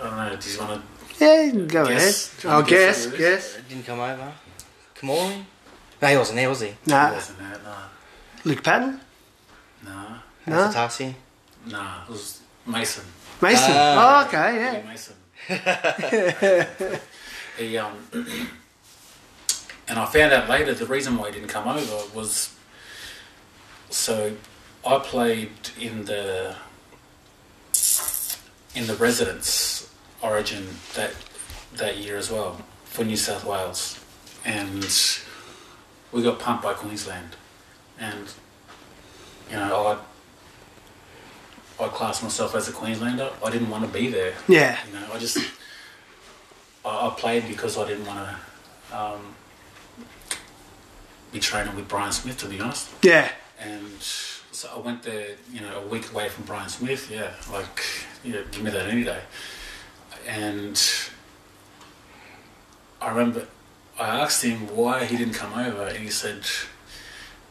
I 0.00 0.02
don't 0.02 0.16
know. 0.16 0.36
Do 0.38 0.50
you 0.50 0.58
want 0.58 0.82
to? 0.82 0.86
Yeah, 1.24 1.50
go 1.66 1.86
Guess. 1.86 2.44
ahead. 2.44 2.52
I'll 2.52 2.62
Guess 2.62 3.06
guess, 3.06 3.16
guess. 3.18 3.56
Didn't 3.68 3.86
come 3.86 4.00
over. 4.00 4.32
Kamali? 4.98 5.44
No, 6.02 6.08
he 6.08 6.16
wasn't 6.18 6.36
there, 6.36 6.48
was 6.50 6.60
he? 6.60 6.74
Nah, 6.86 7.10
Wasn't 7.12 7.38
that? 7.38 7.62
No, 7.64 7.74
Luke 8.44 8.62
Patten? 8.62 9.00
no, 9.82 10.18
No. 10.46 10.56
Satasi? 10.68 11.14
no. 11.66 12.02
It 12.06 12.10
was 12.10 12.40
Mason. 12.66 13.04
Mason? 13.40 13.72
Ah. 13.74 14.22
oh, 14.22 14.26
okay, 14.26 14.56
yeah. 14.56 14.82
Mason. 14.86 15.14
he 17.58 17.78
um, 17.78 17.92
and 19.88 19.98
I 19.98 20.06
found 20.06 20.32
out 20.32 20.48
later 20.48 20.74
the 20.74 20.86
reason 20.86 21.16
why 21.16 21.28
he 21.28 21.34
didn't 21.34 21.48
come 21.48 21.68
over 21.68 22.14
was 22.14 22.54
so 23.90 24.36
I 24.84 24.98
played 24.98 25.50
in 25.80 26.04
the 26.04 26.56
in 28.74 28.86
the 28.86 28.94
residence 28.94 29.92
origin 30.22 30.66
that 30.94 31.14
that 31.74 31.98
year 31.98 32.16
as 32.16 32.30
well 32.30 32.60
for 32.84 33.04
New 33.04 33.16
South 33.16 33.44
Wales, 33.44 34.02
and 34.44 34.86
we 36.12 36.22
got 36.22 36.38
pumped 36.38 36.62
by 36.62 36.72
Queensland, 36.72 37.36
and 37.98 38.32
you 39.50 39.56
know 39.56 39.86
I. 39.86 39.98
I 41.78 41.88
class 41.88 42.22
myself 42.22 42.54
as 42.54 42.70
a 42.70 42.72
Queenslander. 42.72 43.30
I 43.44 43.50
didn't 43.50 43.68
want 43.68 43.84
to 43.84 43.90
be 43.92 44.08
there. 44.08 44.32
Yeah. 44.48 44.78
You 44.86 44.94
know, 44.94 45.06
I 45.12 45.18
just 45.18 45.36
I, 46.86 47.08
I 47.08 47.10
played 47.10 47.46
because 47.48 47.76
I 47.76 47.86
didn't 47.86 48.06
want 48.06 48.26
to 48.90 48.96
um, 48.96 49.35
be 51.32 51.40
training 51.40 51.74
with 51.76 51.88
Brian 51.88 52.12
Smith, 52.12 52.38
to 52.38 52.48
be 52.48 52.60
honest. 52.60 52.90
Yeah. 53.02 53.30
And 53.58 54.00
so 54.00 54.70
I 54.74 54.78
went 54.78 55.02
there, 55.02 55.36
you 55.52 55.60
know, 55.60 55.80
a 55.80 55.86
week 55.86 56.10
away 56.10 56.28
from 56.28 56.44
Brian 56.44 56.68
Smith. 56.68 57.10
Yeah, 57.10 57.30
like 57.52 57.82
yeah, 58.24 58.40
give 58.50 58.62
me 58.62 58.70
that 58.70 58.86
any 58.88 59.04
day. 59.04 59.20
And 60.26 60.82
I 63.00 63.10
remember 63.10 63.46
I 63.98 64.08
asked 64.20 64.42
him 64.42 64.74
why 64.74 65.04
he 65.04 65.16
didn't 65.16 65.34
come 65.34 65.52
over, 65.58 65.86
and 65.86 65.98
he 65.98 66.08
said 66.08 66.44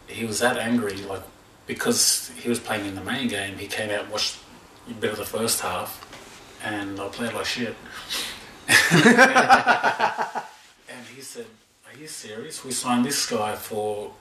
he 0.08 0.26
was 0.26 0.40
that 0.40 0.58
angry, 0.58 0.98
like 0.98 1.24
because 1.68 2.32
he 2.38 2.50
was 2.50 2.60
playing 2.60 2.86
in 2.86 2.96
the 2.96 3.04
main 3.04 3.28
game. 3.28 3.58
He 3.58 3.68
came 3.68 3.90
out 3.90 4.04
and 4.04 4.12
watched 4.12 4.38
a 4.90 4.94
bit 4.94 5.12
of 5.12 5.18
the 5.18 5.26
first 5.26 5.62
half, 5.62 6.02
and 6.64 7.00
I 7.00 7.08
played 7.10 7.34
like 7.34 7.46
shit. 7.46 7.76
and 8.68 9.06
he 11.16 11.22
said, 11.22 11.46
"Are 11.96 12.02
you 12.02 12.08
serious? 12.08 12.64
We 12.66 12.72
signed 12.72 13.06
this 13.06 13.26
guy 13.30 13.56
for 13.56 14.12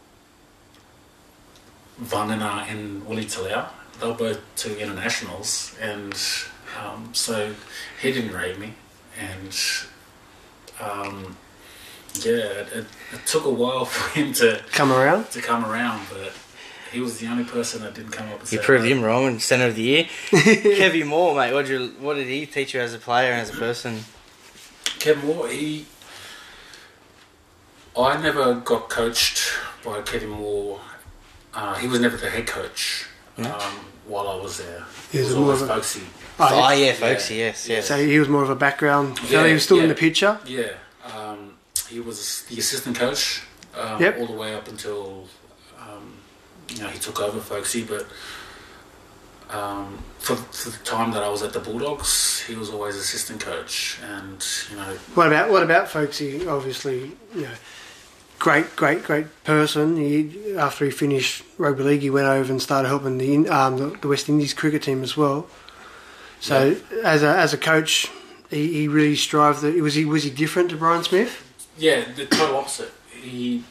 Vagana 2.01 2.69
and 2.71 3.05
Willie 3.07 3.25
Talau. 3.25 3.69
They 4.01 4.07
were 4.07 4.15
both 4.15 4.41
two 4.57 4.77
internationals, 4.77 5.77
and 5.81 6.15
um, 6.81 7.11
so 7.13 7.53
he 8.01 8.13
didn't 8.13 8.33
rate 8.33 8.59
me, 8.59 8.75
and 9.19 9.57
um, 10.81 11.37
yeah, 12.21 12.33
it, 12.33 12.69
it, 12.73 12.87
it 13.13 13.27
took 13.27 13.45
a 13.45 13.51
while 13.51 13.85
for 13.95 14.19
him 14.19 14.33
to 14.35 14.63
Come 14.73 14.93
around. 14.93 15.31
to 15.31 15.41
come 15.41 15.65
around, 15.65 16.07
but 16.13 16.33
he 16.93 17.01
was 17.01 17.19
the 17.19 17.27
only 17.29 17.45
person 17.45 17.83
that 17.83 17.95
didn't 17.95 18.11
come 18.13 18.29
up. 18.31 18.41
And 18.41 18.53
You 18.53 18.59
proved 18.61 18.85
hello. 18.85 18.97
him 18.99 19.05
wrong 19.05 19.27
in 19.27 19.39
centre 19.41 19.67
of 19.67 19.77
the 19.77 19.83
year. 19.83 20.05
Kevy 20.31 21.05
Moore, 21.07 21.35
mate, 21.37 21.53
what 21.53 21.67
did 21.67 21.81
you, 21.81 21.89
what 22.01 22.15
did 22.15 22.27
he 22.29 22.47
teach 22.47 22.75
you 22.75 22.81
as 22.81 22.95
a 22.95 22.99
player 22.99 23.33
and 23.33 23.41
as 23.41 23.51
a 23.51 23.59
person? 23.59 24.05
Kevin 25.01 25.27
Moore, 25.27 25.49
he. 25.49 25.87
I 27.97 28.21
never 28.21 28.55
got 28.55 28.89
coached 28.89 29.53
by 29.85 30.01
Kevin 30.03 30.31
Moore. 30.31 30.81
Uh, 31.53 31.75
he 31.75 31.87
was 31.87 32.01
never 32.01 32.17
the 32.17 32.29
head 32.31 32.47
coach 32.47 33.07
um, 33.39 33.45
while 34.07 34.29
I 34.29 34.37
was 34.37 34.59
there. 34.59 34.85
He 35.13 35.19
He 35.19 35.25
was 35.25 35.35
was 35.35 35.37
always 35.39 35.63
a- 35.63 35.67
folksy. 35.69 36.03
Oh, 36.41 36.49
Oh, 36.51 36.71
yeah. 36.73 36.87
yeah, 36.87 36.93
folksy, 36.95 37.37
yes, 37.37 37.69
yes. 37.69 37.87
So 37.87 37.97
he 37.97 38.19
was 38.19 38.29
more 38.29 38.43
of 38.43 38.51
a 38.51 38.57
background 38.57 39.19
fella. 39.21 39.43
Yeah, 39.43 39.47
he 39.49 39.53
was 39.55 39.63
still 39.63 39.79
in 39.79 39.89
the 39.89 39.95
picture. 39.95 40.41
Yeah, 40.45 40.73
um, 41.15 41.55
he 41.89 42.01
was 42.01 42.43
the 42.51 42.59
assistant 42.59 42.97
coach 42.97 43.43
um, 43.79 44.01
Yep. 44.03 44.19
all 44.19 44.27
the 44.27 44.33
way 44.33 44.53
up 44.57 44.67
until 44.67 45.29
um, 45.81 46.15
you 46.71 46.81
know 46.83 46.89
he 46.89 46.99
took 46.99 47.21
over 47.21 47.39
folksy. 47.39 47.85
But 47.85 48.07
um, 49.51 49.99
for, 50.19 50.35
for 50.35 50.71
the 50.71 50.79
time 50.85 51.13
that 51.13 51.23
I 51.23 51.29
was 51.29 51.43
at 51.45 51.53
the 51.53 51.61
Bulldogs, 51.61 52.41
he 52.49 52.57
was 52.57 52.71
always 52.71 52.97
assistant 52.97 53.41
coach, 53.41 54.01
and 54.03 54.45
you 54.71 54.77
know 54.77 54.97
What 55.15 55.29
about 55.29 55.51
what 55.51 55.63
about 55.63 55.89
Folksy? 55.89 56.49
Obviously, 56.49 57.13
you 57.37 57.43
know, 57.43 57.55
great, 58.39 58.77
great, 58.77 59.03
great 59.05 59.27
person. 59.45 59.97
He 59.97 60.55
after 60.57 60.85
he 60.85 60.91
finished 60.91 61.45
rugby 61.59 61.83
league, 61.83 62.01
he 62.03 62.11
went 62.11 62.27
over 62.27 62.51
and 62.51 62.61
started 62.61 62.89
helping 62.89 63.19
the 63.19 63.49
um, 63.49 63.79
the, 63.79 63.99
the 64.01 64.09
West 64.09 64.29
Indies 64.29 64.55
cricket 64.55 64.83
team 64.83 65.03
as 65.03 65.17
well. 65.17 65.47
So 66.41 66.77
as 67.03 67.23
a 67.23 67.29
as 67.37 67.55
a 67.55 67.59
coach, 67.59 68.11
he, 68.51 68.73
he 68.73 68.89
really 68.89 69.17
strived. 69.17 69.63
That 69.63 69.75
was 69.77 69.95
he 69.95 70.05
was 70.05 70.25
he 70.25 70.31
different 70.31 70.71
to 70.71 70.77
Brian 70.77 71.03
Smith? 71.05 71.41
yeah, 71.77 72.05
the 72.15 72.27
total 72.27 72.57
opposite. 72.57 72.93
He 73.11 73.65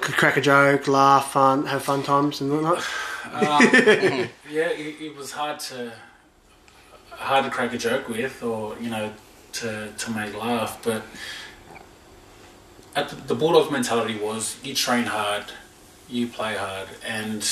Could 0.00 0.16
crack 0.16 0.36
a 0.36 0.40
joke, 0.40 0.86
laugh, 0.88 1.32
fun, 1.32 1.66
have 1.66 1.82
fun 1.82 2.02
times 2.02 2.40
and 2.40 2.52
whatnot. 2.52 2.78
Um, 3.32 3.42
yeah, 4.50 4.68
it, 4.68 5.00
it 5.00 5.16
was 5.16 5.32
hard 5.32 5.58
to 5.60 5.92
hard 7.10 7.44
to 7.44 7.50
crack 7.50 7.72
a 7.72 7.78
joke 7.78 8.08
with, 8.08 8.42
or 8.42 8.76
you 8.80 8.90
know, 8.90 9.12
to 9.54 9.92
to 9.96 10.10
make 10.10 10.36
laugh. 10.36 10.80
But 10.82 11.02
at 12.94 13.08
the, 13.08 13.16
the 13.16 13.34
Bulldog 13.34 13.70
mentality 13.70 14.18
was 14.18 14.56
you 14.62 14.74
train 14.74 15.04
hard, 15.04 15.44
you 16.08 16.26
play 16.26 16.56
hard, 16.56 16.88
and 17.06 17.42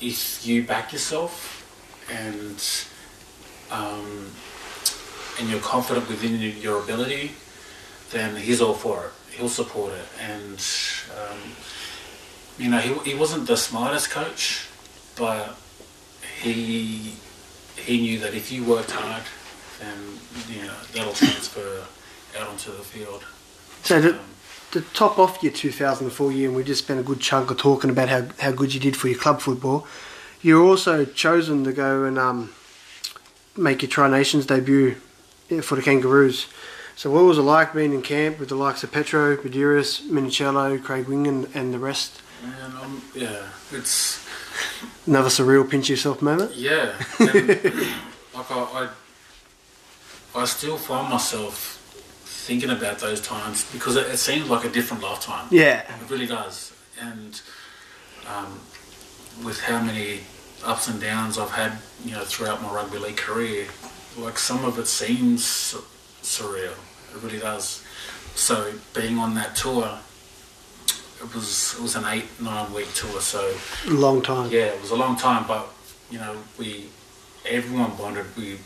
if 0.00 0.46
you 0.46 0.62
back 0.64 0.92
yourself 0.92 1.56
and 2.10 2.62
um, 3.70 4.30
and 5.38 5.48
you're 5.48 5.60
confident 5.60 6.08
within 6.08 6.40
your 6.60 6.82
ability, 6.82 7.32
then 8.10 8.36
he's 8.36 8.60
all 8.60 8.74
for 8.74 9.06
it. 9.06 9.12
He'll 9.36 9.48
support 9.48 9.92
it, 9.92 10.06
and 10.20 10.64
um, 11.16 11.38
you 12.58 12.70
know 12.70 12.78
he, 12.78 13.10
he 13.10 13.16
wasn't 13.16 13.46
the 13.46 13.56
smartest 13.56 14.10
coach, 14.10 14.66
but 15.16 15.56
he 16.42 17.14
he 17.76 18.00
knew 18.00 18.18
that 18.20 18.34
if 18.34 18.50
you 18.50 18.64
worked 18.64 18.90
hard, 18.90 19.22
then 19.80 19.98
you 20.48 20.62
know 20.66 20.74
that'll 20.92 21.12
transfer 21.12 21.84
out 22.38 22.48
onto 22.48 22.70
the 22.72 22.82
field. 22.82 23.24
So 23.82 24.00
to, 24.00 24.18
to 24.72 24.80
top 24.92 25.18
off 25.18 25.42
your 25.42 25.52
2004 25.52 26.32
year, 26.32 26.48
and 26.48 26.56
we 26.56 26.64
just 26.64 26.84
spent 26.84 27.00
a 27.00 27.02
good 27.02 27.20
chunk 27.20 27.50
of 27.50 27.58
talking 27.58 27.90
about 27.90 28.08
how, 28.08 28.28
how 28.38 28.52
good 28.52 28.74
you 28.74 28.80
did 28.80 28.96
for 28.96 29.08
your 29.08 29.18
club 29.18 29.40
football, 29.40 29.86
you 30.42 30.56
were 30.56 30.68
also 30.68 31.04
chosen 31.04 31.64
to 31.64 31.72
go 31.72 32.04
and 32.04 32.18
um, 32.18 32.52
make 33.56 33.82
your 33.82 33.90
Tri 33.90 34.08
Nations 34.08 34.46
debut 34.46 34.94
for 35.62 35.76
the 35.76 35.82
Kangaroos. 35.82 36.46
So 36.96 37.10
what 37.10 37.24
was 37.24 37.38
it 37.38 37.42
like 37.42 37.74
being 37.74 37.94
in 37.94 38.02
camp 38.02 38.38
with 38.38 38.50
the 38.50 38.54
likes 38.54 38.84
of 38.84 38.92
Petro, 38.92 39.36
Buderus, 39.36 40.06
Minichiello, 40.08 40.82
Craig 40.82 41.08
Wing 41.08 41.26
and, 41.26 41.48
and 41.54 41.72
the 41.74 41.78
rest? 41.78 42.20
man, 42.42 42.72
um, 42.82 43.02
yeah, 43.14 43.42
it's 43.70 44.26
Another 45.06 45.28
surreal 45.28 45.68
pinch 45.68 45.88
yourself 45.88 46.22
moment? 46.22 46.54
Yeah, 46.54 46.94
and, 47.18 47.48
like 48.34 48.50
I, 48.50 48.88
I, 50.34 50.40
I 50.42 50.44
still 50.44 50.76
find 50.76 51.08
myself 51.08 51.79
thinking 52.50 52.70
about 52.70 52.98
those 52.98 53.20
times 53.20 53.70
because 53.72 53.94
it, 53.94 54.08
it 54.08 54.16
seems 54.16 54.50
like 54.50 54.64
a 54.64 54.68
different 54.68 55.00
lifetime. 55.04 55.46
Yeah. 55.52 55.82
It 56.02 56.10
really 56.10 56.26
does, 56.26 56.72
and 57.00 57.40
um, 58.28 58.58
with 59.44 59.60
how 59.60 59.80
many 59.80 60.18
ups 60.64 60.88
and 60.88 61.00
downs 61.00 61.38
I've 61.38 61.52
had, 61.52 61.72
you 62.04 62.10
know, 62.10 62.24
throughout 62.24 62.60
my 62.60 62.74
rugby 62.74 62.98
league 62.98 63.16
career, 63.16 63.66
like 64.18 64.36
some 64.36 64.64
of 64.64 64.80
it 64.80 64.88
seems 64.88 65.44
su- 65.44 65.84
surreal. 66.24 66.74
It 67.14 67.22
really 67.22 67.38
does. 67.38 67.84
So 68.34 68.72
being 68.94 69.16
on 69.18 69.36
that 69.36 69.54
tour, 69.54 69.88
it 71.22 71.32
was 71.32 71.74
it 71.78 71.82
was 71.82 71.94
an 71.94 72.04
eight 72.06 72.26
nine 72.40 72.72
week 72.74 72.92
tour. 72.94 73.20
So 73.20 73.54
Long 73.86 74.22
time. 74.22 74.50
yeah, 74.50 74.74
it 74.74 74.80
was 74.82 74.90
a 74.90 74.96
long 74.96 75.14
time, 75.16 75.44
but 75.46 75.68
you 76.10 76.18
know, 76.18 76.34
we 76.58 76.86
everyone 77.48 77.92
bonded. 77.96 78.26
We 78.36 78.58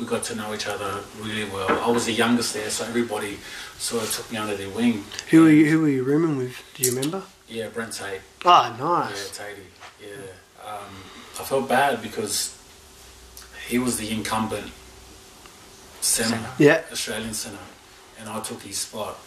we 0.00 0.06
got 0.06 0.24
to 0.24 0.34
know 0.34 0.54
each 0.54 0.66
other 0.66 1.00
really 1.20 1.44
well. 1.44 1.68
I 1.68 1.90
was 1.90 2.06
the 2.06 2.12
youngest 2.12 2.54
there, 2.54 2.70
so 2.70 2.84
everybody 2.86 3.38
sort 3.78 4.02
of 4.02 4.10
took 4.12 4.32
me 4.32 4.38
under 4.38 4.56
their 4.56 4.70
wing. 4.70 5.04
Who 5.30 5.42
were 5.42 5.50
you, 5.50 5.70
who 5.70 5.80
were 5.82 5.88
you 5.88 6.02
rooming 6.02 6.38
with? 6.38 6.56
Do 6.74 6.82
you 6.82 6.94
remember? 6.96 7.22
Yeah, 7.46 7.68
Brent 7.68 7.92
Tate. 7.92 8.20
Ah, 8.44 8.74
Yeah, 8.78 8.84
nice. 8.84 9.28
Tatey. 9.38 9.66
Yeah. 10.00 10.66
Um, 10.66 10.94
I 11.38 11.44
felt 11.44 11.68
bad 11.68 12.00
because 12.02 12.56
he 13.68 13.78
was 13.78 13.98
the 13.98 14.10
incumbent 14.10 14.70
centre, 16.00 16.30
Centre. 16.36 16.50
Yeah. 16.58 16.82
Australian 16.90 17.34
centre, 17.34 17.58
and 18.18 18.28
I 18.28 18.40
took 18.40 18.62
his 18.62 18.78
spot. 18.78 19.18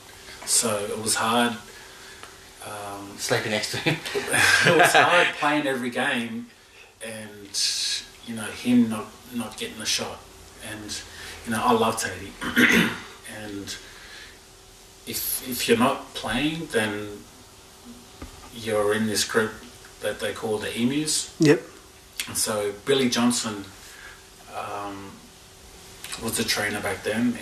So 0.46 0.76
it 0.90 1.00
was 1.00 1.16
hard. 1.16 1.54
Um, 2.66 3.16
Sleeping 3.18 3.52
next 3.52 3.72
to 3.72 3.78
him. 3.78 3.96
it 4.16 4.78
was 4.78 4.94
hard 4.94 5.28
playing 5.36 5.68
every 5.68 5.90
game 5.90 6.48
and 7.06 7.50
you 8.26 8.36
know 8.36 8.44
him 8.44 8.90
not 8.90 9.06
not 9.34 9.58
getting 9.58 9.78
the 9.80 9.86
shot 9.86 10.18
and 10.72 11.02
you 11.46 11.52
know 11.52 11.62
I 11.64 11.72
love 11.74 11.98
Teddy 12.00 12.32
and 13.44 13.76
if 15.06 15.48
if 15.48 15.68
you're 15.68 15.78
not 15.78 16.14
playing 16.14 16.68
then 16.72 17.08
you're 18.56 18.94
in 18.94 19.06
this 19.08 19.24
group 19.26 19.52
that 20.02 20.20
they 20.20 20.34
call 20.34 20.58
the 20.58 20.72
emus 20.80 21.34
Yep. 21.40 21.62
and 22.28 22.38
so 22.38 22.74
Billy 22.86 23.10
Johnson 23.10 23.66
um, 24.56 25.12
was 26.22 26.38
the 26.38 26.44
trainer 26.44 26.80
back 26.82 27.04
then 27.04 27.38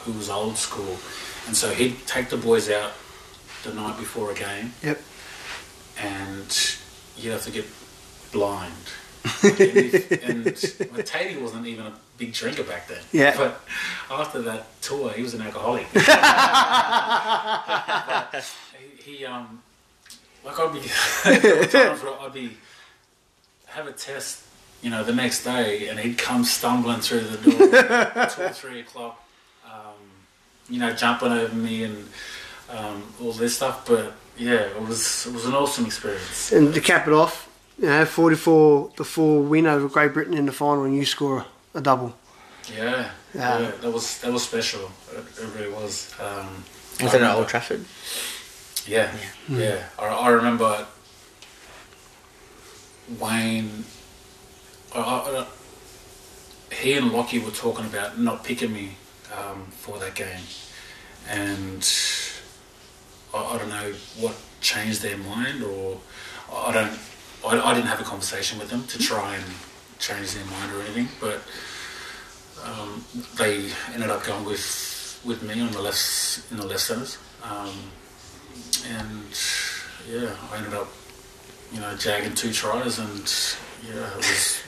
who 0.00 0.12
was 0.12 0.28
old 0.28 0.56
school 0.56 0.98
and 1.46 1.56
so 1.56 1.70
he'd 1.72 2.06
take 2.06 2.28
the 2.30 2.36
boys 2.36 2.68
out 2.70 2.92
the 3.62 3.72
night 3.72 3.96
before 3.98 4.30
a 4.30 4.34
game 4.34 4.72
Yep. 4.82 5.00
and 5.98 6.76
you 7.16 7.30
have 7.30 7.42
to 7.44 7.50
get 7.50 7.64
blind. 8.32 8.74
and 9.42 10.46
and 10.46 10.54
Tatey 10.54 11.40
wasn't 11.40 11.66
even 11.66 11.86
a 11.86 11.92
big 12.16 12.32
drinker 12.32 12.62
back 12.62 12.86
then. 12.86 13.02
Yeah. 13.12 13.36
But 13.36 13.60
after 14.10 14.40
that 14.42 14.80
tour, 14.82 15.10
he 15.12 15.22
was 15.22 15.34
an 15.34 15.42
alcoholic. 15.42 15.86
But 18.32 18.44
he, 19.04 19.18
he, 19.18 19.24
um, 19.26 19.62
like 20.44 20.58
I'd 20.58 20.72
be 20.72 20.80
times 21.68 22.02
where 22.02 22.20
I'd 22.20 22.32
be 22.32 22.56
have 23.66 23.86
a 23.86 23.92
test, 23.92 24.44
you 24.82 24.90
know, 24.90 25.02
the 25.02 25.14
next 25.14 25.44
day, 25.44 25.88
and 25.88 25.98
he'd 25.98 26.18
come 26.18 26.44
stumbling 26.44 27.00
through 27.00 27.20
the 27.20 27.50
door 27.50 27.74
at 27.74 28.30
two 28.30 28.42
or 28.42 28.48
three 28.50 28.80
o'clock, 28.80 29.22
um, 29.66 29.94
you 30.68 30.78
know, 30.78 30.92
jumping 30.92 31.32
over 31.32 31.54
me 31.54 31.84
and 31.84 32.08
um, 32.70 33.02
all 33.20 33.32
this 33.32 33.56
stuff. 33.56 33.86
But 33.86 34.12
yeah, 34.38 34.54
it 34.54 34.80
was 34.80 35.26
it 35.26 35.32
was 35.32 35.46
an 35.46 35.54
awesome 35.54 35.86
experience. 35.86 36.52
And 36.52 36.72
to 36.74 36.80
cap 36.80 37.06
it 37.06 37.12
off, 37.12 37.48
you 37.78 37.86
know, 37.88 38.04
44 38.04 38.92
the 38.96 39.04
four 39.04 39.42
win 39.42 39.66
over 39.66 39.88
Great 39.88 40.12
Britain 40.14 40.34
in 40.34 40.46
the 40.46 40.52
final, 40.52 40.84
and 40.84 40.96
you 40.96 41.04
score 41.04 41.44
a 41.74 41.80
double. 41.80 42.14
Yeah, 42.74 43.10
Yeah. 43.34 43.58
yeah, 43.60 43.70
that 43.82 43.92
was 43.92 44.18
that 44.20 44.32
was 44.32 44.42
special. 44.42 44.90
It, 45.12 45.18
it 45.40 45.48
really 45.56 45.70
was. 45.72 46.12
Um, 46.20 46.64
Was 47.02 47.14
I 47.14 47.18
that 47.18 47.22
at 47.30 47.36
Old 47.36 47.48
Trafford? 47.48 47.84
Yeah, 48.86 49.12
yeah. 49.48 49.84
I, 49.98 50.04
I 50.06 50.28
remember 50.30 50.86
Wayne. 53.20 53.84
I, 54.94 54.98
I, 55.00 55.40
I- 55.40 55.46
he 56.72 56.94
and 56.94 57.12
Lockie 57.12 57.38
were 57.38 57.52
talking 57.52 57.86
about 57.86 58.18
not 58.18 58.42
picking 58.44 58.72
me 58.72 58.96
um, 59.32 59.66
for 59.70 59.98
that 60.00 60.14
game, 60.16 60.42
and 61.28 61.88
I, 63.32 63.38
I 63.38 63.58
don't 63.58 63.68
know 63.68 63.92
what 64.18 64.34
changed 64.60 65.00
their 65.02 65.16
mind, 65.16 65.62
or 65.62 66.00
I 66.52 66.72
don't. 66.72 66.98
I, 67.44 67.58
I 67.58 67.74
didn't 67.74 67.88
have 67.88 68.00
a 68.00 68.04
conversation 68.04 68.58
with 68.58 68.70
them 68.70 68.84
to 68.86 68.98
try 68.98 69.34
and 69.34 69.44
change 69.98 70.34
their 70.34 70.44
mind 70.46 70.72
or 70.72 70.80
anything, 70.82 71.08
but 71.20 71.40
um, 72.64 73.04
they 73.38 73.70
ended 73.92 74.10
up 74.10 74.24
going 74.24 74.44
with 74.44 75.20
with 75.24 75.42
me 75.42 75.60
on 75.60 75.72
the 75.72 75.80
left 75.80 76.50
in 76.50 76.56
the 76.56 76.66
left 76.66 76.80
centers. 76.80 77.18
Um, 77.42 77.74
and 78.88 79.24
yeah, 80.08 80.36
I 80.52 80.58
ended 80.58 80.74
up, 80.74 80.88
you 81.72 81.80
know, 81.80 81.96
jagging 81.96 82.34
two 82.34 82.52
tries, 82.52 82.98
and 82.98 83.32
yeah, 83.88 84.10
it 84.10 84.16
was 84.16 84.62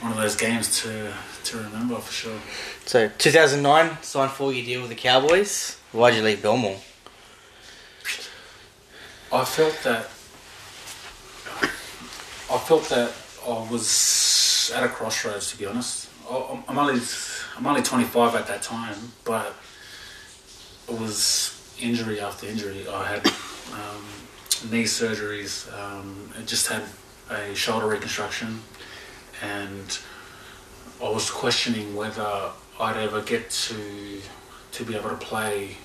one 0.00 0.12
of 0.12 0.18
those 0.18 0.36
games 0.36 0.82
to 0.82 1.12
to 1.44 1.56
remember 1.58 1.96
for 1.96 2.12
sure. 2.12 2.38
So 2.86 3.08
2009, 3.18 4.02
signed 4.02 4.30
four 4.30 4.52
year 4.52 4.64
deal 4.64 4.80
with 4.80 4.90
the 4.90 4.96
Cowboys. 4.96 5.78
Why'd 5.92 6.14
you 6.14 6.22
leave 6.22 6.42
Belmore? 6.42 6.80
I 9.32 9.44
felt 9.44 9.80
that 9.84 10.10
I 12.50 12.58
felt 12.58 12.88
that 12.90 13.12
I 13.46 13.70
was 13.70 14.70
at 14.74 14.84
a 14.84 14.88
crossroads. 14.88 15.50
To 15.52 15.58
be 15.58 15.66
honest, 15.66 16.10
I'm 16.30 16.78
only 16.78 17.00
I'm 17.56 17.66
only 17.66 17.82
25 17.82 18.34
at 18.34 18.46
that 18.48 18.62
time, 18.62 18.96
but 19.24 19.54
it 20.88 20.98
was 20.98 21.76
injury 21.80 22.20
after 22.20 22.46
injury. 22.46 22.86
I 22.88 23.06
had 23.06 23.26
um, 23.72 24.04
knee 24.70 24.84
surgeries. 24.84 25.72
Um, 25.78 26.30
I 26.38 26.42
just 26.42 26.68
had 26.68 26.82
a 27.30 27.54
shoulder 27.54 27.86
reconstruction, 27.86 28.60
and 29.42 29.98
I 31.02 31.08
was 31.08 31.30
questioning 31.30 31.96
whether 31.96 32.50
I'd 32.78 32.96
ever 32.96 33.22
get 33.22 33.50
to 33.50 34.20
to 34.72 34.84
be 34.84 34.96
able 34.96 35.10
to 35.10 35.16
play 35.16 35.76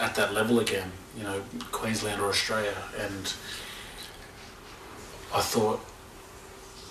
at 0.00 0.16
that 0.16 0.34
level 0.34 0.58
again. 0.58 0.90
You 1.16 1.22
know, 1.22 1.42
Queensland 1.70 2.20
or 2.20 2.28
Australia, 2.28 2.76
and 2.98 3.32
I 5.32 5.40
thought 5.40 5.80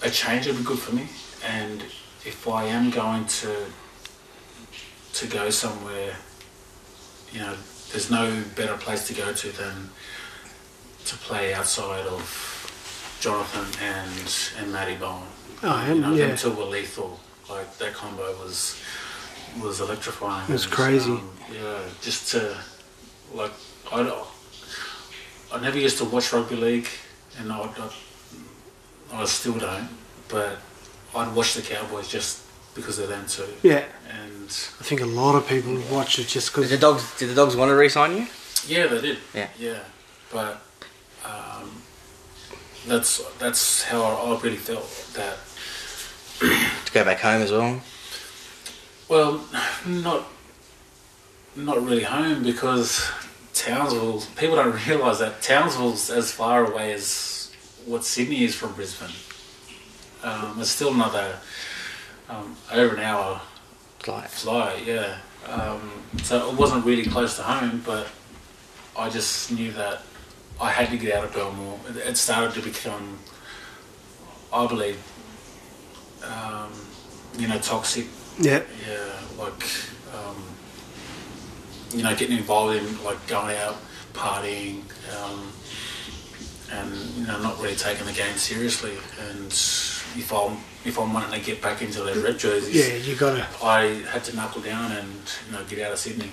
a 0.03 0.09
change 0.09 0.47
would 0.47 0.57
be 0.57 0.63
good 0.63 0.79
for 0.79 0.93
me. 0.95 1.07
And 1.45 1.81
if 2.25 2.47
I 2.47 2.65
am 2.65 2.89
going 2.89 3.25
to 3.25 3.55
to 5.13 5.27
go 5.27 5.49
somewhere, 5.49 6.15
you 7.31 7.39
know, 7.39 7.55
there's 7.91 8.11
no 8.11 8.43
better 8.55 8.77
place 8.77 9.07
to 9.07 9.13
go 9.13 9.33
to 9.33 9.47
than 9.51 9.89
to 11.05 11.15
play 11.17 11.53
outside 11.53 12.05
of 12.07 12.21
Johnathan 13.21 13.81
and 13.81 14.63
and 14.63 14.73
Matty 14.73 14.95
Bowen. 14.95 15.23
Oh, 15.63 15.85
you 15.87 15.95
know, 16.01 16.13
yeah. 16.13 16.27
them 16.27 16.37
two 16.37 16.51
were 16.51 16.65
lethal. 16.65 17.19
Like 17.49 17.77
that 17.77 17.93
combo 17.93 18.35
was 18.43 18.79
was 19.61 19.79
electrifying. 19.79 20.43
It 20.49 20.53
was 20.53 20.65
And, 20.65 20.73
crazy. 20.73 21.11
um, 21.11 21.29
yeah, 21.51 21.79
just 22.01 22.31
to 22.31 22.57
like 23.33 23.51
I, 23.91 24.23
I 25.53 25.59
never 25.61 25.79
used 25.79 25.97
to 25.99 26.05
watch 26.05 26.31
rugby 26.33 26.57
league, 26.57 26.87
and 27.39 27.51
I, 27.51 27.61
I 27.61 27.89
I 29.13 29.25
still 29.25 29.57
don't, 29.57 29.89
but 30.27 30.57
I'd 31.15 31.33
watch 31.35 31.53
the 31.53 31.61
Cowboys 31.61 32.07
just 32.07 32.41
because 32.75 32.99
of 32.99 33.09
them 33.09 33.25
too. 33.27 33.47
Yeah, 33.63 33.83
And 34.09 34.43
I 34.45 34.83
think 34.83 35.01
a 35.01 35.05
lot 35.05 35.35
of 35.35 35.47
people 35.47 35.77
watch 35.91 36.19
it 36.19 36.27
just 36.27 36.53
Did 36.53 36.61
because. 36.61 36.69
the 36.71 36.77
dogs? 36.77 37.17
Did 37.17 37.29
the 37.29 37.35
dogs 37.35 37.55
want 37.55 37.69
to 37.69 37.75
re-sign 37.75 38.15
you? 38.17 38.27
yeah, 38.67 38.87
they 38.87 39.01
did. 39.01 39.17
Yeah. 39.33 39.47
yeah, 39.57 39.79
but 40.31 40.61
um, 41.25 41.81
that's 42.87 43.21
that's 43.39 43.83
how 43.83 44.01
I, 44.03 44.13
I 44.35 44.39
really 44.41 44.57
felt 44.57 44.87
that. 45.15 45.37
To 46.85 46.91
go 46.93 47.03
back 47.03 47.19
home 47.19 47.41
as 47.41 47.51
well. 47.51 47.81
Well, 49.09 49.43
not 49.85 50.27
not 51.55 51.83
really 51.83 52.03
home 52.03 52.43
because 52.43 53.09
Townsville. 53.53 54.21
People 54.37 54.55
don't 54.57 54.85
realise 54.87 55.19
that 55.19 55.41
Townsville's 55.41 56.09
as 56.11 56.31
far 56.31 56.71
away 56.71 56.93
as 56.93 57.36
what 57.87 58.03
Sydney 58.03 58.43
is 58.43 58.53
from 58.53 58.73
Brisbane. 58.73 59.15
Um, 60.21 60.57
it's 60.59 60.69
still 60.69 60.93
another 60.93 61.39
um, 62.29 62.55
over 62.71 62.95
an 62.95 63.01
hour 63.01 63.41
flight. 63.99 64.29
fly. 64.29 64.83
Yeah, 64.85 65.17
um, 65.47 65.91
so 66.23 66.49
it 66.49 66.57
wasn't 66.57 66.85
really 66.85 67.05
close 67.05 67.37
to 67.37 67.43
home, 67.43 67.81
but 67.85 68.07
I 68.97 69.09
just 69.09 69.51
knew 69.51 69.71
that 69.71 70.01
I 70.59 70.71
had 70.71 70.89
to 70.89 70.97
get 70.97 71.15
out 71.15 71.23
of 71.23 71.33
Belmore. 71.33 71.79
It, 71.89 71.97
it 71.97 72.17
started 72.17 72.53
to 72.55 72.61
become, 72.61 73.19
I 74.51 74.67
believe, 74.67 75.01
um, 76.23 76.71
you 77.37 77.47
know, 77.47 77.57
toxic 77.59 78.07
Yeah, 78.39 78.63
yeah, 78.85 79.13
like 79.37 79.63
um, 80.13 80.43
you 81.91 82.03
know, 82.03 82.15
getting 82.15 82.37
involved 82.37 82.75
in 82.75 83.03
like 83.03 83.25
going 83.27 83.55
out, 83.57 83.77
partying, 84.13 84.81
um, 85.15 85.53
and 86.71 86.93
you 87.15 87.27
know, 87.27 87.41
not 87.41 87.59
really 87.61 87.75
taking 87.75 88.05
the 88.05 88.13
game 88.13 88.35
seriously. 88.37 88.93
And 89.29 89.47
if 89.51 90.31
I'm 90.33 90.57
if 90.85 90.97
I'm 90.97 91.13
wanting 91.13 91.39
to 91.39 91.45
get 91.45 91.61
back 91.61 91.81
into 91.81 91.99
those 91.99 92.17
red 92.17 92.37
jerseys, 92.37 92.75
yeah, 92.75 92.95
you 92.95 93.15
gotta. 93.15 93.45
I 93.63 94.03
had 94.09 94.23
to 94.25 94.35
knuckle 94.35 94.61
down 94.61 94.91
and 94.91 95.09
you 95.47 95.53
know 95.53 95.63
get 95.65 95.85
out 95.85 95.93
of 95.93 95.99
Sydney. 95.99 96.29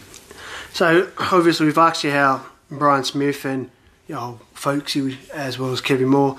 So 0.73 1.11
obviously 1.19 1.66
we've 1.66 1.78
asked 1.78 2.05
you 2.05 2.11
how 2.11 2.47
Brian 2.70 3.05
Smith 3.05 3.44
and 3.44 3.70
you 4.09 4.15
know 4.15 4.40
Folksy 4.52 5.19
as 5.32 5.59
well 5.59 5.73
as 5.73 5.81
Kevin 5.81 6.09
Moore. 6.09 6.39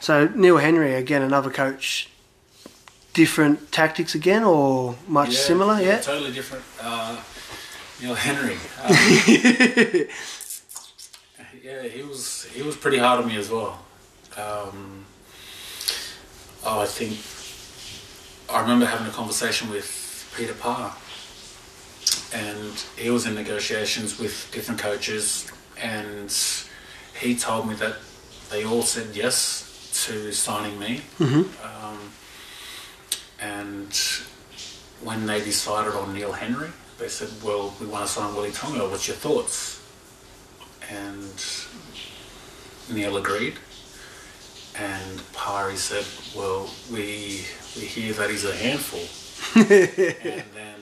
So 0.00 0.28
Neil 0.34 0.58
Henry 0.58 0.94
again, 0.94 1.22
another 1.22 1.50
coach. 1.50 2.10
Different 3.12 3.70
tactics 3.70 4.16
again, 4.16 4.42
or 4.42 4.96
much 5.06 5.36
similar? 5.36 5.80
Yeah. 5.80 6.00
totally 6.00 6.32
different. 6.32 6.64
Uh, 6.82 7.16
Neil 8.02 8.14
Henry. 8.14 8.56
Um, 10.04 10.08
yeah, 11.64 11.82
he 11.82 12.02
was 12.02 12.44
he 12.52 12.60
was 12.62 12.76
pretty 12.76 12.98
hard 12.98 13.20
on 13.20 13.26
me 13.26 13.36
as 13.36 13.50
well. 13.50 13.82
Um, 14.36 15.06
oh, 16.62 16.80
I 16.80 16.86
think 16.86 17.16
I 18.54 18.60
remember 18.60 18.84
having 18.84 19.06
a 19.06 19.10
conversation 19.10 19.70
with 19.70 20.30
Peter 20.36 20.52
Parr, 20.52 20.94
and 22.34 22.84
he 22.98 23.08
was 23.08 23.26
in 23.26 23.34
negotiations 23.34 24.18
with 24.18 24.50
different 24.52 24.78
coaches, 24.78 25.50
and 25.80 26.30
he 27.18 27.34
told 27.34 27.66
me 27.66 27.74
that 27.76 27.96
they 28.50 28.64
all 28.64 28.82
said 28.82 29.16
yes 29.16 30.04
to 30.04 30.32
signing 30.32 30.78
me. 30.78 31.00
Um, 31.64 31.98
and 33.40 33.92
when 35.02 35.24
they 35.24 35.42
decided 35.42 35.94
on 35.94 36.12
Neil 36.12 36.32
Henry, 36.32 36.68
they 36.98 37.08
said, 37.08 37.30
"Well, 37.42 37.74
we 37.80 37.86
want 37.86 38.06
to 38.06 38.12
sign 38.12 38.34
Willie 38.34 38.52
Tonga. 38.52 38.86
What's 38.86 39.08
your 39.08 39.16
thoughts?" 39.16 39.80
And 40.90 41.44
Neil 42.90 43.16
agreed. 43.16 43.54
And 44.76 45.22
Pari 45.32 45.76
said, 45.76 46.04
"Well, 46.36 46.68
we 46.90 47.44
we 47.76 47.82
hear 47.86 48.12
that 48.14 48.30
he's 48.30 48.44
a 48.44 48.54
handful." 48.54 49.06
and 49.54 50.44
then 50.54 50.80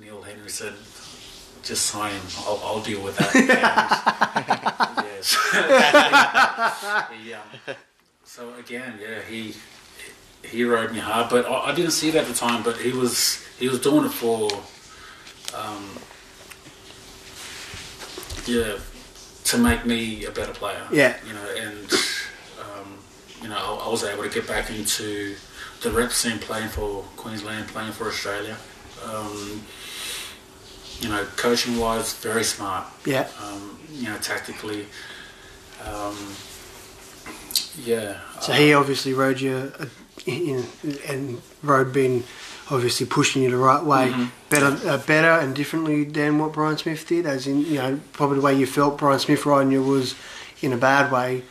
Neil 0.00 0.20
Henry 0.22 0.50
said, 0.50 0.74
"Just 1.62 1.86
sign 1.86 2.12
him. 2.12 2.22
I'll, 2.38 2.60
I'll 2.64 2.82
deal 2.82 3.02
with 3.02 3.16
that." 3.18 3.36
And, 3.36 5.06
yes. 5.06 5.36
he, 7.22 7.34
um, 7.34 7.76
so 8.24 8.52
again, 8.58 8.98
yeah, 9.00 9.22
he 9.22 9.54
he 10.42 10.64
rode 10.64 10.92
me 10.92 10.98
hard, 10.98 11.30
but 11.30 11.46
I, 11.46 11.70
I 11.70 11.74
didn't 11.74 11.92
see 11.92 12.08
it 12.08 12.14
at 12.16 12.26
the 12.26 12.34
time. 12.34 12.62
But 12.62 12.78
he 12.78 12.92
was 12.92 13.44
he 13.58 13.68
was 13.68 13.78
doing 13.80 14.06
it 14.06 14.12
for, 14.12 14.50
um, 15.56 15.98
yeah, 18.46 18.78
to 19.44 19.58
make 19.58 19.84
me 19.86 20.24
a 20.24 20.30
better 20.30 20.52
player. 20.52 20.86
Yeah. 20.92 21.16
you 21.26 21.32
know, 21.32 21.46
and 21.58 21.92
um, 22.60 22.98
you 23.42 23.48
know, 23.48 23.56
I, 23.56 23.86
I 23.86 23.88
was 23.88 24.04
able 24.04 24.22
to 24.22 24.30
get 24.30 24.46
back 24.46 24.70
into 24.70 25.36
the 25.82 25.90
rep 25.90 26.12
scene, 26.12 26.38
playing 26.38 26.68
for 26.68 27.02
Queensland, 27.16 27.68
playing 27.68 27.92
for 27.92 28.06
Australia. 28.08 28.56
Um, 29.04 29.62
you 31.00 31.08
know, 31.08 31.24
coaching 31.36 31.78
wise, 31.78 32.14
very 32.14 32.44
smart. 32.44 32.86
Yeah. 33.04 33.28
Um, 33.42 33.78
you 33.90 34.08
know, 34.08 34.18
tactically. 34.18 34.86
Um, 35.84 36.16
yeah. 37.82 38.20
So 38.40 38.52
he 38.52 38.72
obviously 38.72 39.12
rode 39.12 39.40
you, 39.40 39.72
uh, 39.78 39.86
in, 40.26 40.64
and 41.08 41.42
rode 41.62 41.92
been 41.92 42.22
obviously 42.72 43.06
pushing 43.06 43.42
you 43.42 43.50
the 43.50 43.56
right 43.56 43.82
way, 43.84 44.08
Mm-hmm. 44.08 44.24
better, 44.50 44.88
uh, 44.88 44.98
better 44.98 45.28
and 45.42 45.54
differently 45.54 46.04
than 46.04 46.38
what 46.38 46.52
Brian 46.52 46.78
Smith 46.78 47.06
did. 47.06 47.26
As 47.26 47.46
in, 47.46 47.60
you 47.66 47.74
know, 47.78 48.00
probably 48.12 48.36
the 48.38 48.42
way 48.42 48.54
you 48.54 48.66
felt 48.66 48.98
Brian 48.98 49.18
Smith 49.20 49.44
riding 49.46 49.72
you 49.72 49.82
was 49.82 50.14
in 50.62 50.72
a 50.72 50.76
bad 50.76 51.12
way. 51.12 51.42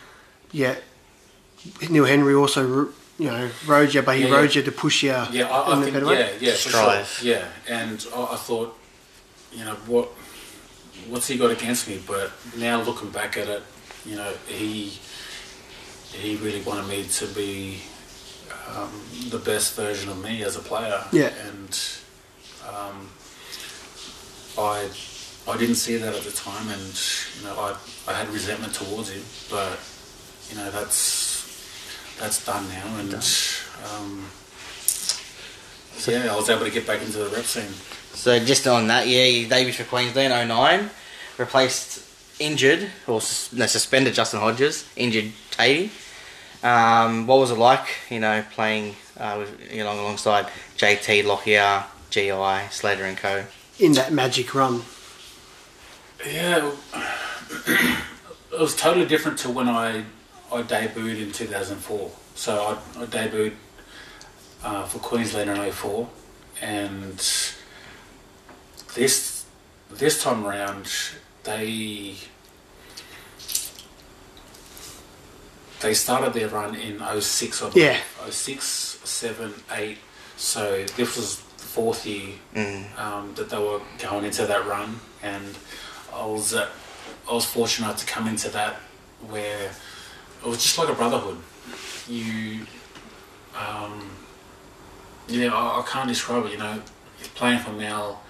Yet 0.52 0.82
Neil 1.90 2.06
Henry 2.06 2.34
also, 2.34 2.90
you 3.20 3.28
know, 3.32 3.50
rode 3.68 3.94
you, 3.94 4.02
but 4.02 4.16
he 4.18 4.24
Yeah, 4.24 4.30
yeah. 4.30 4.36
rode 4.36 4.56
you 4.56 4.64
to 4.64 4.72
push 4.72 5.04
you 5.04 5.10
Yeah, 5.12 5.48
I, 5.48 5.72
in 5.74 5.78
I 5.78 5.80
a 5.80 5.84
think 5.84 5.94
better 5.94 6.06
way. 6.08 6.20
yeah, 6.20 6.30
yeah, 6.40 6.52
for 6.54 6.70
Strive. 6.70 7.08
sure. 7.08 7.28
Yeah, 7.34 7.46
and 7.70 8.06
I, 8.16 8.24
I 8.34 8.36
thought, 8.38 8.78
you 9.54 9.64
know, 9.66 9.76
what 9.86 10.10
what's 11.08 11.28
he 11.28 11.38
got 11.38 11.52
against 11.52 11.88
me? 11.88 12.02
But 12.06 12.32
now 12.58 12.82
looking 12.82 13.10
back 13.12 13.38
at 13.38 13.48
it, 13.48 13.64
you 14.06 14.16
know, 14.16 14.34
he 14.48 14.98
he 16.14 16.36
really 16.38 16.62
wanted 16.62 16.88
me 16.88 17.04
to 17.04 17.28
be 17.28 17.82
um, 18.76 18.92
the 19.30 19.40
best 19.40 19.76
version 19.76 20.10
of 20.10 20.24
me 20.24 20.44
as 20.44 20.56
a 20.56 20.60
player. 20.60 21.04
Yeah. 21.12 21.32
and 21.48 21.80
um, 22.68 23.10
I 24.58 24.90
I 25.48 25.58
didn't 25.58 25.76
see 25.76 25.98
that 25.98 26.14
at 26.14 26.24
the 26.24 26.32
time, 26.32 26.70
and 26.70 27.02
you 27.38 27.46
know, 27.46 27.56
I 27.60 27.76
I 28.08 28.14
had 28.14 28.30
resentment 28.30 28.74
towards 28.74 29.10
him, 29.10 29.24
but 29.50 29.80
you 30.50 30.58
know, 30.58 30.70
that's 30.72 32.16
that's 32.20 32.46
done 32.46 32.68
now, 32.70 32.98
and. 33.00 33.14
Um, 33.96 34.26
yeah, 36.08 36.34
I 36.34 36.36
was 36.36 36.50
able 36.50 36.66
to 36.66 36.72
get 36.72 36.88
back 36.88 37.02
into 37.02 37.20
the 37.20 37.30
rep 37.30 37.46
scene. 37.46 37.72
So 38.14 38.40
just 38.40 38.66
on 38.68 38.88
that, 38.88 39.08
yeah, 39.08 39.26
you 39.26 39.48
debuted 39.48 39.76
for 39.76 39.84
Queensland 39.84 40.50
09, 40.50 40.90
replaced 41.38 42.04
injured 42.40 42.90
or 43.08 43.22
no, 43.54 43.66
suspended 43.68 44.14
Justin 44.14 44.40
Hodges, 44.40 44.88
injured 44.96 45.32
Tatey. 45.52 45.90
Um, 46.64 47.28
what 47.28 47.40
was 47.40 47.52
it 47.52 47.58
like, 47.58 47.88
you 48.10 48.20
know, 48.20 48.44
playing 48.52 48.96
uh, 49.18 49.36
with, 49.40 49.74
you 49.74 49.84
know, 49.84 49.94
alongside 49.94 50.48
JT, 50.78 51.26
Lockyer, 51.26 51.86
GI, 52.10 52.72
Slater 52.72 53.06
and 53.06 53.18
Co. 53.18 53.46
In 53.80 53.94
that 53.94 54.12
magic 54.14 54.54
run. 54.54 54.84
Yeah, 56.26 56.72
it 57.68 58.60
was 58.60 58.76
totally 58.76 59.08
different 59.08 59.40
to 59.40 59.50
when 59.50 59.68
I 59.68 60.04
I 60.52 60.62
debuted 60.64 61.22
in 61.22 61.32
2004. 61.32 62.12
So 62.36 62.78
I, 62.98 63.02
I 63.02 63.06
debuted 63.06 63.54
uh, 64.64 64.86
for 64.86 65.00
Queensland 65.00 65.50
in 65.50 65.72
04, 65.72 66.08
and 66.62 67.18
this 68.96 69.46
this 69.90 70.22
time 70.22 70.44
round 70.44 70.92
they 71.44 72.16
they 75.82 75.94
started 75.94 76.34
their 76.34 76.48
run 76.48 76.76
in 76.76 77.00
06 77.20 77.62
I 77.64 77.70
believe. 77.70 77.84
Yeah. 77.84 78.00
06, 78.30 78.64
7, 79.04 79.54
8. 79.72 79.98
So 80.38 80.86
this 80.96 81.16
was 81.18 81.38
the 81.42 81.64
fourth 81.64 82.06
year 82.06 82.34
Mm. 82.56 83.00
um, 83.00 83.34
that 83.36 83.50
they 83.50 83.58
were 83.58 83.82
going 84.00 84.26
into 84.26 84.46
that 84.46 84.66
run, 84.66 85.00
and 85.24 85.58
I 86.14 86.26
was 86.26 86.54
uh, 86.54 86.70
I 87.30 87.34
was 87.34 87.46
fortunate 87.46 87.88
enough 87.88 88.00
to 88.00 88.06
come 88.06 88.28
into 88.28 88.50
that 88.50 88.76
where 89.30 89.72
it 90.44 90.48
was 90.48 90.62
just 90.64 90.78
like 90.78 90.90
a 90.90 90.94
brotherhood. 90.94 91.38
You, 92.08 92.66
um, 93.56 94.10
yeah, 95.28 95.54
I, 95.54 95.80
I 95.80 95.86
can't 95.88 96.08
describe 96.10 96.46
it. 96.48 96.52
You 96.54 96.58
know, 96.58 96.82
he's 97.20 97.28
playing 97.30 97.60
for 97.60 97.72
Mal. 97.72 98.22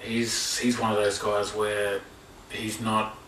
He's 0.00 0.58
he's 0.58 0.78
one 0.78 0.92
of 0.92 0.96
those 0.96 1.18
guys 1.18 1.52
where 1.54 2.00
he's 2.50 2.80
not. 2.80 3.18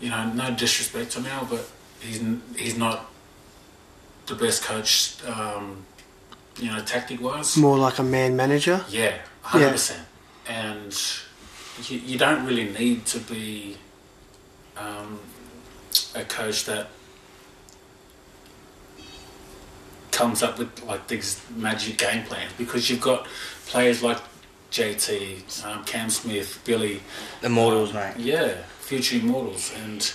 You 0.00 0.10
know, 0.10 0.32
no 0.32 0.54
disrespect 0.54 1.12
to 1.12 1.20
Mal, 1.20 1.46
but 1.48 1.68
he's 2.00 2.22
he's 2.56 2.76
not 2.76 3.10
the 4.26 4.34
best 4.34 4.62
coach. 4.62 5.16
Um, 5.26 5.84
you 6.58 6.70
know, 6.70 6.80
tactic 6.80 7.20
wise. 7.20 7.56
More 7.56 7.78
like 7.78 7.98
a 7.98 8.02
man 8.02 8.36
manager. 8.36 8.84
Yeah, 8.88 9.18
hundred 9.42 9.72
percent. 9.72 10.06
And 10.48 10.96
you, 11.88 11.98
you 11.98 12.18
don't 12.18 12.44
really 12.46 12.68
need 12.70 13.06
to 13.06 13.18
be 13.18 13.76
um, 14.76 15.20
a 16.14 16.24
coach 16.24 16.64
that 16.66 16.88
comes 20.10 20.42
up 20.44 20.58
with 20.58 20.84
like 20.84 21.08
these 21.08 21.42
magic 21.56 21.98
game 21.98 22.24
plans 22.24 22.52
because 22.56 22.88
you've 22.88 23.00
got 23.00 23.26
players 23.66 24.02
like 24.02 24.18
JT, 24.70 25.64
um, 25.66 25.84
Cam 25.84 26.08
Smith, 26.10 26.60
Billy, 26.64 27.00
Immortals, 27.42 27.90
um, 27.90 27.96
mate. 27.96 28.14
Yeah, 28.18 28.54
future 28.84 29.16
immortals, 29.16 29.72
and 29.82 30.12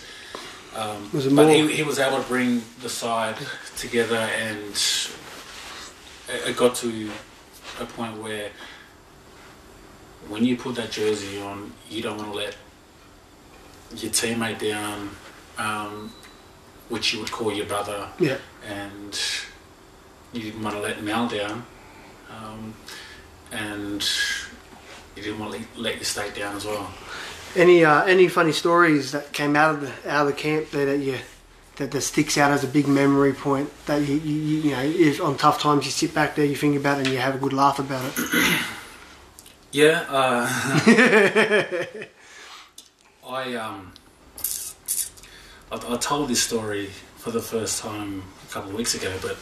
um, 0.76 1.10
Was 1.12 1.28
but 1.34 1.48
he, 1.54 1.68
he 1.76 1.84
was 1.84 1.98
able 2.00 2.22
to 2.22 2.28
bring 2.28 2.62
the 2.82 2.90
side 2.90 3.36
together, 3.76 4.16
and 4.18 4.74
it, 6.30 6.50
it 6.50 6.58
got 6.58 6.76
to 6.76 7.10
a 7.80 7.86
point 7.86 8.18
where 8.22 8.50
when 10.28 10.46
you 10.46 10.56
put 10.56 10.76
that 10.76 10.92
jersey 10.92 11.42
on, 11.42 11.72
you 11.90 12.02
don't 12.02 12.18
want 12.18 12.32
to 12.32 12.38
let 12.38 12.56
your 13.96 14.12
teammate 14.12 14.60
down, 14.60 15.10
um, 15.58 16.12
which 16.90 17.14
you 17.14 17.20
would 17.20 17.32
call 17.32 17.52
your 17.52 17.66
brother, 17.66 18.08
Yeah. 18.20 18.38
and 18.68 19.20
you 20.34 20.42
didn't 20.42 20.62
want 20.62 20.76
to 20.76 20.82
let 20.82 21.02
Mal 21.04 21.28
down, 21.28 21.66
um, 22.30 22.74
and 23.52 24.08
you 25.16 25.24
didn't 25.24 25.40
want 25.40 25.54
to 25.54 25.82
let 25.82 25.96
your 25.96 26.04
state 26.04 26.36
down 26.36 26.56
as 26.56 26.66
well. 26.66 26.92
Any 27.56 27.84
uh, 27.84 28.04
any 28.04 28.28
funny 28.28 28.52
stories 28.52 29.12
that 29.12 29.34
came 29.34 29.56
out 29.56 29.76
of 29.76 29.82
the 29.82 30.12
out 30.12 30.28
of 30.28 30.36
the 30.36 30.42
camp 30.42 30.70
there 30.72 30.86
that 30.86 31.00
you 31.00 31.18
that, 31.78 31.92
that 31.92 32.02
sticks 32.02 32.38
out 32.38 32.52
as 32.52 32.64
a 32.64 32.68
big 32.68 32.88
memory 32.88 33.34
point 33.34 33.70
that 33.88 34.02
you 34.02 34.16
you, 34.16 34.62
you 34.62 34.72
know 34.72 34.82
if 34.84 35.22
on 35.22 35.36
tough 35.38 35.60
times 35.60 35.86
you 35.86 35.92
sit 35.92 36.14
back 36.14 36.36
there 36.36 36.46
you 36.46 36.56
think 36.56 36.78
about 36.78 37.00
it 37.00 37.06
and 37.06 37.14
you 37.14 37.20
have 37.20 37.36
a 37.36 37.40
good 37.40 37.54
laugh 37.54 37.80
about 37.80 38.06
it. 38.06 38.62
Yeah, 39.72 40.04
uh, 40.10 40.48
I 43.30 43.54
um, 43.54 43.94
I, 45.72 45.76
I 45.76 45.98
told 45.98 46.28
this 46.28 46.42
story 46.42 46.88
for 47.18 47.30
the 47.30 47.40
first 47.40 47.80
time 47.80 48.24
a 48.50 48.52
couple 48.52 48.72
of 48.72 48.76
weeks 48.76 48.96
ago, 48.96 49.16
but 49.22 49.38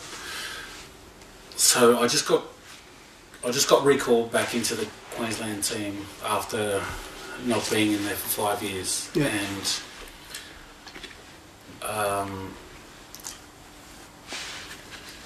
so 1.56 2.00
I 2.02 2.08
just 2.08 2.28
got 2.28 2.44
I 3.46 3.52
just 3.52 3.70
got 3.70 3.86
recalled 3.86 4.34
back 4.34 4.54
into 4.54 4.76
the 4.76 4.86
Queensland 5.12 5.64
team 5.64 6.06
after 6.26 6.84
not 7.46 7.70
being 7.72 7.94
in 7.94 8.04
there 8.04 8.16
for 8.16 8.28
five 8.56 8.64
years, 8.64 9.10
Yeah. 9.14 9.26
and 9.28 9.80
um, 11.84 12.54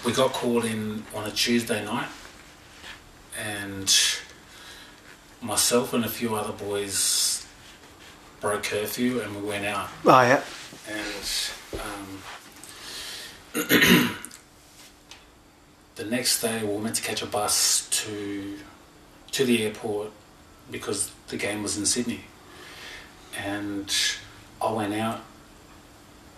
we 0.06 0.12
got 0.14 0.32
called 0.34 0.66
in 0.66 1.04
on 1.16 1.26
a 1.28 1.32
Tuesday 1.32 1.84
night, 1.84 2.10
and 3.40 3.94
myself 5.42 5.94
and 5.94 6.06
a 6.06 6.10
few 6.10 6.36
other 6.36 6.54
boys 6.54 7.46
broke 8.40 8.64
curfew 8.64 9.20
and 9.22 9.36
we 9.36 9.42
went 9.48 9.66
out 9.66 9.88
Oh 10.06 10.22
yeah. 10.22 10.42
and 10.88 11.80
um, 11.80 12.24
the 15.96 16.06
next 16.06 16.42
day 16.42 16.64
we 16.64 16.74
were 16.74 16.80
meant 16.80 16.96
to 16.96 17.02
catch 17.02 17.22
a 17.22 17.26
bus 17.26 17.88
to 17.92 18.58
to 19.32 19.46
the 19.46 19.64
airport 19.66 20.12
because 20.70 21.12
the 21.32 21.38
game 21.38 21.64
was 21.64 21.78
in 21.78 21.86
Sydney 21.86 22.22
and 23.36 23.92
I 24.62 24.72
went 24.72 24.94
out 24.94 25.22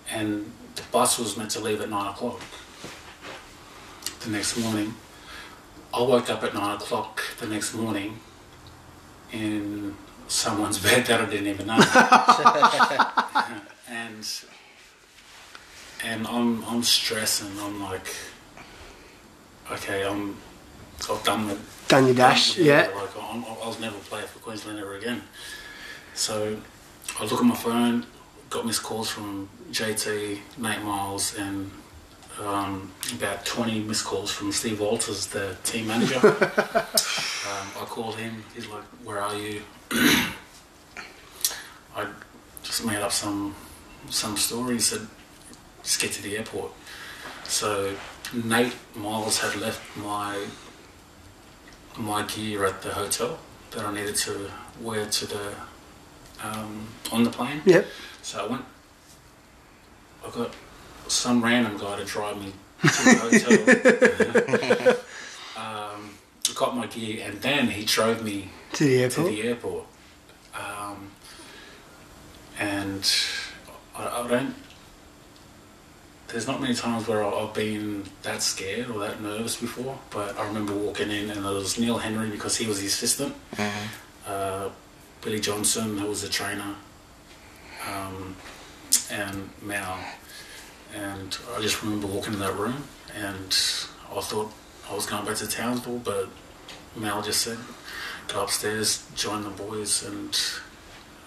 and 0.10 0.52
the 0.76 0.84
bus 0.92 1.20
was 1.20 1.36
meant 1.36 1.52
to 1.52 1.60
leave 1.60 1.82
at 1.82 1.90
nine 1.90 2.08
o'clock 2.08 2.40
the 4.22 4.30
next 4.30 4.58
morning 4.58 4.94
I 5.94 6.02
woke 6.02 6.30
up 6.30 6.44
at 6.44 6.54
nine 6.54 6.78
o'clock 6.78 7.22
the 7.40 7.48
next 7.48 7.74
morning 7.74 8.20
in 9.32 9.96
someone's 10.28 10.78
bed 10.84 11.06
that 11.08 11.20
I 11.20 11.26
didn't 11.26 11.48
even 11.48 11.68
know 11.68 11.80
and 13.90 14.26
and 16.04 16.28
I'm 16.28 16.64
I'm 16.66 16.84
stressing. 16.84 17.58
I'm 17.60 17.82
like, 17.82 18.08
okay, 19.72 20.06
I'm 20.06 20.36
I've 21.10 21.24
done 21.24 21.48
the 21.48 21.58
Your 21.92 22.14
dash. 22.16 22.58
Yeah. 22.58 22.90
Like 22.96 23.10
I'm, 23.22 23.46
I'll 23.46 23.78
never 23.80 23.98
play 24.00 24.22
for 24.22 24.40
Queensland 24.40 24.80
ever 24.80 24.96
again. 24.96 25.22
So 26.16 26.58
I 27.20 27.26
look 27.26 27.40
at 27.40 27.46
my 27.46 27.56
phone, 27.56 28.06
got 28.50 28.66
missed 28.66 28.84
calls 28.84 29.10
from 29.10 29.50
JT, 29.72 30.40
Nate 30.58 30.82
Miles, 30.82 31.38
and 31.38 31.70
um, 32.42 32.92
about 33.16 33.46
20 33.46 33.82
missed 33.82 34.06
calls 34.06 34.32
from 34.32 34.52
Steve 34.52 34.80
Walters, 34.80 35.28
the 35.28 35.56
team 35.64 35.88
manager. 35.88 36.18
um, 36.28 37.68
I 37.80 37.86
called 37.86 38.16
him. 38.16 38.44
He's 38.56 38.68
like, 38.68 38.84
"Where 39.04 39.20
are 39.20 39.36
you?" 39.36 39.62
I 39.92 40.34
just 42.64 42.86
made 42.86 42.98
up 42.98 43.12
some 43.12 43.56
some 44.10 44.38
story. 44.38 44.76
He 44.76 44.80
said, 44.80 45.08
"Just 45.84 46.02
get 46.02 46.12
to 46.14 46.24
the 46.24 46.38
airport." 46.38 46.72
So 47.44 47.94
Nate 48.34 48.74
Miles 48.96 49.40
had 49.40 49.60
left 49.62 49.96
my 49.98 50.46
my 51.98 52.24
gear 52.24 52.66
at 52.66 52.82
the 52.82 52.90
hotel 52.94 53.40
that 53.72 53.86
I 53.86 53.94
needed 53.94 54.16
to 54.16 54.50
wear 54.82 55.06
to 55.06 55.26
the 55.26 55.54
um, 56.44 56.88
on 57.12 57.24
the 57.24 57.30
plane. 57.30 57.62
Yep. 57.66 57.86
So 58.22 58.46
I 58.46 58.48
went. 58.50 58.66
I 60.26 60.30
got 60.32 60.54
some 61.08 61.44
random 61.44 61.78
guy 61.78 61.98
to 61.98 62.06
drive 62.06 62.38
me 62.40 62.54
to 62.82 62.88
the 62.88 64.76
hotel. 64.76 64.96
um, 65.58 66.10
I 66.50 66.54
got 66.56 66.76
my 66.76 66.88
gear, 66.88 67.24
and 67.26 67.42
then 67.42 67.68
he 67.68 67.86
drove 67.86 68.24
me 68.24 68.50
To 68.74 68.84
the 68.86 69.04
airport. 69.04 69.28
to 69.30 69.34
the 69.36 69.42
airport. 69.48 69.86
Um, 70.56 71.12
and 72.60 73.10
I, 73.96 74.22
I 74.22 74.28
don't. 74.28 74.56
There's 76.34 76.48
not 76.48 76.60
many 76.60 76.74
times 76.74 77.08
where 77.08 77.24
I've 77.24 77.54
been 77.54 78.06
that 78.24 78.42
scared 78.42 78.90
or 78.90 78.98
that 79.02 79.22
nervous 79.22 79.56
before, 79.56 80.00
but 80.10 80.36
I 80.36 80.48
remember 80.48 80.74
walking 80.74 81.12
in 81.12 81.30
and 81.30 81.46
there 81.46 81.54
was 81.54 81.78
Neil 81.78 82.00
Henry 82.00 82.28
because 82.28 82.58
he 82.58 82.66
was 82.66 82.80
the 82.80 82.88
assistant, 82.88 83.36
uh, 84.26 84.70
Billy 85.22 85.40
Johnson, 85.40 85.96
who 86.00 86.08
was 86.08 86.24
the 86.24 86.30
trainer, 86.30 86.74
um, 87.88 88.36
and 89.12 89.48
Mal. 89.62 90.00
And 90.96 91.38
I 91.56 91.62
just 91.62 91.84
remember 91.84 92.08
walking 92.08 92.34
in 92.34 92.40
that 92.40 92.58
room 92.58 92.84
and 93.16 93.56
I 94.12 94.20
thought 94.20 94.52
I 94.90 94.96
was 94.96 95.06
going 95.06 95.28
back 95.28 95.36
to 95.36 95.48
Townsville, 95.48 96.00
but 96.00 96.30
Mal 96.96 97.22
just 97.22 97.44
said, 97.44 97.60
go 98.28 98.42
upstairs, 98.42 99.06
join 99.14 99.44
the 99.44 99.52
boys, 99.52 100.04
and 100.04 100.36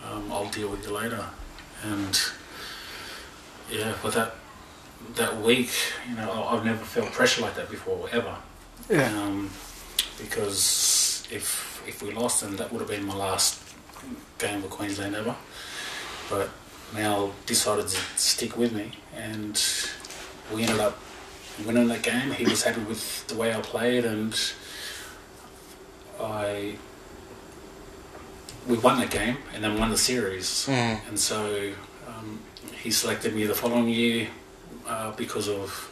um, 0.04 0.32
I'll 0.32 0.50
deal 0.50 0.68
with 0.68 0.84
you 0.84 0.92
later. 0.92 1.26
And 1.84 2.20
yeah, 3.70 3.94
but 4.02 4.12
that 4.14 4.34
that 5.14 5.40
week, 5.40 5.70
you 6.08 6.16
know, 6.16 6.44
I've 6.50 6.64
never 6.64 6.84
felt 6.84 7.12
pressure 7.12 7.42
like 7.42 7.54
that 7.54 7.70
before, 7.70 8.08
ever. 8.12 8.36
Yeah. 8.90 9.08
Um, 9.20 9.50
because 10.18 11.26
if 11.30 11.82
if 11.86 12.02
we 12.02 12.12
lost, 12.12 12.42
then 12.42 12.56
that 12.56 12.72
would 12.72 12.80
have 12.80 12.88
been 12.88 13.06
my 13.06 13.14
last 13.14 13.62
game 14.38 14.62
for 14.62 14.68
Queensland 14.68 15.14
ever. 15.14 15.34
But 16.28 16.50
Mal 16.94 17.32
decided 17.46 17.88
to 17.88 17.96
stick 18.16 18.56
with 18.56 18.72
me, 18.72 18.92
and 19.14 19.62
we 20.52 20.62
ended 20.62 20.80
up 20.80 20.98
winning 21.64 21.88
that 21.88 22.02
game. 22.02 22.32
He 22.32 22.44
was 22.44 22.62
happy 22.62 22.82
with 22.82 23.26
the 23.28 23.36
way 23.36 23.54
I 23.54 23.60
played, 23.60 24.04
and 24.04 24.34
I 26.20 26.76
we 28.66 28.78
won 28.78 28.98
that 28.98 29.10
game 29.10 29.36
and 29.54 29.62
then 29.62 29.78
won 29.78 29.90
the 29.90 29.98
series. 29.98 30.66
Mm. 30.68 31.08
And 31.08 31.18
so 31.18 31.72
um, 32.08 32.40
he 32.82 32.90
selected 32.90 33.34
me 33.34 33.46
the 33.46 33.54
following 33.54 33.88
year 33.88 34.28
uh, 34.86 35.10
because 35.12 35.48
of 35.48 35.90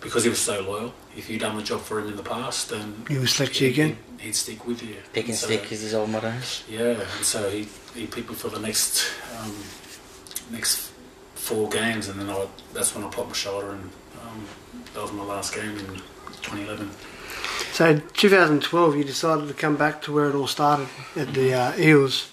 because 0.00 0.24
he 0.24 0.30
was 0.30 0.38
so 0.38 0.60
loyal. 0.62 0.94
If 1.16 1.28
you'd 1.28 1.40
done 1.40 1.56
the 1.56 1.62
job 1.62 1.82
for 1.82 1.98
him 2.00 2.08
in 2.08 2.16
the 2.16 2.22
past, 2.22 2.70
then 2.70 3.04
He 3.08 3.18
would 3.18 3.28
select 3.28 3.60
you 3.60 3.68
again? 3.68 3.98
He'd, 4.18 4.24
he'd 4.26 4.34
stick 4.34 4.66
with 4.66 4.82
you. 4.82 4.96
Pick 5.12 5.28
and 5.28 5.36
So- 5.36 5.46
stick 5.46 5.70
is 5.72 5.82
his 5.82 5.92
old 5.94 6.08
motto. 6.10 6.32
yeah, 6.68 7.00
and 7.16 7.24
so 7.24 7.50
he, 7.50 7.68
he 7.94 8.06
picked 8.06 8.30
me 8.30 8.34
for 8.34 8.48
the 8.48 8.58
next 8.60 9.04
um, 9.38 9.54
next 10.50 10.90
four 11.34 11.68
games, 11.68 12.08
and 12.08 12.18
then 12.20 12.30
I, 12.30 12.46
that's 12.72 12.94
when 12.94 13.04
I 13.04 13.08
popped 13.10 13.28
my 13.28 13.34
shoulder, 13.34 13.70
and 13.72 13.90
um, 14.22 14.44
that 14.94 15.02
was 15.02 15.12
my 15.12 15.24
last 15.24 15.54
game 15.54 15.76
in 15.78 15.86
2011. 16.42 16.90
So 17.72 17.98
2012, 17.98 18.96
you 18.96 19.04
decided 19.04 19.48
to 19.48 19.54
come 19.54 19.76
back 19.76 20.02
to 20.02 20.12
where 20.12 20.28
it 20.30 20.34
all 20.34 20.46
started 20.46 20.88
at 21.16 21.34
the 21.34 21.52
uh, 21.54 21.78
Eels. 21.78 22.30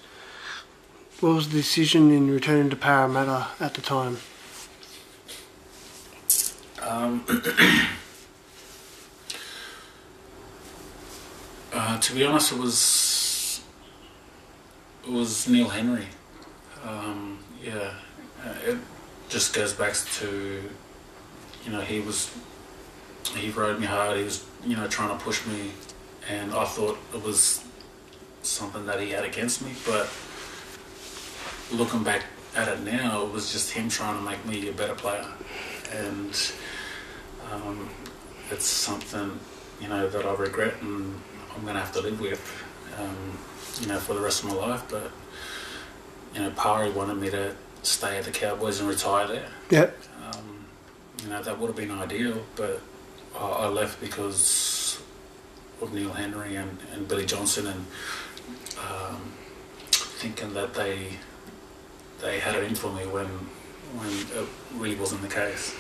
What 1.20 1.34
was 1.36 1.50
the 1.50 1.58
decision 1.58 2.12
in 2.12 2.30
returning 2.32 2.70
to 2.70 2.76
Parramatta 2.76 3.48
at 3.60 3.74
the 3.74 3.82
time? 3.82 4.18
Um, 6.88 7.26
uh, 11.74 12.00
to 12.00 12.16
be 12.16 12.24
honest, 12.24 12.54
it 12.54 12.58
was 12.58 13.62
it 15.06 15.12
was 15.12 15.50
Neil 15.50 15.68
Henry. 15.68 16.08
Um, 16.88 17.40
yeah, 17.62 17.92
uh, 18.42 18.54
it 18.66 18.78
just 19.28 19.54
goes 19.54 19.74
back 19.74 19.96
to 20.14 20.64
you 21.66 21.72
know 21.74 21.82
he 21.82 22.00
was 22.00 22.34
he 23.36 23.50
rode 23.50 23.82
me 23.82 23.86
hard. 23.86 24.16
He 24.16 24.24
was 24.24 24.46
you 24.66 24.78
know 24.78 24.88
trying 24.88 25.10
to 25.10 25.22
push 25.22 25.46
me, 25.46 25.72
and 26.30 26.54
I 26.54 26.64
thought 26.64 26.98
it 27.14 27.22
was 27.22 27.66
something 28.44 28.86
that 28.86 29.02
he 29.02 29.10
had 29.10 29.26
against 29.26 29.62
me. 29.62 29.74
But 29.86 30.10
looking 31.70 32.04
back 32.06 32.24
at 32.56 32.70
it 32.70 32.80
now, 32.80 33.26
it 33.26 33.34
was 33.34 33.52
just 33.52 33.72
him 33.72 33.90
trying 33.90 34.18
to 34.18 34.24
make 34.24 34.46
me 34.46 34.70
a 34.70 34.72
better 34.72 34.96
player, 34.96 35.26
and 35.92 36.34
um, 37.52 37.90
it's 38.52 38.66
something 38.66 39.40
you 39.82 39.88
know 39.88 40.10
that 40.10 40.26
I 40.26 40.34
regret 40.36 40.76
and 40.82 41.20
I'm 41.56 41.64
going 41.64 41.74
to 41.74 41.80
have 41.80 41.94
to 41.94 42.02
live 42.02 42.20
with, 42.22 42.64
um, 43.00 43.38
you 43.82 43.88
know, 43.88 43.98
for 44.00 44.14
the 44.14 44.22
rest 44.22 44.44
of 44.44 44.50
my 44.50 44.56
life. 44.56 44.84
But 44.90 45.12
you 46.34 46.42
know, 46.42 46.52
Pari 46.52 46.92
wanted 46.92 47.16
me 47.16 47.30
to 47.32 47.56
stay 47.82 48.18
at 48.18 48.26
the 48.26 48.32
Cowboys 48.32 48.80
and 48.80 48.88
retire 48.88 49.28
there. 49.28 49.50
Yep. 49.72 49.98
Um, 50.28 50.66
you 51.24 51.30
know, 51.30 51.42
that 51.42 51.58
would 51.58 51.68
have 51.68 51.76
been 51.76 51.92
ideal, 51.92 52.44
but 52.56 52.82
I, 53.38 53.46
I 53.46 53.68
left 53.68 54.00
because 54.00 55.02
of 55.82 55.94
Neil 55.94 56.14
Henry 56.14 56.56
and, 56.56 56.78
and 56.94 57.08
Billy 57.08 57.26
Johnson 57.26 57.68
and 57.68 57.86
um, 58.80 59.34
thinking 59.92 60.54
that 60.54 60.74
they 60.74 61.10
they 62.20 62.40
had 62.40 62.56
it 62.56 62.64
in 62.64 62.76
for 62.76 62.92
me 62.92 63.06
when 63.06 63.28
when 63.96 64.10
it 64.10 64.48
really 64.76 64.96
wasn't 64.96 65.22
the 65.22 65.28
case. 65.28 65.74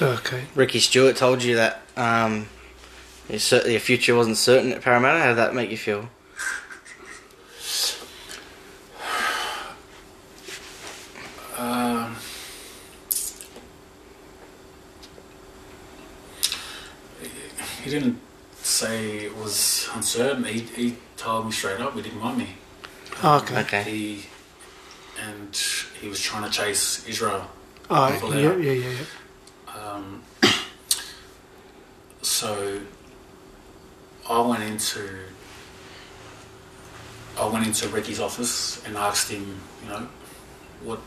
Okay. 0.00 0.44
Ricky 0.54 0.80
Stuart 0.80 1.16
told 1.16 1.42
you 1.42 1.56
that 1.56 1.82
um, 1.96 2.48
your, 3.28 3.68
your 3.68 3.80
future 3.80 4.14
wasn't 4.14 4.36
certain 4.36 4.72
at 4.72 4.82
Parramatta. 4.82 5.20
How 5.20 5.28
did 5.28 5.36
that 5.38 5.54
make 5.54 5.70
you 5.70 5.76
feel? 5.76 6.08
Um, 11.56 12.16
he 17.84 17.90
didn't 17.90 18.18
say 18.56 19.18
it 19.26 19.36
was 19.36 19.88
uncertain. 19.94 20.44
He, 20.44 20.60
he 20.60 20.96
told 21.16 21.46
me 21.46 21.52
straight 21.52 21.80
up 21.80 21.94
he 21.94 22.02
didn't 22.02 22.20
want 22.20 22.38
me. 22.38 22.48
Okay. 23.22 23.60
Okay. 23.60 23.82
He 23.84 24.24
and 25.20 25.56
he 26.00 26.08
was 26.08 26.20
trying 26.20 26.44
to 26.44 26.50
chase 26.50 27.06
Israel. 27.06 27.48
Oh, 27.90 28.08
yeah, 28.34 28.56
yeah, 28.56 28.72
yeah, 28.72 28.88
yeah. 28.90 28.96
Um, 29.82 30.22
so 32.22 32.80
I 34.28 34.40
went 34.40 34.62
into 34.62 35.08
I 37.38 37.46
went 37.46 37.66
into 37.66 37.88
Ricky's 37.88 38.20
office 38.20 38.84
and 38.86 38.96
asked 38.96 39.30
him, 39.30 39.60
you 39.82 39.88
know, 39.88 40.08
what 40.82 40.98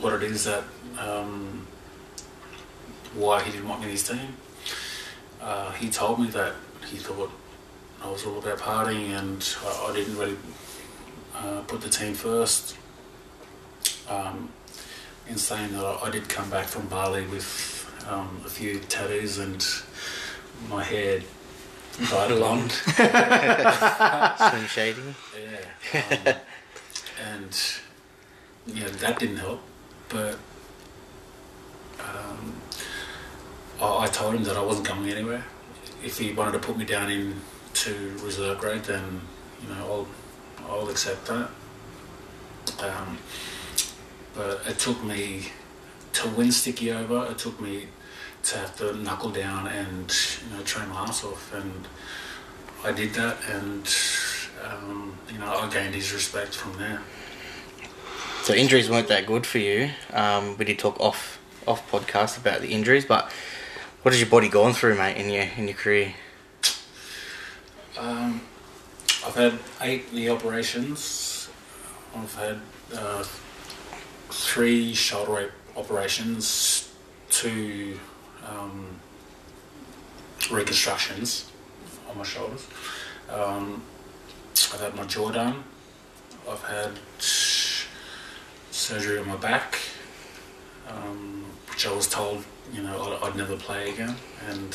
what 0.00 0.14
it 0.14 0.22
is 0.22 0.44
that 0.44 0.64
um, 0.98 1.66
why 3.14 3.42
he 3.42 3.50
didn't 3.50 3.68
want 3.68 3.80
me 3.80 3.86
in 3.86 3.92
his 3.92 4.08
team. 4.08 4.36
Uh, 5.40 5.72
he 5.72 5.90
told 5.90 6.20
me 6.20 6.28
that 6.28 6.54
he 6.86 6.96
thought 6.96 7.30
I 8.02 8.10
was 8.10 8.24
all 8.24 8.38
about 8.38 8.58
partying 8.58 9.10
and 9.18 9.56
I, 9.64 9.90
I 9.90 9.92
didn't 9.94 10.16
really 10.16 10.36
uh, 11.34 11.60
put 11.66 11.80
the 11.80 11.88
team 11.88 12.14
first. 12.14 12.76
Um, 14.08 14.50
in 15.32 15.38
saying 15.38 15.72
that 15.72 15.82
I, 15.84 16.06
I 16.06 16.10
did 16.10 16.28
come 16.28 16.48
back 16.50 16.66
from 16.66 16.86
Bali 16.88 17.26
with 17.26 17.88
um, 18.06 18.42
a 18.44 18.50
few 18.50 18.78
tattoos 18.80 19.38
and 19.38 19.66
my 20.68 20.84
hair 20.84 21.22
dyed 22.10 22.28
blonde. 22.28 22.70
Slim 22.70 24.66
Shady. 24.66 25.14
Yeah. 25.34 26.04
Um, 26.28 26.34
and 27.32 27.62
yeah, 28.66 28.88
that 28.88 29.18
didn't 29.18 29.38
help. 29.38 29.60
But 30.10 30.36
um, 31.98 32.60
I, 33.80 34.04
I 34.04 34.06
told 34.08 34.34
him 34.34 34.44
that 34.44 34.56
I 34.56 34.62
wasn't 34.62 34.86
going 34.86 35.08
anywhere. 35.08 35.44
If 36.04 36.18
he 36.18 36.32
wanted 36.32 36.52
to 36.52 36.58
put 36.58 36.76
me 36.76 36.84
down 36.84 37.10
in 37.10 37.40
to 37.74 38.18
reserve 38.22 38.58
grade, 38.58 38.84
then 38.84 39.22
you 39.62 39.68
know 39.74 40.06
I'll 40.60 40.68
I'll 40.68 40.88
accept 40.90 41.26
that. 41.26 41.48
But 44.34 44.62
it 44.66 44.78
took 44.78 45.02
me 45.04 45.48
to 46.14 46.28
win 46.28 46.52
Sticky 46.52 46.92
over. 46.92 47.26
It 47.30 47.38
took 47.38 47.60
me 47.60 47.88
to 48.44 48.58
have 48.58 48.76
to 48.76 48.94
knuckle 48.96 49.30
down 49.30 49.68
and 49.68 50.12
you 50.44 50.56
know 50.56 50.62
train 50.64 50.88
my 50.88 51.02
ass 51.02 51.24
off, 51.24 51.52
and 51.54 51.86
I 52.84 52.92
did 52.92 53.14
that, 53.14 53.36
and 53.48 53.88
um, 54.64 55.16
you 55.32 55.38
know 55.38 55.46
I 55.46 55.68
gained 55.70 55.94
his 55.94 56.12
respect 56.12 56.54
from 56.54 56.78
there. 56.78 57.00
So 58.42 58.54
injuries 58.54 58.90
weren't 58.90 59.08
that 59.08 59.26
good 59.26 59.46
for 59.46 59.58
you. 59.58 59.90
Um, 60.12 60.56
we 60.58 60.64
did 60.64 60.78
talk 60.78 60.98
off 61.00 61.38
off 61.66 61.88
podcast 61.90 62.38
about 62.38 62.60
the 62.60 62.68
injuries, 62.68 63.04
but 63.04 63.30
what 64.02 64.12
has 64.12 64.20
your 64.20 64.30
body 64.30 64.48
gone 64.48 64.72
through, 64.72 64.96
mate, 64.96 65.16
in 65.16 65.30
your 65.30 65.44
in 65.56 65.68
your 65.68 65.76
career? 65.76 66.14
Um, 67.98 68.40
I've 69.24 69.36
had 69.36 69.58
eight 69.80 70.12
knee 70.12 70.28
operations. 70.28 71.48
I've 72.16 72.34
had 72.34 72.60
uh, 72.94 73.24
three 74.32 74.94
shoulder 74.94 75.38
op- 75.44 75.78
operations, 75.78 76.92
two 77.30 77.98
um, 78.48 78.86
reconstructions 80.50 81.50
on 82.10 82.18
my 82.18 82.24
shoulders. 82.24 82.66
Um, 83.30 83.82
I've 84.74 84.80
had 84.80 84.94
my 84.96 85.04
jaw 85.04 85.30
done. 85.30 85.64
I've 86.48 86.62
had 86.64 86.90
surgery 88.70 89.18
on 89.18 89.28
my 89.28 89.36
back, 89.36 89.78
um, 90.88 91.44
which 91.70 91.86
I 91.86 91.94
was 91.94 92.08
told, 92.08 92.44
you 92.72 92.82
know, 92.82 93.18
I'd, 93.22 93.28
I'd 93.28 93.36
never 93.36 93.56
play 93.56 93.90
again, 93.90 94.16
and 94.48 94.72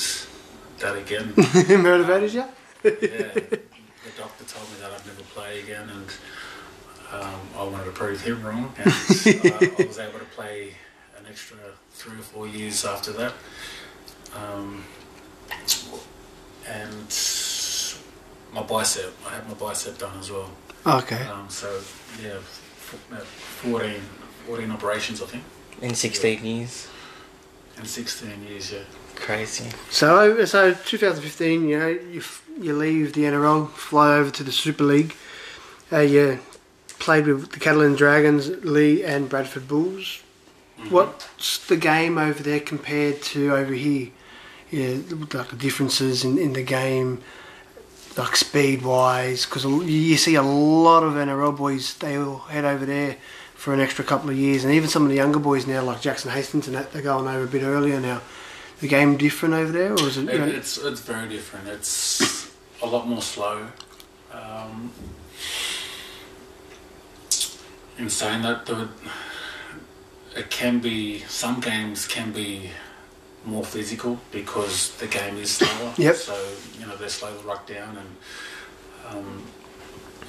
that 0.80 0.96
again 0.98 1.34
Motivated 1.84 2.34
you? 2.34 2.46
yeah, 2.84 2.92
the 3.34 3.60
doctor 4.18 4.46
told 4.46 4.70
me 4.70 4.78
that 4.80 4.92
I'd 4.92 5.06
never 5.06 5.24
play 5.34 5.60
again, 5.62 5.90
and 5.90 6.08
um, 7.12 7.40
I 7.58 7.64
wanted 7.64 7.86
to 7.86 7.92
prove 7.92 8.22
him 8.22 8.44
wrong. 8.46 8.74
And 8.78 8.88
I, 8.92 9.74
I 9.80 9.86
was 9.86 10.00
able 10.00 10.20
to 10.20 10.26
play 10.36 10.74
an 11.18 11.26
extra 11.30 11.58
three 11.92 12.18
or 12.20 12.22
four 12.24 12.48
years 12.48 12.86
after 12.86 13.12
that. 13.14 13.34
Um, 14.36 14.84
and 16.68 17.08
my 18.54 18.64
bicep, 18.64 19.14
I 19.26 19.36
had 19.36 19.48
my 19.48 19.54
bicep 19.56 19.98
done 19.98 20.18
as 20.20 20.32
well. 20.32 20.50
Okay. 20.86 21.22
Um, 21.28 21.50
so, 21.50 21.82
yeah, 22.22 22.36
f- 22.36 23.24
14, 23.62 24.02
14 24.48 24.72
operations, 24.72 25.22
I 25.22 25.26
think, 25.26 25.44
In 25.82 25.94
sixteen 25.96 26.44
years, 26.46 26.88
in 27.78 27.86
16 27.86 28.44
years, 28.48 28.72
yeah. 28.74 28.80
crazy. 29.16 29.70
So, 29.90 30.46
so 30.46 30.74
2015, 30.74 31.68
you 31.68 31.80
know, 31.80 31.88
you, 31.88 32.20
f- 32.20 32.44
you 32.60 32.76
leave 32.76 33.14
the 33.14 33.24
NRL, 33.24 33.70
fly 33.70 34.16
over 34.16 34.32
to 34.32 34.44
the 34.44 34.52
Super 34.52 34.84
League. 34.84 35.16
Uh, 35.92 36.00
you 36.00 36.40
played 36.99 37.28
with 37.28 37.52
the 37.52 37.60
Catalan 37.60 37.95
Dragons, 37.95 38.49
Lee 38.64 39.03
and 39.03 39.30
Bradford 39.30 39.68
Bulls. 39.68 40.22
What's 40.90 41.65
the 41.65 41.78
game 41.78 42.18
over 42.18 42.44
there 42.44 42.60
compared 42.60 43.22
to 43.24 43.56
over 43.56 43.74
here? 43.74 44.10
Yeah, 44.69 44.98
like 45.34 45.49
the 45.49 45.56
differences 45.57 46.24
in, 46.24 46.38
in 46.38 46.53
the 46.53 46.61
game, 46.61 47.22
like 48.15 48.36
speed 48.36 48.84
wise, 48.84 49.45
because 49.45 49.65
you 49.65 50.18
see 50.18 50.36
a 50.36 50.41
lot 50.41 51.03
of 51.03 51.14
NRL 51.14 51.56
boys, 51.56 51.95
they 51.95 52.18
all 52.18 52.40
head 52.40 52.65
over 52.65 52.86
there 52.86 53.15
for 53.56 53.74
an 53.74 53.80
extra 53.80 54.06
couple 54.06 54.30
of 54.30 54.38
years, 54.38 54.64
and 54.64 54.74
even 54.74 54.90
some 54.90 55.03
of 55.03 55.10
the 55.10 55.15
younger 55.15 55.40
boys 55.40 55.65
now, 55.65 55.82
like 55.84 56.02
Jackson 56.02 56.32
Hastings 56.32 56.68
and 56.68 56.76
that, 56.76 56.91
they're 56.91 57.02
going 57.02 57.28
over 57.28 57.45
a 57.45 57.48
bit 57.48 57.64
earlier 57.64 57.99
now. 57.99 58.22
The 58.82 58.88
game 58.88 59.18
different 59.18 59.56
over 59.56 59.72
there, 59.72 59.94
or 59.94 60.02
is 60.02 60.18
it? 60.18 60.30
It, 60.30 60.41
it's 60.49 60.78
it's 60.78 61.02
very 61.02 61.28
different. 61.28 61.68
It's 61.68 62.52
a 62.84 62.86
lot 62.86 63.07
more 63.07 63.24
slow. 63.24 63.68
Um, 64.32 64.91
in 67.98 68.10
saying 68.10 68.44
that, 68.44 68.65
the, 68.65 68.88
it 70.36 70.49
can 70.49 70.80
be 70.80 71.19
some 71.22 71.60
games 71.60 72.07
can 72.07 72.32
be 72.32 72.69
more 73.45 73.64
physical 73.64 74.19
because 74.32 74.95
the 74.98 75.07
game 75.07 75.38
is 75.38 75.52
slower. 75.52 75.94
Yep. 75.98 76.15
So 76.15 76.49
you 76.80 76.86
know 76.86 76.95
they're 76.98 77.10
slow 77.10 77.36
to 77.36 77.48
ruck 77.48 77.65
down 77.65 77.98
and 77.98 78.15
um, 79.10 79.44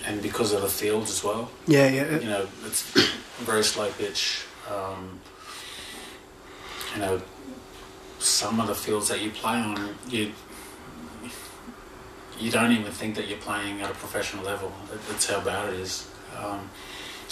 and 0.06 0.22
because 0.22 0.52
of 0.52 0.62
the 0.62 0.68
fields 0.68 1.10
as 1.10 1.24
well 1.24 1.50
yeah, 1.66 1.88
yeah, 1.88 2.18
you 2.18 2.28
know, 2.28 2.46
it's 2.64 2.96
a 2.96 3.44
very 3.44 3.64
slow 3.64 3.90
pitch. 3.90 4.44
Um, 4.72 5.20
you 6.94 7.00
know, 7.02 7.20
some 8.18 8.60
of 8.60 8.68
the 8.68 8.74
fields 8.74 9.08
that 9.08 9.20
you 9.20 9.30
play 9.30 9.56
on, 9.58 9.94
you 10.08 10.32
you 12.38 12.50
don't 12.50 12.72
even 12.72 12.92
think 12.92 13.16
that 13.16 13.28
you're 13.28 13.38
playing 13.38 13.80
at 13.82 13.90
a 13.90 13.94
professional 13.94 14.44
level. 14.44 14.72
That's 15.08 15.28
how 15.28 15.40
bad 15.40 15.74
it 15.74 15.80
is. 15.80 16.08
Um, 16.38 16.70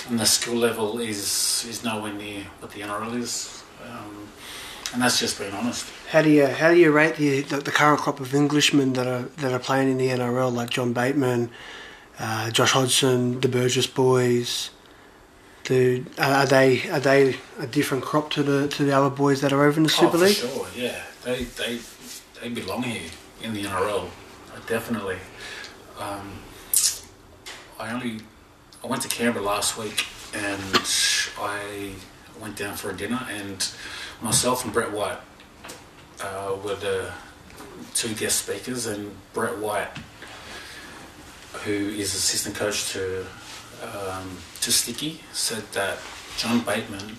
and 0.09 0.19
the 0.19 0.27
school 0.27 0.57
level 0.57 0.99
is 0.99 1.67
is 1.69 1.85
nowhere 1.85 2.13
near 2.13 2.45
what 2.61 2.71
the 2.73 2.81
NRL 2.81 3.17
is. 3.17 3.63
Um, 3.85 4.29
and 4.93 5.03
that's 5.03 5.19
just 5.19 5.39
being 5.39 5.53
honest. 5.53 5.87
How 6.11 6.23
do 6.23 6.31
you 6.31 6.47
how 6.47 6.71
do 6.71 6.77
you 6.77 6.93
rate 6.93 7.17
the, 7.17 7.43
the 7.43 7.59
the 7.59 7.71
current 7.71 8.01
crop 8.01 8.21
of 8.21 8.35
Englishmen 8.35 8.93
that 8.95 9.07
are 9.07 9.23
that 9.41 9.53
are 9.53 9.59
playing 9.59 9.91
in 9.91 9.99
the 9.99 10.09
NRL, 10.09 10.53
like 10.53 10.71
John 10.71 10.93
Bateman, 10.93 11.51
uh, 12.19 12.51
Josh 12.51 12.73
Hodgson, 12.73 13.41
the 13.41 13.49
Burgess 13.49 13.87
boys? 13.87 14.71
Do, 15.65 16.07
are 16.19 16.47
they 16.47 16.89
are 16.91 17.01
they 17.01 17.37
a 17.59 17.67
different 17.67 18.05
crop 18.05 18.31
to 18.31 18.43
the 18.43 18.69
to 18.69 18.85
the 18.85 18.93
other 18.93 19.11
boys 19.11 19.41
that 19.41 19.53
are 19.53 19.65
over 19.65 19.77
in 19.77 19.83
the 19.83 19.89
Super 19.89 20.17
oh, 20.17 20.21
League? 20.21 20.37
For 20.37 20.47
sure, 20.47 20.67
yeah. 20.77 21.03
They 21.25 21.43
they 21.43 21.81
they 22.41 22.49
belong 22.49 22.85
here 22.85 23.11
in 23.43 23.53
the 23.53 23.65
NRL, 23.65 24.09
definitely. 24.69 25.19
Um, 25.99 26.39
I 27.81 27.93
only 27.93 28.21
I 28.87 28.89
went 28.89 29.03
to 29.03 29.09
Canberra 29.09 29.45
last 29.45 29.77
week 29.77 30.07
and 30.33 30.63
I 31.41 31.91
went 32.41 32.57
down 32.57 32.77
for 32.77 32.91
a 32.91 32.97
dinner 32.97 33.27
and 33.29 33.69
myself 34.23 34.65
and 34.65 34.73
Brett 34.73 34.93
White 34.93 35.19
uh, 36.23 36.55
were 36.63 36.77
the 36.77 37.11
two 37.95 38.15
guest 38.15 38.45
speakers, 38.45 38.87
and 38.87 39.13
Brett 39.33 39.59
White, 39.59 39.89
who 41.65 41.73
is 41.73 42.15
assistant 42.15 42.55
coach 42.55 42.93
to 42.93 43.27
um, 43.83 44.39
to 44.61 44.71
Sticky, 44.71 45.21
said 45.33 45.65
that 45.73 45.99
John 46.37 46.61
Bateman 46.61 47.17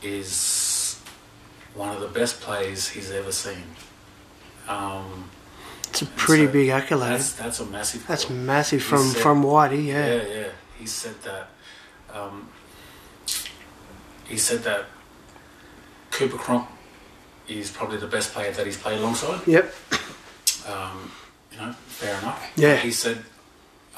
is 0.00 1.00
one 1.74 1.88
of 1.88 2.00
the 2.00 2.06
best 2.06 2.40
players 2.40 2.88
he's 2.88 3.10
ever 3.10 3.32
seen. 3.32 3.64
Um, 4.68 5.28
It's 6.02 6.10
a 6.10 6.14
pretty 6.14 6.46
so 6.46 6.52
big 6.52 6.68
accolade. 6.68 7.12
That's 7.12 7.32
that's 7.32 7.60
a 7.60 7.66
massive. 7.66 8.06
That's 8.06 8.24
deal. 8.26 8.36
massive 8.36 8.82
from 8.82 9.04
said- 9.08 9.22
from 9.22 9.42
Whitey. 9.42 9.86
Yeah. 9.86 10.06
yeah, 10.14 10.22
yeah. 10.40 10.48
He 10.78 10.86
said 10.86 11.14
that. 11.22 11.48
Um, 12.12 12.48
he 14.26 14.36
said 14.36 14.62
that 14.64 14.86
Cooper 16.10 16.36
Cronk 16.38 16.68
is 17.48 17.70
probably 17.70 17.98
the 17.98 18.06
best 18.06 18.32
player 18.32 18.52
that 18.52 18.66
he's 18.66 18.76
played 18.76 18.98
alongside. 18.98 19.46
Yep. 19.46 19.74
Um, 20.68 21.10
you 21.50 21.58
know, 21.58 21.72
fair 21.86 22.18
enough. 22.18 22.52
Yeah. 22.56 22.76
He 22.76 22.90
said 22.92 23.18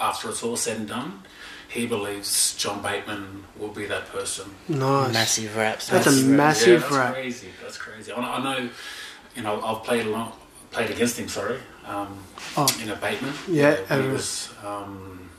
after 0.00 0.28
it's 0.30 0.42
all 0.42 0.56
said 0.56 0.78
and 0.78 0.88
done, 0.88 1.22
he 1.68 1.86
believes 1.86 2.54
John 2.56 2.82
Bateman 2.82 3.44
will 3.58 3.68
be 3.68 3.86
that 3.86 4.06
person. 4.08 4.54
Nice. 4.68 5.12
Massive 5.12 5.56
raps. 5.56 5.88
That's 5.88 6.06
a 6.06 6.10
That's- 6.10 6.24
massive 6.26 6.68
yeah, 6.68 6.78
that's 6.78 6.92
rap. 6.92 7.14
crazy. 7.14 7.48
That's 7.62 7.78
crazy. 7.78 8.12
I, 8.12 8.20
I 8.20 8.42
know. 8.42 8.68
You 9.36 9.42
know, 9.42 9.60
I've 9.64 9.82
played 9.82 10.06
along, 10.06 10.32
played 10.70 10.90
against 10.90 11.18
him. 11.18 11.28
Sorry, 11.28 11.58
um, 11.86 12.18
Oh. 12.56 12.66
in 12.82 12.88
a 12.90 12.96
Bateman. 12.96 13.34
Yeah, 13.48 13.74
when 13.88 14.02
he 14.02 14.08
uh, 14.08 14.12
was 14.12 14.50
um, 14.64 15.30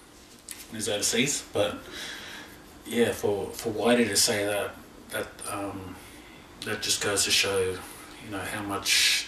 when 0.70 0.72
he 0.72 0.76
was 0.78 0.90
overseas. 0.90 1.44
But 1.54 1.78
yeah, 2.86 3.12
for 3.12 3.48
for 3.52 3.72
Whitey 3.72 4.08
to 4.08 4.16
say 4.18 4.46
that 4.46 4.76
that 5.12 5.28
um, 5.52 5.96
that 6.66 6.82
just 6.82 7.02
goes 7.04 7.24
to 7.26 7.32
show, 7.32 7.60
you 7.60 8.32
know, 8.32 8.40
how 8.40 8.62
much 8.64 9.28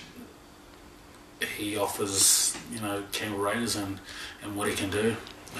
he 1.57 1.77
offers, 1.77 2.57
you 2.73 2.79
know, 2.81 3.03
Ken 3.11 3.37
Raiders 3.37 3.75
and 3.75 3.99
and 4.43 4.55
what 4.55 4.67
he 4.69 4.75
can 4.75 4.89
do. 4.89 5.15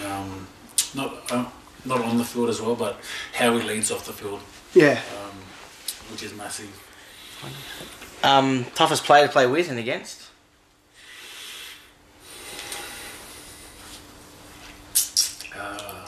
Um, 0.05 0.47
not 0.93 1.31
uh, 1.31 1.45
not 1.85 2.01
on 2.01 2.17
the 2.17 2.25
field 2.25 2.49
as 2.49 2.61
well, 2.61 2.75
but 2.75 2.99
how 3.34 3.57
he 3.57 3.65
leads 3.67 3.91
off 3.91 4.05
the 4.05 4.13
field 4.13 4.41
Yeah. 4.73 4.99
um, 5.17 5.38
which 6.11 6.23
is 6.23 6.34
massive. 6.34 6.69
Um, 8.23 8.65
toughest 8.75 9.03
player 9.05 9.27
to 9.27 9.31
play 9.31 9.45
with 9.47 9.69
and 9.69 9.77
against? 9.79 10.27
Uh, 15.68 16.06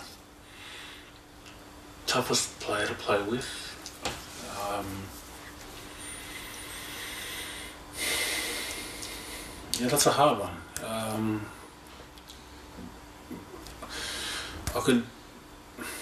toughest 2.07 2.59
player 2.59 2.87
to 2.87 2.93
play 2.93 3.21
with. 3.21 3.45
Um, 4.63 4.85
yeah, 9.79 9.87
that's 9.87 10.07
a 10.07 10.11
hard 10.11 10.39
one. 10.39 10.55
Um, 10.83 11.45
I 14.75 14.79
could. 14.79 15.03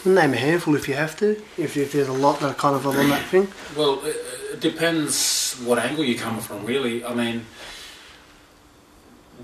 Name 0.05 0.34
a 0.34 0.38
handful 0.38 0.75
if 0.75 0.88
you 0.88 0.93
have 0.93 1.17
to. 1.17 1.31
If, 1.57 1.75
if 1.75 1.91
there's 1.91 2.07
a 2.07 2.13
lot 2.13 2.39
that 2.39 2.51
are 2.51 2.53
kind 2.53 2.75
of 2.75 2.85
on 2.88 3.09
that 3.09 3.25
thing. 3.27 3.47
Well, 3.75 3.99
it, 4.05 4.15
it 4.53 4.59
depends 4.61 5.55
what 5.65 5.79
angle 5.79 6.03
you're 6.03 6.19
coming 6.19 6.41
from, 6.41 6.65
really. 6.65 7.03
I 7.03 7.13
mean, 7.13 7.45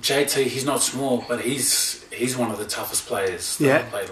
JT, 0.02 0.45
he's 0.48 0.65
not 0.65 0.82
small, 0.82 1.24
but 1.28 1.41
he's 1.41 2.03
he's 2.11 2.36
one 2.38 2.52
of 2.52 2.57
the 2.57 2.65
toughest 2.65 3.06
players 3.06 3.57
that 3.57 3.65
Yeah. 3.65 3.78
I've 3.78 3.90
played 3.91 4.10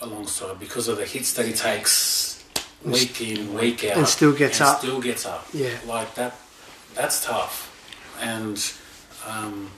alongside 0.00 0.58
because 0.60 0.88
of 0.88 0.98
the 0.98 1.04
hits 1.06 1.32
that 1.34 1.46
he 1.46 1.52
takes 1.52 2.44
week 2.84 3.20
in, 3.20 3.54
week 3.54 3.84
out, 3.84 3.96
And 3.96 4.06
still 4.08 4.32
gets 4.32 4.60
and 4.60 4.68
up. 4.70 4.78
Still 4.78 5.00
gets 5.00 5.26
up. 5.26 5.46
Yeah. 5.52 5.70
like 5.86 6.14
that. 6.14 6.36
That's 6.94 7.24
tough, 7.24 7.70
and 8.20 8.56
um, 9.26 9.70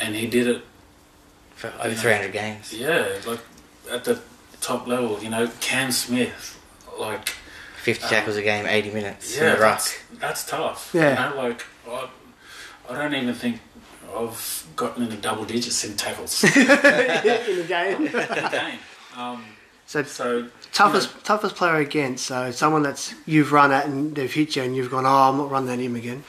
and 0.00 0.14
he 0.14 0.26
did 0.26 0.46
it. 0.46 0.62
For 1.54 1.72
over 1.82 1.94
300 1.94 2.32
games. 2.32 2.72
Yeah, 2.72 3.06
like 3.26 3.40
at 3.90 4.04
the 4.04 4.20
top 4.60 4.86
level. 4.86 5.20
You 5.22 5.30
know, 5.30 5.50
Cam 5.60 5.90
Smith, 5.90 6.60
like 6.98 7.30
50 7.82 8.06
tackles 8.08 8.36
a 8.36 8.42
game, 8.42 8.66
80 8.66 8.90
minutes 8.90 9.36
in 9.36 9.44
yeah, 9.44 9.54
the 9.54 9.60
ruck. 9.60 9.78
that's, 9.78 9.98
that's 10.20 10.46
tough. 10.46 10.90
Yeah. 10.94 11.30
You 11.30 11.34
know, 11.36 11.42
like 11.42 11.64
I, 11.88 12.08
I 12.90 12.94
don't 13.02 13.14
even 13.14 13.34
think 13.34 13.60
I've 14.16 14.66
gotten 14.76 15.02
into 15.02 15.16
double 15.16 15.44
digits 15.44 15.84
in 15.84 15.96
tackles 15.96 16.42
in 16.44 16.50
in 16.52 16.66
the 16.66 17.64
game. 17.68 18.04
the 18.04 18.48
game. 18.50 18.78
Um, 19.16 19.44
So 19.86 20.02
so 20.02 20.48
toughest 20.72 21.24
toughest 21.24 21.56
player 21.56 21.76
against. 21.76 22.26
So 22.26 22.50
someone 22.50 22.82
that's 22.82 23.14
you've 23.26 23.52
run 23.52 23.72
at 23.72 23.86
and 23.86 24.14
they've 24.14 24.32
hit 24.32 24.56
you 24.56 24.62
and 24.62 24.76
you've 24.76 24.90
gone, 24.90 25.06
oh, 25.06 25.30
I'm 25.30 25.36
not 25.38 25.50
running 25.50 25.70
at 25.72 25.78
him 25.78 25.96
again. 25.96 26.24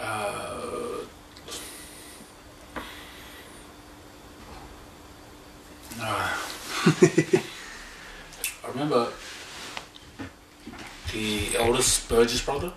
ah. 6.00 6.46
I 8.62 8.68
remember 8.68 9.08
the 11.12 11.56
eldest 11.56 12.08
Burgess 12.08 12.44
brother. 12.44 12.72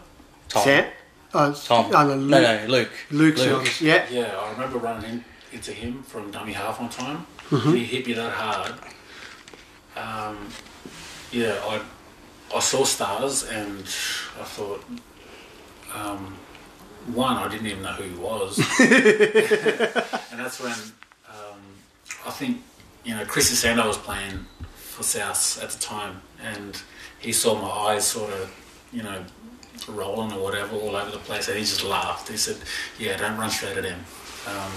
Tom. 0.49 0.63
Sam? 0.63 0.85
Oh, 1.33 1.53
Tom. 1.53 1.85
Oh, 1.87 1.91
no, 1.91 2.15
no, 2.15 2.15
Luke. 2.15 2.29
no, 2.29 2.65
Luke. 2.67 2.91
Luke's 3.11 3.39
Luke. 3.39 3.49
yours. 3.49 3.81
Yeah. 3.81 4.05
Yeah, 4.11 4.37
I 4.39 4.51
remember 4.51 4.77
running 4.77 5.09
in, 5.09 5.25
into 5.51 5.71
him 5.71 6.03
from 6.03 6.31
dummy 6.31 6.53
half 6.53 6.79
one 6.79 6.89
time. 6.89 7.25
Mm-hmm. 7.49 7.73
He 7.73 7.85
hit 7.85 8.07
me 8.07 8.13
that 8.13 8.31
hard. 8.31 8.73
Um, 9.95 10.47
yeah, 11.31 11.59
I 11.63 11.81
I 12.55 12.59
saw 12.59 12.83
stars 12.83 13.43
and 13.43 13.79
I 13.79 14.43
thought, 14.43 14.83
um, 15.93 16.35
one, 17.07 17.37
I 17.37 17.47
didn't 17.47 17.67
even 17.67 17.83
know 17.83 17.93
who 17.93 18.03
he 18.03 18.15
was, 18.15 18.57
and 18.79 20.39
that's 20.39 20.59
when 20.61 20.71
um, 21.29 21.59
I 22.25 22.31
think 22.31 22.61
you 23.03 23.15
know 23.15 23.25
Chris 23.25 23.49
Sandow 23.59 23.87
was 23.87 23.97
playing 23.97 24.45
for 24.75 25.03
South 25.03 25.61
at 25.61 25.71
the 25.71 25.79
time, 25.79 26.21
and 26.41 26.81
he 27.23 27.31
saw 27.31 27.55
my 27.55 27.69
eyes 27.69 28.05
sort 28.05 28.31
of, 28.33 28.53
you 28.91 29.01
know, 29.01 29.23
rolling 29.87 30.31
or 30.33 30.43
whatever 30.43 30.75
all 30.75 30.95
over 30.95 31.11
the 31.11 31.17
place, 31.17 31.47
and 31.47 31.57
he 31.57 31.63
just 31.63 31.83
laughed. 31.83 32.29
He 32.29 32.37
said, 32.37 32.57
"Yeah, 32.99 33.17
don't 33.17 33.37
run 33.37 33.49
straight 33.49 33.77
at 33.77 33.85
him." 33.85 33.99
Um, 34.47 34.71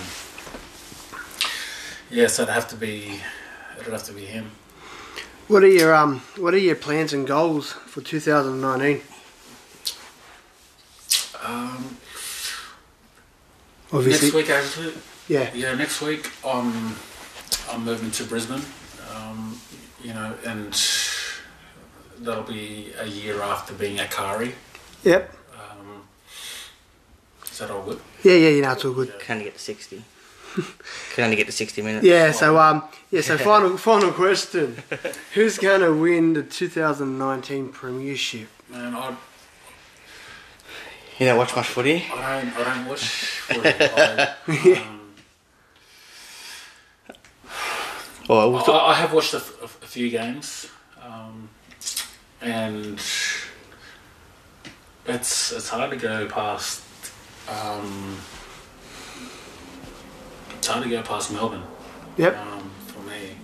yeah, 2.11 2.29
so 2.29 2.43
it'd 2.43 2.55
have 2.55 2.69
to 2.69 2.77
be, 2.77 3.21
it'd 3.81 3.93
have 3.93 4.05
to 4.05 4.13
be 4.13 4.25
him. 4.25 4.51
What 5.49 5.63
are 5.63 5.69
your 5.69 5.95
um 5.95 6.23
What 6.37 6.55
are 6.55 6.59
your 6.59 6.77
plans 6.77 7.13
and 7.13 7.27
goals 7.27 7.73
for 7.73 8.01
2019? 8.01 9.03
Um, 11.45 11.97
Obviously, 13.93 14.29
next 14.29 14.35
week, 14.35 14.51
actually, 14.51 14.93
yeah. 15.29 15.51
yeah, 15.55 15.75
next 15.75 16.01
week 16.03 16.31
I'm 16.45 16.97
I'm 17.71 17.85
moving 17.85 18.11
to 18.13 18.25
Brisbane. 18.25 18.63
Um, 19.15 19.61
you 20.03 20.13
know, 20.13 20.35
and 20.45 20.75
that'll 22.21 22.43
be 22.45 22.93
a 22.99 23.07
year 23.07 23.43
after 23.43 23.75
being 23.75 23.99
at 23.99 24.11
Kari. 24.11 24.55
Yep. 25.05 25.33
Um, 25.55 26.03
is 27.45 27.59
that 27.59 27.71
all 27.71 27.83
good? 27.85 28.01
Yeah, 28.23 28.33
yeah. 28.35 28.49
You 28.51 28.63
know, 28.63 28.73
it's 28.73 28.85
all 28.85 28.93
good. 28.95 29.19
Can 29.21 29.35
only 29.35 29.45
get 29.45 29.55
to 29.55 29.61
60. 29.61 30.03
Can 31.15 31.25
only 31.25 31.37
get 31.37 31.47
to 31.47 31.53
60 31.53 31.83
minutes. 31.83 32.05
Yeah. 32.07 32.33
So 32.33 32.59
um, 32.59 32.83
yeah. 33.11 33.21
So 33.21 33.37
final 33.51 33.77
final 33.77 34.11
question: 34.13 34.77
Who's 35.35 35.59
going 35.59 35.81
to 35.83 35.93
win 35.95 36.33
the 36.33 36.43
2019 36.43 37.69
Premiership? 37.71 38.49
Man, 38.71 38.95
I, 38.95 39.11
You 41.19 41.27
don't 41.27 41.39
watch 41.39 41.55
much 41.55 41.69
footy? 41.69 42.05
I 42.13 42.43
don't 42.43 42.57
I 42.57 42.65
don't 42.75 42.87
watch. 42.89 43.05
footy. 43.05 43.69
I, 43.69 44.35
um, 44.81 45.01
Well, 48.29 48.51
we'll 48.51 48.71
I, 48.73 48.91
I 48.91 48.95
have 48.95 49.13
watched 49.13 49.35
a, 49.35 49.37
f- 49.37 49.61
a 49.61 49.65
f- 49.65 49.79
a 49.83 49.87
few 49.87 50.11
games, 50.11 50.67
um, 51.01 51.49
and 52.41 52.95
it's 55.07 55.53
it's 55.53 55.69
hard 55.69 55.91
to 55.91 55.97
go 55.97 56.27
past. 56.29 56.83
Um, 57.49 58.19
it's 60.59 60.67
hard 60.67 60.83
to 60.85 60.91
go 60.91 61.03
past 61.03 61.33
Melbourne 61.33 61.63
Yep. 62.17 62.37
um, 62.37 62.71
for 62.87 63.01
me. 63.09 63.37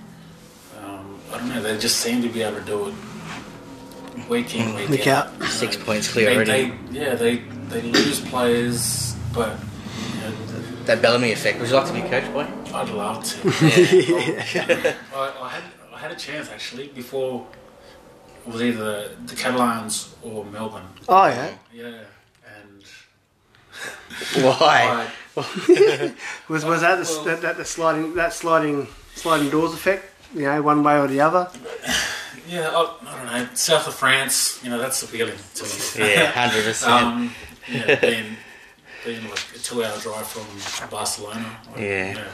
Um, 0.82 1.19
I 1.32 1.39
don't 1.39 1.48
know. 1.51 1.62
They 1.62 1.78
just 1.78 1.98
seem 1.98 2.20
to 2.23 2.28
be 2.28 2.43
able 2.43 2.59
to 2.59 2.64
do 2.66 2.89
it 2.89 2.94
week 4.28 4.55
in, 4.56 4.74
week, 4.74 4.89
Week 4.89 5.06
out. 5.06 5.28
out. 5.40 5.44
Six 5.48 5.78
know. 5.78 5.85
points 5.85 6.10
clear 6.12 6.27
They, 6.27 6.35
already. 6.36 6.74
they, 6.90 7.01
yeah, 7.01 7.14
they 7.14 7.36
they 7.69 7.82
lose 7.82 8.20
players, 8.20 9.14
but 9.32 9.56
you 10.14 10.20
know, 10.23 10.32
that 10.86 11.01
Bellamy 11.01 11.32
effect. 11.32 11.60
Would 11.60 11.69
you 11.69 11.77
like 11.77 11.86
to 11.86 11.93
be 11.93 12.02
coach, 12.02 12.24
boy? 12.32 12.47
I'd 12.74 12.89
love 12.90 13.23
to. 13.24 13.48
Yeah. 14.52 14.94
I, 15.14 15.32
I 15.40 15.48
had 15.48 15.62
I 15.94 15.98
had 15.98 16.10
a 16.10 16.16
chance 16.16 16.51
actually 16.51 16.89
before 16.89 17.47
it 17.52 17.61
was 18.47 18.62
either 18.62 19.09
the 19.27 19.35
Catalans 19.36 20.14
or 20.23 20.44
Melbourne. 20.44 20.86
Oh 21.09 21.27
yeah. 21.27 21.51
Yeah, 21.73 22.01
and 22.47 24.44
Why? 24.44 25.09
I, 25.36 26.12
Was 26.48 26.64
was 26.64 26.82
that 26.82 26.97
the, 27.02 27.10
Well- 27.10 27.24
that, 27.24 27.40
that 27.43 27.56
the 27.56 27.64
sliding 27.64 28.14
that 28.14 28.32
sliding 28.35 28.86
sliding 29.14 29.48
doors 29.51 29.73
effect? 29.73 30.05
you 30.35 30.43
know, 30.43 30.60
one 30.62 30.82
way 30.82 30.98
or 30.98 31.06
the 31.06 31.20
other. 31.20 31.51
Yeah, 32.48 32.69
I, 32.70 32.97
I 33.06 33.16
don't 33.16 33.27
know. 33.27 33.48
South 33.55 33.86
of 33.86 33.94
France, 33.94 34.60
you 34.64 34.70
know, 34.70 34.78
that's 34.78 35.02
appealing 35.02 35.36
to 35.55 35.64
me. 35.64 35.70
Yeah, 36.14 36.27
hundred 36.32 36.64
percent. 36.64 36.93
Um, 36.93 37.35
yeah, 37.70 37.94
being, 38.01 38.24
being 39.05 39.28
like 39.28 39.44
a 39.55 39.59
two-hour 39.59 39.98
drive 40.01 40.27
from 40.27 40.89
Barcelona. 40.90 41.47
like, 41.70 41.81
Yeah. 41.81 42.24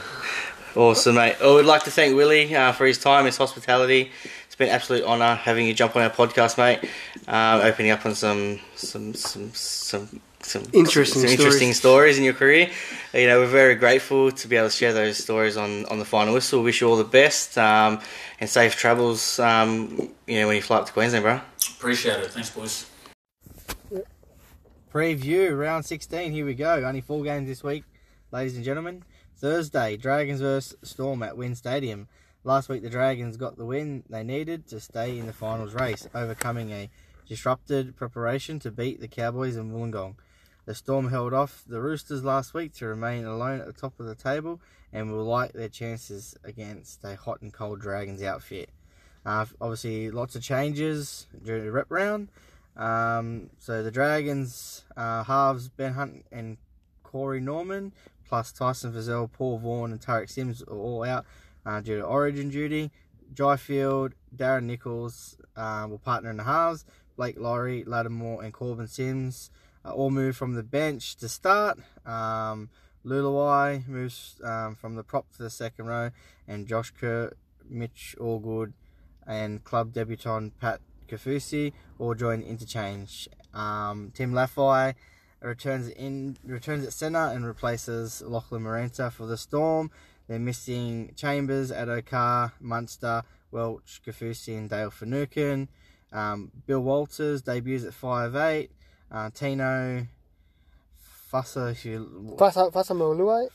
Awesome, 0.75 1.15
mate. 1.15 1.35
I 1.41 1.47
would 1.47 1.65
like 1.65 1.83
to 1.83 1.91
thank 1.91 2.15
Willie 2.15 2.55
uh, 2.55 2.71
for 2.73 2.85
his 2.85 2.97
time, 2.97 3.25
his 3.25 3.37
hospitality. 3.37 4.11
It's 4.59 4.65
been 4.65 4.73
an 4.73 4.75
absolute 4.75 5.05
honour 5.05 5.35
having 5.35 5.67
you 5.67 5.73
jump 5.73 5.95
on 5.95 6.01
our 6.01 6.09
podcast, 6.09 6.57
mate. 6.57 6.81
Um, 7.29 7.61
opening 7.61 7.91
up 7.91 8.05
on 8.05 8.13
some 8.13 8.59
some 8.75 9.13
some 9.13 9.53
some. 9.53 10.21
Some 10.41 10.63
Interesting 10.73 11.21
some 11.21 11.31
interesting 11.31 11.73
stories 11.73 12.17
in 12.17 12.25
your 12.25 12.33
career. 12.33 12.69
You 13.13 13.27
know, 13.27 13.39
we're 13.39 13.47
very 13.47 13.75
grateful 13.75 14.31
to 14.31 14.47
be 14.49 14.57
able 14.57 14.69
to 14.69 14.75
share 14.75 14.91
those 14.93 15.17
stories 15.17 15.57
on, 15.57 15.85
on 15.85 15.99
the 15.99 16.05
final 16.05 16.33
whistle. 16.33 16.61
Wish 16.61 16.79
you 16.79 16.89
all 16.89 16.97
the 16.97 17.03
best 17.03 17.57
um, 17.57 17.99
and 18.39 18.49
safe 18.49 18.75
travels. 18.75 19.39
Um, 19.39 20.11
you 20.27 20.39
know, 20.39 20.47
when 20.47 20.57
you 20.57 20.61
fly 20.61 20.77
up 20.77 20.85
to 20.87 20.93
Queensland, 20.93 21.23
bro. 21.23 21.41
Appreciate 21.77 22.19
it. 22.19 22.31
Thanks, 22.31 22.49
boys. 22.49 22.85
Preview 24.93 25.57
round 25.57 25.85
16. 25.85 26.31
Here 26.31 26.45
we 26.45 26.53
go. 26.53 26.83
Only 26.85 27.01
four 27.01 27.23
games 27.23 27.47
this 27.47 27.63
week, 27.63 27.83
ladies 28.31 28.55
and 28.55 28.65
gentlemen. 28.65 29.03
Thursday, 29.37 29.95
Dragons 29.97 30.41
vs 30.41 30.75
Storm 30.83 31.23
at 31.23 31.37
WIN 31.37 31.55
Stadium. 31.55 32.07
Last 32.45 32.69
week, 32.69 32.83
the 32.83 32.89
Dragons 32.89 33.35
got 33.35 33.57
the 33.57 33.65
win 33.65 34.03
they 34.09 34.23
needed 34.23 34.65
to 34.67 34.79
stay 34.79 35.19
in 35.19 35.25
the 35.25 35.33
finals 35.33 35.73
race, 35.73 36.07
overcoming 36.15 36.71
a 36.71 36.89
disrupted 37.27 37.97
preparation 37.97 38.59
to 38.59 38.71
beat 38.71 39.01
the 39.01 39.09
Cowboys 39.09 39.57
in 39.57 39.73
Wollongong. 39.73 40.15
The 40.65 40.73
Storm 40.73 41.09
held 41.09 41.33
off 41.33 41.65
the 41.67 41.81
Roosters 41.81 42.23
last 42.23 42.53
week 42.53 42.73
to 42.75 42.85
remain 42.85 43.25
alone 43.25 43.59
at 43.59 43.65
the 43.65 43.73
top 43.73 43.99
of 43.99 44.05
the 44.05 44.15
table 44.15 44.61
and 44.93 45.11
will 45.11 45.25
like 45.25 45.51
their 45.51 45.67
chances 45.67 46.37
against 46.45 47.03
a 47.03 47.17
hot 47.17 47.41
and 47.41 47.51
cold 47.51 47.81
Dragons 47.81 48.23
outfit. 48.23 48.69
Uh, 49.25 49.45
obviously, 49.59 50.09
lots 50.09 50.37
of 50.37 50.41
changes 50.41 51.27
during 51.43 51.65
the 51.65 51.71
rep 51.73 51.87
round. 51.89 52.29
Um, 52.77 53.49
so 53.59 53.83
the 53.83 53.91
Dragons 53.91 54.85
uh, 54.95 55.25
halves 55.25 55.67
Ben 55.67 55.91
Hunt 55.91 56.25
and 56.31 56.55
Corey 57.03 57.41
Norman, 57.41 57.91
plus 58.29 58.53
Tyson 58.53 58.93
Frizell, 58.93 59.29
Paul 59.29 59.57
Vaughan, 59.57 59.91
and 59.91 59.99
Tariq 59.99 60.29
Sims 60.29 60.61
are 60.63 60.77
all 60.77 61.03
out 61.03 61.25
uh, 61.65 61.81
due 61.81 61.97
to 61.97 62.03
Origin 62.03 62.49
duty. 62.49 62.91
Jai 63.33 63.57
Field, 63.57 64.13
Darren 64.35 64.63
Nichols 64.63 65.37
uh, 65.55 65.85
will 65.89 65.99
partner 65.99 66.31
in 66.31 66.37
the 66.37 66.43
halves. 66.43 66.85
Blake 67.15 67.37
Lawrie, 67.37 67.83
Lattimore, 67.85 68.43
and 68.43 68.53
Korbin 68.53 68.89
Sims 68.89 69.51
uh, 69.85 69.91
all 69.91 70.09
move 70.09 70.35
from 70.35 70.53
the 70.53 70.63
bench 70.63 71.15
to 71.17 71.27
start. 71.27 71.79
Um, 72.05 72.69
Luluai 73.05 73.87
moves 73.87 74.35
um, 74.43 74.75
from 74.75 74.95
the 74.95 75.03
prop 75.03 75.31
to 75.33 75.43
the 75.43 75.49
second 75.49 75.85
row, 75.85 76.11
and 76.47 76.67
Josh 76.67 76.91
Kerr, 76.91 77.33
Mitch 77.69 78.15
Allgood, 78.19 78.73
and 79.27 79.63
club 79.63 79.93
debutant 79.93 80.59
Pat 80.59 80.81
Kaufusi 81.07 81.73
all 81.97 82.15
join 82.15 82.41
interchange. 82.41 83.27
Um, 83.53 84.11
Tim 84.13 84.33
Lafai 84.33 84.95
returns 85.41 85.87
in 85.89 86.37
returns 86.43 86.85
at 86.85 86.93
centre 86.93 87.19
and 87.19 87.45
replaces 87.45 88.21
Lachlan 88.21 88.63
Maranta 88.63 89.11
for 89.11 89.25
the 89.25 89.37
Storm. 89.37 89.91
They're 90.29 90.39
missing 90.39 91.13
Chambers, 91.15 91.71
Addo-Carr, 91.71 92.53
Munster, 92.61 93.23
Welch, 93.51 93.99
Kaufusi, 94.05 94.55
and 94.55 94.69
Dale 94.69 94.91
Finucane. 94.91 95.67
Um, 96.13 96.51
Bill 96.67 96.81
Walters 96.81 97.41
debuts 97.41 97.83
at 97.83 97.93
5'8". 97.93 98.69
Uh, 99.11 99.31
Tino 99.31 100.05
if 101.31 101.85
you 101.85 102.35
Fasa 102.37 102.71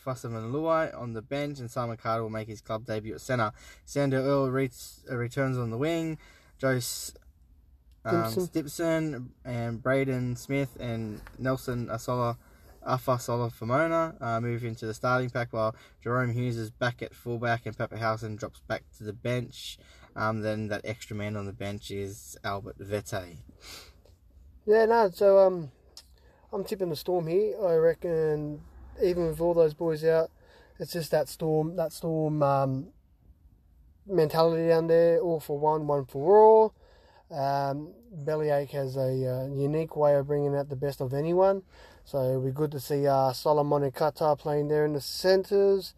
Fasamolue. 0.05 1.01
On 1.01 1.13
the 1.13 1.23
bench, 1.23 1.59
and 1.61 1.71
Simon 1.71 1.97
Carter 1.97 2.23
will 2.23 2.31
make 2.31 2.49
his 2.49 2.61
club 2.61 2.87
debut 2.87 3.15
at 3.15 3.21
centre. 3.21 3.53
Sandor 3.85 4.19
Earl 4.19 4.51
re- 4.51 4.71
uh, 5.11 5.17
returns 5.17 5.59
on 5.59 5.71
the 5.71 5.77
wing. 5.77 6.19
Jose 6.61 7.13
um, 8.05 8.31
Stimson 8.31 9.33
and 9.45 9.83
Brandon 9.83 10.37
Smith 10.37 10.77
and 10.79 11.21
Nelson 11.39 11.89
Asola 11.89 12.37
Afasola 12.87 13.53
Famona 13.53 14.21
uh, 14.21 14.41
move 14.41 14.65
into 14.65 14.87
the 14.87 14.95
starting 14.95 15.31
pack 15.31 15.53
while 15.53 15.75
Jahrome 16.05 16.33
Hughes 16.33 16.57
is 16.57 16.71
back 16.71 17.03
at 17.03 17.15
fullback 17.15 17.67
and 17.67 17.77
Papenhuyzen 17.77 18.39
drops 18.39 18.61
back 18.61 18.85
to 18.99 19.05
the 19.05 19.13
bench. 19.13 19.79
Um, 20.17 20.43
then 20.43 20.69
that 20.69 20.83
extra 20.85 21.17
man 21.17 21.37
on 21.37 21.47
the 21.47 21.53
bench 21.53 21.91
is 21.91 22.37
Albert 22.45 22.77
Vete. 22.79 23.39
Yeah, 24.67 24.87
no. 24.87 25.11
So 25.11 25.39
um, 25.39 25.71
I'm 26.53 26.65
tipping 26.65 26.91
the 26.91 26.97
storm 26.97 27.27
here. 27.27 27.55
I 27.65 27.75
reckon 27.75 28.61
even 29.03 29.27
with 29.27 29.41
all 29.41 29.55
those 29.55 29.75
boys 29.75 30.05
out, 30.05 30.31
it's 30.79 30.93
just 30.93 31.11
that 31.11 31.29
storm, 31.29 31.77
that 31.77 31.93
storm 31.93 32.43
um, 32.43 32.89
mentality 34.07 34.69
down 34.69 34.87
there. 34.87 35.19
All 35.19 35.41
for 35.41 35.59
one, 35.59 35.87
one 35.87 36.05
for 36.05 36.39
all. 36.39 36.75
Um, 37.31 37.93
Bellyache 38.13 38.71
has 38.71 38.97
a 38.97 39.01
uh, 39.01 39.47
unique 39.55 39.97
way 39.97 40.15
of 40.15 40.27
bringing 40.27 40.55
out 40.55 40.69
the 40.69 40.77
best 40.77 41.01
of 41.01 41.13
anyone. 41.13 41.63
So 42.05 42.23
it'll 42.23 42.43
be 42.43 42.51
good 42.51 42.71
to 42.73 42.81
see 42.81 43.07
uh, 43.07 43.33
Solomon 43.33 43.83
and 43.83 43.95
Kata 43.95 44.37
playing 44.37 44.69
there 44.69 44.85
in 44.85 44.93
the 44.93 45.01
centres. 45.01 45.95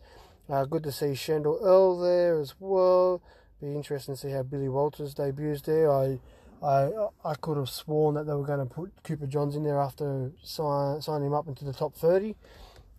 Uh, 0.48 0.64
good 0.64 0.84
to 0.84 0.92
see 0.92 1.14
Sandor 1.14 1.58
Earl 1.60 1.98
there 1.98 2.38
as 2.38 2.54
well. 2.60 3.20
Be 3.60 3.74
interesting 3.74 4.14
to 4.14 4.20
see 4.20 4.30
how 4.30 4.42
Billy 4.42 4.68
Walters 4.68 5.14
debuts 5.14 5.62
there. 5.62 5.90
I 5.90 6.20
I 6.62 6.90
I 7.24 7.34
could 7.34 7.56
have 7.56 7.68
sworn 7.68 8.14
that 8.14 8.26
they 8.26 8.34
were 8.34 8.46
going 8.46 8.66
to 8.66 8.72
put 8.72 8.92
Cooper 9.02 9.26
Johns 9.26 9.56
in 9.56 9.64
there 9.64 9.80
after 9.80 10.30
sign, 10.42 11.00
sign 11.02 11.22
him 11.22 11.34
up 11.34 11.48
into 11.48 11.64
the 11.64 11.72
top 11.72 11.94
thirty, 11.94 12.36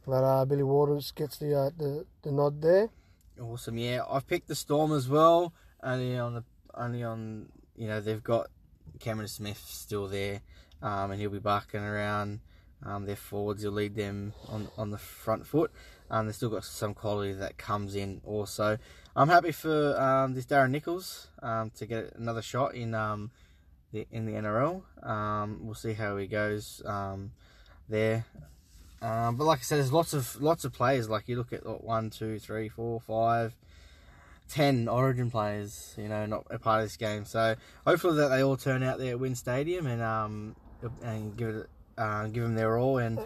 but 0.06 0.24
uh, 0.24 0.46
Billy 0.46 0.64
Waters 0.64 1.12
gets 1.12 1.38
the, 1.38 1.58
uh, 1.58 1.70
the 1.78 2.06
the 2.24 2.32
nod 2.32 2.62
there. 2.62 2.90
Awesome, 3.40 3.78
yeah. 3.78 4.02
I've 4.10 4.28
picked 4.28 4.48
the 4.48 4.56
Storm 4.56 4.92
as 4.92 5.08
well. 5.08 5.54
Only 5.82 6.18
on 6.18 6.34
the 6.34 6.44
only 6.74 7.04
on 7.04 7.50
you 7.76 7.88
know 7.88 8.02
they've 8.02 8.24
got 8.24 8.48
Cameron 9.00 9.28
Smith 9.28 9.64
still 9.66 10.08
there, 10.08 10.42
um, 10.82 11.12
and 11.12 11.22
he'll 11.22 11.30
be 11.30 11.40
barking 11.40 11.82
around. 11.82 12.42
Um, 12.84 13.06
their 13.06 13.16
forwards 13.16 13.66
will 13.66 13.72
lead 13.72 13.96
them 13.96 14.34
on 14.48 14.70
on 14.78 14.92
the 14.92 14.98
front 14.98 15.46
foot. 15.46 15.72
Um, 16.10 16.26
they've 16.26 16.36
still 16.36 16.50
got 16.50 16.64
some 16.64 16.94
quality 16.94 17.34
that 17.34 17.58
comes 17.58 17.96
in 17.96 18.22
also. 18.24 18.78
I'm 19.16 19.30
happy 19.30 19.52
for 19.52 20.00
um, 20.00 20.36
this 20.36 20.46
Darren 20.46 20.70
Nichols 20.70 21.28
um, 21.42 21.72
to 21.72 21.86
get 21.86 22.14
another 22.16 22.42
shot 22.42 22.76
in 22.76 22.94
um, 22.94 23.32
the 23.92 24.06
in 24.12 24.26
the 24.26 24.34
NRL. 24.34 24.84
Um, 25.04 25.62
we'll 25.64 25.76
see 25.76 25.94
how 25.94 26.18
he 26.18 26.28
goes 26.28 26.82
there. 27.90 28.26
But 29.02 29.40
like 29.40 29.60
I 29.60 29.64
said, 29.64 29.78
there's 29.78 29.92
lots 29.92 30.14
of 30.14 30.40
lots 30.42 30.64
of 30.64 30.72
players. 30.72 31.10
Like 31.10 31.28
you 31.28 31.36
look 31.36 31.54
at 31.54 31.66
one, 31.84 32.10
two, 32.12 32.38
three, 32.38 32.70
four, 32.70 33.02
five, 33.02 33.56
ten 34.48 34.88
Origin 34.88 35.32
players. 35.32 35.96
You 35.98 36.10
know, 36.10 36.28
not 36.28 36.46
a 36.52 36.60
part 36.60 36.82
of 36.82 36.86
this 36.86 36.98
game. 36.98 37.26
So 37.26 37.56
hopefully 37.86 38.18
that 38.18 38.28
they 38.28 38.44
all 38.44 38.56
turn 38.56 38.84
out 38.84 39.00
there 39.00 39.12
at 39.12 39.20
WIN 39.20 39.36
Stadium 39.36 39.88
and 39.88 40.56
and 41.02 41.36
give 41.36 41.50
it 41.50 41.70
uh, 41.98 42.28
give 42.28 42.44
them 42.44 42.56
their 42.56 42.78
all 42.78 42.98
and 42.98 43.20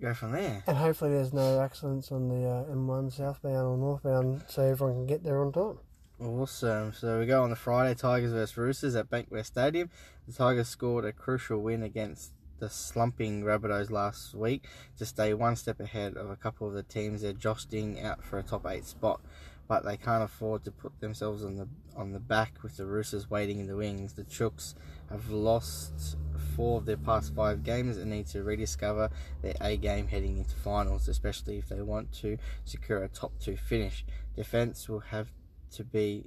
go 0.00 0.12
from 0.14 0.32
there. 0.32 0.62
And 0.66 0.76
hopefully 0.76 1.12
there's 1.12 1.32
no 1.32 1.60
accidents 1.60 2.10
on 2.12 2.28
the 2.28 2.48
uh, 2.48 2.74
M1 2.74 3.12
southbound 3.12 3.56
or 3.56 3.76
northbound, 3.76 4.44
so 4.48 4.62
everyone 4.62 4.96
can 4.96 5.06
get 5.06 5.24
there 5.24 5.40
on 5.40 5.52
time. 5.52 5.78
Awesome. 6.20 6.92
So 6.92 7.18
we 7.18 7.26
go 7.26 7.42
on 7.42 7.50
the 7.50 7.56
Friday, 7.56 7.94
Tigers 7.94 8.32
versus 8.32 8.56
Roosters 8.56 8.94
at 8.94 9.10
Bankwest 9.10 9.46
Stadium. 9.46 9.90
The 10.26 10.32
Tigers 10.32 10.68
scored 10.68 11.04
a 11.04 11.12
crucial 11.12 11.58
win 11.58 11.82
against 11.82 12.32
the 12.58 12.70
slumping 12.70 13.42
Rabbitohs 13.42 13.90
last 13.90 14.34
week 14.34 14.68
to 14.98 15.04
stay 15.04 15.34
one 15.34 15.56
step 15.56 15.80
ahead 15.80 16.16
of 16.16 16.30
a 16.30 16.36
couple 16.36 16.68
of 16.68 16.74
the 16.74 16.84
teams 16.84 17.22
they're 17.22 17.32
jostling 17.32 18.00
out 18.00 18.22
for 18.22 18.38
a 18.38 18.42
top 18.44 18.66
eight 18.68 18.84
spot. 18.84 19.20
But 19.66 19.84
they 19.84 19.96
can't 19.96 20.22
afford 20.22 20.64
to 20.64 20.70
put 20.70 21.00
themselves 21.00 21.44
on 21.44 21.56
the 21.56 21.66
on 21.96 22.12
the 22.12 22.20
back 22.20 22.62
with 22.62 22.76
the 22.76 22.86
Roosters 22.86 23.28
waiting 23.28 23.58
in 23.58 23.66
the 23.66 23.76
wings. 23.76 24.12
The 24.12 24.24
Chooks 24.24 24.74
have 25.12 25.30
lost 25.30 26.16
four 26.56 26.78
of 26.78 26.86
their 26.86 26.96
past 26.96 27.34
five 27.34 27.62
games 27.62 27.96
and 27.96 28.10
need 28.10 28.26
to 28.26 28.42
rediscover 28.42 29.10
their 29.42 29.54
A 29.60 29.76
game 29.76 30.08
heading 30.08 30.38
into 30.38 30.54
finals, 30.56 31.08
especially 31.08 31.58
if 31.58 31.68
they 31.68 31.82
want 31.82 32.12
to 32.14 32.38
secure 32.64 33.02
a 33.02 33.08
top 33.08 33.32
two 33.38 33.56
finish. 33.56 34.04
Defence 34.36 34.88
will 34.88 35.00
have 35.00 35.28
to 35.72 35.84
be 35.84 36.24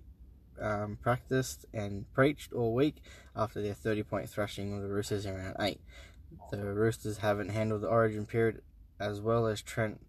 um, 0.61 0.97
practiced 1.01 1.65
and 1.73 2.11
preached 2.13 2.53
all 2.53 2.73
week 2.73 2.97
after 3.35 3.61
their 3.61 3.73
30 3.73 4.03
point 4.03 4.29
thrashing 4.29 4.73
of 4.75 4.81
the 4.81 4.87
Roosters 4.87 5.25
in 5.25 5.35
round 5.35 5.55
8. 5.59 5.79
The 6.51 6.73
Roosters 6.73 7.17
haven't 7.17 7.49
handled 7.49 7.81
the 7.81 7.87
origin 7.87 8.25
period 8.25 8.61
as 8.99 9.21
well 9.21 9.47
as 9.47 9.61
Trent 9.61 9.99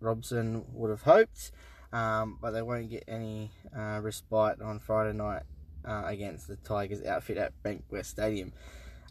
Robinson 0.00 0.64
would 0.72 0.90
have 0.90 1.02
hoped, 1.02 1.52
um, 1.92 2.38
but 2.40 2.50
they 2.50 2.62
won't 2.62 2.90
get 2.90 3.04
any 3.06 3.52
uh, 3.76 4.00
respite 4.02 4.60
on 4.60 4.80
Friday 4.80 5.16
night 5.16 5.42
uh, 5.84 6.02
against 6.06 6.48
the 6.48 6.56
Tigers 6.56 7.04
outfit 7.04 7.38
at 7.38 7.52
Bankwest 7.62 8.06
Stadium. 8.06 8.52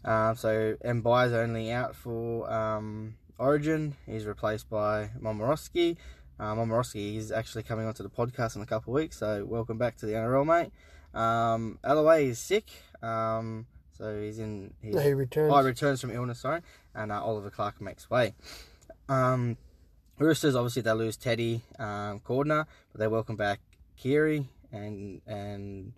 Um, 0.04 0.34
so 0.36 0.76
Mbye's 0.84 1.32
only 1.32 1.70
out 1.70 1.94
for 1.94 2.50
um, 2.52 3.14
Origin. 3.38 3.94
He's 4.06 4.26
replaced 4.26 4.68
by 4.68 5.10
Momirovski. 5.20 5.96
Um, 6.40 6.58
Momirovski 6.58 7.16
is 7.16 7.30
actually 7.30 7.62
coming 7.62 7.86
onto 7.86 8.02
the 8.02 8.10
podcast 8.10 8.56
in 8.56 8.62
a 8.62 8.66
couple 8.66 8.92
of 8.92 9.00
weeks, 9.00 9.18
so 9.18 9.44
welcome 9.44 9.78
back 9.78 9.96
to 9.98 10.06
the 10.06 10.12
NRL, 10.12 10.46
mate. 10.46 10.72
Um, 11.14 11.78
Alloway 11.84 12.26
is 12.28 12.38
sick, 12.38 12.64
um, 13.02 13.66
so 13.92 14.20
he's 14.20 14.38
in. 14.38 14.74
He's, 14.82 15.00
He 15.00 15.12
returns. 15.12 15.52
Oh, 15.54 15.62
returns 15.62 16.00
from 16.00 16.10
illness, 16.10 16.40
sorry, 16.40 16.62
and 16.94 17.12
uh, 17.12 17.22
Oliver 17.22 17.50
Clark 17.50 17.80
makes 17.80 18.10
way. 18.10 18.34
Um, 19.08 19.56
Roosters 20.18 20.54
obviously 20.54 20.82
they 20.82 20.92
lose 20.92 21.16
Teddy 21.16 21.62
um, 21.78 22.20
Cordner, 22.20 22.66
but 22.92 23.00
they 23.00 23.08
welcome 23.08 23.36
back 23.36 23.60
Keary 23.96 24.46
and 24.72 25.20
and 25.26 25.92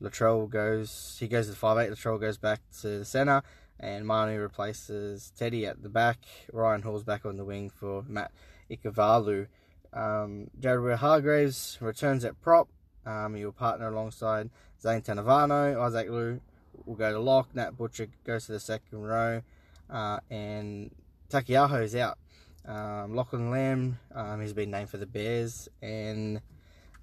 Latrell 0.00 0.48
goes. 0.48 1.16
He 1.18 1.28
goes 1.28 1.46
to 1.46 1.52
the 1.52 1.56
five 1.56 1.78
eight. 1.78 1.90
Latrell 1.90 2.20
goes 2.20 2.38
back 2.38 2.60
to 2.80 2.98
the 2.98 3.04
centre, 3.04 3.42
and 3.80 4.06
Manu 4.06 4.38
replaces 4.40 5.32
Teddy 5.36 5.66
at 5.66 5.82
the 5.82 5.88
back. 5.88 6.18
Ryan 6.52 6.82
Hall's 6.82 7.04
back 7.04 7.24
on 7.24 7.36
the 7.36 7.44
wing 7.44 7.70
for 7.70 8.04
Matt 8.08 8.32
Ikuvalu. 8.70 9.46
Um, 9.92 10.50
Jared 10.58 10.98
Hargreaves 10.98 11.78
returns 11.80 12.24
at 12.24 12.40
prop. 12.40 12.68
Um, 13.06 13.34
he 13.34 13.44
will 13.44 13.52
partner 13.52 13.88
alongside 13.88 14.50
Zane 14.80 15.00
Tetevano. 15.00 15.80
Isaac 15.80 16.10
Liu 16.10 16.40
will 16.84 16.96
go 16.96 17.12
to 17.12 17.18
lock. 17.18 17.54
Nat 17.54 17.76
Butcher 17.76 18.08
goes 18.24 18.46
to 18.46 18.52
the 18.52 18.60
second 18.60 19.00
row. 19.02 19.42
Uh, 19.88 20.18
and 20.30 20.90
Taukeiaho 21.30 21.82
is 21.82 21.94
out. 21.94 22.18
Um, 22.66 23.14
Lachlan 23.14 23.50
Lamb, 23.50 23.98
um, 24.12 24.40
he's 24.40 24.52
been 24.52 24.72
named 24.72 24.90
for 24.90 24.96
the 24.96 25.06
Bears. 25.06 25.68
And 25.80 26.40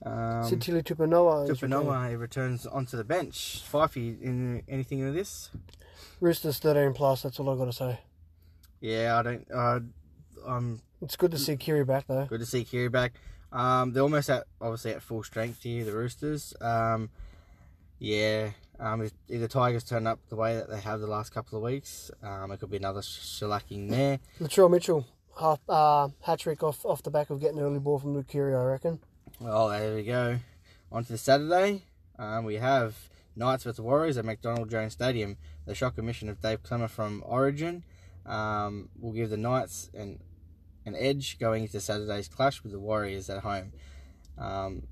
um, 0.06 0.44
Sitili 0.44 0.84
Tupouniua. 0.84 1.48
Tupouniua, 1.48 2.20
returns 2.20 2.66
onto 2.66 2.98
the 2.98 3.04
bench. 3.04 3.64
Fifey, 3.72 4.22
in 4.22 4.64
anything 4.68 5.00
in 5.00 5.14
this? 5.14 5.50
Roosters 6.20 6.60
13 6.60 6.94
plus, 6.94 7.24
that's 7.24 7.40
all 7.40 7.50
I've 7.50 7.58
got 7.58 7.66
to 7.66 7.74
say. 7.74 8.00
Yeah, 8.80 9.18
I 9.18 9.24
don't. 9.24 9.48
Uh, 9.54 9.80
I'm 10.46 10.82
It's 11.02 11.16
good 11.16 11.32
to 11.32 11.38
see 11.38 11.56
Keary 11.56 11.86
back 11.86 12.06
though. 12.08 12.26
Good 12.26 12.42
to 12.42 12.46
see 12.46 12.64
Keary 12.64 12.90
back. 12.90 13.14
Um, 13.52 13.94
they're 13.94 14.04
almost 14.04 14.30
at 14.30 14.46
obviously 14.60 14.92
at 14.92 15.02
full 15.02 15.24
strength 15.24 15.64
here, 15.64 15.86
the 15.86 15.94
Roosters. 15.94 16.54
Um, 16.60 17.10
yeah, 18.00 18.50
um, 18.80 19.02
if, 19.02 19.12
if 19.30 19.40
the 19.40 19.48
Tigers 19.48 19.84
turn 19.84 20.08
up 20.08 20.20
the 20.30 20.36
way 20.36 20.56
that 20.56 20.70
they 20.70 20.80
have 20.82 21.00
the 21.00 21.08
last 21.08 21.34
couple 21.34 21.58
of 21.58 21.64
weeks, 21.64 22.12
um, 22.22 22.52
it 22.52 22.60
could 22.60 22.72
be 22.72 22.78
another 22.78 23.02
shellacking 23.02 23.90
there. 23.90 24.20
Latrell 24.42 24.70
Mitchell, 24.70 25.06
half, 25.40 25.60
uh, 25.70 26.10
hat 26.22 26.40
trick 26.40 26.64
off, 26.64 26.86
off 26.86 27.04
the 27.04 27.12
back 27.12 27.30
of 27.30 27.40
getting 27.40 27.60
an 27.60 27.64
early 27.64 27.80
ball 27.80 28.00
from 28.00 28.14
Luke 28.14 28.28
Keary, 28.28 28.56
I 28.56 28.64
reckon. 28.64 29.00
Well, 29.40 29.70
there 29.70 29.96
we 29.96 30.04
go. 30.04 30.40
On 30.92 31.04
to 31.04 31.12
the 31.12 31.18
Saturday. 31.18 31.86
Um, 32.20 32.46
we 32.46 32.56
have 32.56 32.96
Knights 33.36 33.64
versus 33.64 33.82
Warriors 33.82 34.16
at 34.18 34.26
McDonald 34.26 34.70
Jones 34.70 34.94
Stadium. 34.94 35.38
The 35.66 35.74
shock 35.74 35.98
omission 35.98 36.30
of 36.30 36.40
Dave 36.40 36.62
Klemmer 36.62 36.90
from 36.90 37.24
Origin 37.26 37.84
um, 38.28 38.90
will 39.00 39.12
give 39.12 39.32
the 39.32 39.38
Knights 39.38 39.90
an 39.94 40.20
an 40.86 40.96
edge 40.96 41.40
going 41.40 41.64
into 41.64 41.80
Saturday's 41.80 42.28
clash 42.28 42.62
with 42.62 42.74
the 42.74 42.80
Warriors 42.80 43.30
at 43.30 43.40
home. 43.40 43.72
Um, 44.38 44.84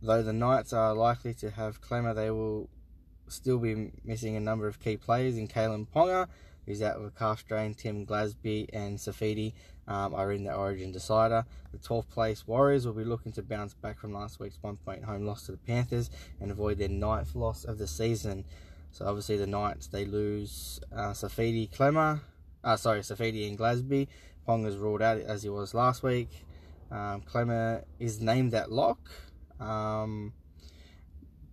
though 0.00 0.22
the 0.22 0.32
Knights 0.32 0.72
are 0.72 0.94
likely 0.94 1.34
to 1.34 1.50
have 1.50 1.82
Klemmer, 1.82 2.14
they 2.14 2.30
will 2.30 2.70
still 3.28 3.58
be 3.58 3.92
missing 4.02 4.34
a 4.34 4.40
number 4.40 4.66
of 4.66 4.80
key 4.80 4.96
players 4.96 5.36
in 5.36 5.46
Kalyn 5.46 5.86
Ponga, 5.86 6.28
who's 6.66 6.82
out 6.82 7.00
with 7.00 7.16
calf 7.16 7.40
strain. 7.40 7.74
Tim 7.74 8.06
Glasby 8.06 8.68
and 8.72 8.98
Saifiti 8.98 9.52
um, 9.88 10.14
are 10.14 10.32
in 10.32 10.44
the 10.44 10.54
Origin 10.54 10.92
decider. 10.92 11.44
The 11.72 11.78
12th 11.78 12.08
place 12.10 12.46
Warriors 12.46 12.86
will 12.86 12.94
be 12.94 13.04
looking 13.04 13.32
to 13.32 13.42
bounce 13.42 13.74
back 13.74 13.98
from 13.98 14.12
last 14.12 14.38
week's 14.38 14.58
one 14.60 14.76
point 14.76 15.04
home 15.04 15.26
loss 15.26 15.46
to 15.46 15.52
the 15.52 15.58
Panthers 15.58 16.10
and 16.40 16.50
avoid 16.50 16.78
their 16.78 16.88
ninth 16.88 17.34
loss 17.34 17.64
of 17.64 17.78
the 17.78 17.86
season. 17.86 18.44
So 18.92 19.06
obviously 19.06 19.36
the 19.36 19.46
Knights 19.46 19.86
they 19.86 20.04
lose 20.04 20.80
uh, 20.92 21.10
Saifiti 21.10 21.70
Klemmer, 21.70 22.20
uh, 22.64 22.76
sorry 22.76 23.00
Saifiti 23.00 23.48
and 23.48 23.58
Glasby. 23.58 24.08
Ponga's 24.46 24.76
ruled 24.76 25.02
out 25.02 25.18
as 25.18 25.42
he 25.42 25.48
was 25.48 25.74
last 25.74 26.02
week. 26.02 26.30
Um, 26.90 27.22
Klemmer 27.22 27.84
is 27.98 28.20
named 28.20 28.54
at 28.54 28.72
lock. 28.72 28.98
Um, 29.60 30.32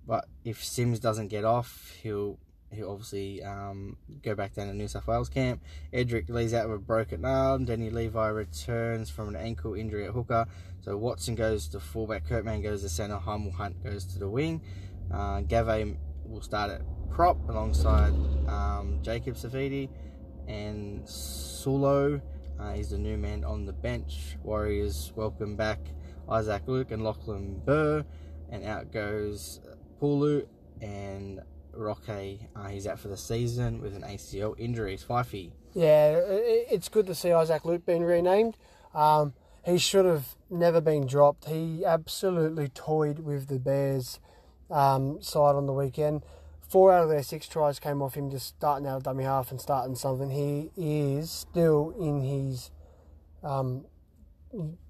but 0.08 0.26
if 0.46 0.64
Sims 0.64 1.00
doesn't 1.00 1.28
get 1.28 1.44
off, 1.44 1.94
he'll 2.02 2.40
he'll 2.72 2.92
obviously 2.92 3.44
um, 3.44 3.98
go 4.24 4.36
back 4.36 4.54
down 4.54 4.68
to 4.68 4.74
New 4.74 4.88
South 4.88 5.08
Wales 5.08 5.30
camp. 5.30 5.62
Edric 5.94 6.30
leaves 6.30 6.54
out 6.54 6.68
with 6.70 6.78
a 6.78 6.82
broken 6.82 7.26
arm. 7.26 7.66
Danny 7.66 7.90
Levi 7.90 8.28
returns 8.28 9.10
from 9.10 9.30
an 9.30 9.36
ankle 9.36 9.74
injury 9.74 10.06
at 10.06 10.12
hooker. 10.12 10.46
So 10.82 10.98
Watson 10.98 11.36
goes 11.36 11.68
to 11.70 11.80
fullback. 11.80 12.28
Kurt 12.28 12.46
Mann 12.46 12.62
goes 12.62 12.82
to 12.82 12.90
centre. 12.90 13.18
Hymel 13.18 13.54
Hunt 13.54 13.84
goes 13.84 14.06
to 14.06 14.20
the 14.20 14.30
wing. 14.30 14.62
Uh, 15.14 15.42
Gave 15.42 15.98
will 16.26 16.42
start 16.42 16.72
at 16.72 16.82
prop 17.10 17.38
alongside 17.50 18.14
um, 18.48 19.00
Jacob 19.02 19.36
Saifiti 19.36 19.90
and 20.48 21.04
Sulo. 21.04 22.22
Uh, 22.60 22.74
he's 22.74 22.90
the 22.90 22.98
new 22.98 23.18
man 23.18 23.44
on 23.44 23.66
the 23.66 23.74
bench. 23.74 24.38
Warriors 24.44 25.14
welcome 25.16 25.56
back 25.56 25.80
Isaac 26.30 26.64
Luke 26.68 26.92
and 26.92 27.04
Lachlan 27.04 27.62
Burr. 27.66 28.04
And 28.50 28.64
out 28.64 28.92
goes 28.92 29.62
Pulu 30.02 30.48
and 30.82 31.42
Roque. 31.78 32.40
Uh, 32.56 32.68
he's 32.70 32.88
out 32.88 33.00
for 33.00 33.08
the 33.08 33.18
season 33.18 33.82
with 33.82 33.96
an 33.96 34.04
ACL 34.04 34.56
injury. 34.60 34.94
It's 34.94 35.04
Fifey. 35.04 35.52
Yeah, 35.74 36.20
it's 36.20 36.90
good 36.90 37.06
to 37.08 37.16
see 37.16 37.32
Isaac 37.32 37.66
Luke 37.66 37.86
being 37.86 38.04
renamed. 38.04 38.58
Um, 38.94 39.34
he 39.66 39.78
should 39.78 40.06
have 40.06 40.36
never 40.50 40.82
been 40.82 41.06
dropped. 41.06 41.46
He 41.46 41.86
absolutely 41.86 42.70
toyed 42.70 43.20
with 43.20 43.48
the 43.48 43.60
Bears 43.60 44.20
um, 44.72 45.22
side 45.22 45.56
on 45.56 45.66
the 45.66 45.74
weekend. 45.74 46.24
Four 46.68 46.92
out 46.92 47.04
of 47.04 47.10
their 47.10 47.24
six 47.24 47.48
tries 47.48 47.80
came 47.80 48.02
off 48.02 48.16
him 48.16 48.30
just 48.30 48.48
starting 48.48 48.88
out 48.88 49.04
dummy 49.04 49.24
half 49.24 49.52
and 49.52 49.62
starting 49.62 49.96
something. 49.96 50.30
He 50.30 50.72
is 50.76 51.32
still 51.32 51.94
in 52.00 52.22
his 52.22 52.72
um, 53.44 53.86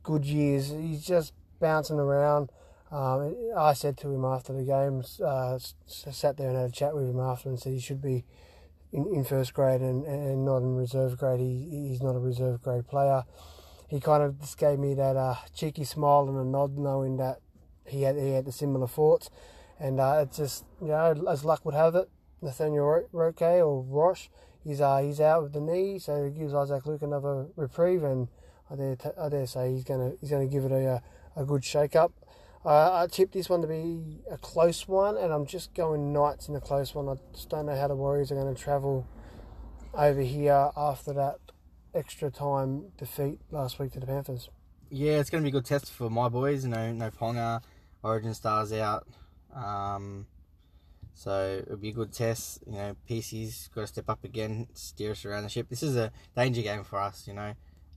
good 0.04 0.26
years. 0.26 0.70
He's 0.70 1.06
just 1.06 1.34
bouncing 1.60 2.00
around. 2.00 2.52
Um, 2.92 3.36
I 3.58 3.74
said 3.74 3.98
to 3.98 4.14
him 4.14 4.24
after 4.24 4.54
the 4.54 4.64
game, 4.64 5.04
uh, 5.24 5.60
sat 5.88 6.38
there 6.38 6.50
and 6.50 6.58
had 6.58 6.70
a 6.70 6.72
chat 6.72 6.96
with 6.96 7.10
him 7.10 7.20
after 7.20 7.50
and 7.50 7.60
said 7.60 7.74
he 7.74 7.80
should 7.80 8.02
be 8.02 8.24
in, 8.94 9.06
in 9.14 9.24
first 9.24 9.54
grade 9.54 9.82
and, 9.82 10.06
and 10.06 10.46
not 10.46 10.58
in 10.58 10.76
reserve 10.76 11.18
grade. 11.18 11.40
He, 11.40 11.90
he's 11.90 12.02
not 12.02 12.16
a 12.16 12.20
reserve 12.20 12.62
grade 12.62 12.88
player. 12.88 13.24
He 13.90 14.00
kind 14.00 14.24
of 14.24 14.40
just 14.40 14.58
gave 14.58 14.80
me 14.80 14.94
that 14.96 15.16
uh, 15.16 15.36
cheeky 15.54 15.84
smile 15.84 16.28
and 16.30 16.38
a 16.38 16.46
nod, 16.46 16.78
knowing 16.78 17.18
that 17.18 17.40
he 17.86 18.04
had 18.04 18.18
he 18.18 18.32
had 18.32 18.46
the 18.46 18.52
similar 18.52 18.88
thoughts. 18.88 19.30
And 19.80 20.00
uh, 20.00 20.20
it's 20.24 20.38
just 20.38 20.66
you 20.82 20.88
know, 20.88 21.26
as 21.30 21.46
luck 21.46 21.66
would 21.66 21.76
have 21.76 21.96
it, 21.96 22.10
Nathaniel 22.42 22.86
Ro- 22.86 23.08
Roque 23.12 23.42
or 23.42 23.84
Roche, 23.84 24.30
he's 24.64 24.82
uh, 24.82 24.98
he's 24.98 25.22
out 25.22 25.44
with 25.44 25.54
the 25.54 25.62
knee, 25.62 26.00
so 26.00 26.24
it 26.24 26.38
gives 26.38 26.54
Isaac 26.54 26.86
Luke 26.86 27.02
another 27.02 27.48
reprieve. 27.56 28.04
And 28.04 28.28
I 28.70 28.76
dare 28.76 28.96
t- 28.96 29.10
I 29.20 29.30
dare 29.30 29.48
say 29.48 29.72
he's 29.72 29.84
gonna 29.84 30.14
he's 30.20 30.32
gonna 30.32 30.48
give 30.48 30.66
it 30.66 30.72
a 30.72 31.02
a 31.36 31.46
good 31.46 31.64
shake 31.64 31.96
up. 31.96 32.12
Uh, 32.68 33.02
I 33.02 33.08
tipped 33.08 33.32
this 33.32 33.48
one 33.48 33.62
to 33.62 33.68
be 33.68 34.20
a 34.30 34.38
close 34.38 34.90
one, 34.90 35.16
and 35.16 35.32
I'm 35.32 35.46
just 35.46 35.74
going 35.74 36.12
Knights 36.12 36.50
in 36.50 36.56
a 36.58 36.60
close 36.60 36.94
one. 36.94 37.08
I 37.08 37.14
just 37.34 37.48
don't 37.48 37.66
know 37.66 37.78
how 37.78 37.88
the 37.88 37.96
Warriors 37.96 38.30
are 38.30 38.36
going 38.36 38.54
to 38.54 38.62
travel 38.62 39.08
over 39.94 40.20
here 40.20 40.72
after 40.76 41.14
that 41.14 41.38
extra 41.96 42.30
time 42.30 42.90
defeat 42.98 43.40
last 43.52 43.80
week 43.80 43.94
to 43.94 44.02
the 44.02 44.06
Panthers. 44.06 44.50
Yeah, 44.90 45.14
it's 45.14 45.30
going 45.30 45.42
to 45.42 45.50
be 45.50 45.58
a 45.58 45.58
good 45.58 45.66
test 45.66 45.94
for 45.94 46.10
my 46.10 46.28
boys. 46.28 46.66
Know, 46.66 46.92
no 46.92 47.10
Ponga, 47.10 47.62
Origin 48.04 48.34
Stars 48.34 48.74
out. 48.74 49.08
Um, 49.56 50.28
so 51.14 51.62
it'll 51.62 51.78
be 51.78 51.90
a 51.90 51.94
good 51.94 52.12
test. 52.12 52.64
You 52.68 52.74
know, 52.74 52.98
PC's 53.10 53.70
got 53.74 53.82
to 53.82 53.88
step 53.88 54.10
up 54.10 54.26
again, 54.26 54.68
steer 54.74 55.12
us 55.12 55.24
around 55.24 55.44
the 55.44 55.50
ship. 55.50 55.70
This 55.70 55.84
is 55.84 55.96
a 55.96 56.12
danger 56.36 56.64
game 56.64 56.84
for 56.84 57.00
us. 57.00 57.30
You 57.30 57.34
know, 57.34 57.54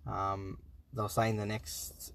um, 0.07 0.59
they 0.95 1.03
were 1.03 1.09
saying 1.09 1.39
the 1.39 1.47
next 1.47 2.13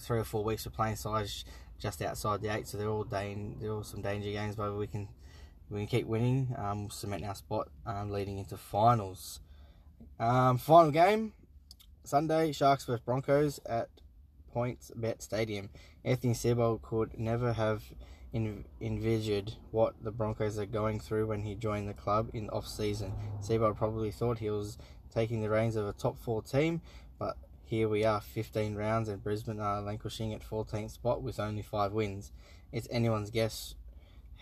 three 0.00 0.18
or 0.18 0.24
four 0.24 0.42
weeks 0.42 0.66
we're 0.66 0.72
playing 0.72 0.96
sides 0.96 1.44
just 1.82 2.00
outside 2.00 2.40
the 2.40 2.48
eight, 2.48 2.68
so 2.68 2.78
they're 2.78 2.88
all 2.88 3.04
dan- 3.04 3.56
they're 3.60 3.72
all 3.72 3.82
some 3.82 4.00
danger 4.00 4.30
games. 4.30 4.54
But 4.54 4.76
we 4.76 4.86
can 4.86 5.08
we 5.68 5.80
can 5.80 5.86
keep 5.88 6.06
winning. 6.06 6.54
Um, 6.56 6.82
we'll 6.82 6.90
cement 6.90 7.24
our 7.24 7.34
spot 7.34 7.68
um, 7.84 8.10
leading 8.10 8.38
into 8.38 8.56
finals. 8.56 9.40
Um, 10.20 10.58
final 10.58 10.92
game 10.92 11.32
Sunday: 12.04 12.52
Sharks 12.52 12.84
versus 12.84 13.00
Broncos 13.04 13.58
at 13.66 13.88
Points 14.52 14.92
Bet 14.94 15.22
Stadium. 15.22 15.70
Anthony 16.04 16.34
Sebo 16.34 16.80
could 16.80 17.18
never 17.18 17.52
have 17.52 17.82
en- 18.32 18.64
envisaged 18.80 19.56
what 19.72 19.94
the 20.02 20.12
Broncos 20.12 20.58
are 20.58 20.66
going 20.66 21.00
through 21.00 21.26
when 21.26 21.42
he 21.42 21.54
joined 21.54 21.88
the 21.88 21.94
club 21.94 22.30
in 22.32 22.48
off 22.50 22.66
season. 22.66 23.12
Sebo 23.40 23.76
probably 23.76 24.12
thought 24.12 24.38
he 24.38 24.50
was 24.50 24.78
taking 25.12 25.42
the 25.42 25.50
reins 25.50 25.76
of 25.76 25.86
a 25.86 25.92
top 25.92 26.16
four 26.18 26.42
team, 26.42 26.80
but 27.18 27.36
here 27.72 27.88
we 27.88 28.04
are, 28.04 28.20
15 28.20 28.74
rounds, 28.74 29.08
and 29.08 29.22
Brisbane 29.22 29.58
are 29.58 29.80
languishing 29.80 30.34
at 30.34 30.46
14th 30.46 30.90
spot 30.90 31.22
with 31.22 31.40
only 31.40 31.62
five 31.62 31.90
wins. 31.90 32.30
It's 32.70 32.86
anyone's 32.90 33.30
guess 33.30 33.76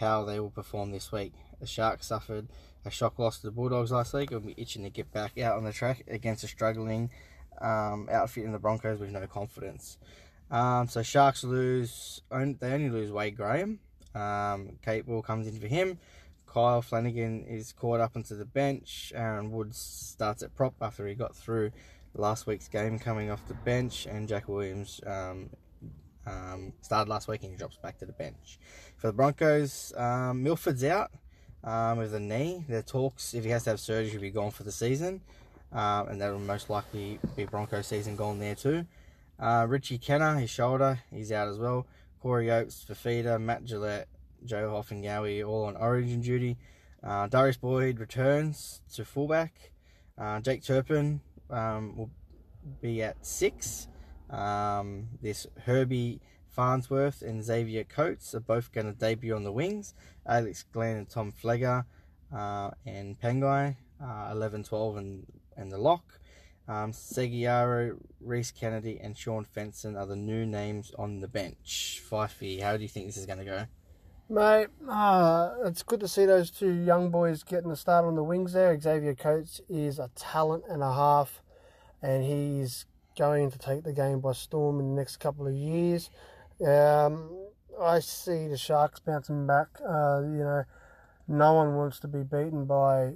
how 0.00 0.24
they 0.24 0.40
will 0.40 0.50
perform 0.50 0.90
this 0.90 1.12
week. 1.12 1.34
The 1.60 1.66
Sharks 1.68 2.08
suffered 2.08 2.48
a 2.84 2.90
shock 2.90 3.20
loss 3.20 3.38
to 3.38 3.46
the 3.46 3.52
Bulldogs 3.52 3.92
last 3.92 4.14
week 4.14 4.32
and 4.32 4.40
will 4.40 4.52
be 4.52 4.60
itching 4.60 4.82
to 4.82 4.90
get 4.90 5.12
back 5.12 5.38
out 5.38 5.56
on 5.56 5.62
the 5.62 5.72
track 5.72 6.02
against 6.08 6.42
a 6.42 6.48
struggling 6.48 7.08
um, 7.60 8.08
outfit 8.10 8.44
in 8.44 8.50
the 8.50 8.58
Broncos 8.58 8.98
with 8.98 9.12
no 9.12 9.24
confidence. 9.28 9.98
Um, 10.50 10.88
so 10.88 11.00
Sharks 11.04 11.44
lose, 11.44 12.22
they 12.32 12.72
only 12.72 12.90
lose 12.90 13.12
Wade 13.12 13.36
Graham. 13.36 13.78
Um, 14.12 14.80
Kate 14.84 15.06
Ball 15.06 15.22
comes 15.22 15.46
in 15.46 15.60
for 15.60 15.68
him. 15.68 16.00
Kyle 16.48 16.82
Flanagan 16.82 17.44
is 17.44 17.72
caught 17.72 18.00
up 18.00 18.16
onto 18.16 18.36
the 18.36 18.44
bench. 18.44 19.12
Aaron 19.14 19.52
Woods 19.52 19.78
starts 19.78 20.42
at 20.42 20.56
prop 20.56 20.74
after 20.80 21.06
he 21.06 21.14
got 21.14 21.36
through 21.36 21.70
last 22.14 22.46
week's 22.46 22.68
game 22.68 22.98
coming 22.98 23.30
off 23.30 23.46
the 23.46 23.54
bench. 23.54 24.06
And 24.06 24.28
Jack 24.28 24.48
Williams 24.48 25.00
um, 25.06 25.50
um, 26.26 26.72
started 26.80 27.10
last 27.10 27.28
week 27.28 27.42
and 27.42 27.52
he 27.52 27.56
drops 27.56 27.76
back 27.76 27.98
to 27.98 28.06
the 28.06 28.12
bench. 28.12 28.58
For 28.96 29.08
the 29.08 29.12
Broncos, 29.12 29.92
um, 29.96 30.42
Milford's 30.42 30.84
out 30.84 31.10
um, 31.64 31.98
with 31.98 32.14
a 32.14 32.20
knee. 32.20 32.64
There 32.68 32.82
talks 32.82 33.34
if 33.34 33.44
he 33.44 33.50
has 33.50 33.64
to 33.64 33.70
have 33.70 33.80
surgery, 33.80 34.10
he'll 34.10 34.20
be 34.20 34.30
gone 34.30 34.50
for 34.50 34.62
the 34.62 34.72
season. 34.72 35.20
Um, 35.72 36.08
and 36.08 36.20
that 36.20 36.32
will 36.32 36.40
most 36.40 36.68
likely 36.68 37.20
be 37.36 37.44
Broncos 37.44 37.86
season 37.86 38.16
gone 38.16 38.38
there 38.38 38.54
too. 38.56 38.86
Uh, 39.38 39.66
Richie 39.68 39.98
Kennar, 39.98 40.38
his 40.40 40.50
shoulder, 40.50 41.00
he's 41.10 41.32
out 41.32 41.48
as 41.48 41.58
well. 41.58 41.86
Corey 42.20 42.50
Oates, 42.50 42.84
Fifita, 42.86 43.40
Matt 43.40 43.64
Gillett, 43.64 44.04
Joe 44.44 44.70
Ofahengaue 44.70 45.46
all 45.46 45.64
on 45.64 45.76
origin 45.76 46.20
duty. 46.20 46.58
Uh, 47.02 47.26
Darius 47.28 47.56
Boyd 47.56 47.98
returns 47.98 48.82
to 48.94 49.04
fullback. 49.04 49.72
Uh, 50.18 50.40
Jake 50.40 50.62
Turpin 50.62 51.20
um, 51.50 51.96
will 51.96 52.10
be 52.80 53.02
at 53.02 53.24
six. 53.24 53.88
Um, 54.28 55.08
this 55.20 55.46
Herbie 55.64 56.20
Farnworth 56.48 57.22
and 57.22 57.42
Xavier 57.44 57.84
Coates 57.84 58.34
are 58.34 58.40
both 58.40 58.72
going 58.72 58.86
to 58.86 58.92
debut 58.92 59.34
on 59.34 59.44
the 59.44 59.52
wings. 59.52 59.94
Alex 60.26 60.64
Glenn 60.72 60.96
and 60.96 61.08
Tom 61.08 61.32
Flegler 61.32 61.84
uh, 62.34 62.70
and 62.86 63.18
Pangai, 63.20 63.76
uh, 64.02 64.28
11 64.32 64.64
12 64.64 64.96
and, 64.96 65.26
and 65.56 65.70
the 65.70 65.78
lock. 65.78 66.20
Um, 66.68 66.92
Seguiaro, 66.92 67.98
Reese 68.20 68.52
Kennedy, 68.52 69.00
and 69.00 69.16
Shaun 69.16 69.44
Fensom 69.44 69.98
are 69.98 70.06
the 70.06 70.14
new 70.14 70.46
names 70.46 70.92
on 70.96 71.20
the 71.20 71.26
bench. 71.26 72.00
Fifey, 72.08 72.60
how 72.62 72.76
do 72.76 72.82
you 72.82 72.88
think 72.88 73.06
this 73.06 73.16
is 73.16 73.26
going 73.26 73.40
to 73.40 73.44
go? 73.44 73.66
Mate, 74.32 74.68
uh, 74.88 75.54
it's 75.64 75.82
good 75.82 75.98
to 75.98 76.06
see 76.06 76.24
those 76.24 76.52
two 76.52 76.70
young 76.70 77.10
boys 77.10 77.42
getting 77.42 77.72
a 77.72 77.74
start 77.74 78.04
on 78.04 78.14
the 78.14 78.22
wings 78.22 78.52
there. 78.52 78.78
Xavier 78.78 79.16
Coates 79.16 79.60
is 79.68 79.98
a 79.98 80.08
talent 80.14 80.62
and 80.68 80.84
a 80.84 80.94
half, 80.94 81.42
and 82.00 82.22
he's 82.22 82.86
going 83.18 83.50
to 83.50 83.58
take 83.58 83.82
the 83.82 83.92
game 83.92 84.20
by 84.20 84.30
storm 84.30 84.78
in 84.78 84.90
the 84.90 84.94
next 84.94 85.16
couple 85.16 85.48
of 85.48 85.52
years. 85.52 86.10
Um, 86.64 87.28
I 87.82 87.98
see 87.98 88.46
the 88.46 88.56
Sharks 88.56 89.00
bouncing 89.00 89.48
back. 89.48 89.66
Uh, 89.84 90.20
you 90.22 90.44
know, 90.44 90.62
no 91.26 91.54
one 91.54 91.74
wants 91.74 91.98
to 91.98 92.06
be 92.06 92.22
beaten 92.22 92.66
by 92.66 93.14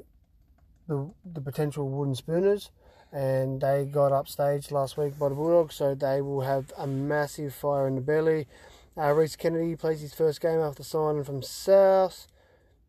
the 0.89 1.13
the 1.25 1.41
potential 1.41 1.89
wooden 1.89 2.17
spooners, 2.17 2.73
and 3.13 3.61
they 3.61 3.85
got 3.85 4.11
upstaged 4.11 4.73
last 4.73 4.97
week 4.97 5.17
by 5.17 5.29
the 5.29 5.37
Bulldogs, 5.37 5.77
so 5.77 5.95
they 5.95 6.21
will 6.21 6.41
have 6.41 6.73
a 6.77 6.89
massive 6.89 7.55
fire 7.55 7.87
in 7.87 7.95
the 7.95 8.01
belly. 8.01 8.49
Uh, 8.97 9.13
Reese 9.13 9.37
Kennedy 9.37 9.75
plays 9.75 10.01
his 10.01 10.15
first 10.15 10.41
game 10.41 10.61
after 10.61 10.83
signing 10.83 11.25
from 11.25 11.43
South. 11.43 12.29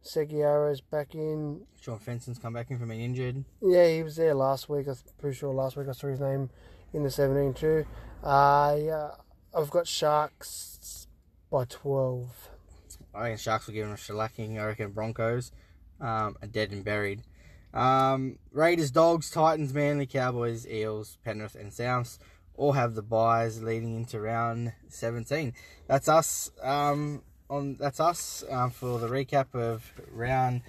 Seguiaro's 0.03 0.81
back 0.81 1.15
in. 1.15 1.65
Shaun 1.81 1.97
Fensom's 1.97 2.37
come 2.37 2.53
back 2.53 2.69
in 2.69 2.77
from 2.77 2.89
being 2.89 3.01
injured. 3.01 3.43
Yeah, 3.61 3.87
he 3.87 4.03
was 4.03 4.15
there 4.15 4.35
last 4.35 4.69
week. 4.69 4.87
I'm 4.87 4.95
pretty 5.17 5.35
sure 5.35 5.51
last 5.51 5.75
week 5.75 5.87
I 5.89 5.93
saw 5.93 6.07
his 6.07 6.19
name 6.19 6.51
in 6.93 7.01
the 7.03 7.09
17 7.09 7.53
too. 7.55 7.85
Uh, 8.23 8.77
yeah, 8.79 9.11
I've 9.53 9.71
got 9.71 9.87
Sharks 9.87 11.07
by 11.49 11.65
12. 11.65 12.49
I 13.15 13.23
reckon 13.23 13.37
Sharks 13.37 13.65
will 13.65 13.73
give 13.73 13.85
them 13.85 13.93
a 13.93 13.97
shellacking. 13.97 14.59
I 14.59 14.65
reckon 14.65 14.91
Broncos 14.91 15.51
um, 15.99 16.35
are 16.41 16.47
dead 16.51 16.71
and 16.71 16.83
buried. 16.85 17.23
Um, 17.73 18.37
Raiders, 18.51 18.91
Dogs, 18.91 19.31
Titans, 19.31 19.73
Manly, 19.73 20.05
Cowboys, 20.05 20.67
Eels, 20.67 21.17
Penrith, 21.25 21.55
and 21.55 21.71
Souths 21.71 22.19
all 22.57 22.73
have 22.73 22.95
the 22.95 23.01
buys 23.01 23.61
leading 23.61 23.95
into 23.95 24.19
round 24.19 24.73
17. 24.89 25.53
That's 25.87 26.07
us. 26.07 26.51
Um, 26.61 27.21
on 27.49 27.75
that's 27.75 27.99
us 27.99 28.43
um, 28.49 28.71
for 28.71 28.99
the 28.99 29.07
recap 29.07 29.53
of 29.53 29.91
round 30.11 30.61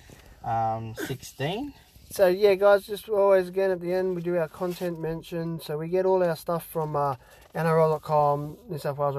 um, 0.44 0.94
16. 0.94 1.72
So 2.10 2.28
yeah, 2.28 2.54
guys, 2.54 2.86
just 2.86 3.08
always 3.08 3.48
again 3.48 3.70
at 3.70 3.80
the 3.80 3.92
end 3.92 4.14
we 4.14 4.22
do 4.22 4.36
our 4.36 4.48
content 4.48 5.00
mention. 5.00 5.60
So 5.60 5.78
we 5.78 5.88
get 5.88 6.06
all 6.06 6.22
our 6.22 6.36
stuff 6.36 6.66
from 6.66 6.96
uh, 6.96 7.16
NRL.com, 7.54 8.58
New 8.68 8.78
South 8.78 8.98
Wales 8.98 9.16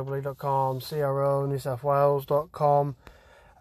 CRO, 0.90 1.46
New 1.46 1.60
South 1.60 1.84
Wales.com. 1.84 2.96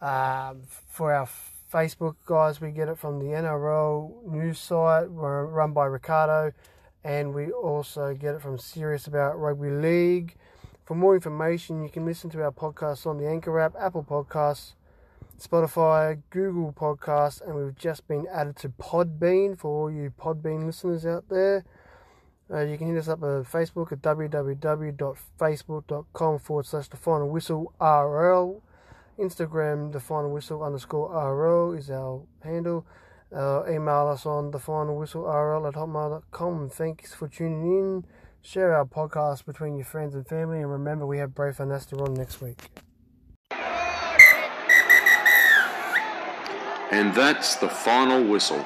Um, 0.01 0.63
for 0.89 1.13
our 1.13 1.29
Facebook 1.73 2.17
guys, 2.27 2.61
we 2.61 2.71
get 2.71 2.89
it 2.89 2.99
from 2.99 3.19
the 3.19 3.27
NRL 3.27 4.25
news 4.27 4.59
site, 4.59 5.07
run 5.09 5.73
by 5.73 5.87
Ricardo, 5.87 6.53
and 7.07 7.33
we 7.33 7.51
also 7.53 8.13
get 8.15 8.35
it 8.35 8.43
from 8.43 8.59
Serious 8.59 9.07
About 9.07 9.39
Rugby 9.39 9.71
League. 9.71 10.35
For 10.85 10.97
more 10.97 11.15
information, 11.15 11.85
you 11.85 11.89
can 11.89 12.05
listen 12.05 12.31
to 12.31 12.43
our 12.43 12.51
podcast 12.51 13.07
on 13.07 13.19
the 13.19 13.29
Anchor 13.29 13.61
app, 13.61 13.77
Apple 13.79 14.03
Podcasts, 14.03 14.73
Spotify, 15.41 16.21
Google 16.31 16.73
Podcasts, 16.73 17.41
and 17.41 17.55
we've 17.55 17.77
just 17.77 18.09
been 18.09 18.27
added 18.33 18.57
to 18.57 18.71
Podbean 18.71 19.57
for 19.57 19.83
all 19.83 19.89
you 19.89 20.13
Podbean 20.21 20.67
listeners 20.67 21.07
out 21.07 21.29
there. 21.29 21.65
Uh, 22.53 22.63
you 22.63 22.77
can 22.77 22.89
hit 22.89 22.99
us 22.99 23.07
up 23.07 23.23
on 23.23 23.45
Facebook 23.45 23.93
at 23.93 24.03
www.facebook.com 24.03 26.39
forward 26.41 26.67
slash 26.67 26.89
the 26.89 26.97
final 26.97 27.29
whistle 27.29 27.73
RL. 27.81 28.61
Instagram, 29.17 29.93
the 29.93 30.01
final 30.01 30.33
whistle 30.33 30.65
underscore 30.65 31.13
RL 31.13 31.73
is 31.73 31.89
our 31.89 32.23
handle. 32.43 32.85
Uh, 33.35 33.63
email 33.69 34.09
us 34.09 34.25
on 34.25 34.51
the 34.51 34.59
final 34.59 34.97
whistle 34.97 35.23
RL 35.23 35.67
at 35.67 35.75
hotmail.com. 35.75 36.71
Thanks 36.71 37.15
for 37.15 37.29
tuning 37.29 37.67
in. 37.67 38.05
Share 38.41 38.75
our 38.77 38.85
podcast 38.85 39.45
between 39.45 39.77
your 39.77 39.85
friends 39.85 40.15
and 40.15 40.27
family, 40.27 40.59
and 40.59 40.71
remember 40.71 41.05
we 41.07 41.19
have 41.19 41.35
Braith 41.35 41.59
Anasta 41.59 42.01
on 42.01 42.15
next 42.15 42.41
week. 42.41 42.71
And 46.93 47.13
that's 47.15 47.57
the 47.57 47.69
final 47.69 48.25
whistle. 48.25 48.65